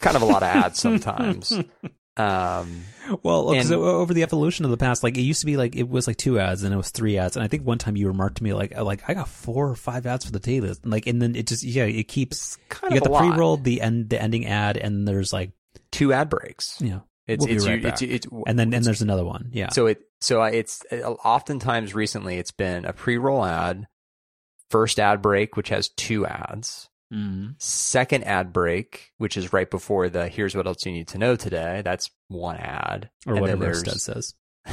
kind 0.00 0.16
of 0.16 0.22
a 0.22 0.26
lot 0.26 0.44
of 0.44 0.48
ads 0.48 0.78
sometimes. 0.78 1.52
Um, 2.18 2.84
well, 3.22 3.52
and, 3.52 3.70
over 3.70 4.14
the 4.14 4.22
evolution 4.22 4.64
of 4.64 4.70
the 4.70 4.78
past, 4.78 5.02
like 5.02 5.18
it 5.18 5.22
used 5.22 5.40
to 5.40 5.46
be 5.46 5.58
like 5.58 5.76
it 5.76 5.86
was 5.86 6.06
like 6.06 6.16
two 6.16 6.38
ads 6.38 6.62
and 6.62 6.72
it 6.72 6.76
was 6.76 6.88
three 6.88 7.18
ads, 7.18 7.36
and 7.36 7.44
I 7.44 7.48
think 7.48 7.66
one 7.66 7.76
time 7.76 7.94
you 7.94 8.06
remarked 8.08 8.38
to 8.38 8.42
me 8.42 8.54
like 8.54 8.74
like 8.74 9.02
I 9.06 9.12
got 9.12 9.28
four 9.28 9.68
or 9.68 9.74
five 9.74 10.06
ads 10.06 10.24
for 10.24 10.32
the 10.32 10.40
day 10.40 10.60
daily, 10.60 10.74
like 10.82 11.06
and 11.06 11.20
then 11.20 11.36
it 11.36 11.46
just 11.46 11.62
yeah 11.62 11.84
it 11.84 12.08
keeps 12.08 12.56
kind 12.70 12.94
you 12.94 13.00
got 13.00 13.10
the 13.10 13.18
pre 13.18 13.36
roll, 13.36 13.58
the 13.58 13.82
end, 13.82 14.08
the 14.08 14.20
ending 14.20 14.46
ad, 14.46 14.78
and 14.78 15.06
there's 15.06 15.30
like 15.30 15.50
two 15.90 16.12
ad 16.12 16.28
breaks. 16.28 16.80
Yeah, 16.80 17.00
it's 17.26 17.44
we'll 17.44 17.54
it's, 17.54 17.66
right 17.66 17.84
it's, 17.84 18.02
it's, 18.02 18.26
and 18.46 18.58
then 18.58 18.72
and 18.72 18.84
there's 18.84 19.02
another 19.02 19.24
one. 19.24 19.50
Yeah. 19.52 19.70
So 19.70 19.86
it 19.86 20.00
so 20.20 20.42
it's 20.42 20.82
oftentimes 20.92 21.94
recently 21.94 22.38
it's 22.38 22.52
been 22.52 22.84
a 22.84 22.92
pre 22.92 23.18
roll 23.18 23.44
ad, 23.44 23.86
first 24.70 24.98
ad 24.98 25.22
break 25.22 25.56
which 25.56 25.68
has 25.70 25.88
two 25.88 26.26
ads. 26.26 26.88
Mm-hmm. 27.12 27.52
Second 27.58 28.24
ad 28.24 28.52
break, 28.52 29.12
which 29.18 29.36
is 29.36 29.52
right 29.52 29.70
before 29.70 30.08
the 30.08 30.28
"Here's 30.28 30.56
what 30.56 30.66
else 30.66 30.84
you 30.84 30.92
need 30.92 31.08
to 31.08 31.18
know 31.18 31.36
today." 31.36 31.82
That's 31.84 32.10
one 32.26 32.56
ad, 32.56 33.10
or 33.26 33.34
and 33.34 33.40
whatever 33.40 33.74
Stead 33.74 34.00
says. 34.00 34.34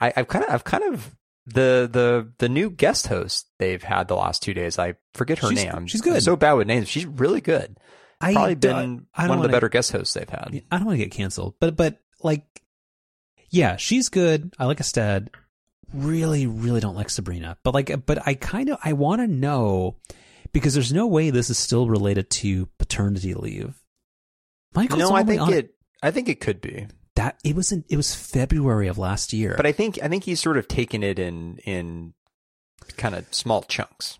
I, 0.00 0.12
I've 0.16 0.26
kind 0.26 0.44
of, 0.44 0.50
I've 0.50 0.64
kind 0.64 0.82
of 0.92 1.14
the 1.46 1.88
the 1.90 2.32
the 2.38 2.48
new 2.48 2.70
guest 2.70 3.06
host 3.06 3.46
they've 3.58 3.82
had 3.82 4.08
the 4.08 4.16
last 4.16 4.42
two 4.42 4.54
days. 4.54 4.78
I 4.78 4.94
forget 5.14 5.38
her 5.38 5.48
she's, 5.48 5.64
name. 5.64 5.86
She's 5.86 6.00
good. 6.00 6.14
I'm 6.14 6.20
so 6.20 6.36
bad 6.36 6.54
with 6.54 6.66
names. 6.66 6.88
She's 6.88 7.06
really 7.06 7.40
good. 7.40 7.78
I 8.20 8.32
probably 8.32 8.54
been 8.54 9.06
I 9.14 9.28
one 9.28 9.38
of 9.38 9.42
the 9.42 9.48
better 9.48 9.68
guest 9.68 9.92
hosts 9.92 10.14
they've 10.14 10.28
had. 10.28 10.62
I 10.70 10.76
don't 10.76 10.86
want 10.86 10.98
to 10.98 11.04
get 11.04 11.12
canceled, 11.12 11.54
but 11.60 11.76
but 11.76 11.98
like, 12.22 12.44
yeah, 13.50 13.76
she's 13.76 14.08
good. 14.08 14.54
I 14.58 14.66
like 14.66 14.80
Astead. 14.80 15.30
Really, 15.92 16.46
really 16.46 16.80
don't 16.80 16.94
like 16.94 17.10
Sabrina, 17.10 17.56
but 17.64 17.74
like, 17.74 18.06
but 18.06 18.26
I 18.26 18.34
kind 18.34 18.68
of 18.68 18.78
I 18.84 18.92
want 18.92 19.20
to 19.22 19.26
know 19.26 19.96
because 20.52 20.74
there's 20.74 20.92
no 20.92 21.06
way 21.06 21.30
this 21.30 21.50
is 21.50 21.58
still 21.58 21.88
related 21.88 22.30
to 22.30 22.66
paternity 22.78 23.34
leave. 23.34 23.82
Michael's 24.74 25.00
no, 25.00 25.12
I 25.12 25.24
think 25.24 25.48
it. 25.50 25.74
I 26.02 26.10
think 26.10 26.28
it 26.28 26.40
could 26.40 26.60
be 26.60 26.86
that 27.16 27.38
it 27.44 27.54
was 27.54 27.72
in, 27.72 27.84
it 27.88 27.96
was 27.96 28.14
February 28.14 28.88
of 28.88 28.98
last 28.98 29.32
year. 29.32 29.54
But 29.56 29.66
I 29.66 29.72
think 29.72 29.98
I 30.02 30.08
think 30.08 30.24
he's 30.24 30.40
sort 30.40 30.56
of 30.56 30.68
taken 30.68 31.02
it 31.02 31.18
in 31.18 31.58
in 31.64 32.14
kind 32.96 33.14
of 33.14 33.32
small 33.34 33.62
chunks. 33.62 34.18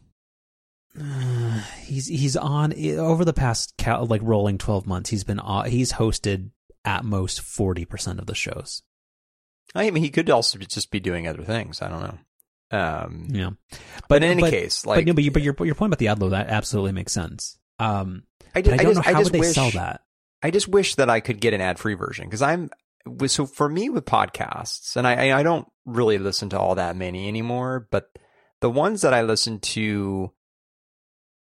Uh, 0.98 1.62
he's 1.84 2.06
he's 2.06 2.36
on 2.36 2.74
over 2.98 3.24
the 3.24 3.32
past 3.32 3.74
like 3.86 4.20
rolling 4.24 4.58
12 4.58 4.88
months 4.88 5.10
he's 5.10 5.22
been 5.22 5.38
uh, 5.38 5.62
he's 5.62 5.92
hosted 5.92 6.50
at 6.84 7.04
most 7.04 7.42
40% 7.42 8.18
of 8.18 8.26
the 8.26 8.34
shows. 8.34 8.82
I 9.74 9.90
mean 9.90 10.02
he 10.02 10.10
could 10.10 10.28
also 10.30 10.58
just 10.58 10.90
be 10.90 10.98
doing 10.98 11.28
other 11.28 11.44
things. 11.44 11.80
I 11.80 11.88
don't 11.88 12.02
know. 12.02 12.18
Um 12.76 13.28
yeah. 13.30 13.50
but, 13.70 14.08
but 14.08 14.24
in 14.24 14.30
any 14.30 14.42
but, 14.42 14.50
case 14.50 14.84
like 14.84 14.98
but, 14.98 15.06
no, 15.06 15.14
but, 15.14 15.24
you, 15.24 15.30
but 15.30 15.42
your, 15.42 15.54
your 15.60 15.74
point 15.74 15.90
about 15.90 15.98
the 15.98 16.08
ad 16.08 16.20
load 16.20 16.30
that 16.30 16.48
absolutely 16.48 16.92
makes 16.92 17.12
sense. 17.12 17.58
Um 17.78 18.24
i, 18.54 18.60
just, 18.60 18.74
I 18.74 18.82
don't 18.82 18.90
I 18.90 18.94
just, 18.94 19.06
know 19.06 19.14
how 19.14 19.22
would 19.22 19.32
they 19.32 19.38
wish, 19.38 19.54
sell 19.54 19.70
that. 19.70 20.00
I 20.42 20.50
just 20.50 20.66
wish 20.66 20.96
that 20.96 21.08
i 21.08 21.20
could 21.20 21.40
get 21.40 21.54
an 21.54 21.60
ad 21.60 21.78
free 21.78 21.94
version 21.94 22.24
because 22.24 22.42
i'm 22.42 22.70
so 23.26 23.46
for 23.46 23.68
me 23.68 23.90
with 23.90 24.04
podcasts 24.04 24.96
and 24.96 25.06
i 25.06 25.38
i 25.38 25.42
don't 25.42 25.68
really 25.86 26.18
listen 26.18 26.48
to 26.50 26.58
all 26.58 26.74
that 26.74 26.96
many 26.96 27.28
anymore 27.28 27.86
but 27.90 28.10
the 28.60 28.70
ones 28.70 29.02
that 29.02 29.14
i 29.14 29.22
listen 29.22 29.60
to 29.60 30.32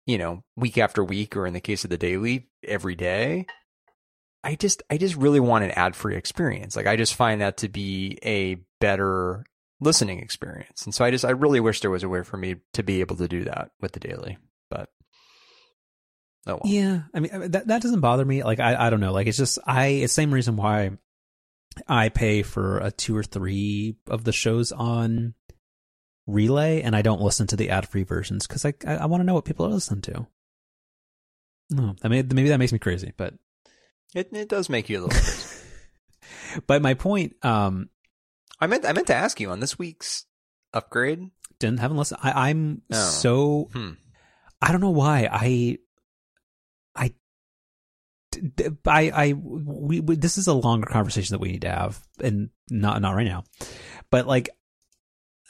you 0.08 0.16
know, 0.16 0.42
week 0.56 0.78
after 0.78 1.04
week, 1.04 1.36
or 1.36 1.46
in 1.46 1.52
the 1.52 1.60
case 1.60 1.84
of 1.84 1.90
the 1.90 1.98
daily, 1.98 2.48
every 2.64 2.94
day. 2.94 3.46
I 4.42 4.54
just, 4.54 4.82
I 4.88 4.96
just 4.96 5.16
really 5.16 5.38
want 5.38 5.64
an 5.64 5.70
ad 5.72 5.94
free 5.94 6.16
experience. 6.16 6.76
Like, 6.76 6.86
I 6.86 6.96
just 6.96 7.14
find 7.14 7.42
that 7.42 7.58
to 7.58 7.68
be 7.68 8.18
a 8.24 8.56
better 8.80 9.44
listening 9.80 10.20
experience. 10.20 10.86
And 10.86 10.94
so 10.94 11.04
I 11.04 11.10
just, 11.10 11.26
I 11.26 11.30
really 11.30 11.60
wish 11.60 11.82
there 11.82 11.90
was 11.90 12.04
a 12.04 12.08
way 12.08 12.22
for 12.22 12.38
me 12.38 12.56
to 12.72 12.82
be 12.82 13.00
able 13.00 13.16
to 13.16 13.28
do 13.28 13.44
that 13.44 13.72
with 13.82 13.92
the 13.92 14.00
daily, 14.00 14.38
but. 14.70 14.88
Oh 16.46 16.54
well. 16.54 16.60
Yeah, 16.64 17.02
I 17.14 17.20
mean 17.20 17.50
that 17.50 17.66
that 17.66 17.82
doesn't 17.82 18.00
bother 18.00 18.24
me. 18.24 18.42
Like 18.42 18.58
I 18.58 18.86
I 18.86 18.88
don't 18.88 19.00
know. 19.00 19.12
Like 19.12 19.26
it's 19.26 19.36
just 19.36 19.58
I 19.66 19.86
it's 19.88 20.14
the 20.14 20.22
same 20.22 20.32
reason 20.32 20.56
why 20.56 20.92
I 21.86 22.08
pay 22.08 22.42
for 22.42 22.78
a 22.78 22.90
two 22.90 23.14
or 23.14 23.22
three 23.22 23.96
of 24.08 24.24
the 24.24 24.32
shows 24.32 24.72
on 24.72 25.34
relay 26.28 26.82
and 26.82 26.94
I 26.94 27.02
don't 27.02 27.22
listen 27.22 27.46
to 27.48 27.56
the 27.56 27.70
ad 27.70 27.88
free 27.88 28.04
versions 28.04 28.46
because 28.46 28.64
I 28.64 28.74
I, 28.86 28.96
I 28.96 29.06
want 29.06 29.22
to 29.22 29.24
know 29.24 29.34
what 29.34 29.46
people 29.46 29.66
are 29.66 29.70
listening 29.70 30.02
to. 30.02 30.26
No, 31.70 31.96
I 32.04 32.08
mean 32.08 32.28
maybe 32.32 32.50
that 32.50 32.58
makes 32.58 32.72
me 32.72 32.78
crazy, 32.78 33.12
but 33.16 33.34
it 34.14 34.28
it 34.32 34.48
does 34.48 34.68
make 34.68 34.88
you 34.88 34.98
a 34.98 35.02
little 35.02 35.18
crazy. 35.20 35.64
but 36.66 36.82
my 36.82 36.94
point, 36.94 37.34
um, 37.44 37.88
I 38.60 38.66
meant 38.66 38.86
I 38.86 38.92
meant 38.92 39.08
to 39.08 39.14
ask 39.14 39.40
you 39.40 39.50
on 39.50 39.60
this 39.60 39.78
week's 39.78 40.26
upgrade. 40.72 41.30
Didn't 41.58 41.80
haven't 41.80 41.96
listened. 41.96 42.20
I, 42.22 42.50
am 42.50 42.82
oh. 42.92 42.96
so 42.96 43.68
hmm. 43.72 43.92
I 44.62 44.70
don't 44.70 44.80
know 44.80 44.90
why 44.90 45.28
I 45.30 45.78
I 46.94 47.14
I 48.86 49.10
I 49.10 49.32
we, 49.32 50.00
we, 50.00 50.16
this 50.16 50.38
is 50.38 50.46
a 50.46 50.54
longer 50.54 50.86
conversation 50.86 51.34
that 51.34 51.40
we 51.40 51.52
need 51.52 51.62
to 51.62 51.70
have 51.70 52.00
and 52.20 52.50
not 52.70 53.00
not 53.00 53.14
right 53.14 53.26
now. 53.26 53.44
But 54.10 54.26
like 54.26 54.50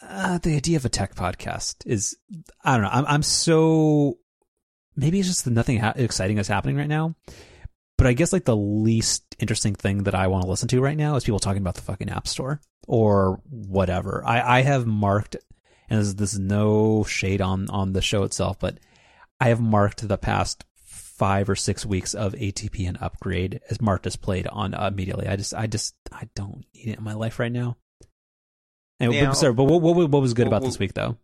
uh, 0.02 0.38
the 0.38 0.56
idea 0.56 0.76
of 0.76 0.84
a 0.84 0.88
tech 0.88 1.14
podcast 1.14 1.86
is 1.86 2.16
I 2.64 2.74
don't 2.74 2.82
know. 2.82 2.90
I'm 2.92 3.06
I'm 3.06 3.22
so 3.22 4.18
maybe 4.96 5.18
it's 5.18 5.28
just 5.28 5.44
that 5.44 5.50
nothing 5.52 5.78
ha- 5.78 5.94
exciting 5.96 6.38
is 6.38 6.48
happening 6.48 6.76
right 6.76 6.88
now. 6.88 7.14
But 7.96 8.06
I 8.06 8.12
guess 8.12 8.32
like 8.32 8.44
the 8.44 8.56
least 8.56 9.24
interesting 9.38 9.74
thing 9.74 10.04
that 10.04 10.14
I 10.14 10.28
want 10.28 10.44
to 10.44 10.50
listen 10.50 10.68
to 10.68 10.80
right 10.80 10.96
now 10.96 11.16
is 11.16 11.24
people 11.24 11.40
talking 11.40 11.62
about 11.62 11.74
the 11.74 11.82
fucking 11.82 12.10
app 12.10 12.28
store 12.28 12.60
or 12.86 13.40
whatever. 13.50 14.22
I 14.24 14.58
I 14.58 14.62
have 14.62 14.86
marked 14.86 15.36
and 15.90 16.00
this, 16.00 16.14
this 16.14 16.32
is 16.34 16.38
no 16.38 17.04
shade 17.04 17.40
on 17.40 17.68
on 17.70 17.92
the 17.92 18.02
show 18.02 18.22
itself, 18.22 18.58
but 18.58 18.78
I 19.40 19.48
have 19.48 19.60
marked 19.60 20.06
the 20.06 20.18
past 20.18 20.64
five 21.18 21.48
or 21.48 21.56
six 21.56 21.84
weeks 21.84 22.14
of 22.14 22.32
ATP 22.34 22.86
and 22.86 22.96
upgrade 23.00 23.60
as 23.70 23.80
marked 23.80 24.06
as 24.06 24.16
played 24.16 24.46
on 24.46 24.74
uh, 24.74 24.86
immediately. 24.86 25.26
I 25.26 25.34
just, 25.36 25.52
I 25.52 25.66
just, 25.66 25.94
I 26.12 26.28
don't 26.36 26.64
need 26.74 26.88
it 26.88 26.98
in 26.98 27.04
my 27.04 27.14
life 27.14 27.40
right 27.40 27.50
now. 27.50 27.76
Anyway, 29.00 29.22
now, 29.22 29.32
sorry, 29.32 29.52
but 29.52 29.64
what, 29.64 29.80
what, 29.80 30.10
what 30.10 30.22
was 30.22 30.34
good 30.34 30.46
about 30.46 30.62
this 30.62 30.78
week 30.78 30.94
though? 30.94 31.16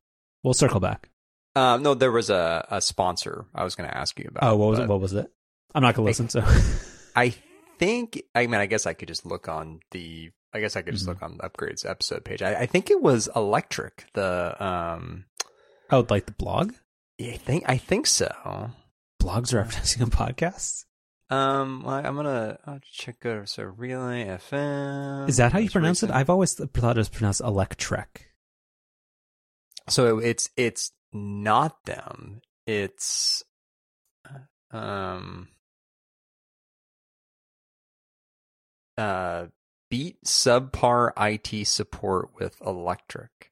We'll 0.43 0.55
circle 0.55 0.81
back. 0.81 1.09
Um, 1.57 1.83
no, 1.83 1.95
there 1.95 2.13
was 2.13 2.31
a, 2.31 2.67
a 2.71 2.81
sponsor 2.81 3.47
I 3.55 3.65
was 3.65 3.75
going 3.75 3.89
to 3.89 3.97
ask 3.97 4.19
you 4.19 4.27
about. 4.29 4.43
Oh, 4.53 4.57
what 4.57 4.71
was 4.71 4.79
it? 4.81 4.89
What 4.89 5.01
was 5.01 5.13
it? 5.13 5.31
I'm 5.75 5.83
not 5.83 5.95
going 5.95 6.13
to 6.13 6.23
listen. 6.23 6.27
I, 6.43 6.45
so 6.45 6.81
I 7.17 7.35
think, 7.79 8.23
I 8.35 8.47
mean, 8.47 8.61
I 8.61 8.67
guess 8.67 8.87
I 8.87 8.93
could 8.93 9.09
just 9.09 9.25
look 9.25 9.49
on 9.49 9.81
the, 9.93 10.31
I 10.53 10.61
guess 10.61 10.77
I 10.77 10.83
could 10.83 10.95
just 10.95 11.07
mm-hmm. 11.07 11.13
look 11.13 11.23
on 11.23 11.39
the 11.39 11.49
upgrades 11.49 11.89
episode 11.89 12.25
page. 12.25 12.43
I, 12.43 12.55
I, 12.55 12.67
think 12.67 12.91
it 12.91 13.01
was 13.01 13.29
electric. 13.35 14.07
The, 14.15 14.57
um, 14.65 15.25
oh, 15.91 16.07
like 16.11 16.27
the 16.27 16.33
blog? 16.33 16.75
I 17.21 17.37
think, 17.37 17.65
I 17.69 17.77
think 17.77 18.07
so. 18.07 18.71
Blogs 19.23 19.55
are 19.55 19.61
advertising 19.61 20.03
on 20.03 20.11
podcasts? 20.11 20.85
Um, 21.35 21.83
well, 21.83 21.95
I'm 21.95 22.15
gonna 22.15 22.59
I'll 22.67 22.81
check 22.93 23.27
out 23.27 23.49
so 23.49 23.65
Relay 23.65 24.27
FM. 24.27 25.29
Is 25.29 25.39
that 25.39 25.53
how 25.53 25.59
you 25.59 25.71
pronounce 25.71 26.03
recent. 26.03 26.13
it? 26.13 26.21
I've 26.21 26.31
always 26.31 26.55
thought 26.55 26.97
it 26.97 26.99
was 26.99 27.09
pronounced 27.09 27.41
electric. 27.41 28.29
So 29.89 30.19
it's 30.19 30.49
it's 30.57 30.93
not 31.13 31.85
them. 31.87 32.41
It's 32.67 33.43
um 34.71 35.49
uh 38.97 39.47
beat 39.91 40.23
subpar 40.25 41.13
IT 41.17 41.67
support 41.67 42.31
with 42.39 42.61
electric. 42.65 43.51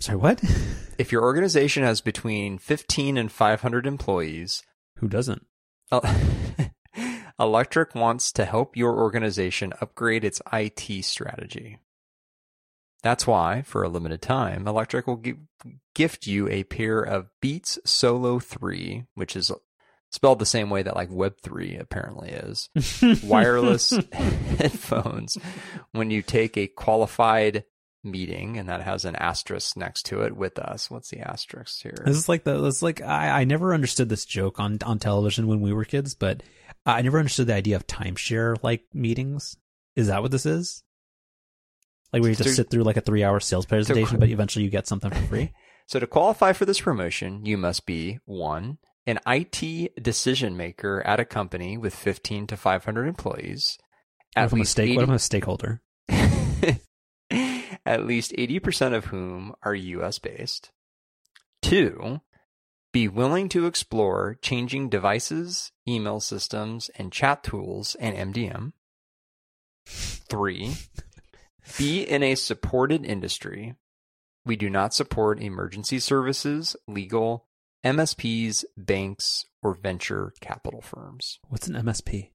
Sorry, 0.00 0.18
what? 0.18 0.42
if 0.98 1.12
your 1.12 1.22
organization 1.22 1.82
has 1.82 2.00
between 2.00 2.58
15 2.58 3.16
and 3.16 3.30
500 3.30 3.86
employees, 3.86 4.62
who 4.96 5.08
doesn't? 5.08 5.47
Electric 7.40 7.94
wants 7.94 8.32
to 8.32 8.44
help 8.44 8.76
your 8.76 8.98
organization 8.98 9.72
upgrade 9.80 10.24
its 10.24 10.42
IT 10.52 11.04
strategy. 11.04 11.78
That's 13.02 13.26
why, 13.26 13.62
for 13.62 13.82
a 13.82 13.88
limited 13.88 14.20
time, 14.20 14.66
Electric 14.66 15.06
will 15.06 15.16
give, 15.16 15.36
gift 15.94 16.26
you 16.26 16.48
a 16.48 16.64
pair 16.64 17.00
of 17.00 17.30
Beats 17.40 17.78
Solo 17.84 18.40
3, 18.40 19.04
which 19.14 19.36
is 19.36 19.52
spelled 20.10 20.40
the 20.40 20.46
same 20.46 20.68
way 20.68 20.82
that 20.82 20.96
like 20.96 21.10
Web3 21.10 21.80
apparently 21.80 22.30
is, 22.30 22.68
wireless 23.22 23.90
headphones 24.12 25.38
when 25.92 26.10
you 26.10 26.22
take 26.22 26.56
a 26.56 26.66
qualified 26.66 27.64
meeting 28.04 28.56
and 28.56 28.68
that 28.68 28.82
has 28.82 29.04
an 29.04 29.16
asterisk 29.16 29.76
next 29.76 30.04
to 30.06 30.22
it 30.22 30.36
with 30.36 30.58
us. 30.58 30.90
What's 30.90 31.10
the 31.10 31.20
asterisk 31.20 31.82
here? 31.82 32.02
This 32.04 32.16
is 32.16 32.28
like 32.28 32.44
the 32.44 32.60
this 32.60 32.82
like 32.82 33.00
I, 33.00 33.40
I 33.40 33.44
never 33.44 33.74
understood 33.74 34.08
this 34.08 34.24
joke 34.24 34.60
on 34.60 34.78
on 34.84 34.98
television 34.98 35.46
when 35.46 35.60
we 35.60 35.72
were 35.72 35.84
kids, 35.84 36.14
but 36.14 36.42
I 36.86 37.02
never 37.02 37.18
understood 37.18 37.48
the 37.48 37.54
idea 37.54 37.76
of 37.76 37.86
timeshare 37.86 38.56
like 38.62 38.84
meetings. 38.94 39.56
Is 39.96 40.06
that 40.06 40.22
what 40.22 40.30
this 40.30 40.46
is? 40.46 40.82
Like 42.12 42.22
where 42.22 42.30
you 42.30 42.36
just 42.36 42.56
sit 42.56 42.70
through 42.70 42.84
like 42.84 42.96
a 42.96 43.02
three 43.02 43.24
hour 43.24 43.40
sales 43.40 43.66
presentation, 43.66 44.18
but 44.18 44.28
eventually 44.28 44.64
you 44.64 44.70
get 44.70 44.86
something 44.86 45.10
for 45.10 45.26
free. 45.26 45.52
so 45.86 45.98
to 45.98 46.06
qualify 46.06 46.52
for 46.52 46.64
this 46.64 46.80
promotion, 46.80 47.44
you 47.44 47.58
must 47.58 47.84
be 47.84 48.18
one 48.24 48.78
an 49.08 49.18
IT 49.26 50.02
decision 50.02 50.54
maker 50.54 51.02
at 51.06 51.18
a 51.18 51.24
company 51.24 51.78
with 51.78 51.94
15 51.94 52.46
to 52.48 52.56
500 52.58 53.08
employees. 53.08 53.78
At 54.36 54.52
what, 54.52 54.60
if 54.60 54.68
stake, 54.68 54.90
80, 54.90 54.96
what 54.96 55.02
if 55.04 55.08
I'm 55.08 55.14
a 55.14 55.18
stakeholder? 55.18 55.80
At 57.88 58.06
least 58.06 58.32
80% 58.32 58.94
of 58.94 59.06
whom 59.06 59.54
are 59.62 59.74
US 59.74 60.18
based. 60.18 60.70
Two, 61.62 62.20
be 62.92 63.08
willing 63.08 63.48
to 63.48 63.66
explore 63.66 64.38
changing 64.42 64.90
devices, 64.90 65.72
email 65.88 66.20
systems, 66.20 66.90
and 66.96 67.10
chat 67.10 67.42
tools 67.42 67.96
and 67.98 68.34
MDM. 68.34 68.72
Three, 69.86 70.76
be 71.78 72.02
in 72.02 72.22
a 72.22 72.34
supported 72.34 73.06
industry. 73.06 73.74
We 74.44 74.56
do 74.56 74.68
not 74.68 74.92
support 74.92 75.40
emergency 75.40 75.98
services, 75.98 76.76
legal, 76.86 77.46
MSPs, 77.84 78.64
banks, 78.76 79.46
or 79.62 79.74
venture 79.74 80.34
capital 80.40 80.82
firms. 80.82 81.38
What's 81.48 81.68
an 81.68 81.74
MSP? 81.74 82.32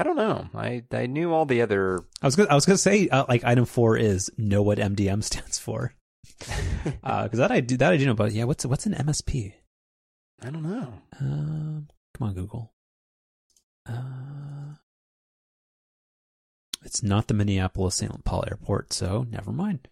I 0.00 0.02
don't 0.02 0.16
know. 0.16 0.48
I 0.54 0.82
I 0.92 1.04
knew 1.04 1.30
all 1.30 1.44
the 1.44 1.60
other. 1.60 2.02
I 2.22 2.26
was 2.26 2.34
gonna, 2.34 2.48
I 2.48 2.54
was 2.54 2.64
gonna 2.64 2.78
say 2.78 3.10
uh, 3.10 3.26
like 3.28 3.44
item 3.44 3.66
four 3.66 3.98
is 3.98 4.30
know 4.38 4.62
what 4.62 4.78
MDM 4.78 5.22
stands 5.22 5.58
for, 5.58 5.92
because 6.38 6.94
uh, 7.04 7.28
that 7.28 7.52
I 7.52 7.60
do 7.60 7.76
that 7.76 7.92
I 7.92 7.98
do 7.98 8.06
know. 8.06 8.14
But 8.14 8.32
yeah, 8.32 8.44
what's 8.44 8.64
what's 8.64 8.86
an 8.86 8.94
MSP? 8.94 9.52
I 10.42 10.48
don't 10.48 10.62
know. 10.62 10.94
Um, 11.20 11.88
come 12.16 12.28
on, 12.28 12.34
Google. 12.34 12.72
Uh, 13.86 14.76
it's 16.82 17.02
not 17.02 17.28
the 17.28 17.34
Minneapolis 17.34 17.96
St. 17.96 18.24
Paul 18.24 18.44
Airport, 18.48 18.94
so 18.94 19.26
never 19.28 19.52
mind. 19.52 19.86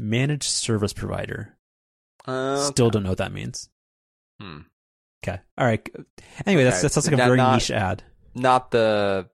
Managed 0.00 0.50
service 0.50 0.92
provider. 0.92 1.56
Uh, 2.26 2.56
okay. 2.56 2.72
Still 2.72 2.90
don't 2.90 3.04
know 3.04 3.10
what 3.10 3.18
that 3.18 3.32
means. 3.32 3.68
Hmm. 4.40 4.62
Okay. 5.24 5.40
All 5.56 5.64
right. 5.64 5.88
Anyway, 6.44 6.62
okay. 6.62 6.70
that's 6.70 6.82
that 6.82 6.92
sounds 6.92 7.06
like 7.06 7.14
a 7.14 7.24
very 7.24 7.36
not, 7.36 7.54
niche 7.54 7.70
ad. 7.70 8.02
Not 8.34 8.70
the 8.70 9.28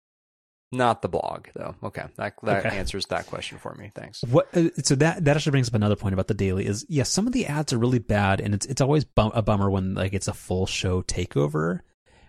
not 0.72 1.02
the 1.02 1.08
blog 1.08 1.46
though. 1.54 1.74
Okay, 1.82 2.04
that 2.16 2.34
that 2.42 2.66
okay. 2.66 2.76
answers 2.76 3.06
that 3.06 3.26
question 3.26 3.58
for 3.58 3.74
me. 3.74 3.90
Thanks. 3.94 4.22
What? 4.22 4.48
Uh, 4.56 4.68
so 4.82 4.94
that 4.96 5.24
that 5.24 5.36
actually 5.36 5.50
brings 5.50 5.68
up 5.68 5.74
another 5.74 5.96
point 5.96 6.12
about 6.12 6.28
the 6.28 6.34
daily. 6.34 6.66
Is 6.66 6.84
yes, 6.88 6.96
yeah, 6.96 7.02
some 7.04 7.26
of 7.26 7.32
the 7.32 7.46
ads 7.46 7.72
are 7.72 7.78
really 7.78 7.98
bad, 7.98 8.40
and 8.40 8.54
it's 8.54 8.66
it's 8.66 8.80
always 8.80 9.04
bum- 9.04 9.32
a 9.34 9.42
bummer 9.42 9.70
when 9.70 9.94
like 9.94 10.12
it's 10.12 10.28
a 10.28 10.34
full 10.34 10.66
show 10.66 11.02
takeover, 11.02 11.80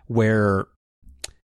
where 0.07 0.67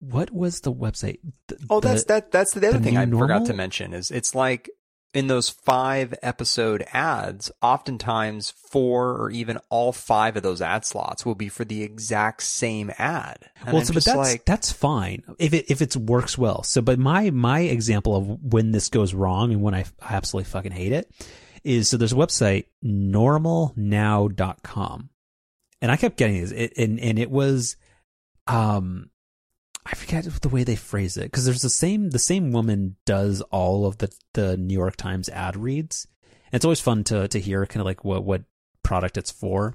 what 0.01 0.33
was 0.33 0.63
the 0.63 0.73
website? 0.73 1.21
The, 1.47 1.59
oh, 1.71 1.79
that's 1.79 2.05
that. 2.05 2.33
That's 2.33 2.53
the 2.53 2.67
other 2.67 2.79
the 2.79 2.85
thing 2.85 2.97
I 2.97 3.05
normal? 3.05 3.29
forgot 3.29 3.47
to 3.47 3.55
mention 3.55 3.95
is 3.95 4.11
it's 4.11 4.35
like 4.35 4.69
in 5.15 5.27
those 5.27 5.51
five 5.51 6.15
episode 6.23 6.85
ads, 6.93 7.51
oftentimes 7.61 8.51
four 8.51 9.11
or 9.11 9.31
even 9.31 9.59
all 9.69 9.93
five 9.93 10.37
of 10.37 10.43
those 10.43 10.63
ad 10.63 10.87
slots 10.87 11.27
will 11.27 11.35
be 11.35 11.49
for 11.49 11.65
the 11.65 11.83
exact 11.83 12.43
same 12.43 12.91
ad. 12.99 13.39
And 13.61 13.75
well, 13.75 13.85
so, 13.85 13.95
but 13.95 14.05
that's 14.05 14.17
like, 14.17 14.45
that's 14.45 14.73
fine 14.73 15.23
if 15.39 15.53
it 15.53 15.71
if 15.71 15.83
it 15.83 15.97
works 15.97 16.39
well. 16.39 16.63
So, 16.63 16.81
but 16.81 16.99
my 16.99 17.31
my 17.31 17.61
example 17.61 18.17
of 18.17 18.43
when 18.43 18.73
this 18.73 18.89
goes 18.89 19.13
wrong 19.13 19.53
and 19.53 19.63
when 19.63 19.75
I, 19.75 19.85
I 20.01 20.15
absolutely 20.15 20.51
fucking 20.51 20.73
hate 20.73 20.93
it 20.93 21.11
is 21.65 21.89
so 21.89 21.97
there's 21.97 22.13
a 22.13 22.17
website 22.17 22.67
normalnow.com, 22.85 25.11
and 25.81 25.93
I 25.93 25.97
kept 25.97 26.17
getting 26.17 26.41
this, 26.41 26.53
it, 26.53 26.73
and 26.77 26.99
and 26.99 27.19
it 27.19 27.31
was, 27.31 27.77
um, 28.47 29.11
I 29.85 29.95
forget 29.95 30.25
the 30.25 30.49
way 30.49 30.65
they 30.65 30.77
phrase 30.77 31.17
it 31.17 31.25
because 31.25 31.45
there's 31.45 31.63
the 31.63 31.71
same 31.71 32.11
the 32.11 32.19
same 32.19 32.53
woman 32.53 32.97
does 33.05 33.41
all 33.51 33.87
of 33.87 33.99
the 33.99 34.15
the 34.35 34.57
New 34.57 34.75
York 34.75 34.97
Times 34.97 35.29
ad 35.29 35.57
reads. 35.57 36.07
And 36.25 36.55
it's 36.55 36.65
always 36.65 36.81
fun 36.81 37.05
to 37.05 37.29
to 37.29 37.41
hear 37.41 37.67
kind 37.67 37.81
of 37.81 37.87
like 37.87 38.05
what 38.05 38.25
what 38.25 38.45
product 38.83 39.17
it's 39.17 39.31
for. 39.31 39.75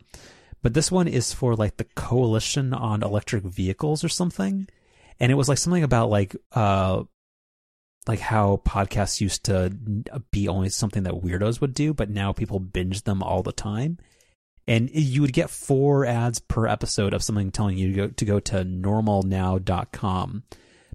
But 0.62 0.74
this 0.74 0.91
one 0.91 1.08
is 1.08 1.34
for 1.34 1.55
like 1.55 1.78
the 1.78 1.84
coalition 1.84 2.74
on 2.74 3.03
electric 3.03 3.43
vehicles 3.43 4.03
or 4.03 4.10
something. 4.10 4.68
And 5.20 5.32
it 5.32 5.36
was 5.36 5.49
like 5.49 5.58
something 5.58 5.84
about 5.84 6.10
like 6.10 6.36
uh 6.53 7.03
like 8.08 8.20
how 8.20 8.62
podcasts 8.66 9.20
used 9.20 9.43
to 9.45 9.76
be 10.32 10.47
only 10.47 10.70
something 10.70 11.03
that 11.03 11.16
weirdos 11.16 11.60
would 11.60 11.74
do, 11.74 11.93
but 11.93 12.10
now 12.10 12.32
people 12.32 12.60
binge 12.60 13.03
them 13.03 13.22
all 13.22 13.43
the 13.43 13.51
time 13.51 13.97
and 14.68 14.89
you 14.91 15.22
would 15.22 15.34
get 15.34 15.49
four 15.49 16.05
ads 16.05 16.39
per 16.39 16.68
episode 16.68 17.13
of 17.13 17.24
something 17.24 17.51
telling 17.51 17.78
you 17.78 17.88
to 17.88 17.95
go 17.95 18.07
to, 18.07 18.26
go 18.26 18.39
to 18.39 18.65
normalnow.com 18.65 20.43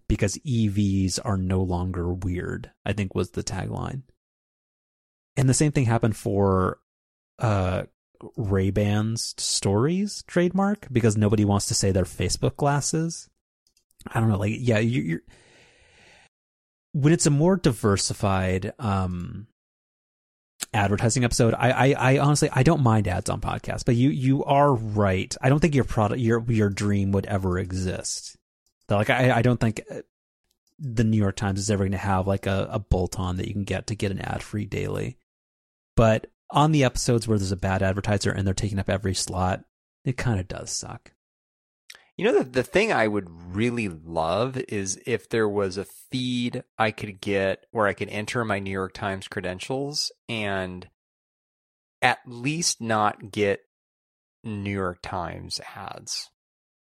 because 0.08 0.36
EVs 0.38 1.18
are 1.24 1.38
no 1.38 1.62
longer 1.62 2.12
weird, 2.12 2.70
I 2.84 2.92
think 2.92 3.14
was 3.14 3.30
the 3.30 3.42
tagline. 3.42 4.02
And 5.36 5.48
the 5.48 5.54
same 5.54 5.72
thing 5.72 5.86
happened 5.86 6.16
for 6.16 6.80
uh, 7.38 7.84
Ray-Ban's 8.36 9.34
stories 9.38 10.22
trademark 10.26 10.86
because 10.92 11.16
nobody 11.16 11.44
wants 11.44 11.66
to 11.66 11.74
say 11.74 11.92
their 11.92 12.04
Facebook 12.04 12.56
glasses. 12.56 13.30
I 14.06 14.20
don't 14.20 14.28
know, 14.28 14.38
like 14.38 14.54
yeah, 14.58 14.78
you, 14.78 15.16
are 15.16 15.22
when 16.92 17.12
it's 17.12 17.26
a 17.26 17.30
more 17.30 17.56
diversified 17.56 18.72
um 18.78 19.46
advertising 20.74 21.24
episode. 21.24 21.54
I, 21.54 21.70
I, 21.70 22.12
I, 22.14 22.18
honestly 22.18 22.48
I 22.52 22.62
don't 22.62 22.82
mind 22.82 23.08
ads 23.08 23.30
on 23.30 23.40
podcasts, 23.40 23.84
but 23.84 23.94
you 23.94 24.10
you 24.10 24.44
are 24.44 24.74
right. 24.74 25.34
I 25.40 25.48
don't 25.48 25.60
think 25.60 25.74
your 25.74 25.84
product 25.84 26.20
your 26.20 26.42
your 26.50 26.70
dream 26.70 27.12
would 27.12 27.26
ever 27.26 27.58
exist. 27.58 28.36
Like 28.88 29.10
I 29.10 29.32
I 29.36 29.42
don't 29.42 29.60
think 29.60 29.82
uh, 29.90 30.00
the 30.78 31.04
New 31.04 31.16
York 31.16 31.36
Times 31.36 31.60
is 31.60 31.70
ever 31.70 31.84
going 31.84 31.92
to 31.92 31.98
have 31.98 32.26
like 32.26 32.46
a, 32.46 32.68
a 32.72 32.78
bolt 32.78 33.18
on 33.18 33.36
that 33.36 33.46
you 33.46 33.54
can 33.54 33.64
get 33.64 33.86
to 33.88 33.94
get 33.94 34.10
an 34.10 34.20
ad 34.20 34.42
free 34.42 34.64
daily. 34.64 35.16
But 35.96 36.26
on 36.50 36.72
the 36.72 36.84
episodes 36.84 37.26
where 37.26 37.38
there's 37.38 37.52
a 37.52 37.56
bad 37.56 37.82
advertiser 37.82 38.30
and 38.30 38.46
they're 38.46 38.54
taking 38.54 38.78
up 38.78 38.90
every 38.90 39.14
slot, 39.14 39.64
it 40.04 40.16
kind 40.16 40.40
of 40.40 40.48
does 40.48 40.70
suck. 40.70 41.12
You 42.16 42.26
know, 42.26 42.38
the, 42.38 42.44
the 42.44 42.62
thing 42.62 42.92
I 42.92 43.08
would 43.08 43.28
really 43.54 43.88
love 43.88 44.56
is 44.68 45.00
if 45.06 45.28
there 45.28 45.48
was 45.48 45.78
a 45.78 45.86
feed 46.10 46.62
I 46.78 46.90
could 46.90 47.20
get 47.20 47.64
where 47.70 47.86
I 47.86 47.94
could 47.94 48.10
enter 48.10 48.44
my 48.44 48.58
New 48.58 48.70
York 48.70 48.92
Times 48.92 49.28
credentials 49.28 50.12
and 50.28 50.88
at 52.02 52.18
least 52.26 52.80
not 52.80 53.30
get 53.32 53.60
New 54.44 54.72
York 54.72 54.98
Times 55.02 55.60
ads. 55.74 56.30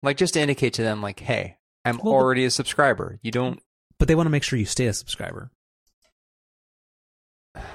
Like 0.02 0.16
just 0.16 0.34
to 0.34 0.40
indicate 0.40 0.74
to 0.74 0.82
them 0.82 1.00
like, 1.00 1.20
hey, 1.20 1.56
I'm 1.84 1.98
well, 1.98 2.12
already 2.12 2.44
a 2.44 2.50
subscriber. 2.50 3.18
You 3.22 3.30
don't 3.30 3.60
But 3.98 4.08
they 4.08 4.14
want 4.14 4.26
to 4.26 4.30
make 4.30 4.42
sure 4.42 4.58
you 4.58 4.66
stay 4.66 4.86
a 4.86 4.92
subscriber. 4.92 5.50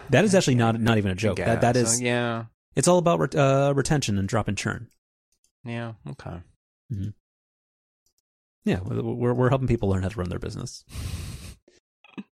That 0.10 0.26
is 0.26 0.36
actually 0.36 0.55
not 0.55 0.80
not 0.80 0.97
even 0.97 1.12
a 1.12 1.16
joke. 1.16 1.38
That 1.38 1.62
that 1.62 1.76
is 1.76 1.97
so, 1.97 2.03
yeah. 2.03 2.45
It's 2.76 2.88
all 2.88 2.97
about 2.97 3.34
uh, 3.36 3.74
retention 3.76 4.18
and 4.18 4.28
drop 4.28 4.47
and 4.47 4.58
churn. 4.58 4.88
Yeah. 5.64 5.93
Okay. 6.10 6.41
Mm-hmm. 6.91 7.10
Yeah, 8.66 8.80
we're 8.82 9.34
we're 9.34 9.49
helping 9.49 9.68
people 9.68 9.89
learn 9.89 10.03
how 10.03 10.10
to 10.10 10.20
run 10.20 10.30
their 10.30 10.39
business. 10.39 10.84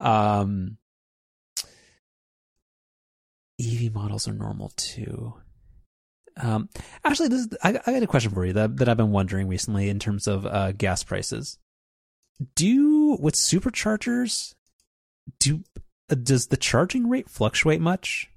um, 0.01 0.77
EV 3.61 3.93
models 3.93 4.29
are 4.29 4.35
normal 4.35 4.71
too. 4.77 5.35
Um, 6.41 6.69
actually, 7.05 7.29
this 7.29 7.41
is, 7.41 7.49
I, 7.62 7.71
I 7.71 7.93
got 7.93 8.03
a 8.03 8.07
question 8.07 8.31
for 8.31 8.45
you 8.45 8.53
that 8.53 8.77
that 8.77 8.89
I've 8.89 8.97
been 8.97 9.11
wondering 9.11 9.49
recently 9.49 9.89
in 9.89 9.99
terms 9.99 10.27
of 10.27 10.47
uh, 10.47 10.73
gas 10.73 11.03
prices. 11.03 11.59
Do 12.55 13.16
with 13.21 13.35
superchargers, 13.35 14.55
do 15.41 15.64
uh, 16.11 16.14
does 16.14 16.47
the 16.49 16.57
charging 16.57 17.09
rate 17.09 17.29
fluctuate 17.29 17.81
much? 17.81 18.31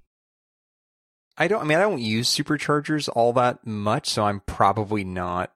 I 1.37 1.47
don't. 1.47 1.61
I 1.61 1.65
mean, 1.65 1.77
I 1.77 1.81
don't 1.81 2.01
use 2.01 2.35
superchargers 2.35 3.09
all 3.13 3.33
that 3.33 3.65
much, 3.65 4.09
so 4.09 4.23
I'm 4.23 4.41
probably 4.41 5.03
not 5.03 5.53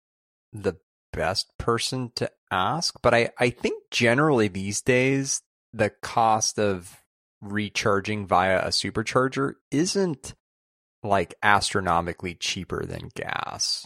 the 0.53 0.75
best 1.15 1.51
person 1.57 2.11
to 2.15 2.29
ask. 2.51 2.95
But 3.01 3.13
I, 3.13 3.29
I 3.39 3.49
think 3.49 3.83
generally 3.91 4.47
these 4.47 4.81
days 4.81 5.41
the 5.73 5.89
cost 5.89 6.59
of 6.59 7.01
recharging 7.41 8.27
via 8.27 8.59
a 8.59 8.69
supercharger 8.69 9.53
isn't 9.71 10.33
like 11.03 11.35
astronomically 11.43 12.35
cheaper 12.35 12.85
than 12.85 13.11
gas. 13.15 13.85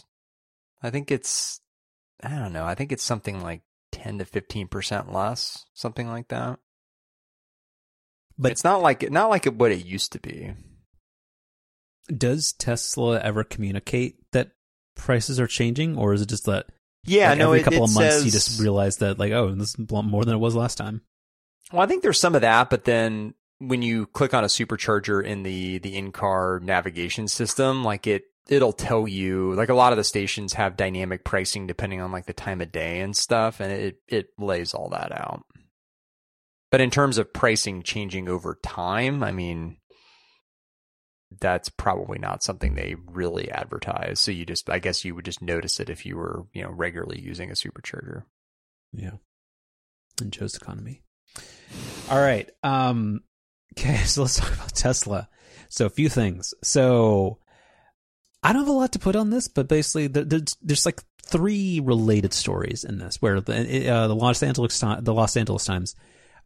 I 0.82 0.90
think 0.90 1.10
it's 1.10 1.60
I 2.22 2.30
don't 2.30 2.52
know. 2.52 2.64
I 2.64 2.74
think 2.74 2.92
it's 2.92 3.02
something 3.02 3.42
like 3.42 3.62
10 3.92 4.18
to 4.18 4.24
15% 4.24 5.12
less, 5.12 5.64
something 5.74 6.08
like 6.08 6.28
that. 6.28 6.58
But 8.38 8.52
it's 8.52 8.64
not 8.64 8.82
like 8.82 9.10
not 9.10 9.30
like 9.30 9.44
what 9.46 9.72
it 9.72 9.84
used 9.84 10.12
to 10.12 10.20
be. 10.20 10.52
Does 12.08 12.52
Tesla 12.52 13.20
ever 13.20 13.44
communicate 13.44 14.16
that 14.32 14.52
prices 14.96 15.38
are 15.38 15.46
changing 15.46 15.96
or 15.96 16.12
is 16.12 16.22
it 16.22 16.28
just 16.28 16.46
that 16.46 16.66
yeah, 17.04 17.30
like 17.30 17.38
no, 17.38 17.46
every 17.52 17.62
couple 17.62 17.84
it 17.84 17.90
of 17.90 17.94
months 17.94 18.14
says, 18.14 18.24
you 18.24 18.30
just 18.30 18.60
realize 18.60 18.98
that 18.98 19.18
like 19.18 19.32
oh, 19.32 19.54
this 19.54 19.74
is 19.78 19.90
more 19.90 20.24
than 20.24 20.34
it 20.34 20.38
was 20.38 20.54
last 20.54 20.76
time. 20.76 21.02
Well, 21.72 21.82
I 21.82 21.86
think 21.86 22.02
there's 22.02 22.20
some 22.20 22.34
of 22.34 22.40
that, 22.40 22.70
but 22.70 22.84
then 22.84 23.34
when 23.58 23.82
you 23.82 24.06
click 24.06 24.34
on 24.34 24.42
a 24.42 24.48
supercharger 24.48 25.24
in 25.24 25.42
the 25.42 25.78
the 25.78 25.96
in-car 25.96 26.60
navigation 26.62 27.28
system, 27.28 27.84
like 27.84 28.06
it 28.06 28.24
it'll 28.48 28.72
tell 28.72 29.06
you 29.06 29.54
like 29.54 29.68
a 29.68 29.74
lot 29.74 29.92
of 29.92 29.96
the 29.96 30.04
stations 30.04 30.54
have 30.54 30.76
dynamic 30.76 31.24
pricing 31.24 31.66
depending 31.66 32.00
on 32.00 32.10
like 32.10 32.26
the 32.26 32.32
time 32.32 32.60
of 32.60 32.72
day 32.72 33.00
and 33.00 33.16
stuff 33.16 33.60
and 33.60 33.70
it 33.70 33.96
it 34.08 34.28
lays 34.38 34.74
all 34.74 34.88
that 34.88 35.12
out. 35.12 35.42
But 36.70 36.80
in 36.80 36.90
terms 36.90 37.18
of 37.18 37.32
pricing 37.32 37.82
changing 37.82 38.28
over 38.28 38.58
time, 38.62 39.22
I 39.22 39.30
mean 39.30 39.76
that's 41.38 41.68
probably 41.68 42.18
not 42.18 42.42
something 42.42 42.74
they 42.74 42.96
really 43.06 43.50
advertise. 43.50 44.18
So 44.20 44.30
you 44.32 44.44
just 44.44 44.68
I 44.68 44.78
guess 44.78 45.04
you 45.04 45.14
would 45.14 45.24
just 45.24 45.42
notice 45.42 45.78
it 45.78 45.90
if 45.90 46.04
you 46.04 46.16
were, 46.16 46.46
you 46.52 46.62
know, 46.62 46.70
regularly 46.70 47.20
using 47.20 47.50
a 47.50 47.54
supercharger. 47.54 48.24
Yeah. 48.92 49.18
And 50.20 50.32
Joe's 50.32 50.56
economy. 50.56 51.02
All 52.10 52.20
right. 52.20 52.50
Um 52.62 53.22
Okay, 53.78 53.98
so 53.98 54.22
let's 54.22 54.36
talk 54.36 54.52
about 54.52 54.74
Tesla. 54.74 55.28
So 55.68 55.86
a 55.86 55.90
few 55.90 56.08
things. 56.08 56.54
So 56.64 57.38
I 58.42 58.52
don't 58.52 58.62
have 58.62 58.68
a 58.68 58.72
lot 58.72 58.92
to 58.92 58.98
put 58.98 59.14
on 59.14 59.30
this, 59.30 59.46
but 59.46 59.68
basically 59.68 60.08
there's, 60.08 60.56
there's 60.60 60.86
like 60.86 61.00
three 61.22 61.78
related 61.78 62.32
stories 62.34 62.82
in 62.82 62.98
this 62.98 63.22
where 63.22 63.40
the 63.40 63.88
uh, 63.88 64.08
the 64.08 64.16
Los 64.16 64.42
Angeles 64.42 64.78
the 64.80 65.14
Los 65.14 65.36
Angeles 65.36 65.64
Times 65.64 65.94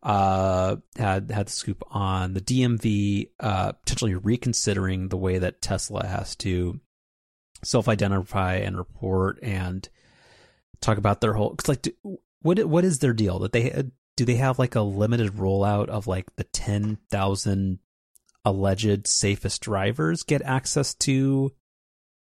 uh, 0.05 0.77
had 0.97 1.31
had 1.31 1.47
the 1.47 1.53
scoop 1.53 1.83
on 1.91 2.35
the 2.35 2.41
DMV 2.41 3.31
uh, 3.41 3.73
potentially 3.73 4.15
reconsidering 4.15 5.09
the 5.09 5.17
way 5.17 5.39
that 5.39 5.63
Tesla 5.63 6.07
has 6.07 6.37
to 6.37 6.79
self-identify 7.65 8.57
and 8.57 8.77
report 8.77 9.39
and 9.43 9.89
talk 10.83 10.99
about 10.99 11.23
their 11.23 11.33
whole. 11.33 11.55
Cause 11.57 11.69
like, 11.69 11.97
what 12.43 12.63
what 12.67 12.85
is 12.85 12.99
their 12.99 13.15
deal 13.15 13.39
that 13.41 13.53
they 13.53 13.85
do 14.17 14.25
they 14.25 14.37
have 14.37 14.59
like 14.59 14.75
a 14.75 14.83
limited 14.83 15.33
rollout 15.33 15.89
of 15.89 16.07
like 16.07 16.37
the 16.37 16.45
10,000 16.45 17.79
alleged 18.45 19.07
safest 19.07 19.63
drivers 19.63 20.23
get 20.23 20.43
access 20.43 20.95
to 20.95 21.51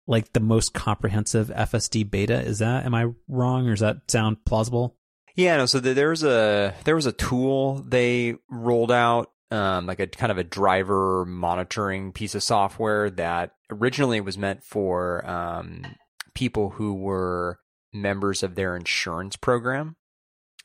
like 0.08 0.32
the 0.34 0.40
most 0.40 0.76
comprehensive 0.76 1.48
FSD 1.48 2.10
beta? 2.12 2.40
Is 2.40 2.60
that 2.60 2.86
am 2.86 2.94
I 2.94 3.08
wrong 3.28 3.68
or 3.68 3.72
does 3.72 3.80
that 3.80 4.10
sound 4.10 4.46
plausible? 4.46 4.96
Yeah, 5.36 5.58
no. 5.58 5.66
So 5.66 5.80
there 5.80 6.10
was 6.10 6.24
a 6.24 6.74
there 6.86 6.96
was 6.96 7.06
a 7.06 7.12
tool 7.12 7.84
they 7.86 8.36
rolled 8.50 8.92
out, 8.92 9.32
um, 9.52 9.86
like 9.86 10.00
a 10.00 10.08
kind 10.08 10.32
of 10.32 10.38
a 10.38 10.44
driver 10.44 11.26
monitoring 11.26 12.14
piece 12.14 12.36
of 12.36 12.44
software 12.44 13.10
that 13.12 13.52
originally 13.70 14.22
was 14.22 14.38
meant 14.38 14.64
for 14.64 15.28
um, 15.30 15.86
people 16.34 16.70
who 16.70 16.94
were 16.94 17.60
members 17.94 18.44
of 18.44 18.56
their 18.56 18.76
insurance 18.78 19.36
program. 19.36 19.98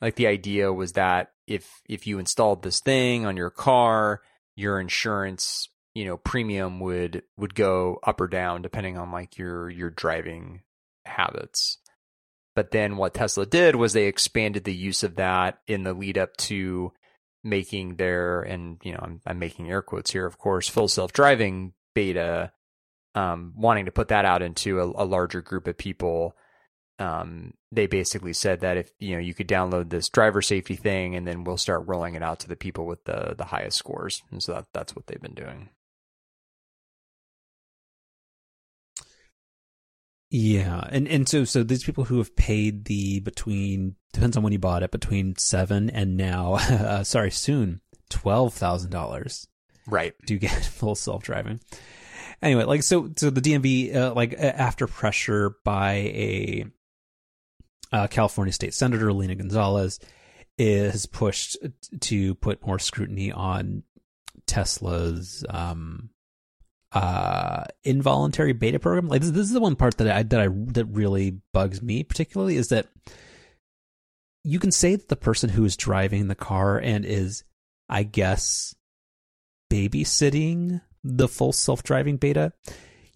Like 0.01 0.15
the 0.15 0.27
idea 0.27 0.71
was 0.71 0.93
that 0.93 1.31
if 1.47 1.81
if 1.89 2.07
you 2.07 2.19
installed 2.19 2.63
this 2.63 2.79
thing 2.79 3.25
on 3.25 3.35
your 3.35 3.49
car, 3.49 4.21
your 4.55 4.79
insurance, 4.79 5.67
you 5.93 6.05
know, 6.05 6.15
premium 6.15 6.79
would 6.79 7.23
would 7.37 7.55
go 7.55 7.99
up 8.03 8.21
or 8.21 8.27
down 8.27 8.61
depending 8.61 8.97
on 8.97 9.11
like 9.11 9.37
your 9.37 9.69
your 9.69 9.89
driving 9.89 10.61
habits. 11.05 11.77
But 12.55 12.71
then 12.71 12.97
what 12.97 13.13
Tesla 13.13 13.45
did 13.45 13.75
was 13.75 13.93
they 13.93 14.07
expanded 14.07 14.63
the 14.65 14.75
use 14.75 15.03
of 15.03 15.15
that 15.15 15.59
in 15.67 15.83
the 15.83 15.93
lead 15.93 16.17
up 16.17 16.35
to 16.37 16.91
making 17.43 17.95
their 17.95 18.41
and 18.41 18.77
you 18.83 18.91
know 18.91 18.99
I'm, 19.01 19.21
I'm 19.25 19.39
making 19.39 19.69
air 19.69 19.81
quotes 19.81 20.11
here 20.11 20.27
of 20.27 20.37
course 20.37 20.69
full 20.69 20.87
self 20.87 21.11
driving 21.11 21.73
beta 21.95 22.51
um, 23.15 23.53
wanting 23.57 23.85
to 23.85 23.91
put 23.91 24.09
that 24.09 24.25
out 24.25 24.41
into 24.41 24.79
a, 24.79 25.03
a 25.03 25.05
larger 25.05 25.41
group 25.41 25.67
of 25.67 25.77
people. 25.77 26.35
Um, 26.99 27.55
they 27.71 27.87
basically 27.87 28.33
said 28.33 28.61
that 28.61 28.77
if 28.77 28.91
you 28.99 29.15
know 29.15 29.21
you 29.21 29.33
could 29.33 29.47
download 29.47 29.89
this 29.89 30.09
driver 30.09 30.41
safety 30.41 30.75
thing 30.75 31.15
and 31.15 31.27
then 31.27 31.43
we'll 31.43 31.57
start 31.57 31.87
rolling 31.87 32.15
it 32.15 32.23
out 32.23 32.39
to 32.41 32.47
the 32.47 32.55
people 32.55 32.85
with 32.85 33.03
the 33.05 33.33
the 33.37 33.45
highest 33.45 33.77
scores. 33.77 34.21
And 34.31 34.41
so 34.43 34.53
that, 34.53 34.67
that's 34.73 34.95
what 34.95 35.07
they've 35.07 35.21
been 35.21 35.33
doing 35.33 35.69
yeah 40.31 40.81
and 40.89 41.07
and 41.07 41.27
so 41.29 41.43
so 41.43 41.61
these 41.61 41.83
people 41.83 42.05
who 42.05 42.17
have 42.17 42.35
paid 42.35 42.85
the 42.85 43.19
between 43.19 43.95
depends 44.13 44.35
on 44.35 44.43
when 44.43 44.53
you 44.53 44.59
bought 44.59 44.81
it 44.81 44.89
between 44.91 45.35
seven 45.35 45.89
and 45.89 46.17
now 46.17 46.53
uh, 46.59 47.03
sorry 47.03 47.29
soon 47.29 47.81
twelve 48.09 48.53
thousand 48.53 48.89
dollars 48.89 49.47
right. 49.87 50.13
to 50.25 50.37
get 50.37 50.51
full 50.65 50.95
self-driving. 50.95 51.59
Anyway 52.41 52.63
like 52.63 52.81
so 52.81 53.11
so 53.15 53.29
the 53.29 53.41
dmv 53.41 53.95
uh, 53.95 54.13
like 54.13 54.33
after 54.33 54.87
pressure 54.87 55.55
by 55.63 55.93
a 55.93 56.65
uh, 57.91 58.07
California 58.07 58.53
State 58.53 58.73
Senator 58.73 59.11
Lena 59.11 59.35
Gonzalez 59.35 59.99
is 60.57 61.05
pushed 61.05 61.57
to 61.99 62.35
put 62.35 62.65
more 62.65 62.79
scrutiny 62.79 63.31
on 63.31 63.83
Tesla's 64.47 65.43
um, 65.49 66.09
uh, 66.93 67.63
involuntary 67.83 68.53
beta 68.53 68.79
program. 68.79 69.07
Like 69.07 69.21
this, 69.21 69.31
this 69.31 69.47
is 69.47 69.53
the 69.53 69.61
one 69.61 69.75
part 69.75 69.97
that 69.97 70.09
I 70.09 70.23
that 70.23 70.41
I 70.41 70.47
that 70.73 70.85
really 70.85 71.39
bugs 71.53 71.81
me 71.81 72.03
particularly 72.03 72.57
is 72.57 72.69
that 72.69 72.87
you 74.43 74.59
can 74.59 74.71
say 74.71 74.95
that 74.95 75.07
the 75.07 75.15
person 75.15 75.49
who 75.49 75.63
is 75.65 75.77
driving 75.77 76.27
the 76.27 76.35
car 76.35 76.77
and 76.79 77.05
is, 77.05 77.43
I 77.87 78.03
guess, 78.03 78.75
babysitting 79.71 80.81
the 81.03 81.27
full 81.27 81.53
self-driving 81.53 82.17
beta. 82.17 82.53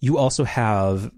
You 0.00 0.18
also 0.18 0.44
have 0.44 1.10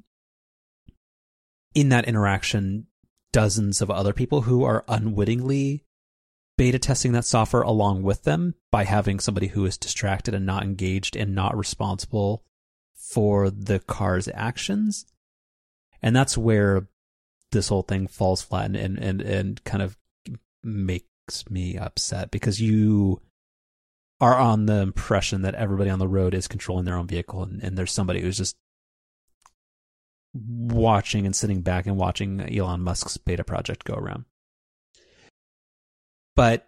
in 1.75 1.91
that 1.91 2.07
interaction 2.07 2.87
dozens 3.33 3.83
of 3.83 3.91
other 3.91 4.13
people 4.13 4.43
who 4.43 4.65
are 4.65 4.85
unwittingly 4.89 5.85
beta 6.57 6.79
testing 6.79 7.13
that 7.13 7.25
software 7.25 7.63
along 7.63 8.03
with 8.03 8.25
them 8.25 8.55
by 8.73 8.85
having 8.85 9.21
somebody 9.21 9.47
who 9.47 9.65
is 9.65 9.79
distracted 9.79 10.35
and 10.35 10.45
not 10.45 10.65
engaged 10.65 11.15
and 11.15 11.35
not 11.35 11.57
responsible 11.57 12.43
for 13.09 13.51
the 13.51 13.79
car's 13.79 14.29
actions. 14.35 15.07
And 16.03 16.15
that's 16.15 16.37
where 16.37 16.89
this 17.53 17.69
whole 17.69 17.83
thing 17.83 18.07
falls 18.07 18.43
flat 18.43 18.67
and, 18.67 18.77
and, 18.77 18.99
and, 18.99 19.21
and 19.23 19.65
kind 19.65 19.83
of 19.83 19.97
makes 20.63 21.05
me 21.49 21.79
upset 21.79 22.31
because 22.31 22.61
you 22.61 23.21
are 24.21 24.37
on 24.37 24.67
the 24.67 24.81
impression 24.81 25.43
that 25.43 25.55
everybody 25.55 25.91
on 25.91 25.99
the 25.99 26.09
road 26.09 26.35
is 26.35 26.49
controlling 26.49 26.85
their 26.85 26.97
own 26.97 27.07
vehicle 27.07 27.43
and, 27.43 27.63
and 27.63 27.79
there's 27.79 27.93
somebody 27.93 28.21
who's 28.21 28.37
just 28.37 28.57
watching 30.35 31.25
and 31.25 31.35
sitting 31.35 31.63
back 31.63 31.87
and 31.87 31.97
watching 31.97 32.41
Elon 32.55 32.83
Musk's 32.83 33.17
beta 33.17 33.45
project 33.45 33.85
go 33.85 33.95
around. 33.95 34.25
But 36.37 36.68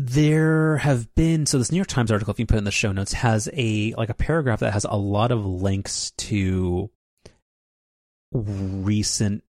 there 0.00 0.76
have 0.76 1.12
been 1.16 1.44
so 1.44 1.58
this 1.58 1.72
New 1.72 1.76
York 1.76 1.88
Times 1.88 2.12
article, 2.12 2.30
if 2.30 2.38
you 2.38 2.46
put 2.46 2.58
in 2.58 2.64
the 2.64 2.70
show 2.70 2.92
notes, 2.92 3.12
has 3.14 3.48
a 3.52 3.92
like 3.94 4.08
a 4.08 4.14
paragraph 4.14 4.60
that 4.60 4.72
has 4.72 4.84
a 4.84 4.96
lot 4.96 5.32
of 5.32 5.44
links 5.44 6.12
to 6.12 6.88
recent 8.32 9.42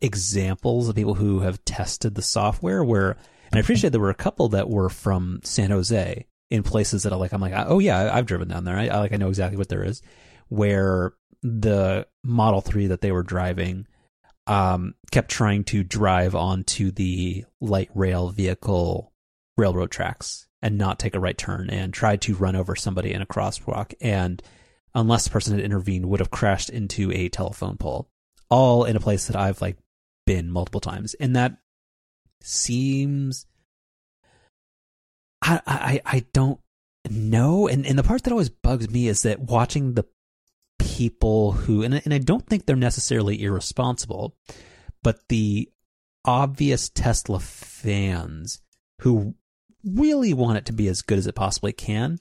examples 0.00 0.88
of 0.88 0.96
people 0.96 1.14
who 1.14 1.40
have 1.40 1.62
tested 1.64 2.14
the 2.14 2.22
software 2.22 2.82
where 2.82 3.16
and 3.50 3.58
I 3.58 3.60
appreciate 3.60 3.90
there 3.90 4.00
were 4.00 4.10
a 4.10 4.14
couple 4.14 4.48
that 4.50 4.70
were 4.70 4.88
from 4.88 5.40
San 5.44 5.70
Jose 5.70 6.26
in 6.50 6.62
places 6.62 7.02
that 7.02 7.12
are 7.12 7.18
like 7.18 7.32
I'm 7.32 7.40
like 7.42 7.54
oh 7.54 7.78
yeah 7.78 8.10
I've 8.14 8.26
driven 8.26 8.48
down 8.48 8.64
there. 8.64 8.78
I, 8.78 8.86
I 8.86 8.98
like 8.98 9.12
I 9.12 9.16
know 9.16 9.28
exactly 9.28 9.58
what 9.58 9.68
there 9.68 9.84
is 9.84 10.00
where 10.48 11.12
the 11.42 12.06
Model 12.24 12.62
3 12.62 12.86
that 12.88 13.02
they 13.02 13.12
were 13.12 13.22
driving 13.22 13.86
um, 14.46 14.94
kept 15.10 15.30
trying 15.30 15.64
to 15.64 15.82
drive 15.82 16.34
onto 16.34 16.92
the 16.92 17.44
light 17.60 17.90
rail 17.94 18.30
vehicle 18.30 19.12
railroad 19.56 19.90
tracks 19.90 20.46
and 20.62 20.78
not 20.78 20.98
take 20.98 21.14
a 21.14 21.20
right 21.20 21.36
turn 21.36 21.70
and 21.70 21.92
tried 21.92 22.20
to 22.22 22.34
run 22.34 22.56
over 22.56 22.74
somebody 22.74 23.12
in 23.12 23.22
a 23.22 23.26
crosswalk. 23.26 23.94
And 24.00 24.42
unless 24.94 25.24
the 25.24 25.30
person 25.30 25.54
had 25.54 25.64
intervened 25.64 26.06
would 26.06 26.20
have 26.20 26.30
crashed 26.30 26.70
into 26.70 27.12
a 27.12 27.28
telephone 27.28 27.76
pole 27.76 28.08
all 28.48 28.84
in 28.84 28.96
a 28.96 29.00
place 29.00 29.26
that 29.26 29.36
I've 29.36 29.60
like 29.60 29.76
been 30.24 30.50
multiple 30.50 30.80
times. 30.80 31.14
And 31.14 31.36
that 31.36 31.56
seems 32.42 33.46
I 35.42 35.60
I 35.66 36.00
I 36.04 36.26
don't 36.32 36.60
know. 37.08 37.68
And 37.68 37.86
and 37.86 37.98
the 37.98 38.02
part 38.02 38.22
that 38.24 38.32
always 38.32 38.50
bugs 38.50 38.90
me 38.90 39.08
is 39.08 39.22
that 39.22 39.40
watching 39.40 39.94
the 39.94 40.04
people 40.78 41.52
who, 41.52 41.82
and, 41.82 41.94
and 42.04 42.12
I 42.12 42.18
don't 42.18 42.46
think 42.46 42.64
they're 42.64 42.76
necessarily 42.76 43.42
irresponsible, 43.42 44.36
but 45.02 45.20
the 45.28 45.70
obvious 46.24 46.88
Tesla 46.88 47.38
fans 47.38 48.60
who 49.02 49.34
really 49.86 50.34
want 50.34 50.58
it 50.58 50.66
to 50.66 50.72
be 50.72 50.88
as 50.88 51.02
good 51.02 51.18
as 51.18 51.26
it 51.26 51.34
possibly 51.34 51.72
can, 51.72 52.18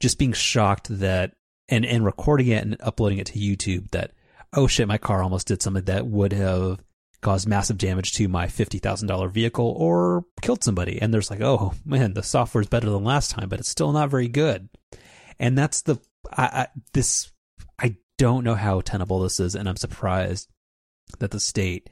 just 0.00 0.18
being 0.18 0.32
shocked 0.32 0.88
that, 1.00 1.32
and, 1.68 1.84
and 1.84 2.04
recording 2.04 2.48
it 2.48 2.64
and 2.64 2.76
uploading 2.80 3.18
it 3.18 3.26
to 3.26 3.38
YouTube 3.38 3.90
that, 3.90 4.12
oh 4.52 4.66
shit, 4.66 4.88
my 4.88 4.98
car 4.98 5.22
almost 5.22 5.46
did 5.46 5.62
something 5.62 5.84
that 5.84 6.06
would 6.06 6.32
have 6.32 6.80
caused 7.20 7.46
massive 7.46 7.78
damage 7.78 8.12
to 8.14 8.28
my 8.28 8.46
$50,000 8.46 9.30
vehicle 9.30 9.74
or 9.76 10.24
killed 10.40 10.64
somebody. 10.64 11.00
And 11.00 11.12
there's 11.12 11.30
like, 11.30 11.40
oh 11.42 11.74
man, 11.84 12.14
the 12.14 12.22
software 12.22 12.62
is 12.62 12.68
better 12.68 12.88
than 12.88 13.04
last 13.04 13.30
time, 13.30 13.48
but 13.48 13.60
it's 13.60 13.68
still 13.68 13.92
not 13.92 14.10
very 14.10 14.28
good. 14.28 14.68
And 15.38 15.56
that's 15.56 15.82
the, 15.82 15.98
I, 16.32 16.44
I, 16.44 16.66
this 16.92 17.30
I 17.78 17.96
don't 18.18 18.44
know 18.44 18.54
how 18.54 18.80
tenable 18.80 19.20
this 19.20 19.40
is, 19.40 19.54
and 19.54 19.68
I'm 19.68 19.76
surprised 19.76 20.48
that 21.18 21.30
the 21.30 21.40
state 21.40 21.90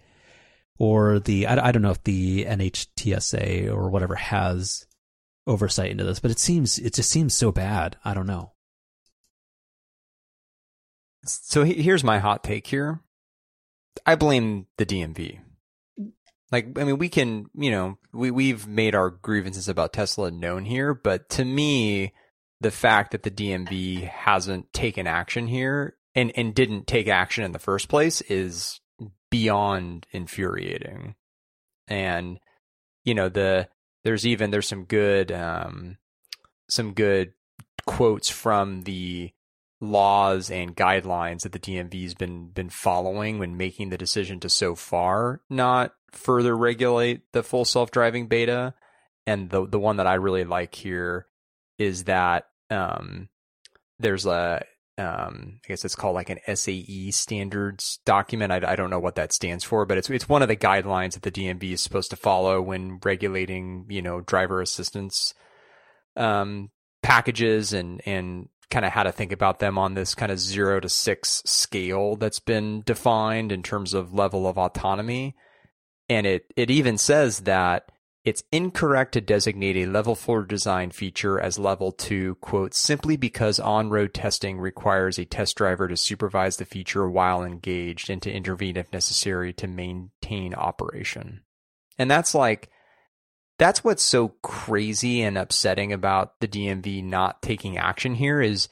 or 0.78 1.18
the 1.18 1.46
I, 1.46 1.68
I 1.68 1.72
don't 1.72 1.82
know 1.82 1.90
if 1.90 2.04
the 2.04 2.44
NHTSA 2.44 3.70
or 3.70 3.90
whatever 3.90 4.14
has 4.14 4.86
oversight 5.48 5.90
into 5.90 6.04
this, 6.04 6.20
but 6.20 6.30
it 6.30 6.38
seems 6.38 6.78
it 6.78 6.94
just 6.94 7.10
seems 7.10 7.34
so 7.34 7.50
bad. 7.50 7.96
I 8.04 8.14
don't 8.14 8.26
know. 8.26 8.52
So 11.24 11.64
here's 11.64 12.04
my 12.04 12.18
hot 12.18 12.44
take 12.44 12.66
here. 12.66 13.00
I 14.06 14.14
blame 14.14 14.66
the 14.76 14.86
DMV. 14.86 15.40
Like, 16.50 16.78
I 16.78 16.84
mean, 16.84 16.98
we 16.98 17.08
can, 17.08 17.46
you 17.54 17.70
know, 17.70 17.98
we, 18.12 18.30
we've 18.30 18.66
made 18.66 18.94
our 18.94 19.10
grievances 19.10 19.68
about 19.68 19.92
Tesla 19.92 20.30
known 20.30 20.64
here, 20.64 20.94
but 20.94 21.28
to 21.30 21.44
me, 21.44 22.14
the 22.60 22.70
fact 22.70 23.10
that 23.10 23.22
the 23.22 23.30
DMV 23.30 24.08
hasn't 24.08 24.72
taken 24.72 25.06
action 25.06 25.46
here 25.46 25.96
and 26.14 26.32
and 26.36 26.54
didn't 26.54 26.86
take 26.86 27.08
action 27.08 27.44
in 27.44 27.52
the 27.52 27.58
first 27.58 27.88
place 27.88 28.20
is 28.22 28.80
beyond 29.30 30.06
infuriating. 30.10 31.14
And 31.86 32.40
you 33.04 33.14
know 33.14 33.28
the 33.28 33.68
there's 34.08 34.26
even 34.26 34.50
there's 34.50 34.66
some 34.66 34.84
good 34.84 35.30
um 35.30 35.98
some 36.66 36.94
good 36.94 37.34
quotes 37.86 38.30
from 38.30 38.84
the 38.84 39.30
laws 39.82 40.50
and 40.50 40.74
guidelines 40.74 41.42
that 41.42 41.52
the 41.52 41.58
DMV's 41.58 42.14
been 42.14 42.48
been 42.48 42.70
following 42.70 43.38
when 43.38 43.58
making 43.58 43.90
the 43.90 43.98
decision 43.98 44.40
to 44.40 44.48
so 44.48 44.74
far 44.74 45.42
not 45.50 45.92
further 46.10 46.56
regulate 46.56 47.20
the 47.32 47.42
full 47.42 47.66
self-driving 47.66 48.28
beta. 48.28 48.72
And 49.26 49.50
the 49.50 49.66
the 49.66 49.78
one 49.78 49.98
that 49.98 50.06
I 50.06 50.14
really 50.14 50.44
like 50.44 50.74
here 50.74 51.26
is 51.78 52.04
that 52.04 52.46
um 52.70 53.28
there's 53.98 54.24
a 54.24 54.64
um, 54.98 55.60
I 55.64 55.68
guess 55.68 55.84
it's 55.84 55.94
called 55.94 56.16
like 56.16 56.28
an 56.28 56.40
SAE 56.54 57.12
standards 57.12 58.00
document. 58.04 58.52
I, 58.52 58.72
I, 58.72 58.76
don't 58.76 58.90
know 58.90 58.98
what 58.98 59.14
that 59.14 59.32
stands 59.32 59.62
for, 59.62 59.86
but 59.86 59.96
it's 59.96 60.10
it's 60.10 60.28
one 60.28 60.42
of 60.42 60.48
the 60.48 60.56
guidelines 60.56 61.12
that 61.12 61.22
the 61.22 61.30
DMV 61.30 61.72
is 61.72 61.80
supposed 61.80 62.10
to 62.10 62.16
follow 62.16 62.60
when 62.60 62.98
regulating, 63.04 63.86
you 63.88 64.02
know, 64.02 64.20
driver 64.20 64.60
assistance 64.60 65.34
um, 66.16 66.70
packages 67.02 67.72
and 67.72 68.02
and 68.06 68.48
kind 68.70 68.84
of 68.84 68.92
how 68.92 69.04
to 69.04 69.12
think 69.12 69.30
about 69.30 69.60
them 69.60 69.78
on 69.78 69.94
this 69.94 70.14
kind 70.14 70.32
of 70.32 70.40
zero 70.40 70.80
to 70.80 70.88
six 70.88 71.42
scale 71.46 72.16
that's 72.16 72.40
been 72.40 72.82
defined 72.84 73.52
in 73.52 73.62
terms 73.62 73.94
of 73.94 74.12
level 74.12 74.46
of 74.48 74.58
autonomy. 74.58 75.36
And 76.08 76.26
it 76.26 76.52
it 76.56 76.70
even 76.72 76.98
says 76.98 77.40
that 77.40 77.90
it's 78.24 78.42
incorrect 78.52 79.12
to 79.12 79.20
designate 79.20 79.76
a 79.76 79.86
level 79.86 80.14
4 80.14 80.44
design 80.44 80.90
feature 80.90 81.40
as 81.40 81.58
level 81.58 81.92
2, 81.92 82.34
quote, 82.36 82.74
simply 82.74 83.16
because 83.16 83.58
on 83.58 83.90
road 83.90 84.12
testing 84.12 84.58
requires 84.58 85.18
a 85.18 85.24
test 85.24 85.56
driver 85.56 85.88
to 85.88 85.96
supervise 85.96 86.56
the 86.56 86.64
feature 86.64 87.08
while 87.08 87.42
engaged 87.42 88.10
and 88.10 88.20
to 88.22 88.32
intervene 88.32 88.76
if 88.76 88.92
necessary 88.92 89.52
to 89.54 89.66
maintain 89.66 90.54
operation. 90.54 91.42
And 91.98 92.10
that's 92.10 92.34
like, 92.34 92.70
that's 93.58 93.82
what's 93.82 94.02
so 94.02 94.28
crazy 94.42 95.22
and 95.22 95.38
upsetting 95.38 95.92
about 95.92 96.40
the 96.40 96.48
DMV 96.48 97.02
not 97.04 97.42
taking 97.42 97.78
action 97.78 98.14
here 98.14 98.40
is 98.40 98.68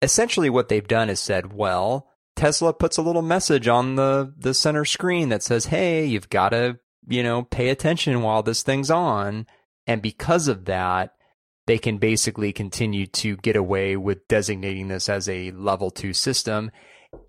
essentially 0.00 0.50
what 0.50 0.68
they've 0.68 0.86
done 0.86 1.08
is 1.08 1.20
said, 1.20 1.52
well, 1.52 2.08
Tesla 2.36 2.72
puts 2.72 2.96
a 2.96 3.02
little 3.02 3.22
message 3.22 3.68
on 3.68 3.96
the, 3.96 4.32
the 4.36 4.54
center 4.54 4.84
screen 4.84 5.28
that 5.28 5.42
says, 5.42 5.66
hey, 5.66 6.04
you've 6.04 6.30
got 6.30 6.50
to 6.50 6.78
you 7.08 7.22
know, 7.22 7.42
pay 7.42 7.68
attention 7.68 8.22
while 8.22 8.42
this 8.42 8.62
thing's 8.62 8.90
on. 8.90 9.46
And 9.86 10.00
because 10.00 10.48
of 10.48 10.66
that, 10.66 11.14
they 11.66 11.78
can 11.78 11.98
basically 11.98 12.52
continue 12.52 13.06
to 13.06 13.36
get 13.36 13.56
away 13.56 13.96
with 13.96 14.26
designating 14.28 14.88
this 14.88 15.08
as 15.08 15.28
a 15.28 15.50
level 15.52 15.90
two 15.90 16.12
system, 16.12 16.70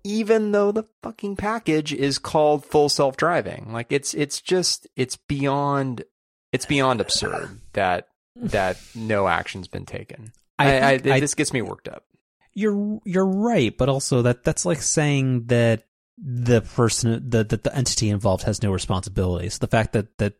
even 0.02 0.52
though 0.52 0.72
the 0.72 0.84
fucking 1.02 1.36
package 1.36 1.92
is 1.92 2.18
called 2.18 2.64
full 2.64 2.88
self 2.88 3.16
driving. 3.16 3.72
Like 3.72 3.88
it's, 3.90 4.14
it's 4.14 4.40
just, 4.40 4.86
it's 4.96 5.16
beyond, 5.16 6.04
it's 6.52 6.66
beyond 6.66 7.00
absurd 7.00 7.60
that, 7.72 8.08
that 8.36 8.80
no 8.94 9.28
action's 9.28 9.68
been 9.68 9.86
taken. 9.86 10.32
I, 10.58 10.78
I, 10.78 10.90
I 10.92 11.20
this 11.20 11.34
gets 11.34 11.52
me 11.52 11.62
worked 11.62 11.88
up. 11.88 12.04
You're, 12.52 13.00
you're 13.04 13.26
right. 13.26 13.76
But 13.76 13.88
also 13.88 14.22
that, 14.22 14.44
that's 14.44 14.64
like 14.64 14.82
saying 14.82 15.46
that 15.46 15.84
the 16.16 16.60
person 16.60 17.28
the, 17.28 17.44
the 17.44 17.56
the 17.56 17.74
entity 17.74 18.10
involved 18.10 18.44
has 18.44 18.62
no 18.62 18.72
responsibilities. 18.72 19.58
The 19.58 19.66
fact 19.66 19.92
that 19.92 20.16
that 20.18 20.34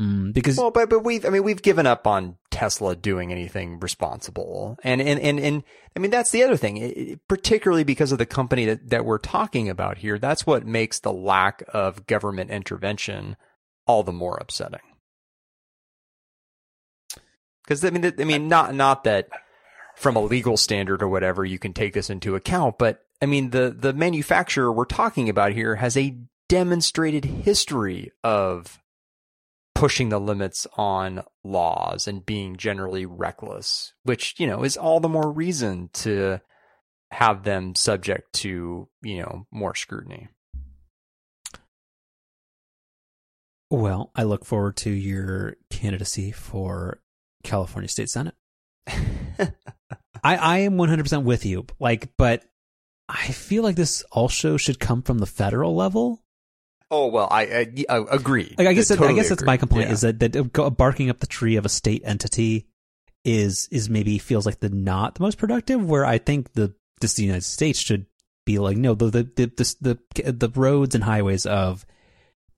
mm, 0.00 0.32
because 0.32 0.58
well, 0.58 0.70
but 0.70 0.90
but 0.90 1.04
we've 1.04 1.24
I 1.24 1.30
mean 1.30 1.42
we've 1.42 1.62
given 1.62 1.86
up 1.86 2.06
on 2.06 2.36
Tesla 2.50 2.94
doing 2.94 3.32
anything 3.32 3.80
responsible, 3.80 4.78
and 4.82 5.00
and 5.00 5.18
and 5.20 5.40
and 5.40 5.62
I 5.96 6.00
mean 6.00 6.10
that's 6.10 6.30
the 6.30 6.42
other 6.42 6.56
thing, 6.56 6.76
it, 6.76 7.28
particularly 7.28 7.84
because 7.84 8.12
of 8.12 8.18
the 8.18 8.26
company 8.26 8.66
that 8.66 8.90
that 8.90 9.04
we're 9.04 9.18
talking 9.18 9.68
about 9.68 9.98
here. 9.98 10.18
That's 10.18 10.46
what 10.46 10.66
makes 10.66 11.00
the 11.00 11.12
lack 11.12 11.62
of 11.72 12.06
government 12.06 12.50
intervention 12.50 13.36
all 13.86 14.02
the 14.02 14.12
more 14.12 14.36
upsetting. 14.36 14.80
Because 17.64 17.84
I 17.84 17.90
mean, 17.90 18.12
I 18.18 18.24
mean, 18.24 18.48
not 18.48 18.74
not 18.74 19.04
that 19.04 19.28
from 19.96 20.16
a 20.16 20.20
legal 20.20 20.58
standard 20.58 21.02
or 21.02 21.08
whatever 21.08 21.44
you 21.44 21.58
can 21.58 21.72
take 21.72 21.94
this 21.94 22.10
into 22.10 22.36
account, 22.36 22.76
but 22.78 23.05
I 23.20 23.26
mean, 23.26 23.50
the, 23.50 23.74
the 23.76 23.92
manufacturer 23.92 24.72
we're 24.72 24.84
talking 24.84 25.28
about 25.28 25.52
here 25.52 25.76
has 25.76 25.96
a 25.96 26.16
demonstrated 26.48 27.24
history 27.24 28.12
of 28.22 28.78
pushing 29.74 30.08
the 30.08 30.18
limits 30.18 30.66
on 30.76 31.22
laws 31.44 32.08
and 32.08 32.24
being 32.24 32.56
generally 32.56 33.06
reckless, 33.06 33.92
which, 34.04 34.34
you 34.38 34.46
know, 34.46 34.62
is 34.62 34.76
all 34.76 35.00
the 35.00 35.08
more 35.08 35.30
reason 35.30 35.90
to 35.92 36.40
have 37.10 37.44
them 37.44 37.74
subject 37.74 38.32
to, 38.32 38.88
you 39.02 39.22
know, 39.22 39.46
more 39.50 39.74
scrutiny. 39.74 40.28
Well, 43.70 44.12
I 44.14 44.22
look 44.22 44.44
forward 44.44 44.76
to 44.78 44.90
your 44.90 45.56
candidacy 45.70 46.30
for 46.30 47.00
California 47.42 47.88
State 47.88 48.08
Senate. 48.08 48.34
I, 48.88 49.50
I 50.22 50.58
am 50.58 50.76
100% 50.76 51.24
with 51.24 51.44
you. 51.44 51.66
Like, 51.80 52.10
but 52.16 52.44
I 53.08 53.28
feel 53.28 53.62
like 53.62 53.76
this 53.76 54.02
also 54.10 54.56
should 54.56 54.80
come 54.80 55.02
from 55.02 55.18
the 55.18 55.26
federal 55.26 55.74
level. 55.74 56.22
Oh 56.90 57.08
well, 57.08 57.28
I, 57.30 57.42
I, 57.42 57.84
I 57.88 58.04
agree. 58.10 58.54
Like, 58.56 58.68
I 58.68 58.72
guess 58.72 58.88
that, 58.88 58.96
totally 58.96 59.14
I 59.14 59.16
guess 59.16 59.28
that's 59.28 59.44
my 59.44 59.56
complaint 59.56 59.88
yeah. 59.88 59.94
is 59.94 60.00
that 60.02 60.20
that 60.20 60.74
barking 60.76 61.10
up 61.10 61.18
the 61.18 61.26
tree 61.26 61.56
of 61.56 61.64
a 61.64 61.68
state 61.68 62.02
entity 62.04 62.66
is 63.24 63.68
is 63.72 63.90
maybe 63.90 64.18
feels 64.18 64.46
like 64.46 64.60
the 64.60 64.68
not 64.68 65.16
the 65.16 65.22
most 65.22 65.38
productive. 65.38 65.84
Where 65.84 66.06
I 66.06 66.18
think 66.18 66.52
the 66.52 66.74
this 67.00 67.14
the 67.14 67.24
United 67.24 67.44
States 67.44 67.80
should 67.80 68.06
be 68.44 68.58
like 68.58 68.76
no 68.76 68.94
the 68.94 69.10
the 69.10 69.22
the 69.34 69.98
the, 70.14 70.32
the 70.32 70.52
roads 70.54 70.94
and 70.94 71.02
highways 71.02 71.44
of 71.44 71.84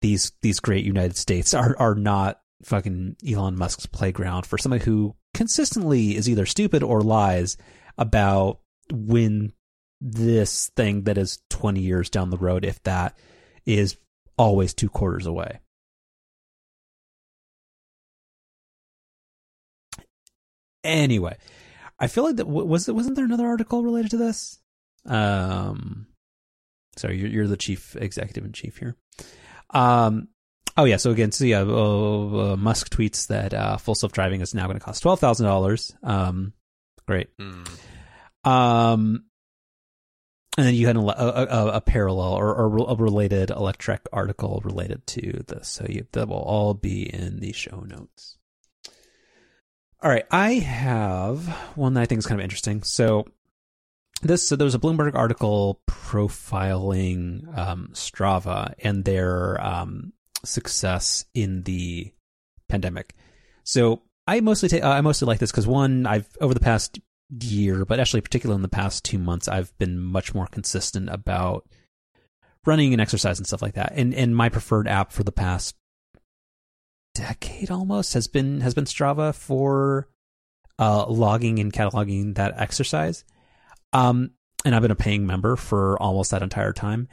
these 0.02 0.32
these 0.42 0.60
great 0.60 0.84
United 0.84 1.16
States 1.16 1.54
are 1.54 1.74
are 1.78 1.94
not 1.94 2.40
fucking 2.62 3.16
Elon 3.26 3.56
Musk's 3.56 3.86
playground 3.86 4.44
for 4.44 4.58
somebody 4.58 4.84
who 4.84 5.14
consistently 5.32 6.16
is 6.16 6.28
either 6.28 6.44
stupid 6.44 6.82
or 6.82 7.00
lies 7.00 7.56
about 7.96 8.60
when 8.92 9.52
this 10.00 10.70
thing 10.76 11.04
that 11.04 11.18
is 11.18 11.40
20 11.50 11.80
years 11.80 12.10
down 12.10 12.30
the 12.30 12.38
road, 12.38 12.64
if 12.64 12.82
that 12.84 13.16
is 13.66 13.96
always 14.36 14.74
two 14.74 14.88
quarters 14.88 15.26
away. 15.26 15.60
Anyway, 20.84 21.36
I 21.98 22.06
feel 22.06 22.24
like 22.24 22.36
that 22.36 22.46
was 22.46 22.88
it. 22.88 22.94
Wasn't 22.94 23.16
there 23.16 23.24
another 23.24 23.46
article 23.46 23.82
related 23.82 24.12
to 24.12 24.16
this? 24.16 24.58
Um, 25.04 26.06
sorry, 26.96 27.18
you're, 27.18 27.28
you're 27.28 27.46
the 27.46 27.56
chief 27.56 27.96
executive 27.96 28.44
in 28.44 28.52
chief 28.52 28.78
here. 28.78 28.96
Um, 29.70 30.28
oh 30.76 30.84
yeah. 30.84 30.96
So 30.96 31.10
again, 31.10 31.32
so 31.32 31.44
yeah, 31.44 31.60
uh, 31.60 32.52
uh, 32.52 32.56
Musk 32.56 32.90
tweets 32.90 33.26
that 33.26 33.52
uh, 33.52 33.76
full 33.76 33.96
self 33.96 34.12
driving 34.12 34.40
is 34.40 34.54
now 34.54 34.66
going 34.66 34.78
to 34.78 34.84
cost 34.84 35.02
twelve 35.02 35.20
thousand 35.20 35.46
dollars. 35.46 35.94
Um, 36.02 36.52
great. 37.06 37.28
Mm. 37.38 37.68
Um, 38.44 39.24
and 40.56 40.66
then 40.66 40.74
you 40.74 40.86
had 40.86 40.96
a, 40.96 41.00
a, 41.00 41.66
a 41.74 41.80
parallel 41.80 42.32
or, 42.32 42.54
or, 42.54 42.90
a 42.90 42.94
related 42.96 43.50
Electrek 43.50 44.00
article 44.12 44.60
related 44.64 45.06
to 45.06 45.44
this. 45.46 45.68
So 45.68 45.86
you, 45.88 46.06
that 46.12 46.28
will 46.28 46.36
all 46.36 46.74
be 46.74 47.02
in 47.02 47.38
the 47.38 47.52
show 47.52 47.80
notes. 47.80 48.38
All 50.02 50.10
right, 50.10 50.26
I 50.30 50.54
have 50.54 51.46
one 51.76 51.94
that 51.94 52.02
I 52.02 52.06
think 52.06 52.20
is 52.20 52.26
kind 52.26 52.40
of 52.40 52.44
interesting. 52.44 52.82
So 52.82 53.26
this 54.22 54.48
so 54.48 54.56
there 54.56 54.64
was 54.64 54.74
a 54.74 54.80
Bloomberg 54.80 55.14
article 55.14 55.80
profiling 55.88 57.56
um, 57.56 57.90
Strava 57.92 58.74
and 58.82 59.04
their 59.04 59.60
um, 59.64 60.12
success 60.44 61.24
in 61.34 61.62
the 61.62 62.12
pandemic. 62.68 63.14
So 63.64 64.02
I 64.26 64.40
mostly 64.40 64.68
take 64.68 64.84
I 64.84 65.00
mostly 65.00 65.26
like 65.26 65.38
this 65.38 65.50
because 65.50 65.66
one 65.66 66.06
I've 66.06 66.28
over 66.40 66.54
the 66.54 66.60
past 66.60 66.98
year, 67.30 67.84
but 67.84 68.00
actually 68.00 68.20
particularly 68.20 68.58
in 68.58 68.62
the 68.62 68.68
past 68.68 69.04
two 69.04 69.18
months, 69.18 69.48
I've 69.48 69.76
been 69.78 69.98
much 69.98 70.34
more 70.34 70.46
consistent 70.46 71.08
about 71.10 71.68
running 72.66 72.92
and 72.92 73.00
exercise 73.00 73.38
and 73.38 73.46
stuff 73.46 73.62
like 73.62 73.74
that. 73.74 73.92
And 73.94 74.14
and 74.14 74.36
my 74.36 74.48
preferred 74.48 74.88
app 74.88 75.12
for 75.12 75.24
the 75.24 75.32
past 75.32 75.74
decade 77.14 77.70
almost 77.70 78.14
has 78.14 78.28
been 78.28 78.60
has 78.60 78.74
been 78.74 78.84
Strava 78.84 79.34
for 79.34 80.08
uh, 80.78 81.06
logging 81.06 81.58
and 81.58 81.72
cataloging 81.72 82.34
that 82.36 82.54
exercise. 82.56 83.24
Um, 83.92 84.32
and 84.64 84.74
I've 84.74 84.82
been 84.82 84.90
a 84.90 84.96
paying 84.96 85.26
member 85.26 85.56
for 85.56 86.00
almost 86.00 86.30
that 86.30 86.42
entire 86.42 86.72
time. 86.72 87.08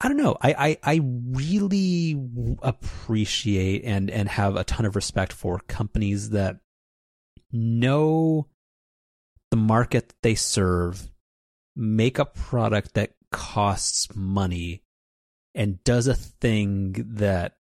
I 0.00 0.08
don't 0.08 0.16
know. 0.16 0.36
I, 0.42 0.52
I, 0.52 0.94
I 0.94 1.00
really 1.04 2.20
appreciate 2.60 3.84
and, 3.84 4.10
and 4.10 4.28
have 4.28 4.56
a 4.56 4.64
ton 4.64 4.84
of 4.84 4.96
respect 4.96 5.32
for 5.32 5.60
companies 5.68 6.30
that 6.30 6.56
know 7.52 8.48
the 9.52 9.56
market 9.56 10.14
they 10.22 10.34
serve, 10.34 11.10
make 11.76 12.18
a 12.18 12.24
product 12.24 12.94
that 12.94 13.12
costs 13.30 14.08
money, 14.16 14.82
and 15.54 15.84
does 15.84 16.06
a 16.06 16.14
thing 16.14 16.94
that 17.16 17.56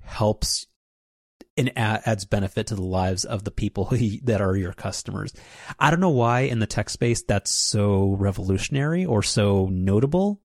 helps 0.00 0.66
and 1.56 1.72
adds 1.78 2.24
benefit 2.24 2.66
to 2.66 2.74
the 2.74 2.82
lives 2.82 3.24
of 3.24 3.44
the 3.44 3.52
people 3.52 3.84
that 4.24 4.40
are 4.40 4.56
your 4.56 4.72
customers. 4.72 5.32
I 5.78 5.90
don't 5.90 6.00
know 6.00 6.10
why 6.10 6.40
in 6.40 6.58
the 6.58 6.66
tech 6.66 6.90
space 6.90 7.22
that's 7.22 7.52
so 7.52 8.16
revolutionary 8.18 9.04
or 9.04 9.22
so 9.22 9.68
notable. 9.70 10.40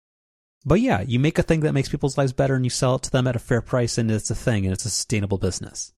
But 0.66 0.82
yeah, 0.82 1.02
you 1.02 1.20
make 1.20 1.38
a 1.38 1.44
thing 1.44 1.60
that 1.60 1.74
makes 1.74 1.90
people's 1.90 2.18
lives 2.18 2.34
better 2.34 2.56
and 2.56 2.66
you 2.66 2.72
sell 2.72 2.96
it 2.96 3.04
to 3.04 3.12
them 3.12 3.28
at 3.28 3.36
a 3.36 3.40
fair 3.40 3.62
price 3.62 4.00
and 4.00 4.10
it's 4.10 4.32
a 4.32 4.36
thing 4.36 4.66
and 4.66 4.74
it's 4.74 4.86
a 4.86 4.90
sustainable 4.90 5.38
business. 5.38 5.94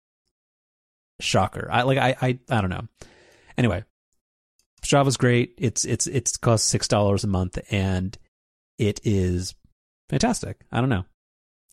Shocker. 1.21 1.69
I 1.71 1.83
like 1.83 1.97
I 1.97 2.17
I 2.21 2.39
I 2.49 2.59
don't 2.59 2.69
know. 2.69 2.89
Anyway, 3.57 3.85
Strava's 4.85 5.17
great. 5.17 5.55
It's 5.57 5.83
it's 5.83 6.05
it's 6.07 6.37
costs 6.37 6.67
six 6.67 6.87
dollars 6.87 7.23
a 7.23 7.27
month 7.27 7.57
and 7.71 8.17
it 8.77 8.99
is 9.03 9.55
fantastic. 10.09 10.61
I 10.71 10.79
don't 10.79 10.89
know. 10.89 11.05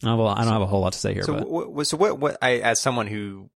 Oh, 0.04 0.16
well, 0.16 0.28
I 0.28 0.42
don't 0.42 0.52
have 0.52 0.62
a 0.62 0.66
whole 0.66 0.80
lot 0.80 0.94
to 0.94 0.98
say 0.98 1.14
here. 1.14 1.22
So, 1.22 1.34
but. 1.34 1.48
What, 1.48 1.86
so 1.86 1.96
what? 1.96 2.18
What? 2.18 2.38
I, 2.42 2.58
as 2.58 2.80
someone 2.80 3.06
who 3.06 3.50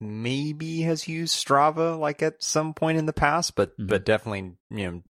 maybe 0.00 0.82
has 0.82 1.08
used 1.08 1.34
Strava 1.34 1.98
like 1.98 2.22
at 2.22 2.42
some 2.42 2.74
point 2.74 2.98
in 2.98 3.06
the 3.06 3.12
past, 3.12 3.54
but 3.54 3.70
mm-hmm. 3.72 3.86
but 3.86 4.04
definitely 4.04 4.56
you 4.70 4.90
know 4.90 5.02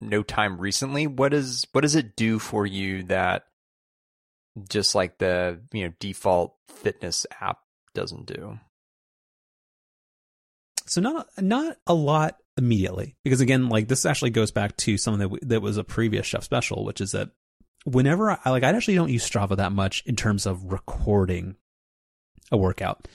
no 0.00 0.22
time 0.22 0.58
recently. 0.58 1.06
What 1.06 1.32
does 1.32 1.66
what 1.72 1.82
does 1.82 1.96
it 1.96 2.16
do 2.16 2.38
for 2.38 2.64
you 2.64 3.02
that 3.04 3.44
just 4.68 4.94
like 4.94 5.18
the 5.18 5.60
you 5.72 5.86
know 5.86 5.94
default 5.98 6.54
fitness 6.68 7.26
app 7.40 7.58
doesn't 7.92 8.26
do? 8.26 8.58
So 10.86 11.00
not 11.00 11.26
not 11.38 11.76
a 11.86 11.94
lot 11.94 12.38
immediately 12.60 13.16
because 13.24 13.40
again 13.40 13.68
like 13.68 13.88
this 13.88 14.06
actually 14.06 14.30
goes 14.30 14.50
back 14.50 14.76
to 14.76 14.96
something 14.96 15.28
that 15.28 15.48
that 15.48 15.62
was 15.62 15.76
a 15.76 15.84
previous 15.84 16.26
chef 16.26 16.44
special, 16.44 16.84
which 16.84 17.00
is 17.00 17.12
that 17.12 17.30
whenever 17.84 18.30
I 18.44 18.50
like, 18.50 18.62
I 18.62 18.68
actually 18.68 18.94
don't 18.94 19.10
use 19.10 19.28
Strava 19.28 19.56
that 19.56 19.72
much 19.72 20.02
in 20.06 20.16
terms 20.16 20.46
of 20.46 20.72
recording 20.72 21.56
a 22.52 22.56
workout. 22.56 23.08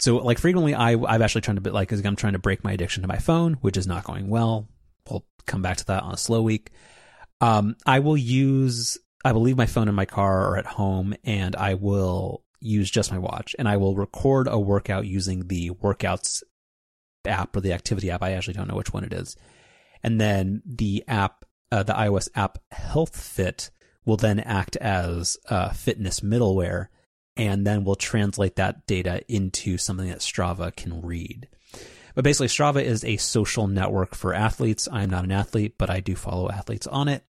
So 0.00 0.16
like 0.16 0.38
frequently 0.38 0.74
I, 0.74 0.92
I've 0.92 1.22
actually 1.22 1.42
trying 1.42 1.60
to 1.60 1.72
like, 1.72 1.92
I'm 1.92 2.16
trying 2.16 2.32
to 2.34 2.38
break 2.38 2.64
my 2.64 2.72
addiction 2.72 3.02
to 3.02 3.08
my 3.08 3.18
phone, 3.18 3.54
which 3.54 3.76
is 3.76 3.86
not 3.86 4.04
going 4.04 4.28
well. 4.28 4.68
We'll 5.08 5.24
come 5.46 5.62
back 5.62 5.78
to 5.78 5.86
that 5.86 6.02
on 6.02 6.14
a 6.14 6.18
slow 6.18 6.42
week. 6.42 6.70
Um, 7.40 7.76
I 7.86 8.00
will 8.00 8.16
use, 8.16 8.98
I 9.24 9.32
will 9.32 9.42
leave 9.42 9.56
my 9.56 9.66
phone 9.66 9.88
in 9.88 9.94
my 9.94 10.06
car 10.06 10.48
or 10.48 10.56
at 10.56 10.66
home 10.66 11.14
and 11.24 11.54
I 11.56 11.74
will 11.74 12.42
use 12.60 12.90
just 12.90 13.12
my 13.12 13.18
watch 13.18 13.54
and 13.58 13.68
I 13.68 13.76
will 13.76 13.94
record 13.94 14.48
a 14.48 14.58
workout 14.58 15.06
using 15.06 15.48
the 15.48 15.70
workouts 15.70 16.42
app 17.26 17.56
or 17.56 17.60
the 17.60 17.72
activity 17.72 18.10
app. 18.10 18.22
I 18.22 18.32
actually 18.32 18.54
don't 18.54 18.68
know 18.68 18.76
which 18.76 18.92
one 18.92 19.04
it 19.04 19.12
is. 19.12 19.36
And 20.02 20.20
then 20.20 20.62
the 20.66 21.04
app, 21.08 21.44
uh, 21.72 21.82
the 21.82 21.94
iOS 21.94 22.28
app 22.34 22.58
HealthFit 22.72 23.70
will 24.04 24.16
then 24.16 24.40
act 24.40 24.76
as 24.76 25.36
uh, 25.48 25.70
fitness 25.70 26.20
middleware 26.20 26.88
and 27.36 27.66
then 27.66 27.84
we'll 27.84 27.96
translate 27.96 28.56
that 28.56 28.86
data 28.86 29.22
into 29.28 29.76
something 29.76 30.08
that 30.08 30.18
Strava 30.18 30.74
can 30.74 31.02
read. 31.02 31.48
But 32.14 32.22
basically, 32.22 32.46
Strava 32.46 32.82
is 32.82 33.04
a 33.04 33.16
social 33.16 33.66
network 33.66 34.14
for 34.14 34.32
athletes. 34.32 34.88
I'm 34.90 35.10
not 35.10 35.24
an 35.24 35.32
athlete, 35.32 35.74
but 35.76 35.90
I 35.90 36.00
do 36.00 36.14
follow 36.14 36.48
athletes 36.48 36.86
on 36.86 37.08
it. 37.08 37.24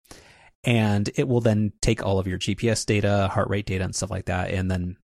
And 0.65 1.09
it 1.15 1.27
will 1.27 1.41
then 1.41 1.71
take 1.81 2.03
all 2.03 2.19
of 2.19 2.27
your 2.27 2.37
GPS 2.37 2.85
data, 2.85 3.29
heart 3.31 3.49
rate 3.49 3.65
data, 3.65 3.85
and 3.85 3.95
stuff 3.95 4.11
like 4.11 4.25
that, 4.25 4.51
and 4.51 4.69
then 4.69 4.97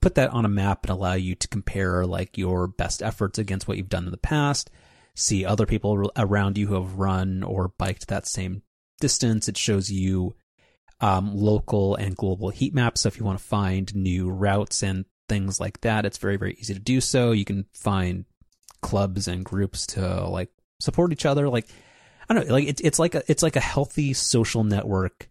put 0.00 0.14
that 0.16 0.30
on 0.30 0.44
a 0.44 0.50
map 0.50 0.84
and 0.84 0.90
allow 0.90 1.14
you 1.14 1.34
to 1.34 1.48
compare 1.48 2.04
like 2.06 2.36
your 2.36 2.66
best 2.66 3.02
efforts 3.02 3.38
against 3.38 3.66
what 3.66 3.76
you've 3.76 3.88
done 3.88 4.04
in 4.04 4.10
the 4.10 4.16
past, 4.18 4.70
see 5.14 5.44
other 5.44 5.66
people 5.66 6.10
around 6.16 6.58
you 6.58 6.66
who 6.66 6.74
have 6.74 6.98
run 6.98 7.42
or 7.42 7.72
biked 7.78 8.08
that 8.08 8.26
same 8.26 8.62
distance. 9.00 9.48
It 9.48 9.56
shows 9.56 9.90
you 9.90 10.34
um, 11.00 11.34
local 11.34 11.94
and 11.94 12.16
global 12.16 12.50
heat 12.50 12.74
maps. 12.74 13.02
So 13.02 13.08
if 13.08 13.18
you 13.18 13.24
want 13.24 13.38
to 13.38 13.44
find 13.44 13.94
new 13.94 14.28
routes 14.28 14.82
and 14.82 15.04
things 15.28 15.60
like 15.60 15.80
that, 15.80 16.04
it's 16.04 16.18
very, 16.18 16.36
very 16.36 16.54
easy 16.58 16.74
to 16.74 16.80
do 16.80 17.00
so. 17.00 17.32
You 17.32 17.44
can 17.44 17.66
find 17.72 18.24
clubs 18.82 19.26
and 19.26 19.44
groups 19.44 19.86
to 19.88 20.26
like 20.28 20.50
support 20.80 21.12
each 21.12 21.26
other. 21.26 21.48
Like, 21.48 21.66
I 22.28 22.34
don't 22.34 22.46
know, 22.46 22.52
like 22.52 22.68
it's, 22.68 22.82
it's 22.82 22.98
like 22.98 23.14
a, 23.14 23.22
it's 23.26 23.42
like 23.42 23.56
a 23.56 23.60
healthy 23.60 24.12
social 24.12 24.64
network 24.64 25.28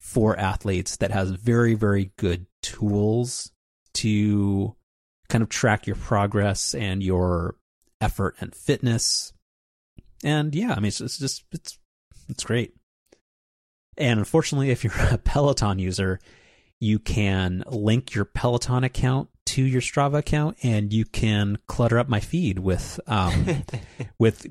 for 0.00 0.36
athletes 0.38 0.96
that 0.96 1.10
has 1.10 1.30
very, 1.30 1.74
very 1.74 2.12
good 2.16 2.46
tools 2.62 3.51
to 3.94 4.74
kind 5.28 5.42
of 5.42 5.48
track 5.48 5.86
your 5.86 5.96
progress 5.96 6.74
and 6.74 7.02
your 7.02 7.56
effort 8.00 8.36
and 8.40 8.54
fitness. 8.54 9.32
And 10.24 10.54
yeah, 10.54 10.72
I 10.72 10.76
mean, 10.76 10.86
it's, 10.86 11.00
it's 11.00 11.18
just, 11.18 11.44
it's, 11.52 11.78
it's 12.28 12.44
great. 12.44 12.74
And 13.96 14.18
unfortunately, 14.18 14.70
if 14.70 14.84
you're 14.84 14.92
a 15.10 15.18
Peloton 15.18 15.78
user, 15.78 16.20
you 16.80 16.98
can 16.98 17.62
link 17.68 18.14
your 18.14 18.24
Peloton 18.24 18.84
account 18.84 19.28
to 19.46 19.62
your 19.62 19.80
Strava 19.80 20.18
account, 20.18 20.56
and 20.62 20.92
you 20.92 21.04
can 21.04 21.58
clutter 21.66 21.98
up 21.98 22.08
my 22.08 22.20
feed 22.20 22.58
with 22.58 22.98
um, 23.06 23.64
with 24.18 24.46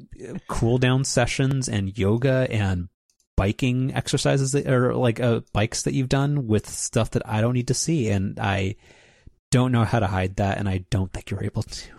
cool 0.47 0.77
down 0.77 1.03
sessions 1.03 1.67
and 1.67 1.97
yoga 1.97 2.47
and 2.49 2.87
biking 3.35 3.93
exercises 3.93 4.51
that, 4.51 4.67
or 4.67 4.93
like 4.95 5.19
uh, 5.19 5.41
bikes 5.53 5.83
that 5.83 5.93
you've 5.93 6.09
done 6.09 6.47
with 6.47 6.69
stuff 6.69 7.11
that 7.11 7.27
I 7.27 7.41
don't 7.41 7.53
need 7.53 7.67
to 7.67 7.73
see, 7.73 8.09
and 8.09 8.39
I 8.39 8.75
don't 9.51 9.71
know 9.71 9.83
how 9.83 9.99
to 9.99 10.07
hide 10.07 10.37
that, 10.37 10.57
and 10.57 10.67
I 10.67 10.85
don't 10.89 11.11
think 11.13 11.29
you're 11.29 11.43
able 11.43 11.63
to. 11.63 11.91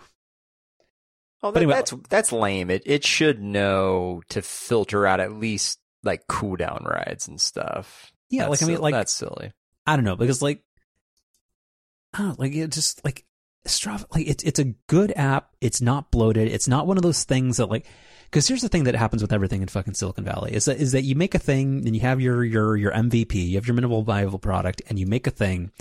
Well, 1.41 1.51
that, 1.51 1.59
anyway, 1.59 1.75
that's 1.75 1.93
that's 2.09 2.31
lame. 2.31 2.69
It 2.69 2.83
it 2.85 3.05
should 3.05 3.41
know 3.41 4.21
to 4.29 4.41
filter 4.41 5.05
out 5.05 5.19
at 5.19 5.33
least 5.33 5.79
like 6.03 6.27
cool 6.27 6.55
down 6.55 6.85
rides 6.85 7.27
and 7.27 7.39
stuff. 7.39 8.11
Yeah, 8.29 8.47
that's 8.47 8.61
like 8.61 8.69
I 8.69 8.71
mean, 8.71 8.81
like 8.81 8.93
that's 8.93 9.13
silly. 9.13 9.51
I 9.85 9.95
don't 9.95 10.05
know 10.05 10.15
because 10.15 10.41
like 10.41 10.63
I 12.13 12.19
don't 12.19 12.27
know, 12.29 12.35
like 12.37 12.53
it 12.53 12.71
just 12.71 13.03
like 13.03 13.25
Strava, 13.67 14.05
like 14.13 14.27
it's 14.27 14.43
it's 14.43 14.59
a 14.59 14.73
good 14.87 15.13
app. 15.15 15.49
It's 15.61 15.81
not 15.81 16.11
bloated. 16.11 16.47
It's 16.47 16.67
not 16.67 16.87
one 16.87 16.97
of 16.97 17.03
those 17.03 17.23
things 17.23 17.57
that 17.57 17.67
like 17.67 17.85
because 18.29 18.47
here's 18.47 18.61
the 18.61 18.69
thing 18.69 18.85
that 18.85 18.95
happens 18.95 19.21
with 19.21 19.33
everything 19.33 19.61
in 19.61 19.67
fucking 19.67 19.93
Silicon 19.93 20.23
Valley 20.23 20.53
is 20.53 20.65
that 20.65 20.77
is 20.77 20.93
that 20.93 21.03
you 21.03 21.15
make 21.15 21.35
a 21.35 21.39
thing 21.39 21.85
and 21.85 21.95
you 21.95 22.01
have 22.01 22.19
your 22.19 22.43
your 22.43 22.75
your 22.75 22.91
MVP, 22.91 23.35
you 23.35 23.55
have 23.55 23.67
your 23.67 23.75
minimal 23.75 24.03
viable 24.03 24.39
product, 24.39 24.81
and 24.89 24.97
you 24.97 25.05
make 25.05 25.27
a 25.27 25.31
thing. 25.31 25.71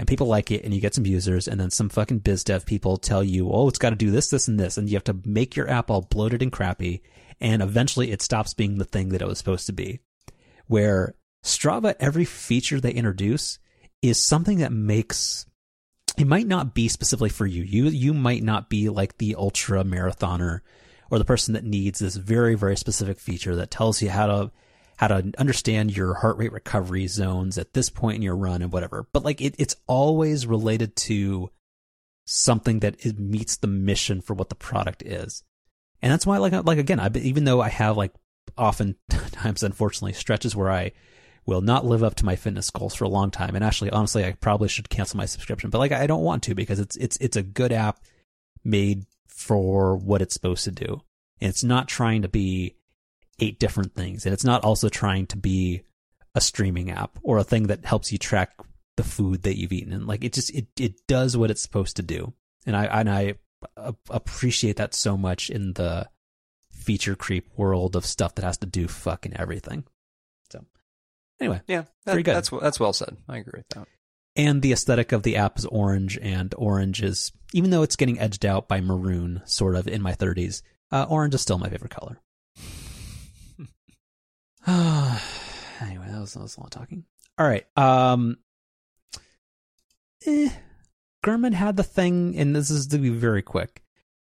And 0.00 0.08
people 0.08 0.28
like 0.28 0.50
it, 0.50 0.64
and 0.64 0.72
you 0.72 0.80
get 0.80 0.94
some 0.94 1.04
users, 1.04 1.46
and 1.46 1.60
then 1.60 1.70
some 1.70 1.90
fucking 1.90 2.20
biz 2.20 2.42
dev 2.42 2.64
people 2.64 2.96
tell 2.96 3.22
you, 3.22 3.50
"Oh, 3.52 3.68
it's 3.68 3.78
got 3.78 3.90
to 3.90 3.96
do 3.96 4.10
this, 4.10 4.30
this, 4.30 4.48
and 4.48 4.58
this," 4.58 4.78
and 4.78 4.88
you 4.88 4.96
have 4.96 5.04
to 5.04 5.20
make 5.26 5.54
your 5.54 5.68
app 5.68 5.90
all 5.90 6.00
bloated 6.00 6.40
and 6.40 6.50
crappy, 6.50 7.02
and 7.38 7.60
eventually 7.60 8.10
it 8.10 8.22
stops 8.22 8.54
being 8.54 8.78
the 8.78 8.86
thing 8.86 9.10
that 9.10 9.20
it 9.20 9.28
was 9.28 9.36
supposed 9.36 9.66
to 9.66 9.74
be. 9.74 10.00
where 10.68 11.14
Strava, 11.44 11.94
every 12.00 12.24
feature 12.24 12.80
they 12.80 12.92
introduce 12.92 13.58
is 14.00 14.18
something 14.24 14.58
that 14.58 14.72
makes 14.72 15.44
it 16.16 16.26
might 16.26 16.46
not 16.46 16.74
be 16.74 16.88
specifically 16.88 17.28
for 17.28 17.46
you. 17.46 17.62
You 17.62 17.88
you 17.88 18.14
might 18.14 18.42
not 18.42 18.70
be 18.70 18.88
like 18.88 19.18
the 19.18 19.34
ultra 19.34 19.84
marathoner 19.84 20.60
or 21.10 21.18
the 21.18 21.24
person 21.26 21.52
that 21.54 21.64
needs 21.64 21.98
this 21.98 22.16
very 22.16 22.54
very 22.54 22.76
specific 22.76 23.18
feature 23.18 23.56
that 23.56 23.70
tells 23.70 24.00
you 24.00 24.08
how 24.08 24.26
to 24.28 24.50
how 25.00 25.08
to 25.08 25.32
understand 25.38 25.96
your 25.96 26.12
heart 26.12 26.36
rate 26.36 26.52
recovery 26.52 27.06
zones 27.06 27.56
at 27.56 27.72
this 27.72 27.88
point 27.88 28.16
in 28.16 28.22
your 28.22 28.36
run 28.36 28.60
and 28.60 28.70
whatever. 28.70 29.06
But 29.14 29.24
like 29.24 29.40
it, 29.40 29.54
it's 29.58 29.74
always 29.86 30.46
related 30.46 30.94
to 30.96 31.48
something 32.26 32.80
that 32.80 32.96
it 33.06 33.18
meets 33.18 33.56
the 33.56 33.66
mission 33.66 34.20
for 34.20 34.34
what 34.34 34.50
the 34.50 34.54
product 34.54 35.02
is. 35.02 35.42
And 36.02 36.12
that's 36.12 36.26
why 36.26 36.36
like 36.36 36.52
like 36.66 36.76
again, 36.76 37.00
I 37.00 37.08
even 37.14 37.44
though 37.44 37.62
I 37.62 37.70
have 37.70 37.96
like 37.96 38.12
oftentimes 38.58 39.62
unfortunately 39.62 40.12
stretches 40.12 40.54
where 40.54 40.70
I 40.70 40.92
will 41.46 41.62
not 41.62 41.86
live 41.86 42.04
up 42.04 42.16
to 42.16 42.26
my 42.26 42.36
fitness 42.36 42.68
goals 42.68 42.94
for 42.94 43.04
a 43.04 43.08
long 43.08 43.30
time. 43.30 43.54
And 43.54 43.64
actually, 43.64 43.92
honestly, 43.92 44.26
I 44.26 44.32
probably 44.32 44.68
should 44.68 44.90
cancel 44.90 45.16
my 45.16 45.24
subscription, 45.24 45.70
but 45.70 45.78
like 45.78 45.92
I 45.92 46.06
don't 46.06 46.24
want 46.24 46.42
to 46.42 46.54
because 46.54 46.78
it's 46.78 46.96
it's 46.96 47.16
it's 47.16 47.38
a 47.38 47.42
good 47.42 47.72
app 47.72 48.00
made 48.64 49.06
for 49.28 49.96
what 49.96 50.20
it's 50.20 50.34
supposed 50.34 50.64
to 50.64 50.72
do. 50.72 51.00
And 51.40 51.48
it's 51.48 51.64
not 51.64 51.88
trying 51.88 52.20
to 52.20 52.28
be 52.28 52.76
eight 53.40 53.58
different 53.58 53.94
things. 53.94 54.24
And 54.24 54.32
it's 54.32 54.44
not 54.44 54.64
also 54.64 54.88
trying 54.88 55.26
to 55.28 55.36
be 55.36 55.82
a 56.34 56.40
streaming 56.40 56.90
app 56.90 57.18
or 57.22 57.38
a 57.38 57.44
thing 57.44 57.68
that 57.68 57.84
helps 57.84 58.12
you 58.12 58.18
track 58.18 58.52
the 58.96 59.02
food 59.02 59.42
that 59.42 59.58
you've 59.58 59.72
eaten. 59.72 59.92
And 59.92 60.06
like 60.06 60.24
it 60.24 60.32
just 60.32 60.54
it 60.54 60.66
it 60.78 61.06
does 61.06 61.36
what 61.36 61.50
it's 61.50 61.62
supposed 61.62 61.96
to 61.96 62.02
do. 62.02 62.32
And 62.66 62.76
I 62.76 62.84
and 62.86 63.08
I 63.08 63.34
appreciate 64.08 64.76
that 64.76 64.94
so 64.94 65.16
much 65.16 65.50
in 65.50 65.74
the 65.74 66.08
feature 66.72 67.14
creep 67.14 67.48
world 67.56 67.96
of 67.96 68.06
stuff 68.06 68.34
that 68.34 68.44
has 68.44 68.58
to 68.58 68.66
do 68.66 68.88
fucking 68.88 69.36
everything. 69.36 69.84
So 70.50 70.64
anyway, 71.40 71.60
yeah, 71.66 71.84
that, 72.04 72.12
pretty 72.12 72.22
good. 72.22 72.36
That's 72.36 72.50
that's 72.50 72.80
well 72.80 72.92
said. 72.92 73.16
I 73.28 73.38
agree 73.38 73.58
with 73.58 73.68
that. 73.70 73.86
And 74.36 74.62
the 74.62 74.72
aesthetic 74.72 75.12
of 75.12 75.22
the 75.24 75.36
app 75.36 75.58
is 75.58 75.66
orange, 75.66 76.16
and 76.16 76.54
orange 76.56 77.02
is 77.02 77.32
even 77.52 77.70
though 77.70 77.82
it's 77.82 77.96
getting 77.96 78.18
edged 78.20 78.46
out 78.46 78.68
by 78.68 78.80
maroon, 78.80 79.42
sort 79.44 79.74
of 79.74 79.88
in 79.88 80.02
my 80.02 80.12
30s. 80.12 80.62
Uh, 80.92 81.06
orange 81.08 81.34
is 81.34 81.40
still 81.40 81.58
my 81.58 81.68
favorite 81.68 81.90
color. 81.90 82.20
anyway, 85.80 86.06
that 86.08 86.20
was, 86.20 86.34
that 86.34 86.42
was 86.42 86.56
a 86.56 86.60
lot 86.60 86.74
of 86.74 86.80
talking. 86.80 87.04
All 87.38 87.46
right. 87.46 87.66
Um, 87.76 88.38
eh, 90.26 90.50
had 91.24 91.76
the 91.76 91.82
thing, 91.82 92.36
and 92.36 92.54
this 92.54 92.70
is 92.70 92.88
to 92.88 92.98
be 92.98 93.08
very 93.10 93.42
quick. 93.42 93.82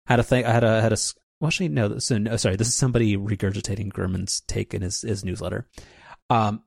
Had 0.07 0.21
a 0.21 0.23
thing. 0.23 0.45
I 0.45 0.53
had 0.53 0.65
a 0.65 0.81
had 0.81 0.93
a. 0.93 0.97
Well, 1.41 1.49
actually, 1.49 1.69
no. 1.69 1.99
So, 1.99 2.19
no, 2.19 2.37
sorry. 2.37 2.57
This 2.57 2.69
is 2.69 2.75
somebody 2.75 3.17
regurgitating 3.17 3.93
Gurman's 3.93 4.41
take 4.43 4.75
in 4.75 4.83
his 4.83 5.03
his 5.03 5.25
newsletter. 5.25 5.69
Um, 6.31 6.63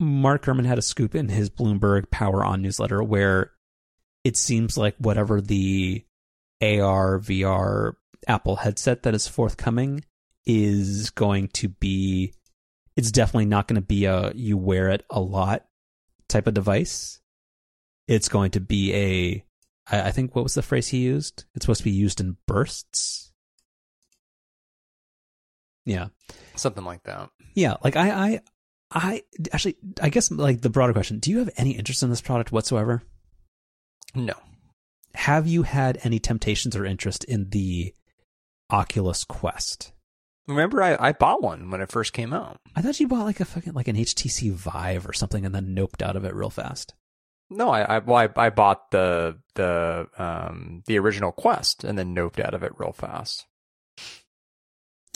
Mark 0.00 0.44
Gurman 0.44 0.66
had 0.66 0.78
a 0.78 0.82
scoop 0.82 1.14
in 1.14 1.28
his 1.28 1.50
Bloomberg 1.50 2.10
Power 2.10 2.44
On 2.44 2.60
newsletter 2.60 3.02
where 3.02 3.52
it 4.22 4.36
seems 4.36 4.76
like 4.76 4.96
whatever 4.98 5.40
the 5.40 6.04
AR 6.60 7.18
VR 7.18 7.94
Apple 8.26 8.56
headset 8.56 9.02
that 9.02 9.14
is 9.14 9.28
forthcoming 9.28 10.04
is 10.46 11.10
going 11.10 11.48
to 11.48 11.68
be 11.68 12.34
it's 12.96 13.10
definitely 13.10 13.46
not 13.46 13.66
going 13.66 13.80
to 13.80 13.86
be 13.86 14.04
a 14.04 14.32
you 14.34 14.56
wear 14.56 14.90
it 14.90 15.04
a 15.10 15.20
lot 15.20 15.64
type 16.28 16.46
of 16.46 16.54
device. 16.54 17.20
It's 18.06 18.28
going 18.28 18.52
to 18.52 18.60
be 18.60 18.94
a 18.94 19.44
I, 19.90 20.08
I 20.08 20.10
think 20.10 20.34
what 20.34 20.42
was 20.42 20.54
the 20.54 20.62
phrase 20.62 20.88
he 20.88 20.98
used? 20.98 21.44
It's 21.54 21.64
supposed 21.64 21.80
to 21.80 21.84
be 21.84 21.90
used 21.90 22.20
in 22.20 22.36
bursts. 22.46 23.32
Yeah. 25.84 26.08
Something 26.56 26.84
like 26.84 27.02
that. 27.04 27.30
Yeah, 27.54 27.76
like 27.82 27.96
I 27.96 28.10
I 28.10 28.40
I 28.90 29.22
actually, 29.52 29.76
I 30.00 30.08
guess, 30.08 30.30
like 30.30 30.60
the 30.60 30.70
broader 30.70 30.92
question: 30.92 31.18
Do 31.18 31.30
you 31.30 31.38
have 31.40 31.50
any 31.56 31.72
interest 31.72 32.02
in 32.02 32.10
this 32.10 32.20
product 32.20 32.52
whatsoever? 32.52 33.02
No. 34.14 34.34
Have 35.14 35.46
you 35.46 35.62
had 35.62 35.98
any 36.02 36.18
temptations 36.18 36.76
or 36.76 36.84
interest 36.84 37.24
in 37.24 37.50
the 37.50 37.94
Oculus 38.70 39.24
Quest? 39.24 39.92
Remember, 40.46 40.82
I, 40.82 40.96
I 41.00 41.12
bought 41.12 41.42
one 41.42 41.70
when 41.70 41.80
it 41.80 41.90
first 41.90 42.12
came 42.12 42.32
out. 42.32 42.60
I 42.76 42.82
thought 42.82 43.00
you 43.00 43.08
bought 43.08 43.24
like 43.24 43.40
a 43.40 43.44
fucking 43.44 43.72
like 43.72 43.88
an 43.88 43.96
HTC 43.96 44.52
Vive 44.52 45.08
or 45.08 45.12
something, 45.12 45.46
and 45.46 45.54
then 45.54 45.74
noped 45.74 46.02
out 46.02 46.16
of 46.16 46.24
it 46.24 46.34
real 46.34 46.50
fast. 46.50 46.94
No, 47.50 47.70
I 47.70 47.96
I, 47.96 47.98
well, 47.98 48.16
I, 48.16 48.28
I 48.36 48.50
bought 48.50 48.90
the 48.90 49.38
the 49.54 50.06
um 50.18 50.82
the 50.86 50.98
original 50.98 51.32
Quest 51.32 51.84
and 51.84 51.98
then 51.98 52.14
noped 52.14 52.40
out 52.40 52.54
of 52.54 52.62
it 52.62 52.72
real 52.78 52.92
fast. 52.92 53.46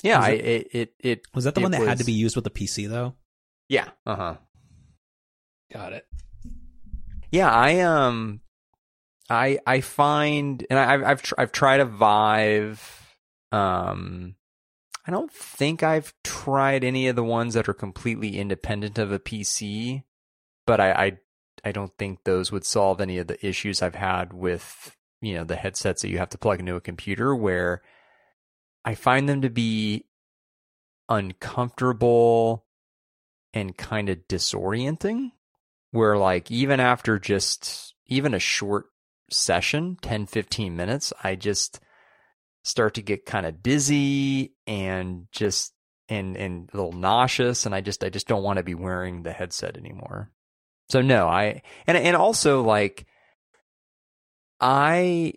Yeah, 0.03 0.24
it, 0.26 0.29
I, 0.29 0.31
it, 0.31 0.68
it 0.72 0.95
it 1.01 1.26
was 1.35 1.45
that 1.45 1.55
the 1.55 1.61
one 1.61 1.72
that 1.72 1.81
was, 1.81 1.89
had 1.89 1.99
to 1.99 2.05
be 2.05 2.12
used 2.12 2.37
with 2.37 2.47
a 2.47 2.51
PC 2.51 2.89
though. 2.89 3.14
Yeah. 3.68 3.89
Uh 4.07 4.16
huh. 4.16 4.37
Got 5.72 5.93
it. 5.93 6.07
Yeah, 7.31 7.51
I 7.51 7.81
um, 7.81 8.41
I 9.29 9.59
I 9.66 9.81
find, 9.83 10.64
and 10.70 10.79
I, 10.79 10.95
I've 10.95 11.05
I've 11.05 11.22
tr- 11.22 11.35
I've 11.37 11.53
tried 11.53 11.81
a 11.81 11.85
Vive. 11.85 13.16
Um, 13.53 14.35
I 15.09 15.11
don't 15.11 15.33
think 15.33 15.83
I've 15.83 16.13
tried 16.23 16.85
any 16.85 17.09
of 17.09 17.17
the 17.17 17.25
ones 17.25 17.55
that 17.55 17.67
are 17.67 17.75
completely 17.75 18.39
independent 18.39 18.99
of 18.99 19.11
a 19.11 19.19
PC, 19.19 20.03
but 20.67 20.81
I 20.81 20.93
I, 20.93 21.19
I 21.65 21.73
don't 21.73 21.97
think 21.97 22.25
those 22.25 22.53
would 22.53 22.67
solve 22.67 23.01
any 23.01 23.17
of 23.17 23.27
the 23.27 23.45
issues 23.45 23.81
I've 23.81 23.95
had 23.95 24.35
with 24.35 24.95
you 25.23 25.35
know 25.35 25.45
the 25.45 25.57
headsets 25.57 26.03
that 26.03 26.11
you 26.11 26.19
have 26.19 26.29
to 26.31 26.39
plug 26.39 26.61
into 26.61 26.77
a 26.77 26.81
computer 26.83 27.35
where 27.35 27.81
I 28.85 28.95
find 28.95 29.27
them 29.27 29.41
to 29.41 29.49
be 29.49 30.05
uncomfortable 31.09 32.67
and 33.55 33.79
kind 33.79 34.11
of 34.11 34.29
disorienting 34.29 35.33
where 35.91 36.19
like 36.19 36.51
even 36.51 36.81
after 36.81 37.19
just 37.19 37.95
even 38.07 38.35
a 38.35 38.39
short 38.39 38.87
session 39.31 39.97
10 40.03 40.27
15 40.27 40.77
minutes 40.77 41.13
i 41.23 41.35
just 41.35 41.81
start 42.65 42.95
to 42.95 43.03
get 43.03 43.27
kind 43.27 43.47
of 43.47 43.63
dizzy 43.63 44.53
and 44.67 45.27
just 45.33 45.73
and 46.09 46.37
and 46.37 46.71
a 46.73 46.77
little 46.77 46.93
nauseous 46.93 47.67
and 47.67 47.75
i 47.75 47.81
just 47.81 48.03
i 48.03 48.09
just 48.09 48.27
don't 48.27 48.43
want 48.43 48.57
to 48.57 48.63
be 48.63 48.75
wearing 48.75 49.23
the 49.23 49.33
headset 49.33 49.77
anymore. 49.77 50.31
So 50.91 51.01
no 51.03 51.29
i 51.29 51.63
and 51.87 51.97
and 51.97 52.17
also 52.17 52.63
like 52.63 53.07
i 54.61 55.35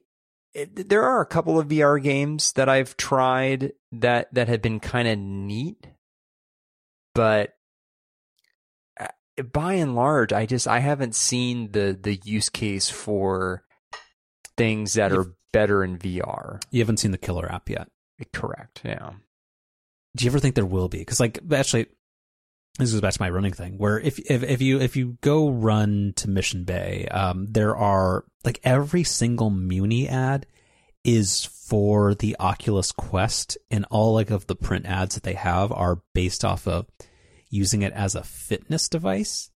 it, 0.54 0.90
there 0.90 1.04
are 1.04 1.22
a 1.22 1.26
couple 1.26 1.60
of 1.60 1.68
vr 1.68 2.02
games 2.02 2.54
that 2.54 2.70
i've 2.70 2.96
tried 2.96 3.74
that 3.92 4.34
that 4.34 4.48
have 4.48 4.62
been 4.62 4.80
kind 4.80 5.08
of 5.08 5.18
neat 5.18 5.88
but 7.14 7.54
uh, 9.00 9.08
by 9.52 9.74
and 9.74 9.96
large, 9.96 10.34
I 10.34 10.46
just 10.46 10.68
I 10.68 10.80
haven't 10.80 11.16
seen 11.16 11.72
the 11.72 11.98
the 12.00 12.20
use 12.24 12.50
case 12.50 12.90
for 12.90 13.64
things 14.58 14.94
that 14.94 15.12
You've, 15.12 15.28
are 15.28 15.34
better 15.52 15.84
in 15.84 15.98
VR. 15.98 16.62
You 16.72 16.82
haven't 16.82 16.98
seen 16.98 17.12
the 17.12 17.18
killer 17.18 17.52
app 17.52 17.70
yet. 17.70 17.88
Correct. 18.34 18.82
Yeah. 18.84 19.12
Do 20.16 20.26
you 20.26 20.32
ever 20.32 20.40
think 20.40 20.56
there 20.56 20.66
will 20.66 20.90
be? 20.90 21.00
Because 21.00 21.20
like 21.20 21.40
actually, 21.52 21.88
this 22.78 22.92
goes 22.92 23.02
back 23.02 23.14
to 23.14 23.22
my 23.22 23.30
running 23.30 23.54
thing. 23.54 23.78
Where 23.78 24.00
if 24.00 24.20
if 24.20 24.44
if 24.44 24.62
you 24.62 24.80
if 24.80 24.96
you 24.96 25.18
go 25.22 25.50
run 25.50 26.14
to 26.18 26.30
Mission 26.30 26.64
Bay, 26.64 27.08
um, 27.10 27.48
there 27.50 27.76
are 27.76 28.26
like 28.44 28.60
every 28.64 29.04
single 29.04 29.50
Muni 29.50 30.08
ad 30.08 30.46
is 31.04 31.46
for 31.46 32.14
the 32.14 32.36
Oculus 32.40 32.92
Quest, 32.92 33.58
and 33.70 33.86
all 33.90 34.14
like 34.14 34.30
of 34.30 34.48
the 34.48 34.56
print 34.56 34.86
ads 34.86 35.16
that 35.16 35.24
they 35.24 35.34
have 35.34 35.72
are 35.72 36.02
based 36.14 36.44
off 36.44 36.68
of 36.68 36.88
using 37.50 37.82
it 37.82 37.94
as 37.94 38.16
a 38.16 38.24
fitness 38.24 38.90
device. 38.90 39.51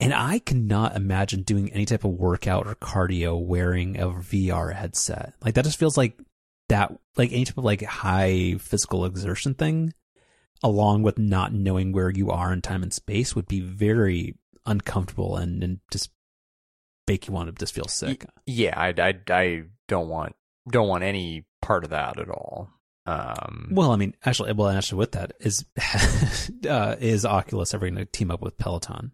And 0.00 0.14
I 0.14 0.38
cannot 0.38 0.96
imagine 0.96 1.42
doing 1.42 1.72
any 1.72 1.84
type 1.84 2.04
of 2.04 2.12
workout 2.12 2.66
or 2.66 2.74
cardio 2.74 3.38
wearing 3.40 3.98
a 3.98 4.08
VR 4.08 4.74
headset. 4.74 5.34
Like 5.44 5.54
that 5.54 5.64
just 5.64 5.78
feels 5.78 5.96
like 5.96 6.18
that, 6.68 6.92
like 7.16 7.32
any 7.32 7.44
type 7.44 7.58
of 7.58 7.64
like 7.64 7.82
high 7.82 8.56
physical 8.58 9.04
exertion 9.04 9.54
thing, 9.54 9.92
along 10.62 11.02
with 11.02 11.18
not 11.18 11.52
knowing 11.52 11.92
where 11.92 12.10
you 12.10 12.30
are 12.30 12.52
in 12.52 12.62
time 12.62 12.82
and 12.82 12.92
space, 12.92 13.36
would 13.36 13.46
be 13.46 13.60
very 13.60 14.36
uncomfortable 14.64 15.36
and, 15.36 15.62
and 15.62 15.80
just 15.90 16.10
make 17.06 17.26
you 17.26 17.34
want 17.34 17.48
to 17.48 17.60
just 17.60 17.74
feel 17.74 17.88
sick. 17.88 18.24
Yeah, 18.46 18.78
I, 18.78 18.94
I, 18.98 19.14
I 19.28 19.62
don't 19.88 20.08
want 20.08 20.34
don't 20.70 20.88
want 20.88 21.04
any 21.04 21.44
part 21.60 21.84
of 21.84 21.90
that 21.90 22.18
at 22.18 22.30
all. 22.30 22.70
Um, 23.06 23.70
well, 23.72 23.90
I 23.92 23.96
mean, 23.96 24.14
actually, 24.24 24.52
well, 24.52 24.68
actually, 24.68 24.98
with 24.98 25.12
that 25.12 25.32
is 25.40 25.64
uh, 26.68 26.96
is 27.00 27.24
Oculus 27.24 27.74
ever 27.74 27.86
going 27.86 27.96
to 27.96 28.04
team 28.04 28.30
up 28.30 28.40
with 28.40 28.56
Peloton? 28.56 29.12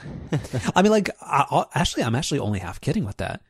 I 0.74 0.82
mean, 0.82 0.92
like, 0.92 1.10
I, 1.20 1.64
actually, 1.74 2.04
I'm 2.04 2.14
actually 2.14 2.40
only 2.40 2.58
half 2.58 2.80
kidding 2.80 3.04
with 3.04 3.18
that. 3.18 3.42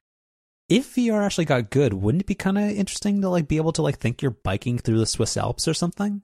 If 0.68 0.94
VR 0.94 1.24
actually 1.24 1.46
got 1.46 1.70
good, 1.70 1.94
wouldn't 1.94 2.22
it 2.22 2.26
be 2.26 2.34
kind 2.34 2.58
of 2.58 2.64
interesting 2.70 3.22
to 3.22 3.30
like 3.30 3.48
be 3.48 3.56
able 3.56 3.72
to 3.72 3.82
like 3.82 3.98
think 3.98 4.20
you're 4.20 4.30
biking 4.30 4.78
through 4.78 4.98
the 4.98 5.06
Swiss 5.06 5.36
Alps 5.36 5.66
or 5.66 5.72
something? 5.72 6.22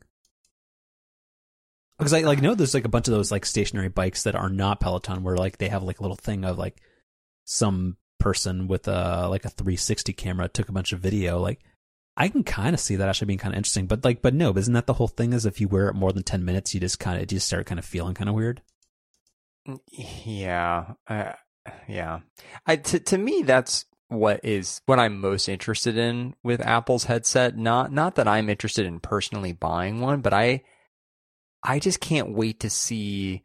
Because 1.98 2.12
I 2.12 2.20
like 2.20 2.42
know 2.42 2.54
there's 2.54 2.74
like 2.74 2.84
a 2.84 2.90
bunch 2.90 3.08
of 3.08 3.14
those 3.14 3.30
like 3.30 3.46
stationary 3.46 3.88
bikes 3.88 4.24
that 4.24 4.34
are 4.34 4.50
not 4.50 4.80
Peloton, 4.80 5.22
where 5.22 5.36
like 5.36 5.58
they 5.58 5.68
have 5.68 5.82
like 5.82 6.00
a 6.00 6.02
little 6.02 6.16
thing 6.16 6.44
of 6.44 6.58
like 6.58 6.82
some 7.44 7.96
person 8.18 8.68
with 8.68 8.86
a 8.88 9.28
like 9.28 9.44
a 9.44 9.50
360 9.50 10.12
camera 10.12 10.48
took 10.48 10.68
a 10.68 10.72
bunch 10.72 10.92
of 10.92 11.00
video. 11.00 11.38
Like 11.38 11.60
I 12.16 12.28
can 12.28 12.44
kind 12.44 12.74
of 12.74 12.80
see 12.80 12.96
that 12.96 13.08
actually 13.08 13.26
being 13.26 13.38
kind 13.38 13.54
of 13.54 13.58
interesting, 13.58 13.86
but 13.86 14.04
like, 14.04 14.22
but 14.22 14.34
no, 14.34 14.52
isn't 14.52 14.74
that 14.74 14.86
the 14.86 14.94
whole 14.94 15.08
thing? 15.08 15.32
Is 15.32 15.46
if 15.46 15.60
you 15.60 15.68
wear 15.68 15.88
it 15.88 15.94
more 15.94 16.12
than 16.12 16.22
ten 16.22 16.44
minutes, 16.44 16.74
you 16.74 16.80
just 16.80 17.00
kind 17.00 17.16
of 17.16 17.22
you 17.22 17.38
just 17.38 17.46
start 17.46 17.66
kind 17.66 17.78
of 17.78 17.84
feeling 17.84 18.14
kind 18.14 18.28
of 18.28 18.36
weird. 18.36 18.62
Yeah, 19.90 20.94
uh, 21.08 21.32
yeah. 21.88 22.20
I 22.66 22.76
to 22.76 23.00
to 23.00 23.18
me 23.18 23.42
that's 23.42 23.86
what 24.08 24.40
is 24.44 24.80
what 24.86 24.98
I'm 24.98 25.20
most 25.20 25.48
interested 25.48 25.96
in 25.96 26.34
with 26.42 26.60
Apple's 26.60 27.04
headset. 27.04 27.56
Not 27.56 27.92
not 27.92 28.16
that 28.16 28.28
I'm 28.28 28.50
interested 28.50 28.86
in 28.86 29.00
personally 29.00 29.52
buying 29.52 30.00
one, 30.00 30.20
but 30.20 30.32
I 30.32 30.62
I 31.62 31.78
just 31.78 32.00
can't 32.00 32.34
wait 32.34 32.60
to 32.60 32.70
see 32.70 33.44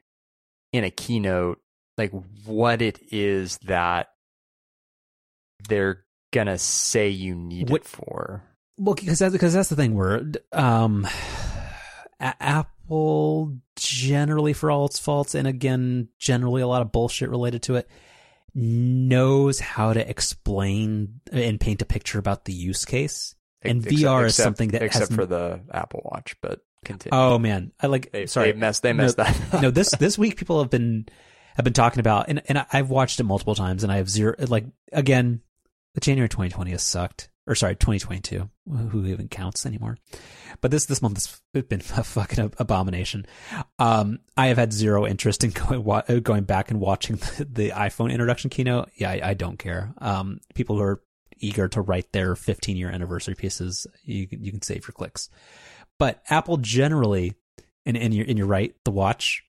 in 0.73 0.83
a 0.83 0.91
keynote 0.91 1.59
like 1.97 2.11
what 2.45 2.81
it 2.81 2.99
is 3.11 3.57
that 3.59 4.09
they're 5.67 6.05
gonna 6.31 6.57
say 6.57 7.09
you 7.09 7.35
need 7.35 7.69
what, 7.69 7.81
it 7.81 7.87
for. 7.87 8.43
Well, 8.77 8.95
because 8.95 9.19
that's, 9.19 9.33
because 9.33 9.53
that's 9.53 9.69
the 9.69 9.75
thing 9.75 9.95
where 9.95 10.23
um, 10.53 11.07
Apple 12.89 13.59
generally, 13.75 14.53
for 14.53 14.71
all 14.71 14.87
its 14.87 14.97
faults, 14.97 15.35
and 15.35 15.47
again, 15.47 16.07
generally 16.17 16.63
a 16.63 16.67
lot 16.67 16.81
of 16.81 16.91
bullshit 16.91 17.29
related 17.29 17.61
to 17.63 17.75
it, 17.75 17.87
knows 18.55 19.59
how 19.59 19.93
to 19.93 20.09
explain 20.09 21.21
and 21.31 21.59
paint 21.59 21.83
a 21.83 21.85
picture 21.85 22.17
about 22.17 22.45
the 22.45 22.53
use 22.53 22.85
case. 22.85 23.35
And 23.61 23.85
except, 23.85 24.01
VR 24.01 24.25
is 24.25 24.35
something 24.35 24.69
that 24.69 24.81
except 24.81 25.13
for 25.13 25.27
the 25.27 25.61
Apple 25.71 26.01
Watch, 26.03 26.35
but 26.41 26.61
continue. 26.83 27.15
Oh 27.15 27.37
man, 27.37 27.73
I 27.79 27.87
like. 27.87 28.11
They, 28.11 28.25
sorry, 28.25 28.53
they 28.53 28.57
messed. 28.57 28.81
They 28.81 28.93
messed 28.93 29.19
no, 29.19 29.25
that. 29.25 29.61
no, 29.61 29.69
this 29.69 29.91
this 29.99 30.17
week 30.17 30.37
people 30.37 30.59
have 30.59 30.71
been 30.71 31.05
have 31.57 31.65
been 31.65 31.73
talking 31.73 31.99
about, 31.99 32.29
and 32.29 32.41
and 32.47 32.65
I've 32.73 32.89
watched 32.89 33.19
it 33.19 33.23
multiple 33.23 33.53
times, 33.53 33.83
and 33.83 33.91
I 33.91 33.97
have 33.97 34.09
zero. 34.09 34.33
Like 34.39 34.65
again, 34.91 35.41
the 35.93 36.01
January 36.01 36.29
2020 36.29 36.71
has 36.71 36.81
sucked 36.81 37.29
or 37.49 37.55
sorry, 37.55 37.75
2022. 37.75 38.47
Who 38.91 39.05
even 39.07 39.27
counts 39.27 39.65
anymore? 39.65 39.97
But 40.61 40.69
this 40.69 40.85
this 40.85 41.01
month 41.01 41.17
has 41.17 41.63
been 41.63 41.81
a 41.97 42.03
fucking 42.03 42.53
abomination. 42.59 43.25
Um, 43.79 44.19
I 44.37 44.47
have 44.47 44.57
had 44.57 44.71
zero 44.71 45.05
interest 45.07 45.43
in 45.43 45.49
going 45.67 46.21
going 46.21 46.43
back 46.43 46.69
and 46.69 46.79
watching 46.79 47.15
the, 47.37 47.47
the 47.51 47.69
iPhone 47.71 48.11
introduction 48.11 48.51
keynote. 48.51 48.91
Yeah, 48.95 49.09
I, 49.09 49.21
I 49.29 49.33
don't 49.33 49.57
care. 49.57 49.93
Um, 49.97 50.39
people 50.53 50.77
who 50.77 50.83
are 50.83 51.01
eager 51.39 51.67
to 51.69 51.81
write 51.81 52.11
their 52.11 52.35
15 52.35 52.77
year 52.77 52.89
anniversary 52.89 53.35
pieces, 53.35 53.87
you 54.03 54.27
you 54.29 54.51
can 54.51 54.61
save 54.61 54.87
your 54.87 54.93
clicks. 54.93 55.29
But 55.97 56.21
Apple 56.29 56.57
generally, 56.57 57.33
and 57.85 57.97
and 57.97 58.13
you're 58.13 58.27
and 58.27 58.37
you're 58.37 58.47
right, 58.47 58.75
the 58.85 58.91
watch. 58.91 59.43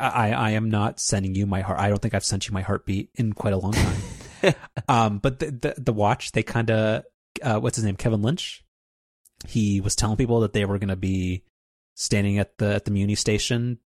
I 0.00 0.32
I 0.32 0.50
am 0.50 0.70
not 0.70 0.98
sending 0.98 1.36
you 1.36 1.46
my 1.46 1.60
heart. 1.60 1.78
I 1.78 1.88
don't 1.88 2.02
think 2.02 2.14
I've 2.14 2.24
sent 2.24 2.48
you 2.48 2.52
my 2.52 2.62
heartbeat 2.62 3.10
in 3.14 3.32
quite 3.32 3.52
a 3.52 3.58
long 3.58 3.72
time. 3.72 4.02
um, 4.88 5.18
but 5.18 5.38
the, 5.38 5.46
the, 5.50 5.74
the 5.78 5.92
watch, 5.92 6.32
they 6.32 6.42
kind 6.42 6.70
of 6.70 7.04
uh, 7.42 7.58
what's 7.60 7.76
his 7.76 7.84
name, 7.84 7.96
Kevin 7.96 8.22
Lynch. 8.22 8.64
He 9.46 9.80
was 9.80 9.96
telling 9.96 10.16
people 10.16 10.40
that 10.40 10.52
they 10.52 10.64
were 10.64 10.78
going 10.78 10.88
to 10.88 10.96
be 10.96 11.44
standing 11.94 12.38
at 12.38 12.58
the 12.58 12.74
at 12.74 12.84
the 12.84 12.90
Muni 12.90 13.14
station, 13.14 13.78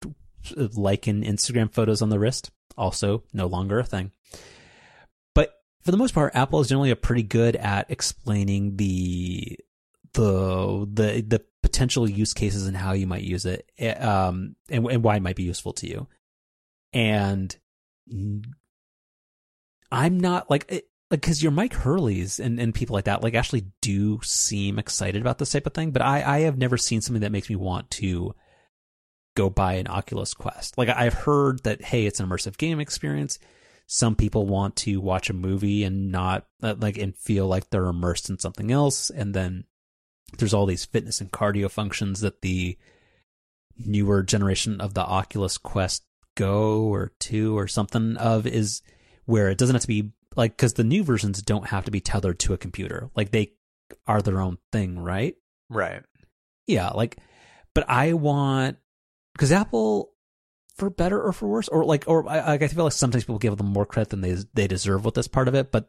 liking 0.57 1.23
Instagram 1.23 1.73
photos 1.73 2.03
on 2.03 2.11
the 2.11 2.19
wrist. 2.19 2.51
Also, 2.77 3.25
no 3.33 3.47
longer 3.47 3.79
a 3.79 3.85
thing. 3.85 4.13
But 5.35 5.55
for 5.83 5.91
the 5.91 5.97
most 5.97 6.15
part, 6.15 6.37
Apple 6.37 6.61
is 6.61 6.69
generally 6.69 6.95
pretty 6.95 7.23
good 7.23 7.57
at 7.57 7.91
explaining 7.91 8.77
the 8.77 9.59
the 10.13 10.87
the 10.93 11.25
the 11.27 11.45
potential 11.63 12.09
use 12.09 12.35
cases 12.35 12.67
and 12.67 12.77
how 12.77 12.93
you 12.93 13.07
might 13.07 13.23
use 13.23 13.47
it, 13.47 13.71
eh, 13.79 13.93
um, 13.93 14.57
and, 14.71 14.87
and 14.87 15.03
why 15.03 15.17
it 15.17 15.23
might 15.23 15.37
be 15.37 15.43
useful 15.43 15.73
to 15.75 15.89
you. 15.89 16.07
And 16.93 17.57
I'm 19.91 20.21
not 20.21 20.51
like 20.51 20.85
like 21.11 21.21
because 21.21 21.43
your 21.43 21.53
Mike 21.53 21.75
Hurleys 21.75 22.41
and, 22.41 22.59
and 22.59 22.75
people 22.75 22.95
like 22.95 23.05
that 23.05 23.23
like 23.23 23.35
actually 23.35 23.67
do 23.81 24.21
seem 24.23 24.79
excited 24.79 25.21
about 25.21 25.39
this 25.39 25.51
type 25.51 25.67
of 25.67 25.75
thing, 25.75 25.91
but 25.91 26.03
I 26.03 26.23
I 26.23 26.39
have 26.41 26.59
never 26.59 26.77
seen 26.77 27.01
something 27.01 27.23
that 27.23 27.33
makes 27.33 27.49
me 27.49 27.57
want 27.57 27.91
to 27.93 28.35
go 29.37 29.51
buy 29.51 29.75
an 29.75 29.87
Oculus 29.87 30.35
Quest. 30.35 30.77
Like 30.77 30.89
I've 30.89 31.15
heard 31.15 31.63
that 31.65 31.83
hey, 31.83 32.07
it's 32.07 32.21
an 32.21 32.29
immersive 32.29 32.57
game 32.57 32.81
experience. 32.81 33.39
Some 33.87 34.17
people 34.17 34.47
want 34.47 34.75
to 34.77 35.01
watch 35.01 35.31
a 35.31 35.35
movie 35.35 35.85
and 35.85 36.11
not 36.11 36.47
uh, 36.61 36.75
like 36.79 36.99
and 36.99 37.17
feel 37.17 37.47
like 37.47 37.71
they're 37.71 37.87
immersed 37.87 38.29
in 38.29 38.39
something 38.39 38.73
else, 38.73 39.11
and 39.11 39.33
then 39.33 39.65
there's 40.39 40.55
all 40.55 40.67
these 40.67 40.85
fitness 40.85 41.21
and 41.21 41.31
cardio 41.31 41.71
functions 41.71 42.21
that 42.21 42.43
the 42.43 42.77
newer 43.79 44.25
generation 44.25 44.81
of 44.81 44.95
the 44.95 45.05
Oculus 45.05 45.57
Quest 45.59 46.03
Go 46.35 46.83
or 46.83 47.13
2 47.21 47.57
or 47.57 47.69
something 47.69 48.17
of 48.17 48.47
is 48.47 48.83
where 49.25 49.49
it 49.49 49.59
doesn't 49.59 49.75
have 49.75 49.83
to 49.83 49.89
be 49.89 50.13
like 50.37 50.57
because 50.57 50.75
the 50.75 50.85
new 50.85 51.03
versions 51.03 51.43
don't 51.43 51.69
have 51.69 51.87
to 51.87 51.91
be 51.91 52.01
tethered 52.01 52.39
to 52.41 52.55
a 52.55 52.59
computer. 52.59 53.11
Like 53.17 53.31
they 53.31 53.53
are 54.07 54.23
their 54.23 54.41
own 54.41 54.59
thing 54.73 54.99
right? 54.99 55.35
Right. 55.69 56.03
Yeah 56.67 56.91
like 56.91 57.19
but 57.77 57.85
i 57.89 58.15
want 58.15 58.79
because 59.35 59.53
apple 59.53 60.11
for 60.77 60.91
better 60.91 61.23
or 61.23 61.33
for 61.33 61.47
worse 61.47 61.69
or 61.69 61.85
like 61.85 62.05
or 62.09 62.29
I, 62.29 62.55
I 62.55 62.59
feel 62.59 62.85
like 62.85 62.93
sometimes 62.95 63.25
people 63.25 63.39
give 63.39 63.57
them 63.57 63.67
more 63.67 63.87
credit 63.87 64.09
than 64.11 64.23
they 64.23 64.37
they 64.55 64.67
deserve 64.67 65.05
with 65.05 65.15
this 65.15 65.29
part 65.29 65.47
of 65.47 65.55
it 65.55 65.71
but 65.71 65.89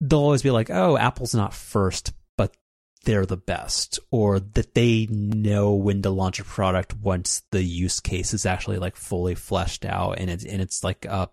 they'll 0.00 0.18
always 0.18 0.42
be 0.42 0.50
like 0.50 0.70
oh 0.70 0.96
apple's 0.96 1.34
not 1.34 1.54
first 1.54 2.12
but 2.36 2.56
they're 3.04 3.26
the 3.26 3.36
best 3.36 4.00
or 4.10 4.40
that 4.40 4.74
they 4.74 5.06
know 5.10 5.74
when 5.74 6.02
to 6.02 6.10
launch 6.10 6.40
a 6.40 6.44
product 6.44 6.96
once 6.96 7.42
the 7.52 7.62
use 7.62 8.00
case 8.00 8.32
is 8.32 8.46
actually 8.46 8.78
like 8.78 8.96
fully 8.96 9.34
fleshed 9.34 9.84
out 9.84 10.18
and 10.18 10.30
it's 10.30 10.44
and 10.44 10.62
it's 10.62 10.82
like 10.82 11.04
a 11.04 11.28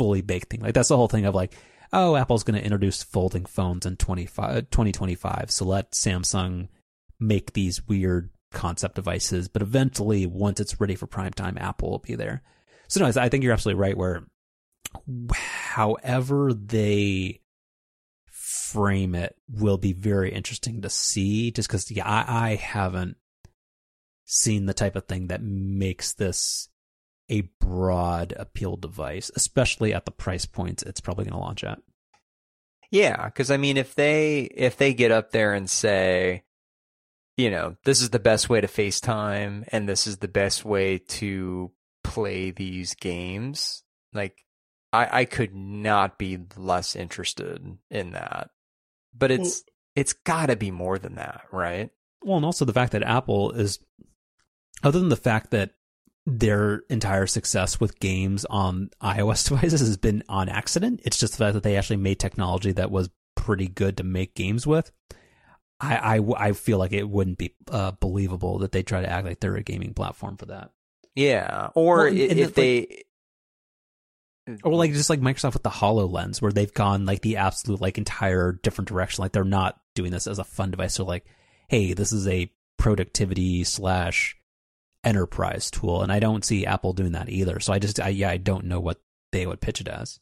fully 0.00 0.22
baked 0.22 0.48
thing. 0.48 0.62
Like 0.62 0.72
that's 0.72 0.88
the 0.88 0.96
whole 0.96 1.08
thing 1.08 1.26
of 1.26 1.34
like, 1.34 1.52
oh, 1.92 2.16
Apple's 2.16 2.42
going 2.42 2.58
to 2.58 2.64
introduce 2.64 3.02
folding 3.02 3.44
phones 3.44 3.84
in 3.84 3.96
2025. 3.98 5.50
So 5.50 5.64
let 5.66 5.90
Samsung 5.90 6.68
make 7.18 7.52
these 7.52 7.86
weird 7.86 8.30
concept 8.50 8.94
devices. 8.94 9.48
But 9.48 9.60
eventually, 9.60 10.24
once 10.24 10.58
it's 10.58 10.80
ready 10.80 10.94
for 10.94 11.06
prime 11.06 11.34
time, 11.34 11.58
Apple 11.60 11.90
will 11.90 11.98
be 11.98 12.14
there. 12.14 12.42
So 12.88 13.00
no, 13.00 13.20
I 13.20 13.28
think 13.28 13.44
you're 13.44 13.52
absolutely 13.52 13.82
right. 13.82 13.94
Where, 13.94 14.24
however 15.34 16.54
they 16.54 17.42
frame 18.30 19.14
it, 19.14 19.36
will 19.50 19.76
be 19.76 19.92
very 19.92 20.32
interesting 20.32 20.80
to 20.80 20.88
see. 20.88 21.50
Just 21.50 21.68
because, 21.68 21.90
yeah, 21.90 22.08
I, 22.08 22.52
I 22.52 22.54
haven't 22.54 23.18
seen 24.24 24.64
the 24.64 24.72
type 24.72 24.96
of 24.96 25.04
thing 25.04 25.26
that 25.26 25.42
makes 25.42 26.14
this 26.14 26.70
a 27.30 27.48
broad 27.60 28.34
appeal 28.36 28.76
device, 28.76 29.30
especially 29.34 29.94
at 29.94 30.04
the 30.04 30.10
price 30.10 30.44
points 30.44 30.82
it's 30.82 31.00
probably 31.00 31.24
going 31.24 31.34
to 31.34 31.38
launch 31.38 31.64
at. 31.64 31.80
Yeah, 32.90 33.26
because 33.26 33.50
I 33.50 33.56
mean, 33.56 33.76
if 33.76 33.94
they 33.94 34.40
if 34.40 34.76
they 34.76 34.92
get 34.94 35.12
up 35.12 35.30
there 35.30 35.54
and 35.54 35.70
say, 35.70 36.42
you 37.36 37.50
know, 37.50 37.76
this 37.84 38.02
is 38.02 38.10
the 38.10 38.18
best 38.18 38.50
way 38.50 38.60
to 38.60 38.66
FaceTime 38.66 39.64
and 39.68 39.88
this 39.88 40.06
is 40.06 40.18
the 40.18 40.28
best 40.28 40.64
way 40.64 40.98
to 40.98 41.70
play 42.02 42.50
these 42.50 42.94
games, 42.94 43.84
like 44.12 44.44
I 44.92 45.20
I 45.20 45.24
could 45.24 45.54
not 45.54 46.18
be 46.18 46.38
less 46.56 46.96
interested 46.96 47.78
in 47.90 48.10
that. 48.12 48.50
But 49.16 49.30
it's 49.30 49.62
well, 49.64 49.74
it's 49.94 50.12
got 50.12 50.46
to 50.46 50.56
be 50.56 50.72
more 50.72 50.98
than 50.98 51.14
that, 51.14 51.42
right? 51.52 51.90
Well, 52.24 52.36
and 52.36 52.44
also 52.44 52.64
the 52.64 52.72
fact 52.72 52.92
that 52.92 53.04
Apple 53.04 53.52
is 53.52 53.78
other 54.82 54.98
than 54.98 55.10
the 55.10 55.16
fact 55.16 55.52
that 55.52 55.70
their 56.26 56.82
entire 56.90 57.26
success 57.26 57.80
with 57.80 57.98
games 57.98 58.44
on 58.44 58.90
iOS 59.02 59.48
devices 59.48 59.80
has 59.80 59.96
been 59.96 60.22
on 60.28 60.48
accident. 60.48 61.00
It's 61.04 61.18
just 61.18 61.34
the 61.34 61.44
fact 61.44 61.54
that 61.54 61.62
they 61.62 61.76
actually 61.76 61.96
made 61.96 62.18
technology 62.18 62.72
that 62.72 62.90
was 62.90 63.10
pretty 63.34 63.68
good 63.68 63.96
to 63.96 64.04
make 64.04 64.34
games 64.34 64.66
with. 64.66 64.92
I, 65.80 66.18
I, 66.18 66.48
I 66.48 66.52
feel 66.52 66.78
like 66.78 66.92
it 66.92 67.08
wouldn't 67.08 67.38
be 67.38 67.54
uh, 67.70 67.92
believable 67.92 68.58
that 68.58 68.72
they 68.72 68.82
try 68.82 69.00
to 69.00 69.08
act 69.08 69.26
like 69.26 69.40
they're 69.40 69.56
a 69.56 69.62
gaming 69.62 69.94
platform 69.94 70.36
for 70.36 70.46
that. 70.46 70.72
Yeah, 71.14 71.70
or 71.74 72.04
well, 72.04 72.06
if, 72.06 72.36
if 72.36 72.54
they, 72.54 73.04
like, 74.46 74.60
or 74.62 74.74
like 74.74 74.92
just 74.92 75.10
like 75.10 75.20
Microsoft 75.20 75.54
with 75.54 75.62
the 75.62 75.70
Hololens, 75.70 76.40
where 76.40 76.52
they've 76.52 76.72
gone 76.72 77.06
like 77.06 77.22
the 77.22 77.38
absolute 77.38 77.80
like 77.80 77.98
entire 77.98 78.52
different 78.52 78.88
direction. 78.88 79.22
Like 79.22 79.32
they're 79.32 79.44
not 79.44 79.80
doing 79.94 80.12
this 80.12 80.26
as 80.26 80.38
a 80.38 80.44
fun 80.44 80.70
device. 80.70 80.96
They're 80.96 81.06
like, 81.06 81.26
hey, 81.68 81.94
this 81.94 82.12
is 82.12 82.28
a 82.28 82.52
productivity 82.76 83.64
slash 83.64 84.36
enterprise 85.04 85.70
tool, 85.70 86.02
and 86.02 86.12
I 86.12 86.20
don't 86.20 86.44
see 86.44 86.66
Apple 86.66 86.92
doing 86.92 87.12
that 87.12 87.28
either. 87.28 87.60
So 87.60 87.72
I 87.72 87.78
just, 87.78 88.00
I, 88.00 88.08
yeah, 88.08 88.30
I 88.30 88.36
don't 88.36 88.66
know 88.66 88.80
what 88.80 89.00
they 89.32 89.46
would 89.46 89.60
pitch 89.60 89.80
it 89.80 89.88
as. 89.88 90.20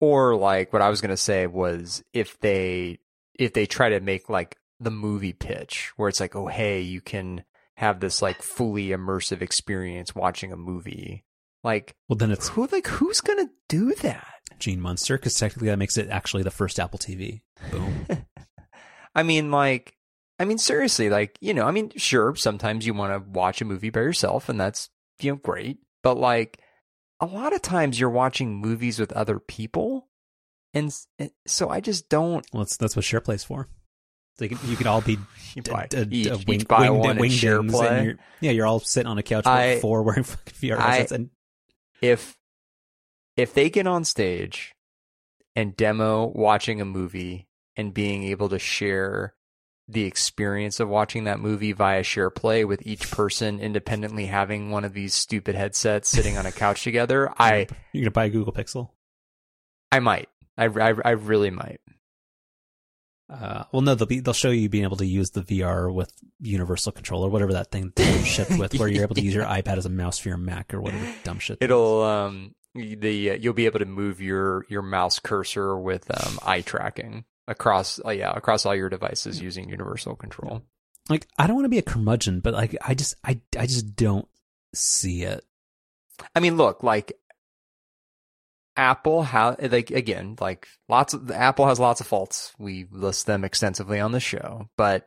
Or 0.00 0.34
like 0.34 0.72
what 0.72 0.82
I 0.82 0.88
was 0.88 1.00
gonna 1.00 1.16
say 1.16 1.46
was 1.46 2.02
if 2.12 2.40
they 2.40 2.98
if 3.38 3.52
they 3.52 3.66
try 3.66 3.90
to 3.90 4.00
make 4.00 4.28
like 4.28 4.56
the 4.80 4.90
movie 4.90 5.32
pitch 5.32 5.92
where 5.96 6.08
it's 6.08 6.18
like, 6.18 6.34
oh 6.34 6.48
hey, 6.48 6.80
you 6.80 7.00
can 7.00 7.44
have 7.76 8.00
this 8.00 8.20
like 8.20 8.42
fully 8.42 8.88
immersive 8.88 9.42
experience 9.42 10.14
watching 10.14 10.52
a 10.52 10.56
movie. 10.56 11.24
Like, 11.62 11.94
well, 12.08 12.16
then 12.16 12.32
it's 12.32 12.48
who 12.48 12.66
like 12.66 12.88
who's 12.88 13.20
gonna 13.20 13.48
do 13.68 13.94
that? 14.02 14.26
Gene 14.58 14.80
Munster, 14.80 15.16
because 15.16 15.34
technically 15.34 15.68
that 15.68 15.78
makes 15.78 15.96
it 15.96 16.08
actually 16.08 16.42
the 16.42 16.50
first 16.50 16.80
Apple 16.80 16.98
TV. 16.98 17.42
Boom. 17.70 18.06
I 19.14 19.22
mean, 19.22 19.50
like, 19.50 19.94
I 20.38 20.44
mean, 20.44 20.58
seriously, 20.58 21.08
like, 21.08 21.38
you 21.40 21.54
know, 21.54 21.64
I 21.64 21.70
mean, 21.70 21.92
sure, 21.96 22.34
sometimes 22.34 22.86
you 22.86 22.94
want 22.94 23.12
to 23.12 23.30
watch 23.30 23.60
a 23.60 23.64
movie 23.64 23.90
by 23.90 24.00
yourself 24.00 24.48
and 24.48 24.60
that's, 24.60 24.90
you 25.20 25.32
know, 25.32 25.36
great. 25.36 25.78
But 26.02 26.16
like, 26.16 26.60
a 27.20 27.26
lot 27.26 27.52
of 27.52 27.62
times 27.62 28.00
you're 28.00 28.10
watching 28.10 28.56
movies 28.56 28.98
with 28.98 29.12
other 29.12 29.38
people 29.38 30.08
and, 30.74 30.94
and 31.18 31.30
so 31.46 31.68
I 31.68 31.80
just 31.80 32.08
don't. 32.08 32.46
Well, 32.52 32.64
that's 32.64 32.76
that's 32.76 32.96
what 32.96 33.04
SharePlay's 33.04 33.44
for. 33.44 33.68
So 34.38 34.44
you 34.46 34.56
can 34.56 34.70
you 34.70 34.76
could 34.76 34.86
all 34.86 35.02
be 35.02 35.18
you 35.54 35.62
buy, 35.62 35.86
d- 35.90 36.04
d- 36.04 36.16
each, 36.22 36.46
wing, 36.46 36.60
each 36.60 36.68
buy 36.68 36.88
winged, 36.88 37.04
one 37.04 37.18
winged 37.18 37.70
play. 37.70 38.04
You're, 38.04 38.18
yeah, 38.40 38.50
you're 38.52 38.66
all 38.66 38.80
sitting 38.80 39.10
on 39.10 39.18
a 39.18 39.22
couch 39.22 39.44
with 39.44 39.80
four 39.82 40.02
wearing 40.02 40.24
VR 40.24 40.78
headsets. 40.78 41.12
And 41.12 41.30
if 42.00 42.36
if 43.36 43.54
they 43.54 43.70
get 43.70 43.86
on 43.86 44.04
stage 44.04 44.74
and 45.54 45.76
demo 45.76 46.26
watching 46.26 46.80
a 46.80 46.84
movie 46.84 47.48
and 47.76 47.92
being 47.92 48.24
able 48.24 48.48
to 48.48 48.58
share 48.58 49.34
the 49.92 50.04
experience 50.04 50.80
of 50.80 50.88
watching 50.88 51.24
that 51.24 51.40
movie 51.40 51.72
via 51.72 52.02
SharePlay 52.02 52.66
with 52.66 52.86
each 52.86 53.10
person 53.10 53.60
independently 53.60 54.26
having 54.26 54.70
one 54.70 54.84
of 54.84 54.92
these 54.92 55.14
stupid 55.14 55.54
headsets 55.54 56.08
sitting 56.08 56.36
on 56.36 56.46
a 56.46 56.52
couch 56.52 56.84
together, 56.84 57.32
I 57.38 57.66
you're 57.92 58.04
gonna 58.04 58.10
buy 58.10 58.26
a 58.26 58.30
Google 58.30 58.52
Pixel. 58.52 58.90
I 59.90 60.00
might. 60.00 60.28
I, 60.56 60.66
I, 60.66 60.94
I 61.04 61.10
really 61.10 61.50
might. 61.50 61.80
Uh, 63.32 63.64
well, 63.72 63.80
no, 63.82 63.94
they'll 63.94 64.06
be 64.06 64.20
they'll 64.20 64.34
show 64.34 64.50
you 64.50 64.68
being 64.68 64.84
able 64.84 64.96
to 64.98 65.06
use 65.06 65.30
the 65.30 65.42
VR 65.42 65.92
with 65.92 66.12
Universal 66.40 66.92
Controller, 66.92 67.30
whatever 67.30 67.54
that 67.54 67.70
thing 67.70 67.92
shipped 68.24 68.58
with, 68.58 68.78
where 68.78 68.88
you're 68.88 69.04
able 69.04 69.14
to 69.14 69.22
use 69.22 69.34
your 69.34 69.44
iPad 69.46 69.78
as 69.78 69.86
a 69.86 69.90
mouse 69.90 70.18
for 70.18 70.28
your 70.28 70.38
Mac 70.38 70.74
or 70.74 70.80
whatever 70.80 71.06
dumb 71.24 71.38
shit. 71.38 71.58
It'll 71.60 72.02
um 72.02 72.54
the 72.74 73.30
uh, 73.30 73.34
you'll 73.34 73.54
be 73.54 73.66
able 73.66 73.78
to 73.78 73.86
move 73.86 74.20
your 74.20 74.66
your 74.68 74.82
mouse 74.82 75.18
cursor 75.18 75.78
with 75.78 76.10
um, 76.10 76.38
eye 76.42 76.60
tracking 76.60 77.24
across 77.48 78.00
uh, 78.04 78.10
yeah 78.10 78.32
across 78.34 78.64
all 78.66 78.74
your 78.74 78.88
devices 78.88 79.40
using 79.40 79.68
universal 79.68 80.14
control. 80.14 80.62
Like 81.08 81.26
I 81.38 81.46
don't 81.46 81.56
want 81.56 81.64
to 81.64 81.70
be 81.70 81.78
a 81.78 81.82
curmudgeon, 81.82 82.40
but 82.40 82.54
like 82.54 82.76
I 82.82 82.94
just 82.94 83.14
I 83.24 83.40
I 83.58 83.66
just 83.66 83.96
don't 83.96 84.28
see 84.74 85.22
it. 85.22 85.44
I 86.34 86.40
mean, 86.40 86.56
look, 86.56 86.82
like 86.82 87.12
Apple 88.76 89.22
how 89.22 89.56
like 89.60 89.90
again, 89.90 90.36
like 90.40 90.68
lots 90.88 91.14
of 91.14 91.30
Apple 91.30 91.66
has 91.66 91.80
lots 91.80 92.00
of 92.00 92.06
faults. 92.06 92.52
We 92.58 92.86
list 92.90 93.26
them 93.26 93.44
extensively 93.44 94.00
on 94.00 94.12
the 94.12 94.20
show, 94.20 94.68
but 94.76 95.06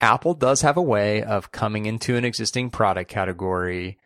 Apple 0.00 0.34
does 0.34 0.62
have 0.62 0.76
a 0.76 0.82
way 0.82 1.22
of 1.22 1.50
coming 1.50 1.86
into 1.86 2.16
an 2.16 2.24
existing 2.24 2.70
product 2.70 3.10
category, 3.10 3.98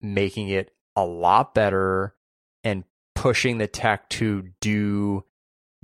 making 0.00 0.48
it 0.48 0.70
a 0.94 1.04
lot 1.04 1.54
better 1.54 2.14
and 2.62 2.84
pushing 3.14 3.58
the 3.58 3.66
tech 3.66 4.08
to 4.10 4.50
do 4.60 5.24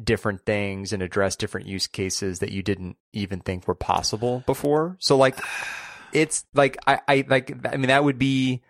different 0.03 0.45
things 0.45 0.93
and 0.93 1.03
address 1.03 1.37
different 1.37 1.67
use 1.67 1.87
cases 1.87 2.39
that 2.39 2.53
you 2.53 2.63
didn't 2.63 2.97
even 3.13 3.41
think 3.41 3.67
were 3.67 3.75
possible 3.75 4.43
before. 4.47 4.97
So 5.01 5.17
like 5.17 5.37
it's 6.13 6.45
like 6.55 6.77
I, 6.87 7.01
I 7.09 7.25
like 7.29 7.67
I 7.67 7.77
mean 7.77 7.89
that 7.89 8.05
would 8.05 8.19
be 8.19 8.63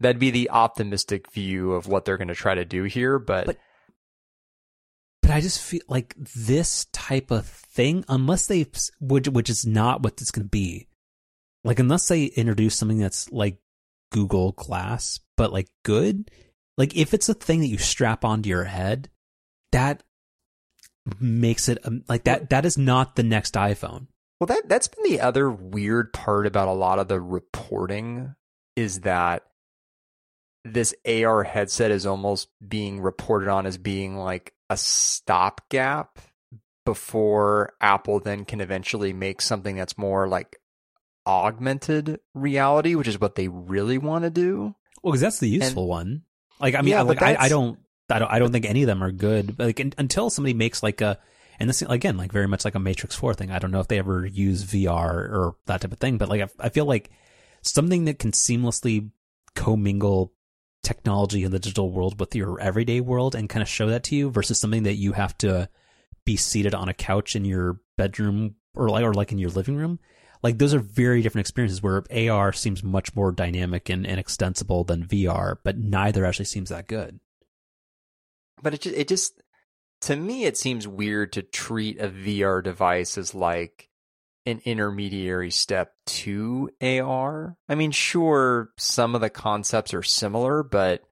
that'd 0.00 0.18
be 0.18 0.30
the 0.30 0.50
optimistic 0.50 1.30
view 1.32 1.72
of 1.72 1.86
what 1.86 2.04
they're 2.04 2.18
going 2.18 2.28
to 2.28 2.34
try 2.34 2.54
to 2.54 2.64
do 2.64 2.84
here, 2.84 3.18
but, 3.18 3.46
but 3.46 3.56
but 5.26 5.34
I 5.34 5.40
just 5.40 5.60
feel 5.60 5.80
like 5.88 6.14
this 6.16 6.84
type 6.92 7.32
of 7.32 7.46
thing, 7.46 8.04
unless 8.08 8.46
they, 8.46 8.64
which, 9.00 9.26
which 9.28 9.50
is 9.50 9.66
not 9.66 10.00
what 10.00 10.20
it's 10.20 10.30
going 10.30 10.44
to 10.44 10.48
be, 10.48 10.86
like 11.64 11.80
unless 11.80 12.06
they 12.06 12.26
introduce 12.26 12.76
something 12.76 12.98
that's 12.98 13.32
like 13.32 13.58
Google 14.12 14.52
Glass, 14.52 15.18
but 15.36 15.52
like 15.52 15.66
good, 15.84 16.30
like 16.78 16.96
if 16.96 17.12
it's 17.12 17.28
a 17.28 17.34
thing 17.34 17.60
that 17.60 17.66
you 17.66 17.76
strap 17.76 18.24
onto 18.24 18.48
your 18.48 18.64
head, 18.64 19.10
that 19.72 20.04
makes 21.20 21.68
it 21.68 21.78
um, 21.84 22.04
like 22.08 22.24
that. 22.24 22.50
That 22.50 22.64
is 22.64 22.76
not 22.76 23.16
the 23.16 23.22
next 23.22 23.54
iPhone. 23.54 24.08
Well, 24.40 24.46
that 24.48 24.68
that's 24.68 24.88
been 24.88 25.04
the 25.04 25.20
other 25.20 25.50
weird 25.50 26.12
part 26.12 26.46
about 26.46 26.68
a 26.68 26.72
lot 26.72 26.98
of 26.98 27.08
the 27.08 27.20
reporting 27.20 28.34
is 28.74 29.00
that 29.00 29.44
this 30.64 30.94
AR 31.06 31.44
headset 31.44 31.90
is 31.90 32.06
almost 32.06 32.48
being 32.66 33.00
reported 33.00 33.48
on 33.48 33.66
as 33.66 33.78
being 33.78 34.16
like 34.16 34.52
a 34.68 34.76
stopgap 34.76 36.18
before 36.84 37.74
Apple 37.80 38.20
then 38.20 38.44
can 38.44 38.60
eventually 38.60 39.12
make 39.12 39.40
something 39.40 39.76
that's 39.76 39.96
more 39.96 40.28
like 40.28 40.56
augmented 41.26 42.20
reality, 42.34 42.94
which 42.94 43.08
is 43.08 43.20
what 43.20 43.34
they 43.34 43.48
really 43.48 43.98
want 43.98 44.24
to 44.24 44.30
do. 44.30 44.74
Well, 45.02 45.12
because 45.12 45.20
that's 45.20 45.40
the 45.40 45.48
useful 45.48 45.84
and, 45.84 45.90
one. 45.90 46.22
Like, 46.60 46.74
I 46.74 46.82
mean, 46.82 46.92
yeah, 46.92 47.02
like 47.02 47.22
I, 47.22 47.36
I, 47.38 47.48
don't 47.48 47.78
I 48.08 48.18
don't 48.18 48.30
I 48.30 48.38
don't 48.38 48.52
think 48.52 48.66
any 48.66 48.82
of 48.82 48.86
them 48.86 49.02
are 49.02 49.12
good. 49.12 49.58
Like 49.58 49.80
until 49.80 50.30
somebody 50.30 50.54
makes 50.54 50.82
like 50.82 51.00
a 51.00 51.18
and 51.58 51.68
this 51.68 51.82
again 51.82 52.16
like 52.16 52.32
very 52.32 52.46
much 52.46 52.64
like 52.64 52.74
a 52.74 52.80
Matrix 52.80 53.16
Four 53.16 53.34
thing. 53.34 53.50
I 53.50 53.58
don't 53.58 53.70
know 53.70 53.80
if 53.80 53.88
they 53.88 53.98
ever 53.98 54.26
use 54.26 54.64
VR 54.64 55.14
or 55.14 55.56
that 55.66 55.80
type 55.80 55.92
of 55.92 55.98
thing, 55.98 56.18
but 56.18 56.28
like 56.28 56.42
I, 56.42 56.48
I 56.60 56.68
feel 56.68 56.84
like 56.84 57.10
something 57.62 58.04
that 58.04 58.18
can 58.18 58.30
seamlessly 58.30 59.10
commingle 59.54 60.32
technology 60.82 61.42
in 61.42 61.50
the 61.50 61.58
digital 61.58 61.90
world 61.90 62.20
with 62.20 62.34
your 62.34 62.60
everyday 62.60 63.00
world 63.00 63.34
and 63.34 63.48
kind 63.48 63.62
of 63.62 63.68
show 63.68 63.88
that 63.88 64.04
to 64.04 64.14
you 64.14 64.30
versus 64.30 64.60
something 64.60 64.84
that 64.84 64.94
you 64.94 65.12
have 65.12 65.36
to 65.38 65.68
be 66.24 66.36
seated 66.36 66.74
on 66.74 66.88
a 66.88 66.94
couch 66.94 67.34
in 67.34 67.44
your 67.44 67.80
bedroom 67.96 68.54
or 68.74 68.88
like 68.88 69.02
or 69.02 69.14
like 69.14 69.32
in 69.32 69.38
your 69.38 69.50
living 69.50 69.76
room 69.76 69.98
like 70.42 70.58
those 70.58 70.74
are 70.74 70.78
very 70.78 71.22
different 71.22 71.42
experiences 71.42 71.82
where 71.82 72.04
AR 72.12 72.52
seems 72.52 72.84
much 72.84 73.16
more 73.16 73.32
dynamic 73.32 73.88
and, 73.88 74.06
and 74.06 74.20
extensible 74.20 74.84
than 74.84 75.06
VR, 75.06 75.56
but 75.64 75.78
neither 75.78 76.24
actually 76.24 76.44
seems 76.44 76.68
that 76.68 76.86
good 76.86 77.18
but 78.62 78.74
it 78.74 78.80
just, 78.80 78.96
it 78.96 79.08
just 79.08 79.42
to 80.02 80.16
me 80.16 80.44
it 80.44 80.56
seems 80.56 80.86
weird 80.86 81.32
to 81.32 81.42
treat 81.42 82.00
a 82.00 82.08
VR 82.08 82.62
device 82.62 83.18
as 83.18 83.34
like 83.34 83.88
an 84.46 84.60
intermediary 84.64 85.50
step 85.50 85.92
to 86.06 86.70
AR. 86.80 87.56
I 87.68 87.74
mean, 87.74 87.90
sure, 87.90 88.70
some 88.78 89.14
of 89.14 89.20
the 89.20 89.30
concepts 89.30 89.92
are 89.92 90.04
similar, 90.04 90.62
but 90.62 91.02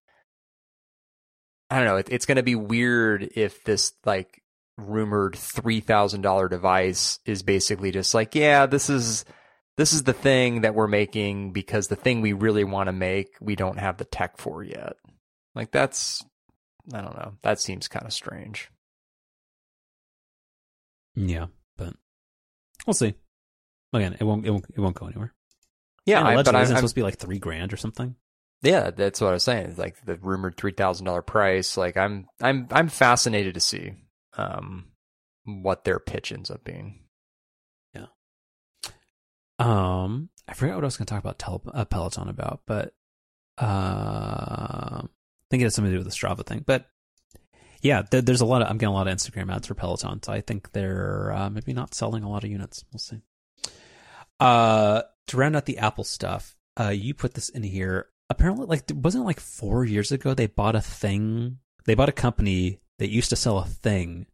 I 1.69 1.79
don't 1.79 1.87
know. 1.87 1.97
It, 1.97 2.09
it's 2.11 2.27
going 2.27 2.37
to 2.37 2.43
be 2.43 2.55
weird 2.55 3.29
if 3.35 3.65
this 3.65 3.93
like 4.05 4.41
rumored 4.77 5.37
three 5.37 5.81
thousand 5.81 6.23
dollar 6.23 6.49
device 6.49 7.19
is 7.27 7.43
basically 7.43 7.91
just 7.91 8.15
like, 8.15 8.35
yeah, 8.35 8.67
this 8.67 8.89
is 8.89 9.25
this 9.77 9.93
is 9.93 10.05
the 10.05 10.13
thing 10.13 10.61
that 10.61 10.75
we're 10.75 10.87
making 10.87 11.53
because 11.53 11.89
the 11.89 11.97
thing 11.97 12.21
we 12.21 12.33
really 12.33 12.65
want 12.65 12.87
to 12.87 12.93
make 12.93 13.31
we 13.41 13.57
don't 13.57 13.79
have 13.79 13.97
the 13.97 14.05
tech 14.05 14.39
for 14.39 14.63
yet. 14.63 14.95
Like 15.55 15.73
that's 15.73 16.25
I 16.93 17.01
don't 17.01 17.17
know. 17.17 17.35
That 17.43 17.61
seems 17.61 17.89
kind 17.89 18.07
of 18.07 18.13
strange. 18.13 18.71
Yeah, 21.15 21.47
but 21.77 21.95
we'll 22.87 22.95
see. 22.95 23.15
Again, 23.93 24.17
it 24.19 24.25
won't 24.25 24.45
it 24.47 24.51
won't 24.51 24.67
it 24.75 24.81
won't 24.81 24.97
go 24.97 25.07
anywhere. 25.07 25.33
Yeah, 26.07 26.23
I, 26.25 26.43
but 26.43 26.55
isn't 26.55 26.77
supposed 26.77 26.95
to 26.95 27.01
be 27.01 27.05
like 27.05 27.19
three 27.19 27.39
grand 27.39 27.73
or 27.73 27.77
something. 27.77 28.17
Yeah, 28.63 28.91
that's 28.91 29.21
what 29.21 29.31
I 29.31 29.35
was 29.35 29.43
saying. 29.43 29.67
It's 29.67 29.79
like 29.79 30.05
the 30.05 30.17
rumored 30.17 30.57
three 30.57 30.73
thousand 30.73 31.07
dollar 31.07 31.23
price. 31.23 31.77
Like 31.77 31.97
I'm 31.97 32.27
I'm 32.41 32.67
I'm 32.71 32.89
fascinated 32.89 33.55
to 33.55 33.61
see 33.61 33.93
um 34.37 34.87
what 35.45 35.85
their 35.85 35.99
pitch 35.99 36.33
ends 36.33 36.51
up 36.51 36.65
being. 36.65 37.01
Yeah. 37.95 38.07
Um, 39.59 40.31
I 40.49 40.55
forgot 40.55 40.77
what 40.77 40.85
I 40.85 40.87
was 40.87 40.97
going 40.97 41.07
to 41.07 41.15
talk 41.15 41.23
about 41.23 41.39
tele- 41.39 41.73
uh, 41.73 41.85
Peloton 41.85 42.29
about, 42.29 42.63
but 42.67 42.95
uh, 43.59 45.03
think 45.55 45.63
it 45.63 45.67
has 45.67 45.75
something 45.77 45.93
to 45.93 45.99
do 45.99 46.05
with 46.05 46.13
the 46.13 46.19
Strava 46.19 46.45
thing. 46.45 46.65
But 46.67 46.87
yeah, 47.81 48.03
there's 48.11 48.41
a 48.41 48.47
lot 48.47 48.63
of 48.63 48.69
I'm 48.69 48.79
getting 48.79 48.93
a 48.93 48.97
lot 48.97 49.07
of 49.07 49.15
Instagram 49.15 49.55
ads 49.55 49.69
for 49.69 49.75
Peloton, 49.75 50.21
so 50.23 50.33
I 50.33 50.41
think 50.41 50.73
they're 50.73 51.33
uh, 51.33 51.51
maybe 51.51 51.73
not 51.73 51.95
selling 51.95 52.25
a 52.25 52.31
lot 52.31 52.43
of 52.43 52.51
units. 52.51 52.85
We'll 52.93 52.99
see. 52.99 53.21
Uh, 54.41 55.03
to 55.29 55.37
round 55.37 55.55
out 55.55 55.67
the 55.67 55.79
Apple 55.79 56.03
stuff, 56.03 56.57
uh, 56.79 56.89
you 56.89 57.15
put 57.15 57.35
this 57.35 57.51
in 57.51 57.63
here. 57.63 58.09
Apparently, 58.31 58.67
like 58.67 58.91
wasn't 58.93 59.23
it 59.23 59.27
like 59.27 59.39
four 59.39 59.85
years 59.85 60.11
ago 60.11 60.35
they 60.35 60.49
bought 60.49 60.75
a 60.75 60.81
thing. 60.81 61.59
They 61.85 61.95
bought 61.95 62.09
a 62.09 62.13
company 62.13 62.81
that 62.99 63.11
used 63.11 63.31
to 63.31 63.37
sell 63.37 63.59
a 63.59 63.67
thing 63.67 64.27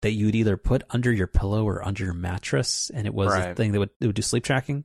that 0.00 0.12
you'd 0.12 0.34
either 0.34 0.56
put 0.56 0.84
under 0.90 1.12
your 1.12 1.26
pillow 1.26 1.64
or 1.64 1.84
under 1.84 2.04
your 2.04 2.14
mattress, 2.14 2.90
and 2.94 3.06
it 3.06 3.12
was 3.12 3.32
right. 3.32 3.50
a 3.50 3.54
thing 3.54 3.72
that 3.72 3.78
would, 3.78 3.90
would 4.00 4.14
do 4.14 4.22
sleep 4.22 4.44
tracking. 4.44 4.84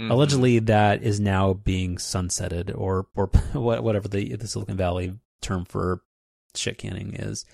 Mm-hmm. 0.00 0.10
Allegedly, 0.12 0.58
that 0.60 1.02
is 1.02 1.20
now 1.20 1.52
being 1.52 1.96
sunsetted, 1.96 2.74
or 2.74 3.08
or 3.14 3.26
whatever 3.52 4.08
the 4.08 4.34
the 4.34 4.48
Silicon 4.48 4.78
Valley 4.78 5.12
term 5.42 5.66
for 5.66 6.00
shit 6.56 6.78
canning 6.78 7.14
is, 7.14 7.44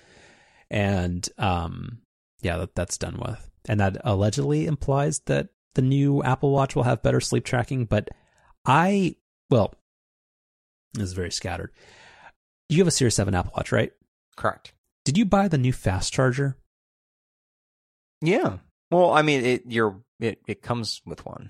and 0.69 1.27
um, 1.37 1.99
yeah, 2.41 2.55
that, 2.55 2.73
that's 2.73 2.97
done 2.97 3.17
with, 3.17 3.49
and 3.67 3.81
that 3.81 3.97
allegedly 4.05 4.65
implies 4.65 5.19
that 5.25 5.49
the 5.75 5.81
new 5.81 6.23
Apple 6.23 6.51
Watch 6.51 6.73
will 6.73 6.83
have 6.83 7.03
better 7.03 7.19
sleep 7.19 7.43
tracking. 7.43 7.83
But 7.83 8.07
I, 8.65 9.17
well, 9.49 9.73
this 10.93 11.03
is 11.03 11.13
very 11.13 11.31
scattered. 11.31 11.73
You 12.69 12.77
have 12.77 12.87
a 12.87 12.91
Series 12.91 13.15
Seven 13.15 13.35
Apple 13.35 13.51
Watch, 13.57 13.73
right? 13.73 13.91
Correct. 14.37 14.71
Did 15.03 15.17
you 15.17 15.25
buy 15.25 15.49
the 15.49 15.57
new 15.57 15.73
fast 15.73 16.13
charger? 16.13 16.55
Yeah. 18.21 18.59
Well, 18.89 19.11
I 19.11 19.21
mean, 19.21 19.43
it 19.43 19.63
you're 19.67 20.01
it 20.21 20.39
it 20.47 20.61
comes 20.61 21.01
with 21.05 21.25
one. 21.25 21.49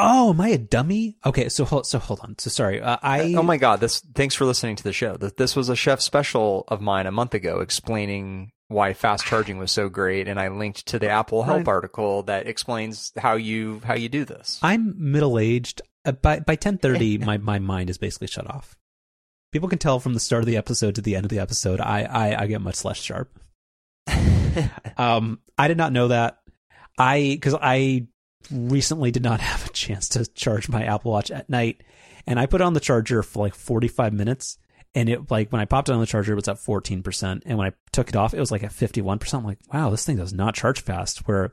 Oh, 0.00 0.30
am 0.30 0.40
I 0.40 0.50
a 0.50 0.58
dummy? 0.58 1.16
Okay, 1.26 1.48
so 1.48 1.64
hold, 1.64 1.86
so 1.86 1.98
hold 1.98 2.20
on. 2.20 2.36
So 2.38 2.50
sorry. 2.50 2.80
Uh, 2.80 2.98
I 3.02 3.34
Oh 3.34 3.42
my 3.42 3.56
god, 3.56 3.80
this 3.80 4.00
thanks 4.14 4.34
for 4.36 4.44
listening 4.44 4.76
to 4.76 4.84
the 4.84 4.92
show. 4.92 5.16
This 5.16 5.56
was 5.56 5.68
a 5.68 5.76
chef 5.76 6.00
special 6.00 6.64
of 6.68 6.80
mine 6.80 7.06
a 7.06 7.10
month 7.10 7.34
ago 7.34 7.58
explaining 7.60 8.52
why 8.68 8.92
fast 8.92 9.24
charging 9.24 9.58
was 9.58 9.72
so 9.72 9.88
great 9.88 10.28
and 10.28 10.38
I 10.38 10.48
linked 10.48 10.86
to 10.86 10.98
the 10.98 11.08
Apple 11.08 11.42
Help 11.42 11.66
right. 11.66 11.68
article 11.68 12.22
that 12.24 12.46
explains 12.46 13.12
how 13.16 13.34
you 13.34 13.80
how 13.84 13.94
you 13.94 14.08
do 14.08 14.24
this. 14.24 14.60
I'm 14.62 14.94
middle-aged. 14.98 15.82
Uh, 16.04 16.12
by 16.12 16.40
by 16.40 16.54
10:30 16.54 17.20
my 17.26 17.38
my 17.38 17.58
mind 17.58 17.90
is 17.90 17.98
basically 17.98 18.28
shut 18.28 18.48
off. 18.48 18.76
people 19.52 19.68
can 19.68 19.80
tell 19.80 19.98
from 19.98 20.14
the 20.14 20.20
start 20.20 20.42
of 20.42 20.46
the 20.46 20.56
episode 20.56 20.94
to 20.94 21.00
the 21.00 21.16
end 21.16 21.24
of 21.24 21.30
the 21.30 21.40
episode, 21.40 21.80
I 21.80 22.02
I, 22.02 22.42
I 22.42 22.46
get 22.46 22.60
much 22.60 22.84
less 22.84 22.98
sharp. 22.98 23.36
um, 24.96 25.40
I 25.58 25.66
did 25.66 25.76
not 25.76 25.92
know 25.92 26.08
that. 26.08 26.38
I 26.96 27.30
because 27.34 27.56
I 27.60 28.06
recently 28.50 29.10
did 29.10 29.22
not 29.22 29.40
have 29.50 29.66
a 29.66 29.72
chance 29.72 30.08
to 30.10 30.26
charge 30.26 30.68
my 30.68 30.84
Apple 30.84 31.12
Watch 31.12 31.30
at 31.30 31.48
night, 31.48 31.82
and 32.26 32.38
I 32.38 32.46
put 32.46 32.60
on 32.60 32.74
the 32.74 32.80
charger 32.80 33.22
for 33.22 33.44
like 33.44 33.54
45 33.54 34.12
minutes, 34.12 34.58
and 34.94 35.08
it 35.08 35.30
like 35.30 35.50
when 35.52 35.60
I 35.60 35.66
popped 35.66 35.88
it 35.88 35.92
on 35.92 36.00
the 36.00 36.06
charger, 36.06 36.32
it 36.32 36.36
was 36.36 36.48
at 36.48 36.56
14%, 36.56 37.42
and 37.44 37.58
when 37.58 37.66
I 37.66 37.72
took 37.92 38.08
it 38.08 38.16
off, 38.16 38.34
it 38.34 38.40
was 38.40 38.50
like 38.50 38.64
at 38.64 38.70
51%. 38.70 39.34
I'm 39.34 39.44
like, 39.44 39.58
wow, 39.72 39.90
this 39.90 40.04
thing 40.04 40.16
does 40.16 40.32
not 40.32 40.54
charge 40.54 40.80
fast. 40.80 41.26
Where 41.28 41.52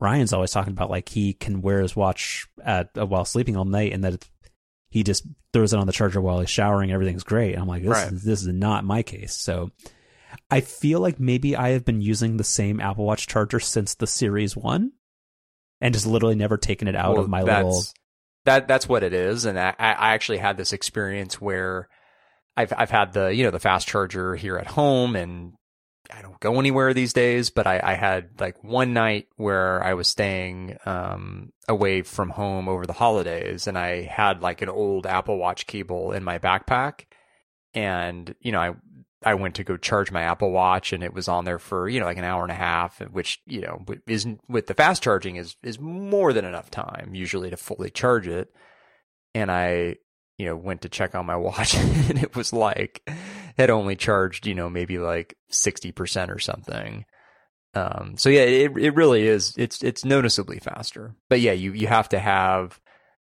Ryan's 0.00 0.32
always 0.32 0.50
talking 0.50 0.72
about 0.72 0.90
like 0.90 1.08
he 1.08 1.32
can 1.32 1.62
wear 1.62 1.80
his 1.80 1.94
watch 1.94 2.48
at 2.64 2.90
uh, 2.98 3.06
while 3.06 3.24
sleeping 3.24 3.56
all 3.56 3.64
night, 3.64 3.92
and 3.92 4.04
that 4.04 4.28
he 4.90 5.02
just 5.02 5.24
throws 5.52 5.72
it 5.72 5.78
on 5.78 5.86
the 5.86 5.92
charger 5.92 6.20
while 6.20 6.40
he's 6.40 6.50
showering. 6.50 6.92
Everything's 6.92 7.24
great. 7.24 7.56
I'm 7.56 7.68
like, 7.68 7.82
this 7.82 7.90
right. 7.90 8.12
is, 8.12 8.22
this 8.24 8.42
is 8.42 8.48
not 8.48 8.84
my 8.84 9.02
case. 9.02 9.34
So 9.34 9.70
I 10.50 10.60
feel 10.60 11.00
like 11.00 11.20
maybe 11.20 11.56
I 11.56 11.70
have 11.70 11.84
been 11.84 12.00
using 12.00 12.36
the 12.36 12.44
same 12.44 12.80
Apple 12.80 13.04
Watch 13.04 13.26
charger 13.26 13.60
since 13.60 13.94
the 13.94 14.06
Series 14.06 14.56
One, 14.56 14.92
and 15.82 15.92
just 15.92 16.06
literally 16.06 16.36
never 16.36 16.56
taken 16.56 16.88
it 16.88 16.96
out 16.96 17.14
well, 17.14 17.24
of 17.24 17.28
my 17.28 17.42
little. 17.42 17.82
That 18.44 18.68
that's 18.68 18.88
what 18.88 19.02
it 19.02 19.12
is, 19.12 19.44
and 19.44 19.58
I, 19.58 19.74
I 19.78 20.14
actually 20.14 20.38
had 20.38 20.56
this 20.56 20.72
experience 20.72 21.40
where 21.40 21.88
I've 22.56 22.72
I've 22.76 22.90
had 22.90 23.12
the 23.12 23.34
you 23.34 23.44
know 23.44 23.50
the 23.50 23.60
fast 23.60 23.86
charger 23.86 24.34
here 24.36 24.56
at 24.56 24.68
home, 24.68 25.16
and 25.16 25.54
I 26.10 26.22
don't 26.22 26.40
go 26.40 26.58
anywhere 26.58 26.94
these 26.94 27.12
days, 27.12 27.50
but 27.50 27.66
I, 27.66 27.80
I 27.82 27.94
had 27.94 28.40
like 28.40 28.62
one 28.62 28.92
night 28.94 29.26
where 29.36 29.82
I 29.82 29.94
was 29.94 30.08
staying 30.08 30.76
um, 30.86 31.52
away 31.68 32.02
from 32.02 32.30
home 32.30 32.68
over 32.68 32.86
the 32.86 32.92
holidays, 32.92 33.66
and 33.66 33.76
I 33.76 34.02
had 34.02 34.40
like 34.40 34.62
an 34.62 34.68
old 34.68 35.06
Apple 35.06 35.36
Watch 35.36 35.66
cable 35.66 36.12
in 36.12 36.24
my 36.24 36.38
backpack, 36.38 37.06
and 37.74 38.34
you 38.40 38.52
know 38.52 38.60
I 38.60 38.74
I 39.24 39.34
went 39.34 39.56
to 39.56 39.64
go 39.64 39.76
charge 39.76 40.10
my 40.10 40.22
Apple 40.22 40.50
Watch 40.50 40.92
and 40.92 41.02
it 41.02 41.14
was 41.14 41.28
on 41.28 41.44
there 41.44 41.58
for, 41.58 41.88
you 41.88 42.00
know, 42.00 42.06
like 42.06 42.18
an 42.18 42.24
hour 42.24 42.42
and 42.42 42.52
a 42.52 42.56
half, 42.56 43.00
which, 43.10 43.40
you 43.46 43.60
know, 43.60 43.84
isn't 44.06 44.40
with 44.48 44.66
the 44.66 44.74
fast 44.74 45.02
charging 45.02 45.36
is, 45.36 45.56
is 45.62 45.78
more 45.78 46.32
than 46.32 46.44
enough 46.44 46.70
time 46.70 47.14
usually 47.14 47.50
to 47.50 47.56
fully 47.56 47.90
charge 47.90 48.26
it. 48.26 48.52
And 49.34 49.50
I, 49.50 49.96
you 50.38 50.46
know, 50.46 50.56
went 50.56 50.82
to 50.82 50.88
check 50.88 51.14
on 51.14 51.26
my 51.26 51.36
watch 51.36 51.74
and 51.74 52.22
it 52.22 52.36
was 52.36 52.52
like, 52.52 53.08
had 53.56 53.70
only 53.70 53.96
charged, 53.96 54.46
you 54.46 54.54
know, 54.54 54.68
maybe 54.68 54.98
like 54.98 55.36
60% 55.50 56.28
or 56.34 56.38
something. 56.38 57.04
Um, 57.74 58.16
so 58.18 58.28
yeah, 58.28 58.42
it, 58.42 58.76
it 58.76 58.94
really 58.94 59.26
is, 59.26 59.54
it's, 59.56 59.82
it's 59.82 60.04
noticeably 60.04 60.58
faster, 60.58 61.14
but 61.30 61.40
yeah, 61.40 61.52
you, 61.52 61.72
you 61.72 61.86
have 61.86 62.10
to 62.10 62.18
have, 62.18 62.78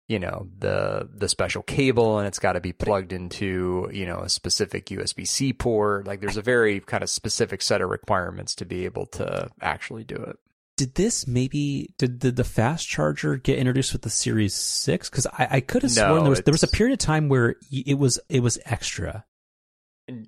you 0.08 0.20
know 0.20 0.48
the 0.60 1.10
the 1.14 1.28
special 1.28 1.62
cable 1.62 2.18
and 2.18 2.28
it's 2.28 2.40
got 2.40 2.54
to 2.54 2.62
be 2.62 2.72
plugged 2.72 3.12
into 3.12 3.90
you 3.92 4.06
know 4.06 4.20
a 4.20 4.30
specific 4.30 4.88
USB-C 4.88 5.54
port. 5.54 6.08
Like 6.08 6.22
there's 6.22 6.38
a 6.38 6.42
very 6.42 6.80
kind 6.80 7.04
of 7.04 7.10
specific 7.10 7.62
set 7.62 7.82
of 7.82 7.90
requirements 7.90 8.56
to 8.56 8.66
be 8.66 8.86
able 8.86 9.06
to 9.08 9.50
actually 9.62 10.06
do 10.06 10.16
it. 10.16 10.38
Did 10.78 10.96
this 10.96 11.28
maybe 11.28 11.94
did, 11.98 12.20
did 12.20 12.36
the 12.36 12.44
fast 12.44 12.88
charger 12.88 13.36
get 13.36 13.58
introduced 13.58 13.94
with 13.94 14.04
the 14.04 14.10
series 14.10 14.54
6 14.54 15.10
cuz 15.10 15.28
I, 15.28 15.48
I 15.52 15.60
could 15.60 15.84
have 15.84 15.96
no, 15.96 16.08
sworn 16.08 16.24
there 16.24 16.30
was 16.30 16.42
there 16.42 16.54
was 16.54 16.64
a 16.64 16.68
period 16.68 16.94
of 16.94 17.00
time 17.00 17.28
where 17.28 17.56
it 17.72 17.98
was 17.98 18.20
it 18.30 18.42
was 18.42 18.58
extra. 18.66 19.26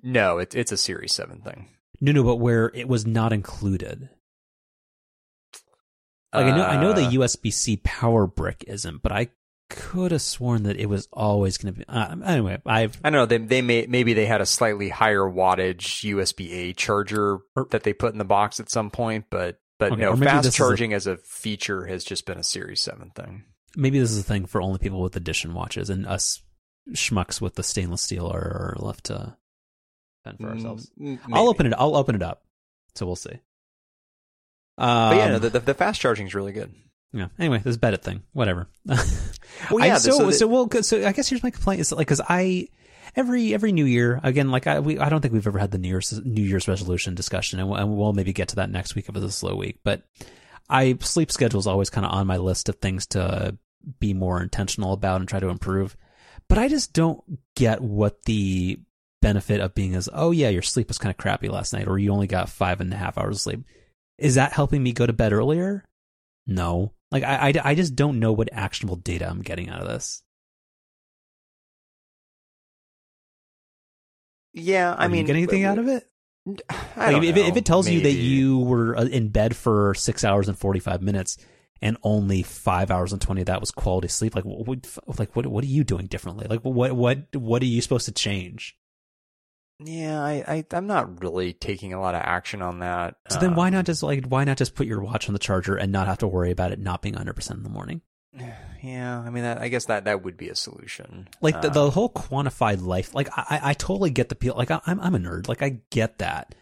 No 0.02 0.38
it, 0.38 0.54
it's 0.54 0.72
a 0.72 0.76
series 0.76 1.14
7 1.14 1.40
thing. 1.40 1.68
No 2.02 2.12
no 2.12 2.22
but 2.22 2.36
where 2.36 2.70
it 2.74 2.88
was 2.88 3.06
not 3.06 3.32
included. 3.32 4.10
Like 6.34 6.46
I 6.46 6.56
know, 6.56 6.64
I 6.64 6.80
know 6.80 6.92
the 6.92 7.06
uh. 7.06 7.10
USB 7.10 7.52
C 7.52 7.78
power 7.78 8.26
brick 8.26 8.64
isn't, 8.68 9.02
but 9.02 9.10
I 9.10 9.30
could 9.70 10.10
have 10.10 10.20
sworn 10.20 10.64
that 10.64 10.76
it 10.76 10.86
was 10.86 11.08
always 11.12 11.56
going 11.56 11.72
to 11.72 11.78
be. 11.78 11.86
Uh, 11.88 12.16
anyway, 12.24 12.60
I've 12.66 12.98
I 13.02 13.10
don't 13.10 13.20
know. 13.20 13.26
They 13.26 13.38
they 13.38 13.62
may 13.62 13.86
maybe 13.86 14.12
they 14.12 14.26
had 14.26 14.40
a 14.40 14.46
slightly 14.46 14.90
higher 14.90 15.22
wattage 15.22 16.04
USB 16.04 16.52
A 16.52 16.72
charger 16.74 17.38
or, 17.56 17.66
that 17.70 17.84
they 17.84 17.92
put 17.92 18.12
in 18.12 18.18
the 18.18 18.24
box 18.24 18.60
at 18.60 18.70
some 18.70 18.90
point, 18.90 19.26
but 19.30 19.60
but 19.78 19.92
okay, 19.92 20.02
no, 20.02 20.16
fast 20.16 20.54
charging 20.54 20.92
a, 20.92 20.96
as 20.96 21.06
a 21.06 21.16
feature 21.18 21.86
has 21.86 22.04
just 22.04 22.26
been 22.26 22.38
a 22.38 22.44
Series 22.44 22.80
Seven 22.80 23.10
thing. 23.14 23.44
Maybe 23.76 23.98
this 23.98 24.10
is 24.10 24.18
a 24.18 24.24
thing 24.24 24.46
for 24.46 24.60
only 24.60 24.78
people 24.78 25.00
with 25.00 25.16
edition 25.16 25.54
watches, 25.54 25.88
and 25.88 26.06
us 26.06 26.42
schmucks 26.90 27.40
with 27.40 27.54
the 27.54 27.62
stainless 27.62 28.02
steel 28.02 28.26
are, 28.26 28.74
are 28.74 28.76
left 28.78 29.04
to 29.04 29.36
fend 30.24 30.38
for 30.38 30.48
mm, 30.48 30.52
ourselves. 30.52 30.90
I'll 31.32 31.48
open 31.48 31.66
it. 31.66 31.74
I'll 31.78 31.96
open 31.96 32.14
it 32.16 32.22
up, 32.22 32.42
so 32.94 33.06
we'll 33.06 33.16
see. 33.16 33.38
Um, 34.76 35.10
but 35.10 35.16
yeah, 35.16 35.28
no, 35.28 35.36
um, 35.36 35.40
the, 35.42 35.50
the, 35.50 35.60
the 35.60 35.74
fast 35.74 36.00
charging 36.00 36.26
is 36.26 36.34
really 36.34 36.52
good. 36.52 36.74
Yeah. 37.12 37.28
Anyway, 37.38 37.60
this 37.64 37.76
Beddit 37.76 38.02
thing, 38.02 38.22
whatever. 38.32 38.68
well, 38.86 38.98
yeah. 39.84 39.94
I, 39.94 39.98
so, 39.98 40.12
so, 40.12 40.30
so, 40.30 40.46
well, 40.46 40.68
so 40.82 41.06
I 41.06 41.12
guess 41.12 41.28
here's 41.28 41.42
my 41.42 41.50
complaint 41.50 41.80
is 41.80 41.88
that, 41.88 41.96
like, 41.96 42.06
cause 42.06 42.20
I, 42.28 42.68
every, 43.16 43.52
every 43.52 43.72
new 43.72 43.84
year, 43.84 44.20
again, 44.22 44.50
like 44.50 44.66
I, 44.66 44.78
we, 44.80 44.98
I 44.98 45.08
don't 45.08 45.20
think 45.20 45.34
we've 45.34 45.46
ever 45.46 45.58
had 45.58 45.72
the 45.72 45.78
New 45.78 45.88
Year's, 45.88 46.12
New 46.24 46.42
Year's 46.42 46.68
resolution 46.68 47.14
discussion 47.14 47.58
and 47.58 47.68
we'll, 47.68 47.78
and 47.78 47.96
we'll 47.96 48.12
maybe 48.12 48.32
get 48.32 48.48
to 48.48 48.56
that 48.56 48.70
next 48.70 48.94
week 48.94 49.08
if 49.08 49.16
it's 49.16 49.24
a 49.24 49.30
slow 49.32 49.56
week, 49.56 49.80
but 49.82 50.02
I, 50.68 50.96
sleep 51.00 51.32
schedule 51.32 51.58
is 51.58 51.66
always 51.66 51.90
kind 51.90 52.06
of 52.06 52.12
on 52.12 52.28
my 52.28 52.36
list 52.36 52.68
of 52.68 52.76
things 52.76 53.06
to 53.08 53.58
be 53.98 54.14
more 54.14 54.40
intentional 54.40 54.92
about 54.92 55.20
and 55.20 55.28
try 55.28 55.40
to 55.40 55.48
improve. 55.48 55.96
But 56.48 56.58
I 56.58 56.68
just 56.68 56.92
don't 56.92 57.22
get 57.56 57.80
what 57.80 58.22
the 58.24 58.78
benefit 59.20 59.60
of 59.60 59.74
being 59.74 59.94
is, 59.94 60.08
oh 60.12 60.30
yeah, 60.30 60.48
your 60.48 60.62
sleep 60.62 60.88
was 60.88 60.98
kind 60.98 61.10
of 61.10 61.16
crappy 61.16 61.48
last 61.48 61.72
night 61.72 61.88
or 61.88 61.98
you 61.98 62.12
only 62.12 62.26
got 62.26 62.48
five 62.48 62.80
and 62.80 62.92
a 62.92 62.96
half 62.96 63.18
hours 63.18 63.36
of 63.36 63.40
sleep. 63.40 63.64
Is 64.18 64.36
that 64.36 64.52
helping 64.52 64.82
me 64.82 64.92
go 64.92 65.06
to 65.06 65.12
bed 65.12 65.32
earlier? 65.32 65.84
No. 66.46 66.92
Like 67.10 67.24
I, 67.24 67.48
I, 67.48 67.70
I 67.70 67.74
just 67.74 67.96
don't 67.96 68.20
know 68.20 68.32
what 68.32 68.48
actionable 68.52 68.96
data 68.96 69.28
I'm 69.28 69.42
getting 69.42 69.68
out 69.68 69.82
of 69.82 69.88
this. 69.88 70.22
Yeah, 74.52 74.94
I 74.96 75.06
Are 75.06 75.08
mean, 75.08 75.26
get 75.26 75.36
anything 75.36 75.64
out 75.64 75.78
of 75.78 75.88
it? 75.88 76.08
I 76.96 77.12
like, 77.12 77.22
if, 77.22 77.36
if, 77.36 77.56
it 77.56 77.64
tells 77.64 77.86
Maybe. 77.86 77.96
you 77.96 78.02
that 78.02 78.12
you 78.12 78.58
were 78.58 78.96
uh, 78.96 79.04
in 79.04 79.28
bed 79.28 79.54
for 79.56 79.94
six 79.94 80.24
hours 80.24 80.48
and 80.48 80.58
forty 80.58 80.80
five 80.80 81.02
minutes, 81.02 81.36
and 81.82 81.96
only 82.02 82.42
five 82.42 82.90
hours 82.90 83.12
and 83.12 83.20
twenty 83.20 83.42
of 83.42 83.46
that 83.46 83.60
was 83.60 83.70
quality 83.70 84.08
sleep, 84.08 84.34
like 84.34 84.44
what, 84.44 84.86
like 85.18 85.36
what 85.36 85.46
what 85.46 85.64
are 85.64 85.68
you 85.68 85.84
doing 85.84 86.06
differently? 86.06 86.46
Like 86.48 86.60
what 86.62 86.96
what 86.96 87.36
what 87.36 87.62
are 87.62 87.66
you 87.66 87.80
supposed 87.82 88.06
to 88.06 88.12
change? 88.12 88.76
Yeah, 89.82 90.22
I, 90.22 90.64
I 90.72 90.76
am 90.76 90.86
not 90.86 91.22
really 91.22 91.52
taking 91.52 91.92
a 91.92 92.00
lot 92.00 92.14
of 92.14 92.22
action 92.22 92.60
on 92.60 92.80
that. 92.80 93.16
So 93.30 93.36
um, 93.36 93.40
then 93.40 93.54
why 93.54 93.70
not 93.70 93.80
um, 93.80 93.84
just 93.86 94.02
like 94.02 94.26
why 94.26 94.44
not 94.44 94.58
just 94.58 94.74
put 94.74 94.86
your 94.86 95.00
watch 95.00 95.28
on 95.28 95.32
the 95.32 95.38
charger 95.38 95.76
and 95.76 95.90
not 95.90 96.06
have 96.06 96.18
to 96.18 96.28
worry 96.28 96.50
about 96.50 96.72
it 96.72 96.78
not 96.78 97.02
being 97.02 97.14
100% 97.14 97.50
in 97.52 97.62
the 97.62 97.68
morning? 97.68 98.02
Yeah, 98.82 99.20
I 99.20 99.28
mean 99.28 99.42
that 99.42 99.58
I 99.58 99.68
guess 99.68 99.84
that 99.84 100.04
that 100.04 100.24
would 100.24 100.38
be 100.38 100.48
a 100.48 100.54
solution. 100.54 101.28
Like 101.42 101.60
the, 101.60 101.68
the 101.68 101.84
um, 101.84 101.90
whole 101.90 102.08
quantified 102.08 102.80
life 102.80 103.14
like 103.14 103.28
I 103.36 103.60
I 103.62 103.74
totally 103.74 104.08
get 104.08 104.30
the 104.30 104.36
appeal 104.36 104.54
like 104.56 104.70
I, 104.70 104.80
I'm 104.86 104.98
I'm 105.00 105.14
a 105.14 105.18
nerd. 105.18 105.48
Like 105.48 105.60
I 105.60 105.80
get 105.90 106.16
that. 106.20 106.54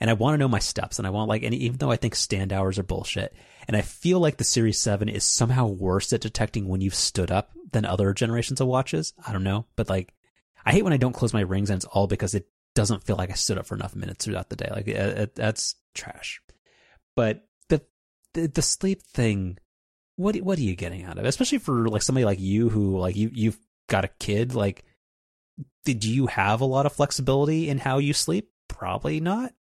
And 0.00 0.10
I 0.10 0.14
want 0.14 0.34
to 0.34 0.38
know 0.38 0.48
my 0.48 0.58
steps 0.58 0.98
and 0.98 1.06
I 1.06 1.10
want 1.10 1.28
like 1.28 1.44
and 1.44 1.54
even 1.54 1.78
though 1.78 1.92
I 1.92 1.94
think 1.94 2.16
stand 2.16 2.52
hours 2.52 2.76
are 2.80 2.82
bullshit 2.82 3.36
and 3.68 3.76
I 3.76 3.82
feel 3.82 4.18
like 4.18 4.38
the 4.38 4.42
Series 4.42 4.80
7 4.80 5.08
is 5.08 5.22
somehow 5.22 5.68
worse 5.68 6.12
at 6.12 6.22
detecting 6.22 6.66
when 6.66 6.80
you've 6.80 6.92
stood 6.92 7.30
up 7.30 7.52
than 7.70 7.84
other 7.84 8.12
generations 8.14 8.60
of 8.60 8.66
watches. 8.66 9.14
I 9.24 9.32
don't 9.32 9.44
know, 9.44 9.66
but 9.76 9.88
like 9.88 10.12
I 10.66 10.72
hate 10.72 10.82
when 10.82 10.92
I 10.92 10.96
don't 10.96 11.12
close 11.12 11.32
my 11.32 11.42
rings 11.42 11.70
and 11.70 11.76
it's 11.76 11.84
all 11.84 12.08
because 12.08 12.34
it 12.34 12.48
doesn't 12.80 13.04
feel 13.04 13.16
like 13.16 13.30
I 13.30 13.34
stood 13.34 13.58
up 13.58 13.66
for 13.66 13.74
enough 13.74 13.94
minutes 13.94 14.24
throughout 14.24 14.48
the 14.48 14.56
day. 14.56 14.68
Like 14.70 14.88
it, 14.88 14.96
it, 14.96 15.34
that's 15.34 15.74
trash. 15.94 16.40
But 17.14 17.46
the, 17.68 17.82
the 18.32 18.48
the 18.48 18.62
sleep 18.62 19.02
thing, 19.02 19.58
what 20.16 20.36
what 20.36 20.58
are 20.58 20.62
you 20.62 20.74
getting 20.74 21.04
out 21.04 21.18
of 21.18 21.24
it? 21.24 21.28
Especially 21.28 21.58
for 21.58 21.88
like 21.88 22.02
somebody 22.02 22.24
like 22.24 22.40
you 22.40 22.70
who 22.70 22.98
like 22.98 23.16
you 23.16 23.30
you've 23.34 23.58
got 23.88 24.04
a 24.06 24.10
kid. 24.18 24.54
Like, 24.54 24.84
did 25.84 26.04
you 26.04 26.26
have 26.26 26.62
a 26.62 26.66
lot 26.66 26.86
of 26.86 26.94
flexibility 26.94 27.68
in 27.68 27.78
how 27.78 27.98
you 27.98 28.14
sleep? 28.14 28.48
Probably 28.68 29.20
not. 29.20 29.52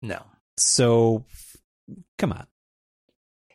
No. 0.00 0.22
So, 0.56 1.24
come 2.16 2.32
on. 2.32 2.46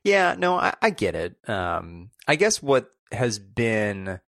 Yeah, 0.03 0.35
no, 0.37 0.55
I, 0.55 0.75
I 0.81 0.89
get 0.91 1.15
it. 1.15 1.37
Um, 1.49 2.09
I 2.27 2.35
guess 2.35 2.61
what 2.61 2.91
has 3.11 3.39
been 3.39 4.19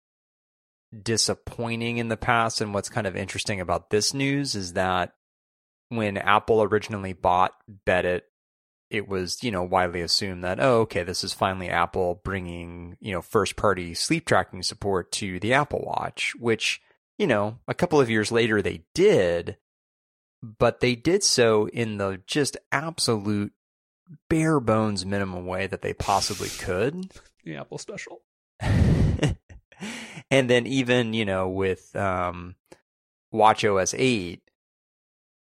disappointing 1.02 1.98
in 1.98 2.10
the 2.10 2.18
past. 2.18 2.62
And 2.62 2.74
what's 2.74 2.90
kind 2.90 3.08
of 3.08 3.16
interesting 3.16 3.60
about 3.60 3.90
this 3.90 4.14
news 4.14 4.56
is 4.56 4.74
that 4.74 5.14
when 5.90 6.18
Apple 6.18 6.62
originally 6.64 7.14
bought 7.14 7.54
Beddit, 7.86 8.22
it 8.90 9.08
was, 9.08 9.44
you 9.44 9.52
know, 9.52 9.64
widely 9.64 10.02
assumed 10.02 10.44
that, 10.44 10.60
oh, 10.60 10.82
okay, 10.82 11.04
this 11.04 11.24
is 11.24 11.34
finally 11.34 11.70
Apple 11.70 12.22
bringing, 12.24 12.96
you 13.00 13.12
know, 13.12 13.22
first 13.22 13.56
party 13.56 13.94
sleep 13.94 14.26
tracking 14.26 14.62
support 14.62 15.12
to 15.14 15.40
the 15.40 15.54
Apple 15.54 15.84
Watch, 15.84 16.34
which, 16.40 16.80
you 17.18 17.26
know, 17.26 17.58
a 17.68 17.74
couple 17.74 18.00
of 18.00 18.10
years 18.10 18.32
later 18.32 18.62
they 18.62 18.84
did, 18.94 19.58
but 20.44 20.80
they 20.80 20.96
did 20.96 21.24
so 21.24 21.68
in 21.70 21.98
the 21.98 22.22
just 22.28 22.56
absolute 22.72 23.54
bare 24.30 24.60
bones 24.60 25.06
minimum 25.06 25.46
way 25.48 25.66
that 25.66 25.82
they 25.82 25.94
possibly 25.94 26.50
could. 26.50 27.12
The 27.46 27.58
Apple 27.58 27.78
special. 27.78 28.22
And 30.34 30.50
then 30.50 30.66
even 30.66 31.14
you 31.14 31.26
know 31.26 31.48
with 31.48 31.96
um, 31.96 32.56
watchOS 33.32 33.94
eight, 33.96 34.42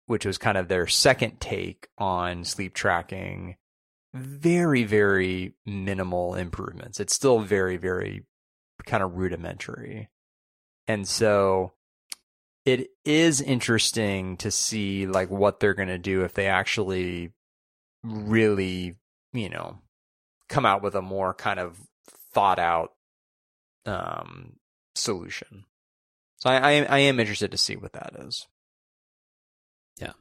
which 0.08 0.26
was 0.26 0.38
kind 0.38 0.58
of 0.58 0.68
their 0.68 0.88
second 0.88 1.40
take 1.40 1.88
on 1.98 2.44
sleep 2.44 2.74
tracking, 2.74 3.56
very 4.14 4.84
very 4.84 5.54
minimal 5.66 6.36
improvements. 6.36 7.00
It's 7.00 7.16
still 7.16 7.40
very 7.40 7.78
very 7.78 8.26
kind 8.86 9.02
of 9.02 9.16
rudimentary, 9.16 10.10
and 10.86 11.08
so 11.08 11.72
it 12.66 12.90
is 13.06 13.40
interesting 13.40 14.36
to 14.38 14.52
see 14.52 15.08
like 15.08 15.30
what 15.30 15.62
they're 15.62 15.74
going 15.74 15.88
to 15.88 15.98
do 15.98 16.26
if 16.26 16.34
they 16.34 16.48
actually 16.48 17.32
really, 18.04 18.96
you 19.32 19.48
know, 19.48 19.80
come 20.50 20.66
out 20.66 20.82
with 20.82 20.96
a 20.96 21.02
more 21.02 21.34
kind 21.34 21.60
of 21.60 21.78
thought 22.34 22.60
out 22.60 22.92
um, 23.86 24.58
solution. 24.96 25.66
So 26.38 26.50
I, 26.50 26.58
I, 26.58 26.72
I 26.84 27.00
am 27.00 27.20
interested 27.20 27.52
to 27.52 27.58
see 27.58 27.76
what 27.76 27.94
that 27.94 28.14
is. 28.20 28.48
Yeah. 29.98 30.14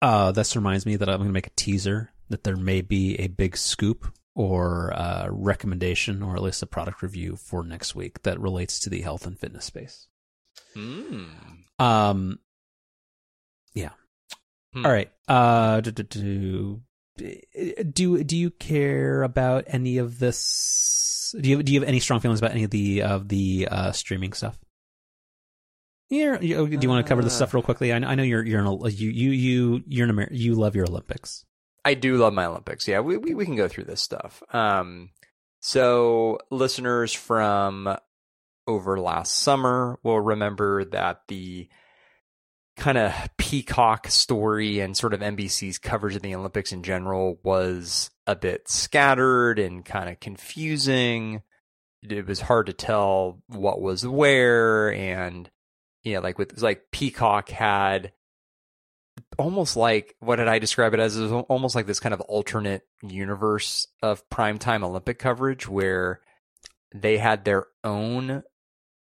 Uh, 0.00 0.32
this 0.32 0.56
reminds 0.56 0.86
me 0.86 0.96
that 0.96 1.08
I'm 1.08 1.18
going 1.18 1.28
to 1.28 1.32
make 1.32 1.46
a 1.46 1.56
teaser 1.56 2.10
that 2.30 2.44
there 2.44 2.56
may 2.56 2.80
be 2.80 3.16
a 3.16 3.28
big 3.28 3.56
scoop 3.56 4.06
or 4.34 4.88
a 4.88 5.28
recommendation 5.30 6.22
or 6.22 6.34
at 6.34 6.42
least 6.42 6.62
a 6.62 6.66
product 6.66 7.02
review 7.02 7.36
for 7.36 7.62
next 7.64 7.94
week 7.94 8.22
that 8.22 8.40
relates 8.40 8.80
to 8.80 8.90
the 8.90 9.02
health 9.02 9.26
and 9.26 9.38
fitness 9.38 9.66
space. 9.66 10.08
Mm. 10.74 11.28
Um, 11.78 12.38
yeah. 13.74 13.90
Hmm. 14.72 14.86
All 14.86 14.92
right. 14.92 15.10
Uh, 15.28 15.80
do, 15.80 15.92
do, 15.92 16.82
do, 17.92 18.24
do 18.24 18.36
you 18.36 18.50
care 18.50 19.22
about 19.22 19.64
any 19.68 19.98
of 19.98 20.18
this? 20.18 20.38
Do 21.32 21.48
you 21.48 21.62
do 21.62 21.72
you 21.72 21.80
have 21.80 21.88
any 21.88 22.00
strong 22.00 22.20
feelings 22.20 22.40
about 22.40 22.52
any 22.52 22.64
of 22.64 22.70
the 22.70 23.02
of 23.02 23.28
the 23.28 23.68
uh, 23.70 23.92
streaming 23.92 24.32
stuff? 24.32 24.58
Yeah. 26.10 26.38
do 26.38 26.46
you 26.46 26.88
want 26.88 27.04
to 27.04 27.08
cover 27.08 27.22
this 27.22 27.34
stuff 27.34 27.54
real 27.54 27.62
quickly? 27.62 27.92
I, 27.92 27.96
I 27.96 28.14
know 28.14 28.22
you're 28.22 28.44
you're 28.44 28.60
an, 28.60 28.78
you 28.90 29.10
you 29.10 29.30
you 29.30 29.82
you're 29.86 30.04
an 30.04 30.10
Amer- 30.10 30.32
you 30.32 30.54
love 30.54 30.76
your 30.76 30.86
Olympics. 30.86 31.44
I 31.84 31.94
do 31.94 32.16
love 32.16 32.32
my 32.32 32.46
Olympics. 32.46 32.86
Yeah, 32.86 33.00
we 33.00 33.16
we, 33.16 33.34
we 33.34 33.44
can 33.44 33.56
go 33.56 33.68
through 33.68 33.84
this 33.84 34.00
stuff. 34.00 34.42
Um, 34.52 35.10
so 35.60 36.38
listeners 36.50 37.12
from 37.12 37.96
over 38.66 38.98
last 39.00 39.34
summer 39.38 39.98
will 40.02 40.20
remember 40.20 40.84
that 40.86 41.22
the 41.28 41.68
kind 42.76 42.98
of 42.98 43.12
peacock 43.36 44.08
story 44.08 44.80
and 44.80 44.96
sort 44.96 45.14
of 45.14 45.20
NBC's 45.20 45.78
coverage 45.78 46.16
of 46.16 46.22
the 46.22 46.34
Olympics 46.34 46.72
in 46.72 46.82
general 46.82 47.38
was 47.42 48.10
a 48.26 48.36
bit 48.36 48.68
scattered 48.68 49.58
and 49.58 49.84
kind 49.84 50.08
of 50.08 50.20
confusing. 50.20 51.42
It 52.02 52.26
was 52.26 52.40
hard 52.40 52.66
to 52.66 52.72
tell 52.72 53.42
what 53.48 53.80
was 53.80 54.06
where 54.06 54.92
and 54.92 55.50
yeah, 56.02 56.18
like 56.18 56.38
with 56.38 56.60
like 56.60 56.90
Peacock 56.90 57.48
had 57.48 58.12
almost 59.38 59.76
like 59.76 60.14
what 60.20 60.36
did 60.36 60.48
I 60.48 60.58
describe 60.58 60.94
it 60.94 61.00
as? 61.00 61.16
It 61.16 61.22
was 61.22 61.44
almost 61.48 61.74
like 61.74 61.86
this 61.86 62.00
kind 62.00 62.12
of 62.12 62.20
alternate 62.22 62.82
universe 63.02 63.86
of 64.02 64.28
primetime 64.28 64.84
Olympic 64.84 65.18
coverage 65.18 65.68
where 65.68 66.20
they 66.94 67.18
had 67.18 67.44
their 67.44 67.66
own 67.82 68.42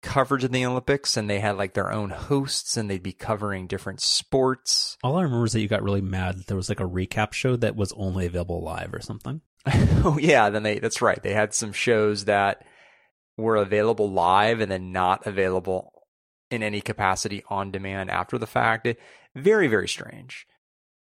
coverage 0.02 0.44
of 0.44 0.52
the 0.52 0.66
Olympics 0.66 1.16
and 1.16 1.30
they 1.30 1.40
had 1.40 1.56
like 1.56 1.74
their 1.74 1.92
own 1.92 2.10
hosts 2.10 2.76
and 2.76 2.90
they'd 2.90 3.02
be 3.02 3.12
covering 3.12 3.66
different 3.66 4.00
sports. 4.00 4.98
All 5.02 5.16
I 5.16 5.22
remember 5.22 5.46
is 5.46 5.52
that 5.52 5.60
you 5.60 5.68
got 5.68 5.82
really 5.82 6.00
mad 6.00 6.38
that 6.38 6.46
there 6.48 6.56
was 6.56 6.68
like 6.68 6.80
a 6.80 6.88
recap 6.88 7.32
show 7.32 7.56
that 7.56 7.76
was 7.76 7.92
only 7.92 8.26
available 8.26 8.62
live 8.62 8.92
or 8.92 9.00
something. 9.00 9.40
oh 10.04 10.18
yeah, 10.20 10.50
then 10.50 10.64
they 10.64 10.78
that's 10.80 11.00
right. 11.00 11.22
They 11.22 11.32
had 11.32 11.54
some 11.54 11.72
shows 11.72 12.24
that 12.24 12.64
were 13.36 13.56
available 13.56 14.10
live 14.10 14.60
and 14.60 14.70
then 14.70 14.92
not 14.92 15.26
available 15.26 15.92
in 16.50 16.62
any 16.62 16.80
capacity 16.80 17.44
on 17.48 17.70
demand 17.70 18.10
after 18.10 18.38
the 18.38 18.46
fact. 18.46 18.88
Very 19.34 19.68
very 19.68 19.88
strange. 19.88 20.46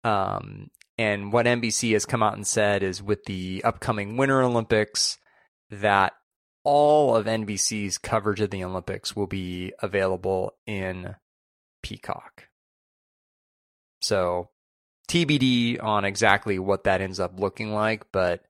Um 0.04 0.70
and 0.98 1.32
what 1.32 1.46
NBC 1.46 1.94
has 1.94 2.04
come 2.04 2.22
out 2.22 2.34
and 2.34 2.46
said 2.46 2.82
is 2.82 3.02
with 3.02 3.24
the 3.24 3.62
upcoming 3.64 4.18
Winter 4.18 4.42
Olympics 4.42 5.18
that 5.70 6.12
all 6.64 7.16
of 7.16 7.26
NBC's 7.26 7.98
coverage 7.98 8.40
of 8.40 8.50
the 8.50 8.64
Olympics 8.64 9.16
will 9.16 9.26
be 9.26 9.72
available 9.80 10.54
in 10.66 11.16
Peacock. 11.82 12.48
So 14.00 14.50
TBD 15.08 15.82
on 15.82 16.04
exactly 16.04 16.58
what 16.58 16.84
that 16.84 17.00
ends 17.00 17.20
up 17.20 17.38
looking 17.38 17.72
like, 17.72 18.04
but 18.12 18.42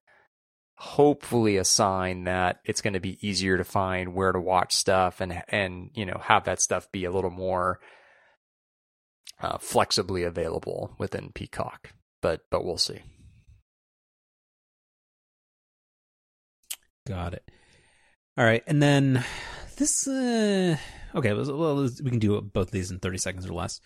hopefully 0.77 1.57
a 1.57 1.65
sign 1.65 2.25
that 2.25 2.61
it's 2.65 2.81
going 2.81 2.95
to 2.95 3.01
be 3.01 3.19
easier 3.27 3.57
to 3.57 3.65
find 3.65 4.15
where 4.15 4.33
to 4.33 4.41
watch 4.41 4.75
stuff 4.75 5.21
and 5.21 5.43
and 5.49 5.91
you 5.95 6.05
know 6.05 6.21
have 6.23 6.45
that 6.45 6.61
stuff 6.61 6.91
be 6.91 7.05
a 7.05 7.11
little 7.11 7.31
more 7.31 7.79
uh, 9.41 9.59
flexibly 9.59 10.25
available 10.25 10.95
within 10.99 11.31
Peacock. 11.35 11.91
But 12.21 12.41
but 12.51 12.65
we'll 12.65 12.79
see. 12.79 13.01
Got 17.07 17.35
it. 17.35 17.45
All 18.39 18.45
right, 18.45 18.63
and 18.67 18.83
then 18.83 19.25
this. 19.77 20.07
Uh, 20.07 20.77
okay, 21.15 21.33
well, 21.33 21.83
we 22.03 22.11
can 22.11 22.19
do 22.19 22.41
both 22.41 22.69
of 22.69 22.73
these 22.73 22.91
in 22.91 22.99
thirty 22.99 23.19
seconds 23.19 23.47
or 23.47 23.53
less. 23.53 23.81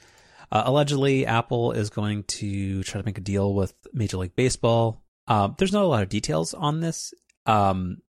Uh, 0.52 0.62
allegedly, 0.66 1.27
Apple 1.27 1.73
is 1.73 1.90
going 1.90 2.23
to 2.24 2.85
try 2.85 3.01
to 3.01 3.05
make 3.05 3.18
a 3.18 3.23
deal 3.23 3.52
with 3.52 3.74
Major 3.93 4.18
League 4.18 4.36
Baseball. 4.36 5.02
Uh, 5.27 5.48
there's 5.59 5.73
not 5.73 5.82
a 5.82 5.86
lot 5.86 6.05
of 6.05 6.09
details 6.09 6.55
on 6.55 6.81
this. 6.81 7.12
Um, 7.47 8.02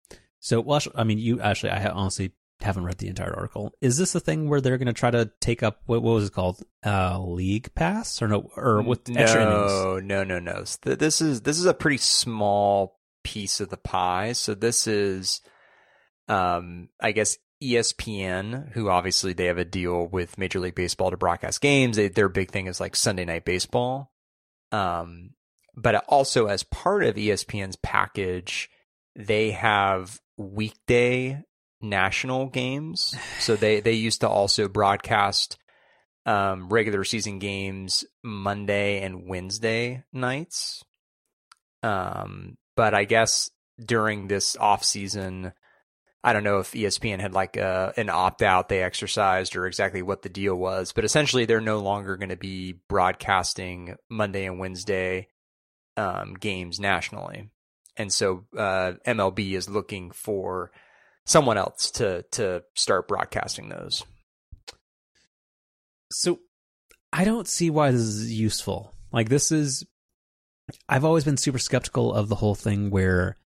so, 0.41 0.59
well, 0.59 0.81
I 0.95 1.05
mean, 1.05 1.17
you 1.17 1.39
actually, 1.39 1.69
I 1.69 1.87
honestly 1.87 2.33
haven't 2.59 2.83
read 2.83 2.97
the 2.97 3.07
entire 3.07 3.33
article. 3.33 3.73
Is 3.79 3.97
this 3.97 4.13
a 4.15 4.19
thing 4.19 4.49
where 4.49 4.59
they're 4.59 4.77
going 4.77 4.87
to 4.87 4.93
try 4.93 5.11
to 5.11 5.31
take 5.39 5.63
up 5.63 5.81
what, 5.85 6.01
what 6.01 6.15
was 6.15 6.27
it 6.27 6.33
called, 6.33 6.61
uh, 6.85 7.19
League 7.19 7.73
Pass, 7.73 8.21
or 8.21 8.27
no, 8.27 8.51
or 8.57 8.81
with 8.81 9.07
no, 9.07 9.21
extra 9.21 9.41
innings? 9.41 10.03
No, 10.05 10.23
no, 10.25 10.39
no. 10.39 10.65
This 10.81 11.21
is 11.21 11.41
this 11.41 11.57
is 11.57 11.65
a 11.65 11.73
pretty 11.73 11.97
small 11.97 12.99
piece 13.23 13.61
of 13.61 13.69
the 13.69 13.77
pie. 13.77 14.33
So 14.33 14.53
this 14.53 14.87
is 14.87 15.39
um, 16.27 16.89
I 16.99 17.11
guess 17.11 17.37
ESPN, 17.63 18.71
who 18.73 18.89
obviously 18.89 19.33
they 19.33 19.45
have 19.45 19.57
a 19.57 19.65
deal 19.65 20.07
with 20.07 20.37
Major 20.37 20.59
League 20.59 20.75
Baseball 20.75 21.11
to 21.11 21.17
broadcast 21.17 21.61
games. 21.61 21.97
They, 21.97 22.09
their 22.09 22.29
big 22.29 22.51
thing 22.51 22.67
is 22.67 22.79
like 22.79 22.95
Sunday 22.95 23.25
Night 23.25 23.45
Baseball. 23.45 24.11
Um, 24.71 25.31
but 25.75 25.95
also 26.07 26.47
as 26.47 26.63
part 26.63 27.03
of 27.03 27.15
ESPN's 27.15 27.75
package, 27.77 28.69
they 29.15 29.51
have 29.51 30.19
weekday 30.37 31.43
national 31.81 32.47
games. 32.47 33.15
So 33.39 33.55
they 33.55 33.79
they 33.79 33.93
used 33.93 34.21
to 34.21 34.29
also 34.29 34.67
broadcast 34.67 35.57
um, 36.25 36.69
regular 36.69 37.03
season 37.03 37.39
games 37.39 38.03
Monday 38.23 39.01
and 39.01 39.27
Wednesday 39.27 40.03
nights. 40.11 40.83
Um, 41.83 42.57
but 42.75 42.93
I 42.93 43.05
guess 43.05 43.49
during 43.83 44.27
this 44.27 44.55
off 44.57 44.83
season, 44.83 45.53
I 46.25 46.33
don't 46.33 46.43
know 46.43 46.57
if 46.57 46.71
ESPN 46.71 47.19
had 47.19 47.33
like 47.33 47.55
a, 47.55 47.63
uh, 47.63 47.91
an 47.97 48.09
opt 48.09 48.41
out 48.41 48.67
they 48.67 48.81
exercised 48.81 49.55
or 49.55 49.67
exactly 49.67 50.01
what 50.01 50.23
the 50.23 50.29
deal 50.29 50.55
was, 50.55 50.91
but 50.91 51.05
essentially 51.05 51.45
they're 51.45 51.61
no 51.61 51.77
longer 51.77 52.17
going 52.17 52.29
to 52.29 52.35
be 52.35 52.79
broadcasting 52.89 53.95
Monday 54.09 54.45
and 54.45 54.57
Wednesday 54.57 55.27
um, 55.97 56.33
games 56.33 56.79
nationally, 56.79 57.51
and 57.95 58.11
so 58.11 58.45
uh, 58.57 58.93
MLB 59.05 59.53
is 59.53 59.69
looking 59.69 60.09
for 60.09 60.71
someone 61.27 61.59
else 61.59 61.91
to 61.91 62.23
to 62.31 62.63
start 62.73 63.07
broadcasting 63.07 63.69
those. 63.69 64.03
So 66.11 66.39
I 67.13 67.23
don't 67.23 67.47
see 67.47 67.69
why 67.69 67.91
this 67.91 68.01
is 68.01 68.33
useful. 68.33 68.95
Like 69.11 69.29
this 69.29 69.51
is 69.51 69.85
I've 70.89 71.05
always 71.05 71.23
been 71.23 71.37
super 71.37 71.59
skeptical 71.59 72.11
of 72.11 72.29
the 72.29 72.35
whole 72.35 72.55
thing 72.55 72.89
where 72.89 73.37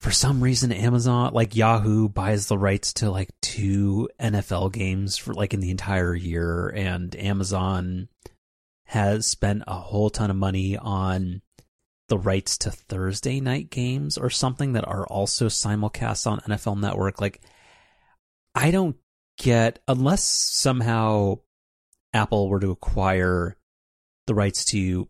for 0.00 0.10
some 0.10 0.42
reason 0.42 0.70
Amazon 0.72 1.32
like 1.32 1.56
Yahoo 1.56 2.08
buys 2.08 2.46
the 2.46 2.58
rights 2.58 2.92
to 2.94 3.10
like 3.10 3.30
two 3.40 4.08
NFL 4.20 4.72
games 4.72 5.16
for 5.16 5.32
like 5.32 5.54
in 5.54 5.60
the 5.60 5.70
entire 5.70 6.14
year 6.14 6.68
and 6.68 7.16
Amazon 7.16 8.08
has 8.84 9.26
spent 9.26 9.62
a 9.66 9.74
whole 9.74 10.10
ton 10.10 10.30
of 10.30 10.36
money 10.36 10.76
on 10.76 11.40
the 12.08 12.18
rights 12.18 12.58
to 12.58 12.70
Thursday 12.70 13.40
night 13.40 13.70
games 13.70 14.18
or 14.18 14.28
something 14.28 14.74
that 14.74 14.86
are 14.86 15.06
also 15.06 15.46
simulcast 15.46 16.26
on 16.26 16.40
NFL 16.40 16.78
Network. 16.78 17.20
Like 17.20 17.40
I 18.54 18.70
don't 18.70 18.96
get 19.38 19.80
unless 19.88 20.22
somehow 20.22 21.38
Apple 22.12 22.48
were 22.48 22.60
to 22.60 22.70
acquire 22.70 23.56
the 24.26 24.34
rights 24.34 24.64
to 24.66 25.08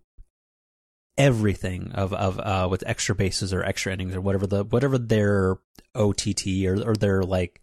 everything 1.16 1.92
of 1.92 2.12
of 2.12 2.38
uh, 2.38 2.68
with 2.70 2.84
extra 2.86 3.14
bases 3.14 3.52
or 3.52 3.62
extra 3.62 3.92
innings 3.92 4.14
or 4.14 4.20
whatever 4.20 4.46
the 4.46 4.64
whatever 4.64 4.98
their 4.98 5.56
OTT 5.94 6.46
or 6.66 6.90
or 6.90 6.94
their 6.94 7.22
like 7.22 7.60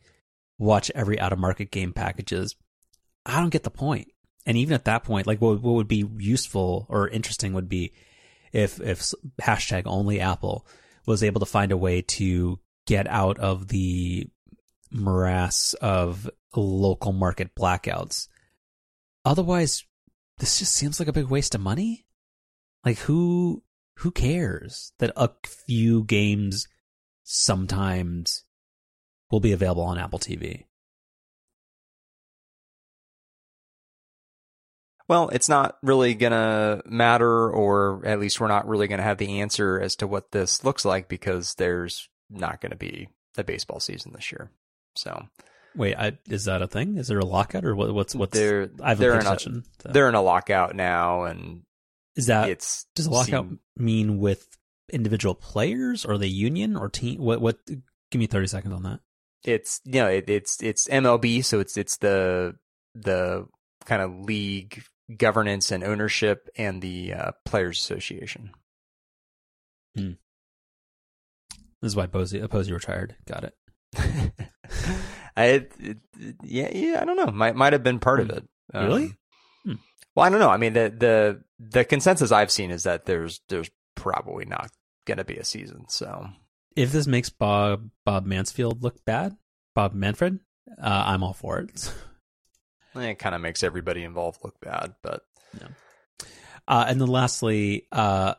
watch 0.58 0.92
every 0.94 1.20
out 1.20 1.34
of 1.34 1.40
market 1.40 1.72
game 1.72 1.94
packages. 1.94 2.56
I 3.26 3.40
don't 3.40 3.50
get 3.50 3.64
the 3.64 3.72
point. 3.72 4.12
And 4.46 4.58
even 4.58 4.74
at 4.74 4.86
that 4.86 5.04
point, 5.04 5.28
like 5.28 5.42
what 5.42 5.62
what 5.62 5.74
would 5.74 5.88
be 5.88 6.06
useful 6.18 6.86
or 6.90 7.08
interesting 7.08 7.54
would 7.54 7.70
be 7.70 7.94
if 8.52 8.80
if 8.80 9.14
hashtag 9.42 9.84
only 9.86 10.20
Apple 10.20 10.66
was 11.06 11.24
able 11.24 11.40
to 11.40 11.46
find 11.46 11.72
a 11.72 11.78
way 11.78 12.02
to 12.02 12.60
get 12.86 13.08
out 13.08 13.40
of 13.40 13.68
the 13.68 14.28
morass 14.92 15.74
of 15.76 16.30
local 16.56 17.14
market 17.14 17.56
blackouts. 17.56 18.28
Otherwise, 19.24 19.84
this 20.40 20.60
just 20.60 20.74
seems 20.74 21.00
like 21.00 21.08
a 21.08 21.14
big 21.14 21.28
waste 21.28 21.56
of 21.56 21.62
money. 21.62 22.06
Like 22.86 23.00
who 23.00 23.64
who 23.98 24.12
cares 24.12 24.94
that 25.00 25.12
a 25.16 25.30
few 25.46 26.04
games 26.04 26.68
sometimes 27.24 28.44
will 29.30 29.40
be 29.40 29.52
available 29.52 29.84
on 29.84 29.98
Apple 29.98 30.20
TV? 30.20 30.66
well, 35.12 35.28
it's 35.28 35.50
not 35.50 35.78
really 35.84 36.14
going 36.14 36.32
to 36.32 36.82
matter, 36.86 37.50
or 37.52 38.02
at 38.06 38.18
least 38.18 38.40
we're 38.40 38.48
not 38.48 38.66
really 38.66 38.88
going 38.88 39.00
to 39.00 39.04
have 39.04 39.18
the 39.18 39.42
answer 39.42 39.78
as 39.78 39.98
to 39.98 40.08
what 40.08 40.32
this 40.32 40.64
looks 40.64 40.86
like 40.86 41.10
because 41.10 41.54
there's 41.56 42.08
not 42.30 42.62
going 42.62 42.70
to 42.70 42.78
be 42.78 43.10
a 43.38 43.44
baseball 43.44 43.82
season 43.82 44.14
this 44.14 44.32
year. 44.32 44.52
So, 44.96 45.22
wait, 45.76 45.98
I, 45.98 46.18
is 46.30 46.46
that 46.46 46.62
a 46.62 46.68
thing? 46.68 46.98
Is 46.98 47.10
there 47.10 47.20
a 47.20 47.26
lockout 47.26 47.66
or 47.66 47.76
what, 47.76 47.94
what's 47.94 48.16
what's? 48.16 48.40
They're 48.40 48.70
I've 48.82 49.00
they're 49.00 49.20
in, 49.20 49.28
a, 49.28 49.38
so. 49.38 49.62
they're 49.84 50.08
in 50.08 50.16
a 50.16 50.22
lockout 50.22 50.78
now, 50.78 51.24
and 51.24 51.64
is 52.16 52.28
that 52.28 52.50
it's 52.50 52.86
does 52.96 53.08
a 53.08 53.12
lockout 53.12 53.46
seem, 53.46 53.60
mean 53.78 54.20
with 54.20 54.58
individual 54.92 55.36
players 55.36 56.06
or 56.06 56.18
the 56.18 56.28
union 56.28 56.76
or 56.76 56.90
team? 56.90 57.22
What 57.22 57.42
what? 57.42 57.58
Give 57.66 58.20
me 58.20 58.28
thirty 58.28 58.48
seconds 58.48 58.74
on 58.74 58.84
that. 58.84 59.00
It's 59.44 59.82
you 59.86 60.02
know 60.02 60.08
it, 60.08 60.30
it's 60.30 60.62
it's 60.62 60.88
MLB, 60.88 61.44
so 61.44 61.60
it's 61.60 61.78
it's 61.78 61.98
the 61.98 62.56
the 62.94 63.48
kind 63.86 64.02
of 64.02 64.26
league 64.26 64.84
governance 65.18 65.72
and 65.72 65.84
ownership 65.84 66.50
and 66.56 66.82
the 66.82 67.14
uh, 67.14 67.32
players 67.46 67.80
association. 67.80 68.52
Hmm. 69.96 70.12
This 71.82 71.92
is 71.92 71.96
why 71.96 72.06
Posey, 72.06 72.46
Posey 72.48 72.72
retired. 72.74 73.16
Got 73.26 73.46
it. 73.46 73.56
I, 75.36 75.46
it, 75.46 75.98
yeah, 76.44 76.70
yeah, 76.74 77.00
I 77.02 77.06
don't 77.06 77.16
know. 77.16 77.28
Might 77.28 77.56
might 77.56 77.74
have 77.74 77.84
been 77.84 78.00
part 78.00 78.20
of 78.20 78.28
hmm. 78.28 78.38
it. 78.38 78.48
Um, 78.74 78.86
really? 78.86 79.14
Hmm. 79.66 79.74
Well, 80.16 80.26
I 80.26 80.30
don't 80.30 80.40
know. 80.40 80.50
I 80.50 80.58
mean, 80.58 80.74
the 80.74 80.94
the 80.96 81.44
the 81.70 81.86
consensus 81.86 82.32
I've 82.32 82.52
seen 82.52 82.72
is 82.72 82.84
that 82.84 83.06
there's 83.06 83.42
there's 83.50 83.70
probably 83.96 84.46
not 84.46 84.72
going 85.06 85.20
to 85.20 85.24
be 85.24 85.38
a 85.38 85.44
season. 85.44 85.86
So, 85.90 86.28
if 86.76 86.92
this 86.92 87.08
makes 87.08 87.30
Bob 87.30 87.90
Bob 88.06 88.26
Mansfield 88.26 88.82
look 88.82 89.04
bad, 89.06 89.36
Bob 89.76 89.94
Manfred, 89.94 90.40
uh, 90.82 91.04
I'm 91.08 91.24
all 91.24 91.34
for 91.34 91.60
it. 91.60 91.94
it 92.96 93.20
kind 93.20 93.36
of 93.36 93.42
makes 93.42 93.64
everybody 93.64 94.04
involved 94.04 94.40
look 94.44 94.60
bad, 94.60 94.96
but 95.04 95.24
yeah. 95.60 95.68
Uh, 96.68 96.86
and 96.88 97.02
then 97.02 97.08
lastly, 97.08 97.88
uh, 97.92 98.36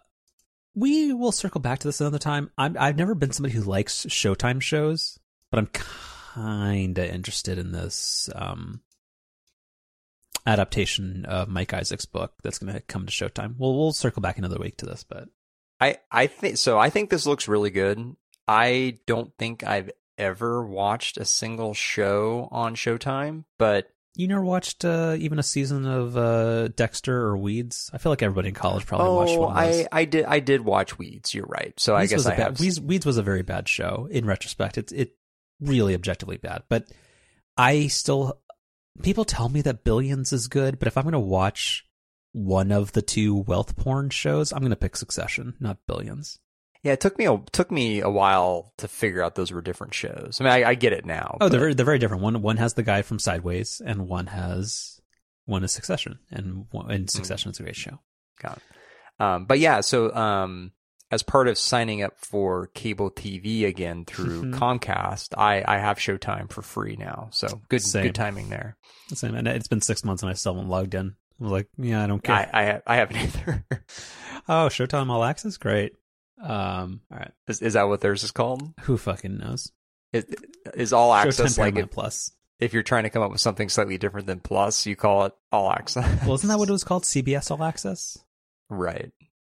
we 0.74 1.12
will 1.12 1.32
circle 1.32 1.60
back 1.60 1.80
to 1.80 1.88
this 1.88 2.00
another 2.00 2.18
time. 2.18 2.50
i 2.56 2.86
have 2.86 2.96
never 2.96 3.14
been 3.14 3.32
somebody 3.32 3.54
who 3.54 3.62
likes 3.62 4.06
Showtime 4.06 4.62
shows, 4.62 5.18
but 5.50 5.58
I'm 5.58 5.66
kind 5.66 6.96
of 6.98 7.04
interested 7.04 7.58
in 7.58 7.72
this 7.72 8.30
um, 8.34 8.80
adaptation 10.46 11.24
of 11.26 11.48
Mike 11.48 11.72
Isaac's 11.72 12.06
book 12.06 12.34
that's 12.42 12.58
going 12.58 12.72
to 12.72 12.80
come 12.80 13.06
to 13.06 13.12
Showtime. 13.12 13.56
We'll 13.58 13.76
we'll 13.76 13.92
circle 13.92 14.22
back 14.22 14.38
another 14.38 14.58
week 14.58 14.76
to 14.78 14.86
this, 14.86 15.04
but 15.04 15.28
I 15.80 15.98
I 16.10 16.26
think 16.26 16.56
so. 16.56 16.78
I 16.78 16.90
think 16.90 17.10
this 17.10 17.26
looks 17.26 17.48
really 17.48 17.70
good. 17.70 18.16
I 18.46 18.98
don't 19.06 19.32
think 19.38 19.64
I've 19.64 19.90
ever 20.18 20.64
watched 20.64 21.16
a 21.16 21.24
single 21.24 21.74
show 21.74 22.48
on 22.50 22.74
Showtime, 22.74 23.44
but 23.58 23.88
you 24.14 24.28
never 24.28 24.44
watched 24.44 24.84
uh, 24.84 25.16
even 25.18 25.38
a 25.38 25.42
season 25.42 25.86
of 25.86 26.16
uh, 26.16 26.68
Dexter 26.68 27.16
or 27.16 27.36
Weeds? 27.36 27.90
I 27.94 27.98
feel 27.98 28.12
like 28.12 28.22
everybody 28.22 28.48
in 28.48 28.54
college 28.54 28.84
probably 28.84 29.06
oh, 29.06 29.14
watched 29.14 29.38
one. 29.38 29.56
I 29.56 29.86
I 29.90 30.04
did 30.04 30.24
I 30.24 30.40
did 30.40 30.62
watch 30.62 30.98
Weeds. 30.98 31.32
You're 31.32 31.46
right. 31.46 31.72
So 31.78 31.96
Weeds 31.96 32.12
I 32.12 32.16
guess 32.16 32.26
I 32.26 32.30
bad, 32.30 32.38
have... 32.38 32.60
Weeds, 32.60 32.80
Weeds 32.80 33.06
was 33.06 33.16
a 33.16 33.22
very 33.22 33.42
bad 33.42 33.68
show 33.68 34.08
in 34.10 34.26
retrospect. 34.26 34.76
It's 34.76 34.92
it 34.92 35.16
really 35.60 35.94
objectively 35.94 36.36
bad, 36.36 36.64
but 36.68 36.88
I 37.56 37.86
still 37.86 38.38
people 39.00 39.24
tell 39.24 39.48
me 39.48 39.62
that 39.62 39.84
Billions 39.84 40.32
is 40.32 40.48
good, 40.48 40.78
but 40.78 40.88
if 40.88 40.96
I'm 40.96 41.04
going 41.04 41.12
to 41.12 41.18
watch 41.18 41.86
one 42.32 42.72
of 42.72 42.92
the 42.92 43.02
two 43.02 43.36
wealth 43.36 43.76
porn 43.76 44.10
shows, 44.10 44.52
I'm 44.52 44.60
going 44.60 44.70
to 44.70 44.76
pick 44.76 44.96
Succession, 44.96 45.54
not 45.60 45.78
Billions. 45.86 46.38
Yeah, 46.82 46.92
it 46.92 47.00
took 47.00 47.16
me 47.16 47.26
a 47.26 47.40
took 47.52 47.70
me 47.70 48.00
a 48.00 48.10
while 48.10 48.72
to 48.78 48.88
figure 48.88 49.22
out 49.22 49.36
those 49.36 49.52
were 49.52 49.62
different 49.62 49.94
shows. 49.94 50.38
I 50.40 50.44
mean, 50.44 50.52
I, 50.52 50.70
I 50.70 50.74
get 50.74 50.92
it 50.92 51.06
now. 51.06 51.34
Oh, 51.34 51.46
but... 51.46 51.50
they're 51.50 51.60
very, 51.60 51.74
they're 51.74 51.86
very 51.86 52.00
different. 52.00 52.24
One 52.24 52.42
one 52.42 52.56
has 52.56 52.74
the 52.74 52.82
guy 52.82 53.02
from 53.02 53.20
Sideways, 53.20 53.80
and 53.84 54.08
one 54.08 54.26
has 54.26 55.00
one 55.44 55.62
is 55.62 55.70
Succession, 55.70 56.18
and 56.30 56.66
one, 56.72 56.90
and 56.90 57.08
Succession 57.08 57.50
mm. 57.50 57.54
is 57.54 57.60
a 57.60 57.62
great 57.62 57.76
show. 57.76 58.00
Got 58.40 58.56
it. 58.56 59.22
Um, 59.22 59.44
but 59.44 59.60
yeah, 59.60 59.80
so 59.80 60.12
um, 60.12 60.72
as 61.12 61.22
part 61.22 61.46
of 61.46 61.58
signing 61.58 62.02
up 62.02 62.14
for 62.16 62.68
cable 62.68 63.10
TV 63.10 63.66
again 63.66 64.06
through 64.06 64.50
Comcast, 64.52 65.36
I, 65.36 65.62
I 65.66 65.76
have 65.76 65.98
Showtime 65.98 66.50
for 66.50 66.62
free 66.62 66.96
now. 66.96 67.28
So 67.32 67.60
good 67.68 67.82
Same. 67.82 68.04
good 68.04 68.14
timing 68.14 68.48
there. 68.48 68.78
Same, 69.12 69.34
and 69.34 69.46
it's 69.46 69.68
been 69.68 69.82
six 69.82 70.04
months 70.04 70.22
and 70.22 70.30
I 70.30 70.32
still 70.32 70.54
haven't 70.54 70.70
logged 70.70 70.94
in. 70.94 71.14
I 71.38 71.44
was 71.44 71.52
like, 71.52 71.68
yeah, 71.76 72.02
I 72.02 72.06
don't 72.06 72.22
care. 72.22 72.50
I 72.52 72.70
I, 72.70 72.82
I 72.86 72.96
haven't 72.96 73.16
either. 73.18 73.64
oh, 74.48 74.68
Showtime 74.68 75.10
All 75.10 75.22
Access, 75.22 75.58
great. 75.58 75.92
Um, 76.42 77.02
all 77.12 77.18
right. 77.18 77.32
Is, 77.46 77.60
is 77.60 77.74
that 77.74 77.88
what 77.88 78.00
theirs 78.00 78.24
is 78.24 78.30
called? 78.30 78.72
Who 78.80 78.96
fucking 78.96 79.36
knows? 79.36 79.70
Is, 80.14 80.26
is 80.74 80.92
all 80.94 81.12
access 81.12 81.58
like 81.58 81.76
if, 81.76 81.90
plus? 81.90 82.32
If 82.58 82.72
you're 82.72 82.82
trying 82.82 83.04
to 83.04 83.10
come 83.10 83.22
up 83.22 83.30
with 83.30 83.40
something 83.40 83.68
slightly 83.68 83.98
different 83.98 84.26
than 84.26 84.40
plus, 84.40 84.86
you 84.86 84.96
call 84.96 85.26
it 85.26 85.32
all 85.50 85.70
access. 85.70 86.24
Well, 86.24 86.34
isn't 86.34 86.48
that 86.48 86.58
what 86.58 86.68
it 86.70 86.72
was 86.72 86.84
called? 86.84 87.04
CBS 87.04 87.50
All 87.50 87.62
Access. 87.62 88.18
Right. 88.68 89.12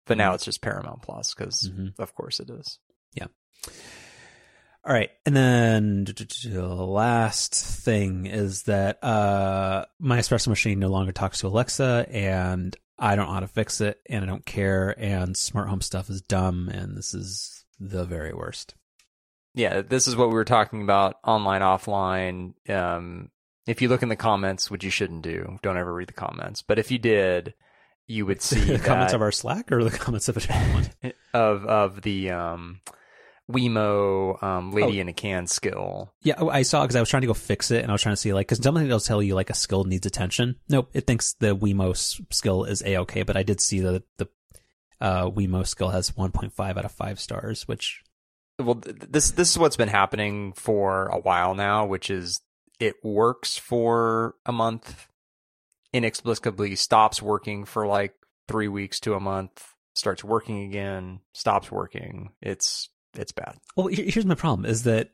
But 0.05 0.17
now 0.17 0.27
mm-hmm. 0.27 0.35
it's 0.35 0.45
just 0.45 0.61
Paramount 0.61 1.01
Plus 1.01 1.33
because, 1.33 1.69
mm-hmm. 1.69 2.01
of 2.01 2.13
course, 2.13 2.39
it 2.39 2.49
is. 2.49 2.79
Yeah. 3.13 3.27
All 4.85 4.93
right, 4.93 5.11
and 5.25 5.33
then 5.33 6.03
the 6.03 6.67
last 6.67 7.55
thing 7.55 8.25
is 8.25 8.63
that 8.63 9.01
uh, 9.01 9.85
my 9.97 10.19
espresso 10.19 10.49
machine 10.49 10.79
no 10.79 10.89
longer 10.89 11.13
talks 11.13 11.39
to 11.39 11.47
Alexa, 11.47 12.05
and 12.09 12.75
I 12.97 13.15
don't 13.15 13.27
know 13.27 13.33
how 13.33 13.39
to 13.39 13.47
fix 13.47 13.81
it 13.81 13.99
and 14.05 14.23
I 14.23 14.27
don't 14.27 14.45
care 14.45 14.95
and 14.97 15.35
smart 15.35 15.67
home 15.67 15.81
stuff 15.81 16.09
is 16.09 16.21
dumb 16.21 16.69
and 16.69 16.95
this 16.95 17.13
is 17.13 17.65
the 17.79 18.05
very 18.05 18.33
worst. 18.33 18.75
Yeah, 19.55 19.81
this 19.81 20.07
is 20.07 20.15
what 20.15 20.29
we 20.29 20.35
were 20.35 20.45
talking 20.45 20.81
about 20.81 21.17
online 21.23 21.61
offline. 21.61 22.53
Um, 22.69 23.29
if 23.67 23.81
you 23.81 23.89
look 23.89 24.03
in 24.03 24.09
the 24.09 24.15
comments, 24.15 24.71
which 24.71 24.83
you 24.83 24.89
shouldn't 24.89 25.21
do, 25.21 25.57
don't 25.61 25.77
ever 25.77 25.93
read 25.93 26.07
the 26.07 26.13
comments. 26.13 26.61
But 26.61 26.79
if 26.79 26.91
you 26.91 26.97
did, 26.97 27.53
you 28.13 28.25
would 28.25 28.41
see 28.43 28.59
the 28.59 28.79
comments 28.79 29.13
of 29.13 29.21
our 29.21 29.31
Slack 29.31 29.71
or 29.71 29.83
the 29.83 29.97
comments 29.97 30.29
of 30.29 30.37
a 30.37 31.13
of 31.33 31.65
of 31.65 32.01
the 32.01 32.31
um 32.31 32.81
Wemo 33.51 34.41
um, 34.41 34.71
lady 34.71 34.99
oh. 34.99 35.01
in 35.01 35.09
a 35.09 35.13
can 35.13 35.47
skill. 35.47 36.13
Yeah, 36.21 36.35
oh, 36.37 36.49
I 36.49 36.61
saw 36.61 36.83
because 36.83 36.95
I 36.95 37.01
was 37.01 37.09
trying 37.09 37.21
to 37.21 37.27
go 37.27 37.33
fix 37.33 37.71
it, 37.71 37.81
and 37.81 37.91
I 37.91 37.93
was 37.93 38.01
trying 38.01 38.13
to 38.13 38.21
see 38.21 38.33
like 38.33 38.47
because 38.47 38.63
something 38.63 38.87
will 38.87 38.99
tell 38.99 39.21
you 39.21 39.35
like 39.35 39.49
a 39.49 39.55
skill 39.55 39.83
needs 39.83 40.05
attention. 40.05 40.55
Nope, 40.69 40.89
it 40.93 41.05
thinks 41.05 41.33
the 41.33 41.55
Wemo 41.55 41.95
skill 42.33 42.63
is 42.63 42.81
a 42.83 42.97
okay, 42.99 43.23
but 43.23 43.35
I 43.35 43.43
did 43.43 43.59
see 43.59 43.81
that 43.81 44.03
the 44.17 44.27
uh, 45.01 45.29
Wemo 45.29 45.67
skill 45.67 45.89
has 45.89 46.11
1.5 46.11 46.57
out 46.57 46.85
of 46.85 46.91
five 46.91 47.19
stars, 47.19 47.67
which 47.67 48.01
well, 48.59 48.81
this 48.81 49.31
this 49.31 49.51
is 49.51 49.57
what's 49.57 49.75
been 49.75 49.89
happening 49.89 50.53
for 50.53 51.07
a 51.07 51.19
while 51.19 51.53
now, 51.53 51.85
which 51.85 52.09
is 52.09 52.41
it 52.79 52.95
works 53.03 53.57
for 53.57 54.35
a 54.45 54.51
month, 54.51 55.07
inexplicably 55.93 56.75
stops 56.75 57.21
working 57.21 57.65
for 57.65 57.87
like 57.87 58.15
three 58.47 58.67
weeks 58.67 58.99
to 59.01 59.13
a 59.13 59.19
month, 59.19 59.73
starts 59.93 60.23
working 60.23 60.63
again, 60.63 61.19
stops 61.33 61.71
working. 61.71 62.31
It's 62.41 62.89
it's 63.15 63.31
bad. 63.31 63.57
Well, 63.75 63.87
here's 63.87 64.25
my 64.25 64.35
problem: 64.35 64.65
is 64.65 64.83
that 64.83 65.11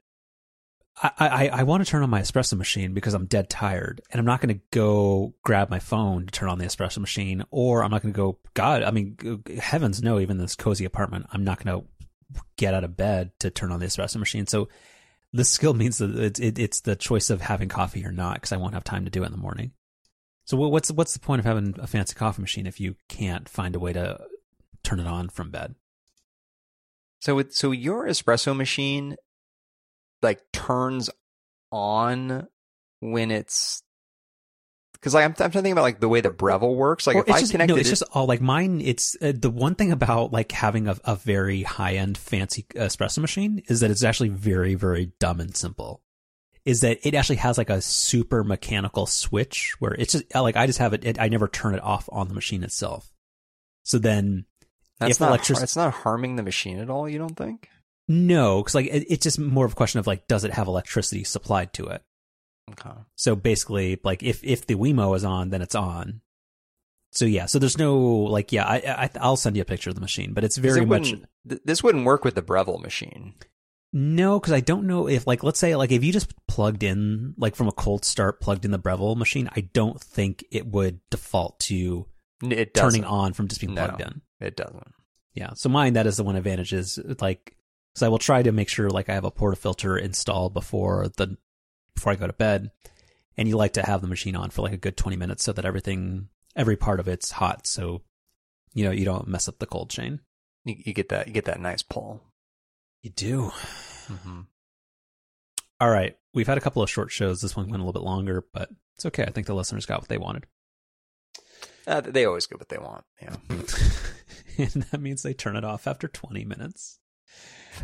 I, 1.01 1.11
I, 1.19 1.47
I 1.47 1.63
want 1.63 1.83
to 1.83 1.89
turn 1.89 2.03
on 2.03 2.09
my 2.09 2.21
espresso 2.21 2.57
machine 2.57 2.93
because 2.93 3.13
I'm 3.13 3.25
dead 3.25 3.49
tired, 3.49 4.01
and 4.11 4.19
I'm 4.19 4.25
not 4.25 4.41
going 4.41 4.55
to 4.55 4.61
go 4.71 5.35
grab 5.43 5.69
my 5.69 5.79
phone 5.79 6.25
to 6.25 6.31
turn 6.31 6.49
on 6.49 6.57
the 6.57 6.65
espresso 6.65 6.99
machine, 6.99 7.43
or 7.51 7.83
I'm 7.83 7.91
not 7.91 8.01
going 8.01 8.13
to 8.13 8.17
go. 8.17 8.39
God, 8.53 8.83
I 8.83 8.91
mean, 8.91 9.17
heavens 9.61 10.01
no! 10.01 10.19
Even 10.19 10.37
this 10.37 10.55
cozy 10.55 10.85
apartment, 10.85 11.27
I'm 11.31 11.43
not 11.43 11.63
going 11.63 11.81
to 11.81 11.87
get 12.57 12.73
out 12.73 12.83
of 12.83 12.95
bed 12.95 13.31
to 13.39 13.49
turn 13.49 13.71
on 13.71 13.79
the 13.79 13.85
espresso 13.85 14.17
machine. 14.17 14.47
So 14.47 14.69
this 15.33 15.49
skill 15.49 15.73
means 15.73 15.99
that 15.99 16.15
it's 16.15 16.39
it, 16.39 16.59
it's 16.59 16.81
the 16.81 16.95
choice 16.95 17.29
of 17.29 17.41
having 17.41 17.69
coffee 17.69 18.05
or 18.05 18.11
not 18.11 18.35
because 18.35 18.51
I 18.51 18.57
won't 18.57 18.73
have 18.73 18.83
time 18.83 19.05
to 19.05 19.11
do 19.11 19.23
it 19.23 19.27
in 19.27 19.31
the 19.31 19.37
morning. 19.37 19.71
So 20.49 20.57
what's 20.57 20.91
what's 20.91 21.13
the 21.13 21.19
point 21.19 21.37
of 21.37 21.45
having 21.45 21.75
a 21.77 21.85
fancy 21.85 22.15
coffee 22.15 22.41
machine 22.41 22.65
if 22.65 22.79
you 22.79 22.95
can't 23.07 23.47
find 23.47 23.75
a 23.75 23.79
way 23.79 23.93
to 23.93 24.19
turn 24.81 24.99
it 24.99 25.05
on 25.05 25.29
from 25.29 25.51
bed? 25.51 25.75
So 27.19 27.37
it, 27.37 27.53
so 27.53 27.69
your 27.69 28.07
espresso 28.07 28.57
machine 28.57 29.15
like 30.23 30.41
turns 30.51 31.11
on 31.71 32.47
when 32.99 33.29
it's 33.29 33.83
because 34.93 35.13
like 35.13 35.25
I'm, 35.25 35.35
I'm 35.37 35.51
thinking 35.51 35.71
about 35.71 35.83
like 35.83 35.99
the 35.99 36.09
way 36.09 36.21
the 36.21 36.31
Breville 36.31 36.73
works. 36.73 37.05
Like 37.05 37.17
if 37.17 37.29
I 37.29 37.41
just, 37.41 37.51
connect, 37.51 37.69
no, 37.69 37.75
it's 37.75 37.87
it, 37.87 37.91
just 37.91 38.03
all 38.13 38.25
like 38.25 38.41
mine. 38.41 38.81
It's 38.81 39.15
uh, 39.21 39.33
the 39.35 39.51
one 39.51 39.75
thing 39.75 39.91
about 39.91 40.33
like 40.33 40.51
having 40.51 40.87
a, 40.87 40.97
a 41.05 41.15
very 41.15 41.61
high 41.61 41.93
end 41.93 42.17
fancy 42.17 42.65
espresso 42.73 43.19
machine 43.19 43.61
is 43.67 43.81
that 43.81 43.91
it's 43.91 44.03
actually 44.03 44.29
very 44.29 44.73
very 44.73 45.11
dumb 45.19 45.41
and 45.41 45.55
simple. 45.55 46.01
Is 46.69 46.81
that 46.81 46.99
it 47.01 47.15
actually 47.15 47.37
has 47.37 47.57
like 47.57 47.71
a 47.71 47.81
super 47.81 48.43
mechanical 48.43 49.07
switch 49.07 49.73
where 49.79 49.93
it's 49.93 50.13
just 50.13 50.35
like 50.35 50.55
I 50.55 50.67
just 50.67 50.77
have 50.77 50.93
it, 50.93 51.03
it 51.03 51.19
I 51.19 51.27
never 51.27 51.47
turn 51.47 51.73
it 51.73 51.83
off 51.83 52.07
on 52.11 52.27
the 52.27 52.35
machine 52.35 52.63
itself. 52.63 53.11
So 53.83 53.97
then 53.97 54.45
that's 54.99 55.13
if 55.13 55.19
not, 55.19 55.29
electric- 55.29 55.61
it's 55.61 55.75
not 55.75 55.93
harming 55.93 56.35
the 56.35 56.43
machine 56.43 56.77
at 56.77 56.91
all. 56.91 57.09
You 57.09 57.17
don't 57.17 57.35
think? 57.35 57.69
No, 58.07 58.61
because 58.61 58.75
like 58.75 58.85
it, 58.85 59.05
it's 59.09 59.23
just 59.23 59.39
more 59.39 59.65
of 59.65 59.71
a 59.71 59.75
question 59.75 59.99
of 59.99 60.05
like, 60.05 60.27
does 60.27 60.43
it 60.43 60.53
have 60.53 60.67
electricity 60.67 61.23
supplied 61.23 61.73
to 61.73 61.87
it? 61.87 62.03
Okay. 62.71 62.91
So 63.15 63.35
basically, 63.35 63.99
like 64.03 64.21
if 64.21 64.43
if 64.43 64.67
the 64.67 64.75
Wemo 64.75 65.15
is 65.15 65.23
on, 65.23 65.49
then 65.49 65.63
it's 65.63 65.75
on. 65.75 66.21
So 67.11 67.25
yeah, 67.25 67.47
so 67.47 67.57
there's 67.57 67.79
no 67.79 67.97
like 67.97 68.51
yeah, 68.51 68.67
I, 68.67 69.09
I 69.19 69.27
will 69.27 69.37
send 69.37 69.55
you 69.55 69.63
a 69.63 69.65
picture 69.65 69.89
of 69.89 69.95
the 69.95 70.01
machine, 70.01 70.33
but 70.33 70.43
it's 70.43 70.57
very 70.57 70.85
much 70.85 71.15
this 71.43 71.81
wouldn't 71.81 72.05
work 72.05 72.23
with 72.23 72.35
the 72.35 72.43
Breville 72.43 72.77
machine. 72.77 73.33
No, 73.91 74.39
because 74.39 74.53
I 74.53 74.59
don't 74.59 74.85
know 74.85 75.07
if 75.07 75.25
like 75.25 75.43
let's 75.43 75.59
say 75.59 75.75
like 75.75 75.91
if 75.91 76.03
you 76.03 76.13
just 76.13 76.33
plugged 76.47 76.83
in 76.83 77.33
like 77.37 77.55
from 77.55 77.67
a 77.67 77.71
cold 77.71 78.05
start 78.05 78.39
plugged 78.39 78.65
in 78.65 78.71
the 78.71 78.77
Breville 78.77 79.15
machine, 79.15 79.49
I 79.55 79.61
don't 79.61 79.99
think 79.99 80.45
it 80.51 80.67
would 80.67 80.99
default 81.09 81.59
to 81.61 82.05
it 82.43 82.73
turning 82.73 83.03
on 83.03 83.33
from 83.33 83.47
just 83.47 83.61
being 83.61 83.75
plugged 83.75 83.99
no, 83.99 84.05
in. 84.05 84.21
It 84.39 84.55
doesn't. 84.55 84.93
Yeah. 85.33 85.53
So 85.55 85.69
mine 85.69 85.93
that 85.93 86.05
is 86.05 86.17
the 86.17 86.23
one 86.23 86.35
advantage 86.35 86.71
is 86.71 86.99
like 87.19 87.55
so 87.95 88.05
I 88.05 88.09
will 88.09 88.19
try 88.19 88.43
to 88.43 88.51
make 88.51 88.69
sure 88.69 88.91
like 88.91 89.09
I 89.09 89.15
have 89.15 89.25
a 89.25 89.31
portafilter 89.31 89.99
installed 89.99 90.53
before 90.53 91.07
the 91.17 91.37
before 91.95 92.11
I 92.11 92.15
go 92.15 92.27
to 92.27 92.33
bed. 92.33 92.71
And 93.37 93.47
you 93.47 93.55
like 93.55 93.73
to 93.73 93.85
have 93.85 94.01
the 94.01 94.07
machine 94.07 94.35
on 94.35 94.49
for 94.49 94.61
like 94.61 94.73
a 94.73 94.77
good 94.77 94.97
twenty 94.97 95.17
minutes 95.17 95.43
so 95.43 95.53
that 95.53 95.65
everything 95.65 96.29
every 96.55 96.75
part 96.75 96.99
of 96.99 97.07
it's 97.07 97.31
hot 97.31 97.65
so 97.65 98.01
you 98.73 98.83
know 98.83 98.91
you 98.91 99.05
don't 99.05 99.27
mess 99.27 99.47
up 99.47 99.57
the 99.57 99.65
cold 99.65 99.89
chain. 99.89 100.19
You, 100.65 100.75
you 100.77 100.93
get 100.93 101.09
that 101.09 101.27
you 101.27 101.33
get 101.33 101.45
that 101.45 101.59
nice 101.59 101.81
pull. 101.81 102.21
You 103.01 103.11
do. 103.11 103.51
Mm-hmm. 104.07 104.41
All 105.79 105.89
right. 105.89 106.17
We've 106.33 106.47
had 106.47 106.57
a 106.57 106.61
couple 106.61 106.81
of 106.81 106.89
short 106.89 107.11
shows. 107.11 107.41
This 107.41 107.55
one 107.55 107.69
went 107.69 107.81
a 107.81 107.85
little 107.85 107.99
bit 107.99 108.05
longer, 108.05 108.45
but 108.53 108.69
it's 108.95 109.05
okay. 109.05 109.23
I 109.23 109.31
think 109.31 109.47
the 109.47 109.55
listeners 109.55 109.85
got 109.85 110.01
what 110.01 110.09
they 110.09 110.17
wanted. 110.17 110.45
Uh, 111.87 112.01
they 112.01 112.25
always 112.25 112.45
get 112.45 112.59
what 112.59 112.69
they 112.69 112.77
want. 112.77 113.03
Yeah. 113.21 113.35
and 114.57 114.83
that 114.91 115.01
means 115.01 115.23
they 115.23 115.33
turn 115.33 115.55
it 115.55 115.63
off 115.63 115.87
after 115.87 116.07
20 116.07 116.45
minutes. 116.45 116.99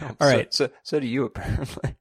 All 0.02 0.10
so, 0.10 0.16
right. 0.20 0.54
So, 0.54 0.70
so 0.84 1.00
do 1.00 1.08
you 1.08 1.26
apparently. 1.26 1.96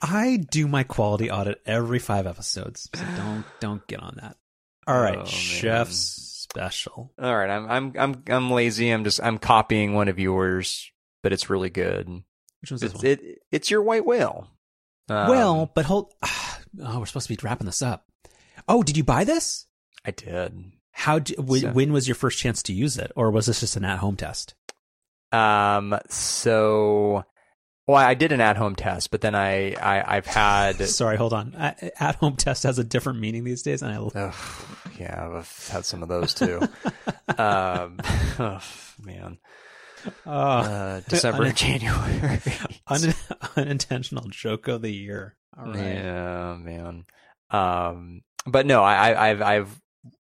I 0.00 0.36
do 0.36 0.68
my 0.68 0.84
quality 0.84 1.30
audit 1.30 1.60
every 1.66 1.98
five 1.98 2.26
episodes. 2.26 2.88
So 2.94 3.04
don't 3.16 3.44
don't 3.60 3.86
get 3.86 4.00
on 4.00 4.18
that. 4.20 4.36
All 4.86 5.00
right, 5.00 5.18
oh, 5.18 5.24
chef's 5.24 6.46
special. 6.50 7.12
All 7.20 7.36
right, 7.36 7.50
I'm 7.50 7.68
I'm 7.68 7.92
I'm 7.98 8.22
I'm 8.28 8.50
lazy. 8.50 8.90
I'm 8.90 9.04
just 9.04 9.22
I'm 9.22 9.38
copying 9.38 9.94
one 9.94 10.08
of 10.08 10.18
yours, 10.18 10.90
but 11.22 11.32
it's 11.32 11.50
really 11.50 11.70
good. 11.70 12.22
Which 12.60 12.70
one's 12.70 12.80
this 12.80 12.92
it's, 12.92 13.02
one? 13.02 13.12
It, 13.12 13.42
it's 13.50 13.70
your 13.70 13.82
white 13.82 14.04
whale. 14.04 14.48
Um, 15.08 15.28
well, 15.28 15.70
but 15.74 15.84
hold. 15.84 16.12
Oh, 16.82 16.98
we're 16.98 17.06
supposed 17.06 17.28
to 17.28 17.34
be 17.34 17.40
wrapping 17.42 17.64
this 17.64 17.80
up. 17.80 18.04
Oh, 18.68 18.82
did 18.82 18.98
you 18.98 19.02
buy 19.02 19.24
this? 19.24 19.66
I 20.04 20.10
did. 20.10 20.70
How? 20.92 21.18
Do, 21.18 21.34
when, 21.38 21.60
so, 21.62 21.72
when 21.72 21.94
was 21.94 22.06
your 22.06 22.14
first 22.14 22.38
chance 22.38 22.62
to 22.64 22.74
use 22.74 22.98
it, 22.98 23.10
or 23.16 23.30
was 23.30 23.46
this 23.46 23.60
just 23.60 23.74
an 23.76 23.86
at-home 23.86 24.16
test? 24.16 24.54
Um. 25.32 25.98
So, 26.10 27.24
well, 27.86 27.96
I 27.96 28.12
did 28.12 28.32
an 28.32 28.42
at-home 28.42 28.76
test, 28.76 29.10
but 29.10 29.22
then 29.22 29.34
I, 29.34 29.74
I 29.80 30.16
have 30.16 30.26
had. 30.26 30.88
Sorry, 30.88 31.16
hold 31.16 31.32
on. 31.32 31.54
At-home 31.54 32.36
test 32.36 32.64
has 32.64 32.78
a 32.78 32.84
different 32.84 33.18
meaning 33.18 33.44
these 33.44 33.62
days, 33.62 33.80
and 33.82 33.92
I. 33.92 33.96
Ugh, 33.96 34.34
yeah, 35.00 35.30
I've 35.38 35.68
had 35.68 35.86
some 35.86 36.02
of 36.02 36.10
those 36.10 36.34
too. 36.34 36.60
um. 37.38 37.98
Oh, 38.40 38.62
man. 39.02 39.38
Uh, 40.26 40.30
uh, 40.30 41.00
December, 41.08 41.44
un- 41.44 41.54
January. 41.54 42.40
Un- 42.88 43.14
unintentional 43.56 44.28
joke 44.28 44.68
of 44.68 44.82
the 44.82 44.92
year. 44.92 45.36
All 45.58 45.66
right. 45.66 45.76
Yeah, 45.76 46.56
man. 46.58 47.04
Um, 47.50 48.22
but 48.46 48.66
no, 48.66 48.82
I, 48.82 49.30
I've, 49.30 49.42
I've, 49.42 49.80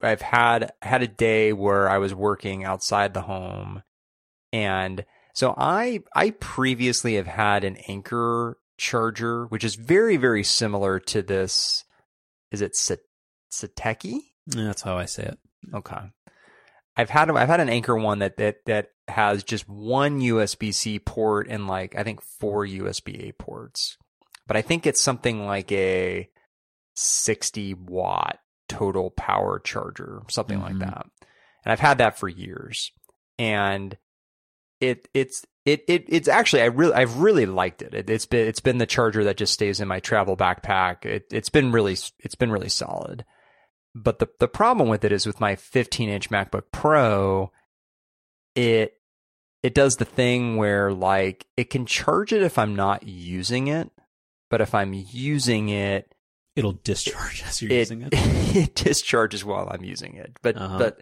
I've 0.01 0.23
had 0.23 0.73
had 0.83 1.03
a 1.03 1.09
day 1.09 1.53
where 1.53 1.89
I 1.89 1.99
was 1.99 2.15
working 2.15 2.65
outside 2.65 3.15
the 3.15 3.23
home, 3.23 3.83
and 4.53 5.05
so 5.35 5.55
I, 5.57 6.01
I 6.15 6.31
previously 6.31 7.15
have 7.15 7.27
had 7.27 7.65
an 7.65 7.77
Anker 7.89 8.59
charger, 8.79 9.47
which 9.47 9.65
is 9.65 9.75
very, 9.75 10.17
very 10.17 10.45
similar 10.45 10.99
to 11.01 11.23
this. 11.23 11.85
Is 12.51 12.63
it 12.63 12.73
Satechi? 13.53 14.19
That's 14.47 14.83
how 14.83 14.97
I 14.97 15.05
say 15.05 15.25
it. 15.25 15.39
Okay. 15.75 16.01
I've 16.99 17.11
had 17.11 17.31
I've 17.31 17.49
had 17.49 17.61
an 17.61 17.69
Anker 17.69 17.97
one 17.97 18.19
that 18.19 18.37
that 18.39 18.65
that 18.67 18.91
has 19.07 19.45
just 19.45 19.69
one 19.69 20.21
USB 20.21 20.75
C 20.75 20.99
port 20.99 21.47
and 21.49 21.69
like 21.69 21.95
I 21.97 22.03
think 22.03 22.21
four 22.21 22.67
USB 22.67 23.29
A 23.29 23.33
ports, 23.33 23.97
but 24.49 24.57
I 24.57 24.63
think 24.63 24.85
it's 24.85 25.01
something 25.01 25.47
like 25.47 25.71
a 25.71 26.29
sixty 26.97 27.73
watt 27.73 28.41
total 28.69 29.11
power 29.13 29.61
charger, 29.61 30.23
something 30.29 30.59
mm-hmm. 30.59 30.81
like 30.81 30.91
that. 30.91 31.07
And 31.65 31.73
I've 31.73 31.81
had 31.81 31.99
that 31.99 32.19
for 32.19 32.29
years, 32.29 32.91
and 33.39 33.97
it 34.81 35.09
it's 35.15 35.47
it, 35.65 35.85
it 35.87 36.05
it's 36.09 36.29
actually 36.29 36.63
I 36.63 36.67
really 36.67 36.95
I've 36.95 37.19
really 37.19 37.47
liked 37.47 37.81
it. 37.81 37.95
it. 37.95 38.11
It's 38.11 38.27
been 38.27 38.49
it's 38.49 38.61
been 38.61 38.79
the 38.79 38.87
charger 38.87 39.23
that 39.25 39.37
just 39.37 39.53
stays 39.53 39.81
in 39.81 39.87
my 39.87 40.01
travel 40.01 40.37
backpack. 40.37 41.07
It 41.07 41.27
it's 41.31 41.49
been 41.49 41.71
really 41.71 41.97
it's 42.19 42.35
been 42.35 42.51
really 42.51 42.69
solid. 42.69 43.25
But 44.03 44.19
the 44.19 44.29
the 44.39 44.49
problem 44.49 44.89
with 44.89 45.05
it 45.05 45.13
is 45.13 45.27
with 45.27 45.41
my 45.41 45.57
15 45.57 46.09
inch 46.09 46.31
MacBook 46.31 46.65
Pro, 46.73 47.51
it 48.55 48.95
it 49.63 49.75
does 49.75 49.97
the 49.97 50.05
thing 50.05 50.57
where 50.57 50.93
like 50.93 51.47
it 51.57 51.71
can 51.71 51.87
charge 51.87 52.33
it 52.33 52.43
if 52.43 52.59
I'm 52.59 52.77
not 52.77 53.03
using 53.07 53.67
it, 53.67 53.91
but 54.51 54.61
if 54.61 54.75
I'm 54.75 54.93
using 54.93 55.69
it, 55.69 56.15
it'll 56.55 56.79
discharge 56.85 57.43
as 57.47 57.61
you're 57.61 57.73
it, 57.73 57.79
using 57.79 58.03
it. 58.03 58.09
it 58.13 58.75
discharges 58.75 59.45
while 59.45 59.69
I'm 59.71 59.85
using 59.85 60.15
it, 60.15 60.37
but 60.43 60.57
uh-huh. 60.57 60.79
but 60.79 61.01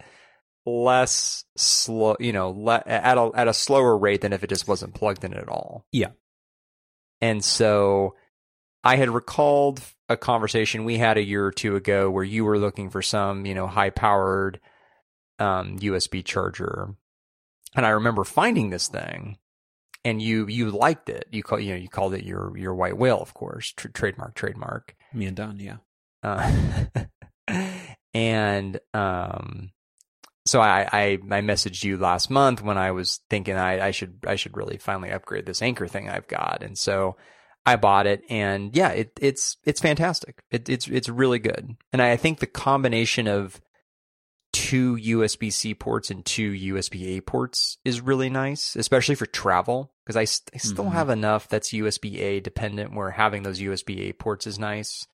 less 0.65 1.45
slow, 1.55 2.15
you 2.19 2.33
know, 2.33 2.49
le- 2.49 2.83
at 2.85 3.17
a 3.17 3.31
at 3.35 3.47
a 3.47 3.53
slower 3.53 3.97
rate 3.97 4.21
than 4.21 4.33
if 4.33 4.43
it 4.43 4.49
just 4.49 4.67
wasn't 4.67 4.95
plugged 4.95 5.23
in 5.23 5.33
at 5.33 5.49
all. 5.49 5.85
Yeah. 5.91 6.11
And 7.21 7.43
so 7.43 8.15
I 8.83 8.95
had 8.95 9.09
recalled 9.09 9.81
a 10.09 10.17
conversation 10.17 10.85
we 10.85 10.97
had 10.97 11.17
a 11.17 11.23
year 11.23 11.45
or 11.45 11.51
two 11.51 11.75
ago 11.75 12.09
where 12.09 12.23
you 12.23 12.45
were 12.45 12.57
looking 12.57 12.89
for 12.89 13.01
some, 13.01 13.45
you 13.45 13.53
know, 13.53 13.67
high 13.67 13.89
powered 13.89 14.59
um, 15.39 15.79
USB 15.79 16.23
charger. 16.23 16.95
And 17.75 17.85
I 17.85 17.89
remember 17.89 18.23
finding 18.23 18.69
this 18.69 18.87
thing 18.87 19.37
and 20.07 20.21
you 20.21 20.47
you 20.47 20.71
liked 20.71 21.09
it. 21.09 21.27
You 21.31 21.43
call 21.43 21.59
you 21.59 21.71
know 21.71 21.79
you 21.79 21.89
called 21.89 22.13
it 22.13 22.23
your 22.23 22.57
your 22.57 22.73
white 22.73 22.97
whale, 22.97 23.19
of 23.19 23.33
course, 23.33 23.73
Tr- 23.73 23.89
trademark 23.89 24.35
trademark. 24.35 24.95
Me 25.13 25.25
and 25.25 25.35
Don, 25.35 25.59
yeah. 25.59 25.77
Uh, 26.23 26.85
and 28.13 28.79
um, 28.93 29.71
so 30.45 30.61
I, 30.61 30.87
I 30.91 31.03
I 31.29 31.41
messaged 31.41 31.83
you 31.83 31.97
last 31.97 32.29
month 32.29 32.61
when 32.61 32.77
I 32.77 32.91
was 32.91 33.19
thinking 33.29 33.55
I, 33.55 33.87
I 33.87 33.91
should 33.91 34.19
I 34.25 34.35
should 34.35 34.55
really 34.55 34.77
finally 34.77 35.11
upgrade 35.11 35.45
this 35.45 35.61
Anker 35.61 35.87
thing 35.87 36.09
I've 36.09 36.27
got, 36.27 36.63
and 36.63 36.77
so 36.77 37.17
I 37.67 37.75
bought 37.75 38.07
it, 38.07 38.23
and 38.29 38.73
yeah, 38.73 38.91
it, 38.91 39.11
it's 39.19 39.57
it's 39.65 39.81
fantastic. 39.81 40.39
It, 40.51 40.69
it's 40.69 40.87
it's 40.87 41.09
really 41.09 41.37
good, 41.37 41.75
and 41.91 42.01
I 42.01 42.15
think 42.15 42.39
the 42.39 42.47
combination 42.47 43.27
of 43.27 43.59
two 44.53 44.95
USB 44.95 45.51
C 45.51 45.73
ports 45.73 46.09
and 46.09 46.25
two 46.25 46.53
USB 46.53 47.17
A 47.17 47.21
ports 47.21 47.77
is 47.83 47.99
really 47.99 48.29
nice, 48.29 48.77
especially 48.77 49.15
for 49.15 49.25
travel 49.25 49.91
because 50.05 50.15
I, 50.15 50.23
st- 50.23 50.49
I 50.55 50.57
still 50.59 50.85
mm-hmm. 50.85 50.93
have 50.93 51.09
enough 51.09 51.49
that's 51.49 51.71
USB 51.71 52.17
A 52.21 52.39
dependent 52.39 52.95
where 52.95 53.11
having 53.11 53.43
those 53.43 53.59
USB 53.59 54.09
A 54.09 54.13
ports 54.13 54.47
is 54.47 54.57
nice. 54.57 55.05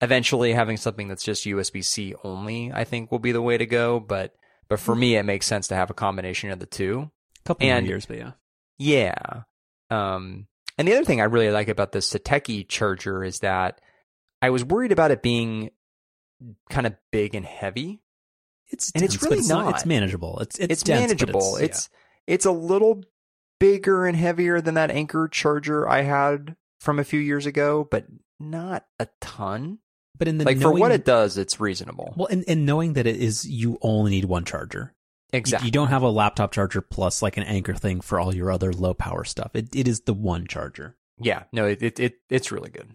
Eventually, 0.00 0.54
having 0.54 0.78
something 0.78 1.08
that's 1.08 1.22
just 1.22 1.44
USB 1.44 1.84
C 1.84 2.14
only, 2.24 2.72
I 2.72 2.84
think, 2.84 3.12
will 3.12 3.18
be 3.18 3.32
the 3.32 3.42
way 3.42 3.58
to 3.58 3.66
go. 3.66 4.00
But 4.00 4.34
but 4.66 4.80
for 4.80 4.94
me, 4.94 5.16
it 5.16 5.24
makes 5.24 5.44
sense 5.44 5.68
to 5.68 5.74
have 5.74 5.90
a 5.90 5.94
combination 5.94 6.50
of 6.50 6.58
the 6.58 6.64
two. 6.64 7.10
A 7.44 7.48
couple 7.48 7.68
and, 7.68 7.86
years, 7.86 8.06
but 8.06 8.16
yeah, 8.16 8.32
yeah. 8.78 9.42
Um, 9.90 10.46
and 10.78 10.88
the 10.88 10.94
other 10.94 11.04
thing 11.04 11.20
I 11.20 11.24
really 11.24 11.50
like 11.50 11.68
about 11.68 11.92
the 11.92 12.00
Satechi 12.00 12.66
charger 12.66 13.24
is 13.24 13.40
that 13.40 13.80
I 14.40 14.50
was 14.50 14.64
worried 14.64 14.92
about 14.92 15.10
it 15.10 15.22
being 15.22 15.70
kind 16.70 16.86
of 16.86 16.94
big 17.10 17.34
and 17.34 17.46
heavy. 17.46 18.02
It's 18.70 18.90
and 18.94 19.02
dense, 19.02 19.14
it's 19.14 19.22
really 19.22 19.38
it's 19.38 19.48
not. 19.48 19.64
not. 19.66 19.74
It's 19.74 19.86
manageable. 19.86 20.38
It's 20.40 20.58
it's, 20.58 20.72
it's 20.72 20.82
dense, 20.82 21.00
manageable. 21.00 21.56
It's 21.56 21.64
it's, 21.64 21.90
yeah. 21.92 22.34
it's 22.34 22.46
a 22.46 22.52
little 22.52 23.02
bigger 23.60 24.06
and 24.06 24.16
heavier 24.16 24.60
than 24.60 24.74
that 24.74 24.90
Anker 24.90 25.28
charger 25.28 25.88
I 25.88 26.02
had 26.02 26.56
from 26.80 26.98
a 26.98 27.04
few 27.04 27.20
years 27.20 27.46
ago, 27.46 27.86
but 27.90 28.06
not 28.40 28.84
a 28.98 29.08
ton. 29.20 29.78
But 30.18 30.28
in 30.28 30.38
the 30.38 30.44
like 30.44 30.58
knowing, 30.58 30.76
for 30.76 30.80
what 30.80 30.92
it 30.92 31.04
does, 31.04 31.38
it's 31.38 31.60
reasonable. 31.60 32.14
Well, 32.16 32.28
and, 32.28 32.44
and 32.48 32.66
knowing 32.66 32.94
that 32.94 33.06
it 33.06 33.16
is, 33.16 33.48
you 33.48 33.78
only 33.82 34.10
need 34.10 34.24
one 34.24 34.44
charger. 34.44 34.94
Exactly. 35.32 35.64
You, 35.64 35.68
you, 35.68 35.72
don't 35.72 35.88
have 35.88 36.02
a 36.02 36.10
laptop 36.10 36.52
charger 36.52 36.82
plus 36.82 37.22
like 37.22 37.36
an 37.36 37.44
Anker 37.44 37.74
thing 37.74 38.00
for 38.00 38.20
all 38.20 38.34
your 38.34 38.50
other 38.50 38.72
low 38.72 38.92
power 38.92 39.24
stuff. 39.24 39.52
It 39.54 39.74
it 39.74 39.88
is 39.88 40.02
the 40.02 40.14
one 40.14 40.46
charger. 40.46 40.96
Yeah. 41.18 41.44
No, 41.52 41.66
it 41.66 41.82
it, 41.82 41.98
it 41.98 42.14
it's 42.28 42.52
really 42.52 42.70
good. 42.70 42.92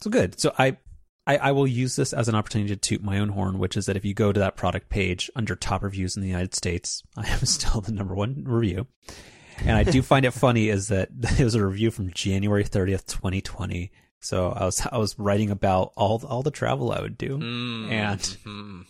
So 0.00 0.10
good. 0.10 0.38
So 0.38 0.52
I, 0.58 0.78
I 1.26 1.36
I 1.38 1.52
will 1.52 1.66
use 1.66 1.96
this 1.96 2.12
as 2.12 2.28
an 2.28 2.34
opportunity 2.34 2.74
to 2.74 2.80
toot 2.80 3.02
my 3.02 3.18
own 3.18 3.28
horn, 3.28 3.58
which 3.58 3.76
is 3.76 3.86
that 3.86 3.96
if 3.96 4.04
you 4.04 4.14
go 4.14 4.32
to 4.32 4.40
that 4.40 4.56
product 4.56 4.88
page 4.88 5.30
under 5.36 5.54
top 5.54 5.82
reviews 5.82 6.16
in 6.16 6.22
the 6.22 6.28
United 6.28 6.54
States, 6.54 7.02
I 7.16 7.28
am 7.28 7.44
still 7.46 7.80
the 7.80 7.92
number 7.92 8.14
one 8.14 8.44
review. 8.44 8.86
And 9.60 9.76
I 9.76 9.84
do 9.84 10.02
find 10.02 10.26
it 10.26 10.32
funny 10.32 10.68
is 10.68 10.88
that 10.88 11.08
it 11.38 11.44
was 11.44 11.54
a 11.54 11.64
review 11.64 11.90
from 11.90 12.12
January 12.12 12.64
30th, 12.64 13.06
2020. 13.06 13.90
So 14.20 14.50
I 14.50 14.64
was 14.64 14.86
I 14.90 14.98
was 14.98 15.18
writing 15.18 15.50
about 15.50 15.92
all 15.96 16.22
all 16.26 16.42
the 16.42 16.50
travel 16.50 16.90
I 16.90 17.00
would 17.00 17.16
do, 17.16 17.38
mm-hmm. 17.38 17.92
and 17.92 18.20
mm-hmm. 18.20 18.80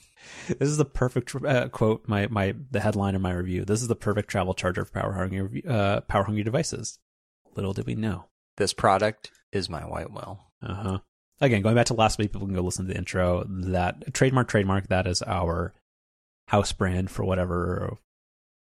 This 0.47 0.68
is 0.68 0.77
the 0.77 0.85
perfect 0.85 1.35
uh, 1.44 1.68
quote. 1.68 2.06
My 2.06 2.27
my 2.28 2.55
the 2.70 2.81
headline 2.81 3.14
in 3.14 3.23
my 3.23 3.32
review. 3.32 3.64
This 3.64 3.82
is 3.82 3.89
the 3.89 3.97
perfect 3.97 4.28
travel 4.28 4.55
charger 4.55 4.85
for 4.85 4.93
power 4.93 5.12
hungry 5.12 5.62
uh, 5.68 6.01
power 6.02 6.24
hungry 6.24 6.43
devices. 6.43 6.98
Little 7.55 7.73
did 7.73 7.86
we 7.86 7.94
know. 7.94 8.27
This 8.56 8.73
product 8.73 9.31
is 9.52 9.68
my 9.68 9.82
white 9.82 10.10
whale. 10.10 10.51
Uh 10.62 10.74
huh. 10.74 10.98
Again, 11.40 11.62
going 11.62 11.74
back 11.74 11.86
to 11.86 11.94
last 11.94 12.18
week, 12.18 12.32
people 12.32 12.47
can 12.47 12.56
go 12.56 12.62
listen 12.62 12.86
to 12.86 12.93
the 12.93 12.98
intro. 12.98 13.44
That 13.48 14.14
trademark, 14.14 14.48
trademark. 14.48 14.89
That 14.89 15.06
is 15.06 15.23
our 15.23 15.74
house 16.48 16.73
brand 16.73 17.10
for 17.10 17.24
whatever 17.24 17.98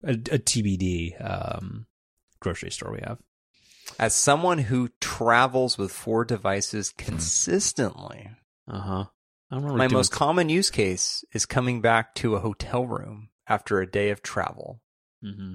a, 0.04 0.14
a 0.14 0.40
TBD 0.40 1.14
um, 1.24 1.88
grocery 2.40 2.72
store 2.72 2.92
we 2.92 3.02
have. 3.04 3.20
As 4.00 4.16
someone 4.16 4.58
who 4.58 4.90
travels 5.00 5.78
with 5.78 5.92
four 5.92 6.26
devices 6.26 6.92
consistently, 6.98 8.32
uh 8.68 8.80
huh. 8.80 9.06
My 9.62 9.88
most 9.88 10.12
common 10.12 10.50
use 10.50 10.70
case 10.70 11.24
is 11.34 11.46
coming 11.46 11.82
back 11.82 12.16
to 12.16 12.36
a 12.36 12.40
hotel 12.40 12.86
room 12.86 13.30
after 13.48 13.80
a 13.80 13.90
day 13.90 14.10
of 14.10 14.22
travel. 14.22 14.82
Mm-hmm. 15.24 15.54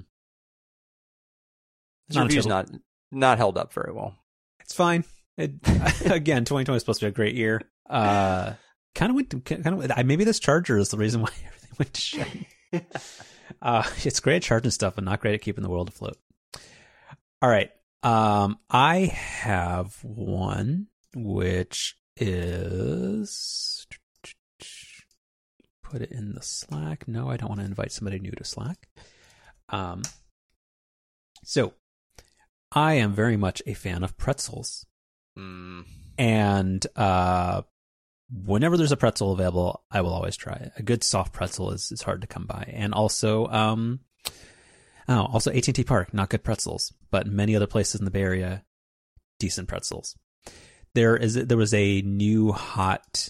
This 2.07 2.15
not 2.15 2.27
review's 2.27 2.47
not 2.47 2.69
not 3.11 3.37
held 3.37 3.57
up 3.57 3.73
very 3.73 3.91
well. 3.93 4.15
It's 4.61 4.73
fine. 4.73 5.03
It, 5.37 5.51
again, 6.05 6.45
2020 6.45 6.75
is 6.75 6.81
supposed 6.81 6.99
to 7.01 7.05
be 7.05 7.09
a 7.09 7.13
great 7.13 7.35
year. 7.35 7.61
Uh, 7.89 8.53
kind 8.95 9.09
of 9.09 9.15
went 9.15 9.45
kind 9.45 9.67
of 9.67 10.05
maybe 10.05 10.23
this 10.23 10.39
charger 10.39 10.77
is 10.77 10.89
the 10.89 10.97
reason 10.97 11.21
why 11.21 11.29
everything 11.45 11.69
went 11.77 11.93
to 11.93 12.01
shit. 12.01 12.27
uh, 13.61 13.83
it's 14.03 14.19
great 14.19 14.37
at 14.37 14.43
charging 14.43 14.71
stuff, 14.71 14.95
but 14.95 15.03
not 15.03 15.19
great 15.19 15.35
at 15.35 15.41
keeping 15.41 15.63
the 15.63 15.69
world 15.69 15.89
afloat. 15.89 16.17
All 17.41 17.49
right. 17.49 17.71
Um, 18.03 18.57
I 18.69 18.97
have 19.05 19.97
one 20.03 20.87
which 21.13 21.95
is 22.17 23.87
put 25.91 26.01
it 26.01 26.11
in 26.11 26.33
the 26.33 26.41
Slack. 26.41 27.07
No, 27.07 27.29
I 27.29 27.37
don't 27.37 27.49
want 27.49 27.59
to 27.59 27.65
invite 27.65 27.91
somebody 27.91 28.19
new 28.19 28.31
to 28.31 28.43
Slack. 28.43 28.87
Um, 29.69 30.03
so 31.43 31.73
I 32.71 32.93
am 32.93 33.13
very 33.13 33.37
much 33.37 33.61
a 33.65 33.73
fan 33.73 34.03
of 34.03 34.17
pretzels. 34.17 34.85
Mm. 35.37 35.85
And 36.17 36.85
uh, 36.95 37.63
whenever 38.31 38.77
there's 38.77 38.91
a 38.91 38.97
pretzel 38.97 39.33
available, 39.33 39.83
I 39.91 40.01
will 40.01 40.13
always 40.13 40.37
try 40.37 40.53
it. 40.53 40.71
A 40.77 40.83
good 40.83 41.03
soft 41.03 41.33
pretzel 41.33 41.71
is, 41.71 41.91
is 41.91 42.01
hard 42.01 42.21
to 42.21 42.27
come 42.27 42.45
by. 42.45 42.71
And 42.73 42.93
also, 42.93 43.47
um, 43.47 43.99
oh, 45.09 45.25
also 45.25 45.51
AT&T 45.51 45.83
Park, 45.83 46.13
not 46.13 46.29
good 46.29 46.43
pretzels, 46.43 46.93
but 47.11 47.27
many 47.27 47.55
other 47.55 47.67
places 47.67 47.99
in 47.99 48.05
the 48.05 48.11
Bay 48.11 48.21
Area, 48.21 48.63
decent 49.39 49.67
pretzels. 49.67 50.15
There 50.93 51.15
is 51.15 51.35
there 51.35 51.57
was 51.57 51.73
a 51.73 52.01
new 52.01 52.51
hot, 52.51 53.29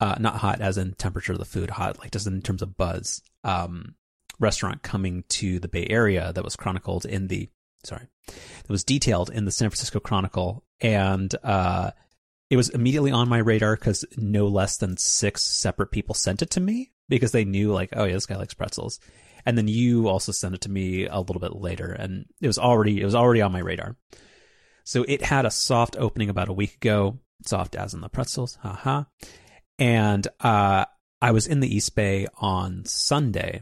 uh, 0.00 0.16
not 0.18 0.36
hot 0.36 0.60
as 0.60 0.78
in 0.78 0.94
temperature 0.94 1.32
of 1.32 1.38
the 1.38 1.44
food, 1.44 1.70
hot 1.70 1.98
like 1.98 2.10
just 2.10 2.26
in 2.26 2.42
terms 2.42 2.62
of 2.62 2.76
buzz, 2.76 3.22
um, 3.44 3.94
restaurant 4.38 4.82
coming 4.82 5.24
to 5.28 5.58
the 5.58 5.68
Bay 5.68 5.86
Area 5.88 6.32
that 6.32 6.44
was 6.44 6.56
chronicled 6.56 7.04
in 7.04 7.28
the 7.28 7.48
sorry, 7.84 8.06
that 8.26 8.68
was 8.68 8.84
detailed 8.84 9.30
in 9.30 9.44
the 9.44 9.50
San 9.50 9.70
Francisco 9.70 10.00
Chronicle, 10.00 10.64
and 10.80 11.34
uh, 11.42 11.90
it 12.50 12.56
was 12.56 12.68
immediately 12.70 13.10
on 13.10 13.28
my 13.28 13.38
radar 13.38 13.76
because 13.76 14.04
no 14.16 14.46
less 14.46 14.78
than 14.78 14.96
six 14.96 15.42
separate 15.42 15.90
people 15.90 16.14
sent 16.14 16.42
it 16.42 16.50
to 16.50 16.60
me 16.60 16.92
because 17.08 17.32
they 17.32 17.44
knew 17.44 17.72
like, 17.72 17.90
oh 17.94 18.04
yeah, 18.04 18.14
this 18.14 18.26
guy 18.26 18.36
likes 18.36 18.54
pretzels, 18.54 19.00
and 19.46 19.56
then 19.56 19.68
you 19.68 20.08
also 20.08 20.32
sent 20.32 20.54
it 20.54 20.62
to 20.62 20.70
me 20.70 21.06
a 21.06 21.18
little 21.18 21.40
bit 21.40 21.56
later, 21.56 21.92
and 21.92 22.26
it 22.40 22.46
was 22.46 22.58
already 22.58 23.00
it 23.00 23.04
was 23.04 23.14
already 23.14 23.42
on 23.42 23.52
my 23.52 23.60
radar. 23.60 23.96
So 24.88 25.04
it 25.06 25.20
had 25.20 25.44
a 25.44 25.50
soft 25.50 25.98
opening 25.98 26.30
about 26.30 26.48
a 26.48 26.54
week 26.54 26.76
ago, 26.76 27.18
soft 27.44 27.76
as 27.76 27.92
in 27.92 28.00
the 28.00 28.08
pretzels, 28.08 28.56
haha, 28.62 29.04
and 29.78 30.26
uh, 30.40 30.86
I 31.20 31.30
was 31.32 31.46
in 31.46 31.60
the 31.60 31.68
East 31.68 31.94
Bay 31.94 32.26
on 32.38 32.86
Sunday, 32.86 33.60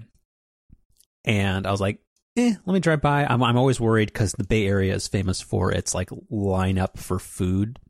and 1.25 1.67
I 1.67 1.73
was 1.73 1.81
like, 1.81 1.99
eh, 2.37 2.55
let 2.65 2.73
me 2.73 2.79
drive 2.79 3.01
by. 3.01 3.25
I'm 3.25 3.43
I'm 3.43 3.57
always 3.57 3.81
worried 3.81 4.13
because 4.13 4.35
the 4.35 4.45
Bay 4.45 4.69
Area 4.69 4.95
is 4.95 5.09
famous 5.09 5.41
for 5.41 5.73
its 5.73 5.97
like 5.97 6.11
lineup 6.31 6.97
for 6.97 7.19
food 7.19 7.81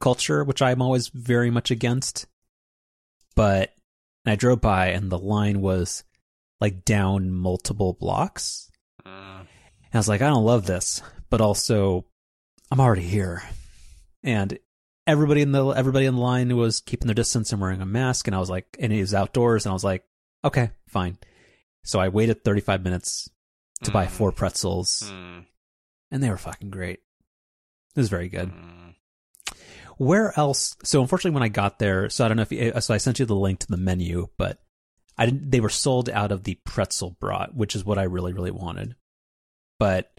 culture, 0.00 0.42
which 0.42 0.62
I'm 0.62 0.80
always 0.80 1.08
very 1.08 1.50
much 1.50 1.70
against. 1.70 2.26
But 3.34 3.74
I 4.24 4.36
drove 4.36 4.62
by 4.62 4.86
and 4.92 5.12
the 5.12 5.18
line 5.18 5.60
was 5.60 6.02
like 6.62 6.86
down 6.86 7.30
multiple 7.30 7.92
blocks. 7.92 8.70
Uh. 9.04 9.40
And 9.40 9.92
I 9.92 9.98
was 9.98 10.08
like, 10.08 10.22
I 10.22 10.28
don't 10.28 10.46
love 10.46 10.64
this, 10.64 11.02
but 11.28 11.42
also 11.42 12.06
I'm 12.70 12.80
already 12.80 13.02
here. 13.02 13.42
And 14.22 14.58
everybody 15.06 15.42
in 15.42 15.52
the 15.52 15.66
everybody 15.68 16.06
in 16.06 16.14
the 16.14 16.20
line 16.20 16.56
was 16.56 16.80
keeping 16.80 17.06
their 17.06 17.14
distance 17.14 17.52
and 17.52 17.60
wearing 17.60 17.80
a 17.80 17.86
mask 17.86 18.26
and 18.26 18.34
I 18.34 18.40
was 18.40 18.50
like 18.50 18.76
and 18.80 18.92
it 18.92 19.00
was 19.00 19.14
outdoors 19.14 19.64
and 19.64 19.70
I 19.70 19.74
was 19.74 19.84
like, 19.84 20.04
okay, 20.44 20.70
fine. 20.88 21.18
So 21.84 22.00
I 22.00 22.08
waited 22.08 22.42
35 22.42 22.82
minutes 22.82 23.30
to 23.84 23.90
mm. 23.90 23.94
buy 23.94 24.06
four 24.06 24.32
mm. 24.32 24.36
pretzels, 24.36 25.04
mm. 25.06 25.44
and 26.10 26.22
they 26.22 26.30
were 26.30 26.36
fucking 26.36 26.70
great. 26.70 27.00
It 27.94 28.00
was 28.00 28.08
very 28.08 28.28
good. 28.28 28.50
Mm. 28.50 28.94
Where 29.96 30.38
else? 30.38 30.76
So 30.82 31.00
unfortunately, 31.00 31.34
when 31.34 31.42
I 31.42 31.48
got 31.48 31.78
there, 31.78 32.10
so 32.10 32.24
I 32.24 32.28
don't 32.28 32.36
know 32.36 32.42
if 32.42 32.52
you, 32.52 32.72
so 32.80 32.92
I 32.92 32.98
sent 32.98 33.18
you 33.18 33.24
the 33.24 33.34
link 33.34 33.60
to 33.60 33.68
the 33.68 33.76
menu, 33.76 34.28
but 34.36 34.58
I 35.16 35.26
didn't. 35.26 35.50
They 35.50 35.60
were 35.60 35.70
sold 35.70 36.10
out 36.10 36.32
of 36.32 36.44
the 36.44 36.58
pretzel 36.64 37.16
brat, 37.18 37.54
which 37.54 37.74
is 37.74 37.84
what 37.84 37.98
I 37.98 38.02
really 38.02 38.32
really 38.32 38.50
wanted. 38.50 38.96
But 39.78 40.15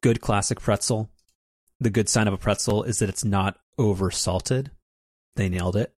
good 0.00 0.20
classic 0.20 0.60
pretzel. 0.60 1.10
The 1.80 1.90
good 1.90 2.08
sign 2.08 2.28
of 2.28 2.34
a 2.34 2.38
pretzel 2.38 2.82
is 2.84 2.98
that 2.98 3.08
it's 3.08 3.24
not 3.24 3.58
over 3.78 4.10
salted. 4.10 4.70
They 5.36 5.48
nailed 5.48 5.76
it. 5.76 5.94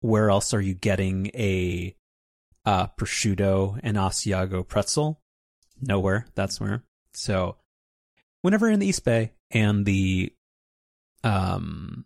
Where 0.00 0.30
else 0.30 0.52
are 0.52 0.60
you 0.60 0.74
getting 0.74 1.28
a 1.28 1.96
uh, 2.66 2.88
prosciutto 2.98 3.80
and 3.82 3.96
Asiago 3.96 4.66
pretzel? 4.66 5.22
nowhere. 5.80 6.26
That's 6.34 6.60
where. 6.60 6.84
So 7.12 7.56
whenever 8.42 8.68
in 8.68 8.80
the 8.80 8.86
East 8.86 9.04
Bay 9.04 9.32
and 9.50 9.86
the 9.86 10.32
um 11.22 12.04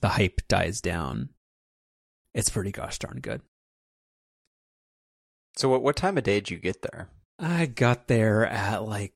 the 0.00 0.08
hype 0.08 0.40
dies 0.48 0.80
down, 0.80 1.30
it's 2.34 2.50
pretty 2.50 2.72
gosh 2.72 2.98
darn 2.98 3.20
good. 3.20 3.42
So 5.56 5.68
what 5.68 5.82
what 5.82 5.96
time 5.96 6.18
of 6.18 6.24
day 6.24 6.34
did 6.34 6.50
you 6.50 6.58
get 6.58 6.82
there? 6.82 7.08
I 7.38 7.66
got 7.66 8.06
there 8.08 8.46
at 8.46 8.84
like 8.84 9.14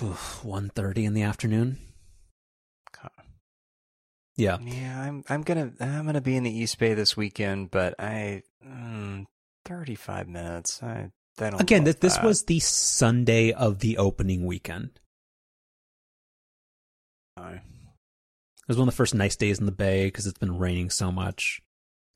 1.30 0.00 1.04
in 1.04 1.14
the 1.14 1.22
afternoon. 1.22 1.78
Yeah. 4.36 4.58
Yeah, 4.60 5.00
I'm 5.00 5.24
I'm 5.30 5.42
gonna 5.42 5.72
I'm 5.80 6.04
gonna 6.04 6.20
be 6.20 6.36
in 6.36 6.42
the 6.42 6.50
East 6.50 6.78
Bay 6.78 6.92
this 6.92 7.16
weekend, 7.16 7.70
but 7.70 7.94
I 7.98 8.42
mm, 8.64 9.24
35 9.64 10.28
minutes. 10.28 10.82
I 10.82 11.10
Again, 11.38 11.84
this, 11.84 11.96
this 11.96 12.18
was 12.22 12.44
the 12.44 12.60
Sunday 12.60 13.52
of 13.52 13.80
the 13.80 13.98
opening 13.98 14.46
weekend. 14.46 15.00
It 17.36 18.68
was 18.68 18.78
one 18.78 18.88
of 18.88 18.94
the 18.94 18.96
first 18.96 19.14
nice 19.14 19.36
days 19.36 19.58
in 19.58 19.66
the 19.66 19.72
Bay 19.72 20.06
because 20.06 20.26
it's 20.26 20.38
been 20.38 20.58
raining 20.58 20.88
so 20.88 21.12
much. 21.12 21.60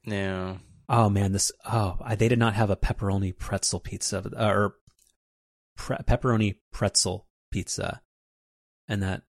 Yeah. 0.04 0.56
Oh 0.88 1.10
man, 1.10 1.32
this 1.32 1.52
oh 1.66 1.98
they 2.16 2.28
did 2.28 2.38
not 2.38 2.54
have 2.54 2.70
a 2.70 2.76
pepperoni 2.76 3.36
pretzel 3.36 3.80
pizza 3.80 4.24
uh, 4.36 4.46
or 4.46 4.74
pre- 5.76 5.96
pepperoni 5.98 6.56
pretzel 6.72 7.26
pizza, 7.50 8.00
and 8.88 9.02
that. 9.02 9.22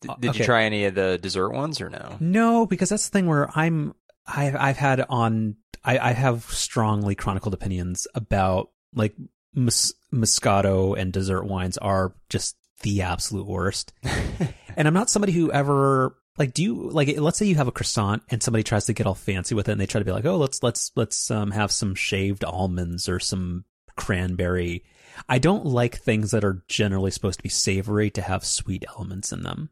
Did, 0.00 0.10
did 0.20 0.30
okay. 0.30 0.38
you 0.40 0.44
try 0.44 0.64
any 0.64 0.84
of 0.86 0.96
the 0.96 1.16
dessert 1.22 1.50
ones 1.50 1.80
or 1.80 1.88
no? 1.88 2.16
No, 2.18 2.66
because 2.66 2.88
that's 2.88 3.08
the 3.08 3.12
thing 3.12 3.26
where 3.26 3.48
I'm 3.56 3.94
I've 4.26 4.56
I've 4.56 4.76
had 4.76 5.04
on 5.08 5.56
I, 5.84 5.98
I 5.98 6.12
have 6.12 6.44
strongly 6.44 7.14
chronicled 7.14 7.54
opinions 7.54 8.06
about 8.14 8.70
like 8.94 9.14
mus- 9.54 9.94
Moscato 10.12 10.98
and 10.98 11.12
dessert 11.12 11.44
wines 11.44 11.78
are 11.78 12.14
just 12.28 12.56
the 12.82 13.02
absolute 13.02 13.46
worst. 13.46 13.92
and 14.76 14.88
I'm 14.88 14.94
not 14.94 15.10
somebody 15.10 15.32
who 15.32 15.52
ever 15.52 16.16
like 16.38 16.54
do 16.54 16.62
you 16.62 16.90
like 16.90 17.16
let's 17.18 17.38
say 17.38 17.46
you 17.46 17.56
have 17.56 17.68
a 17.68 17.72
croissant 17.72 18.22
and 18.30 18.42
somebody 18.42 18.62
tries 18.62 18.86
to 18.86 18.92
get 18.92 19.06
all 19.06 19.14
fancy 19.14 19.54
with 19.54 19.68
it 19.68 19.72
and 19.72 19.80
they 19.80 19.86
try 19.86 19.98
to 19.98 20.04
be 20.04 20.12
like, 20.12 20.24
"Oh, 20.24 20.36
let's 20.36 20.62
let's 20.62 20.92
let's 20.96 21.30
um 21.30 21.50
have 21.50 21.72
some 21.72 21.94
shaved 21.94 22.44
almonds 22.44 23.08
or 23.08 23.20
some 23.20 23.64
cranberry." 23.96 24.84
I 25.28 25.38
don't 25.38 25.66
like 25.66 25.98
things 25.98 26.30
that 26.30 26.44
are 26.44 26.64
generally 26.68 27.10
supposed 27.10 27.38
to 27.38 27.42
be 27.42 27.48
savory 27.48 28.10
to 28.10 28.22
have 28.22 28.44
sweet 28.44 28.84
elements 28.88 29.32
in 29.32 29.42
them. 29.42 29.70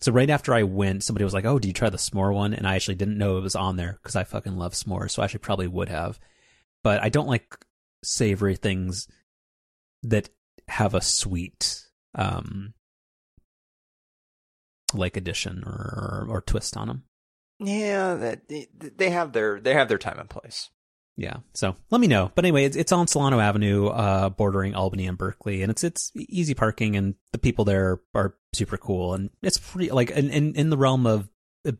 So 0.00 0.12
right 0.12 0.30
after 0.30 0.54
I 0.54 0.62
went, 0.62 1.04
somebody 1.04 1.24
was 1.24 1.34
like, 1.34 1.44
"Oh, 1.44 1.58
did 1.58 1.68
you 1.68 1.74
try 1.74 1.90
the 1.90 1.98
s'more 1.98 2.34
one?" 2.34 2.54
And 2.54 2.66
I 2.66 2.74
actually 2.74 2.94
didn't 2.94 3.18
know 3.18 3.36
it 3.36 3.42
was 3.42 3.56
on 3.56 3.76
there 3.76 3.98
because 4.02 4.16
I 4.16 4.24
fucking 4.24 4.56
love 4.56 4.72
s'mores, 4.72 5.10
so 5.10 5.22
I 5.22 5.26
actually 5.26 5.40
probably 5.40 5.68
would 5.68 5.88
have. 5.90 6.18
But 6.82 7.02
I 7.02 7.10
don't 7.10 7.28
like 7.28 7.58
savory 8.02 8.56
things 8.56 9.08
that 10.02 10.30
have 10.68 10.94
a 10.94 11.02
sweet 11.02 11.86
um 12.14 12.72
like 14.94 15.16
addition 15.16 15.62
or 15.64 16.26
or 16.28 16.40
twist 16.40 16.76
on 16.76 16.88
them. 16.88 17.04
Yeah, 17.58 18.14
that 18.14 18.48
they 18.48 19.10
have 19.10 19.32
their 19.32 19.60
they 19.60 19.74
have 19.74 19.88
their 19.88 19.98
time 19.98 20.18
and 20.18 20.30
place. 20.30 20.70
Yeah. 21.16 21.38
So 21.54 21.76
let 21.90 22.00
me 22.00 22.06
know. 22.06 22.30
But 22.34 22.44
anyway, 22.44 22.64
it's, 22.64 22.76
it's 22.76 22.92
on 22.92 23.06
Solano 23.06 23.40
Avenue, 23.40 23.88
uh, 23.88 24.30
bordering 24.30 24.74
Albany 24.74 25.06
and 25.06 25.18
Berkeley, 25.18 25.62
and 25.62 25.70
it's 25.70 25.84
it's 25.84 26.10
easy 26.14 26.54
parking, 26.54 26.96
and 26.96 27.14
the 27.32 27.38
people 27.38 27.64
there 27.64 28.00
are 28.14 28.34
super 28.54 28.78
cool, 28.78 29.14
and 29.14 29.30
it's 29.42 29.58
pretty 29.58 29.90
like 29.90 30.10
in 30.10 30.30
in, 30.30 30.54
in 30.54 30.70
the 30.70 30.78
realm 30.78 31.06
of 31.06 31.28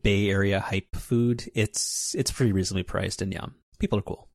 Bay 0.03 0.29
Area 0.29 0.59
hype 0.59 0.95
food, 0.95 1.49
it's 1.55 2.13
it's 2.15 2.31
pretty 2.31 2.51
reasonably 2.51 2.83
priced, 2.83 3.21
and 3.21 3.33
yeah, 3.33 3.47
people 3.79 3.97
are 3.97 4.03
cool. 4.03 4.29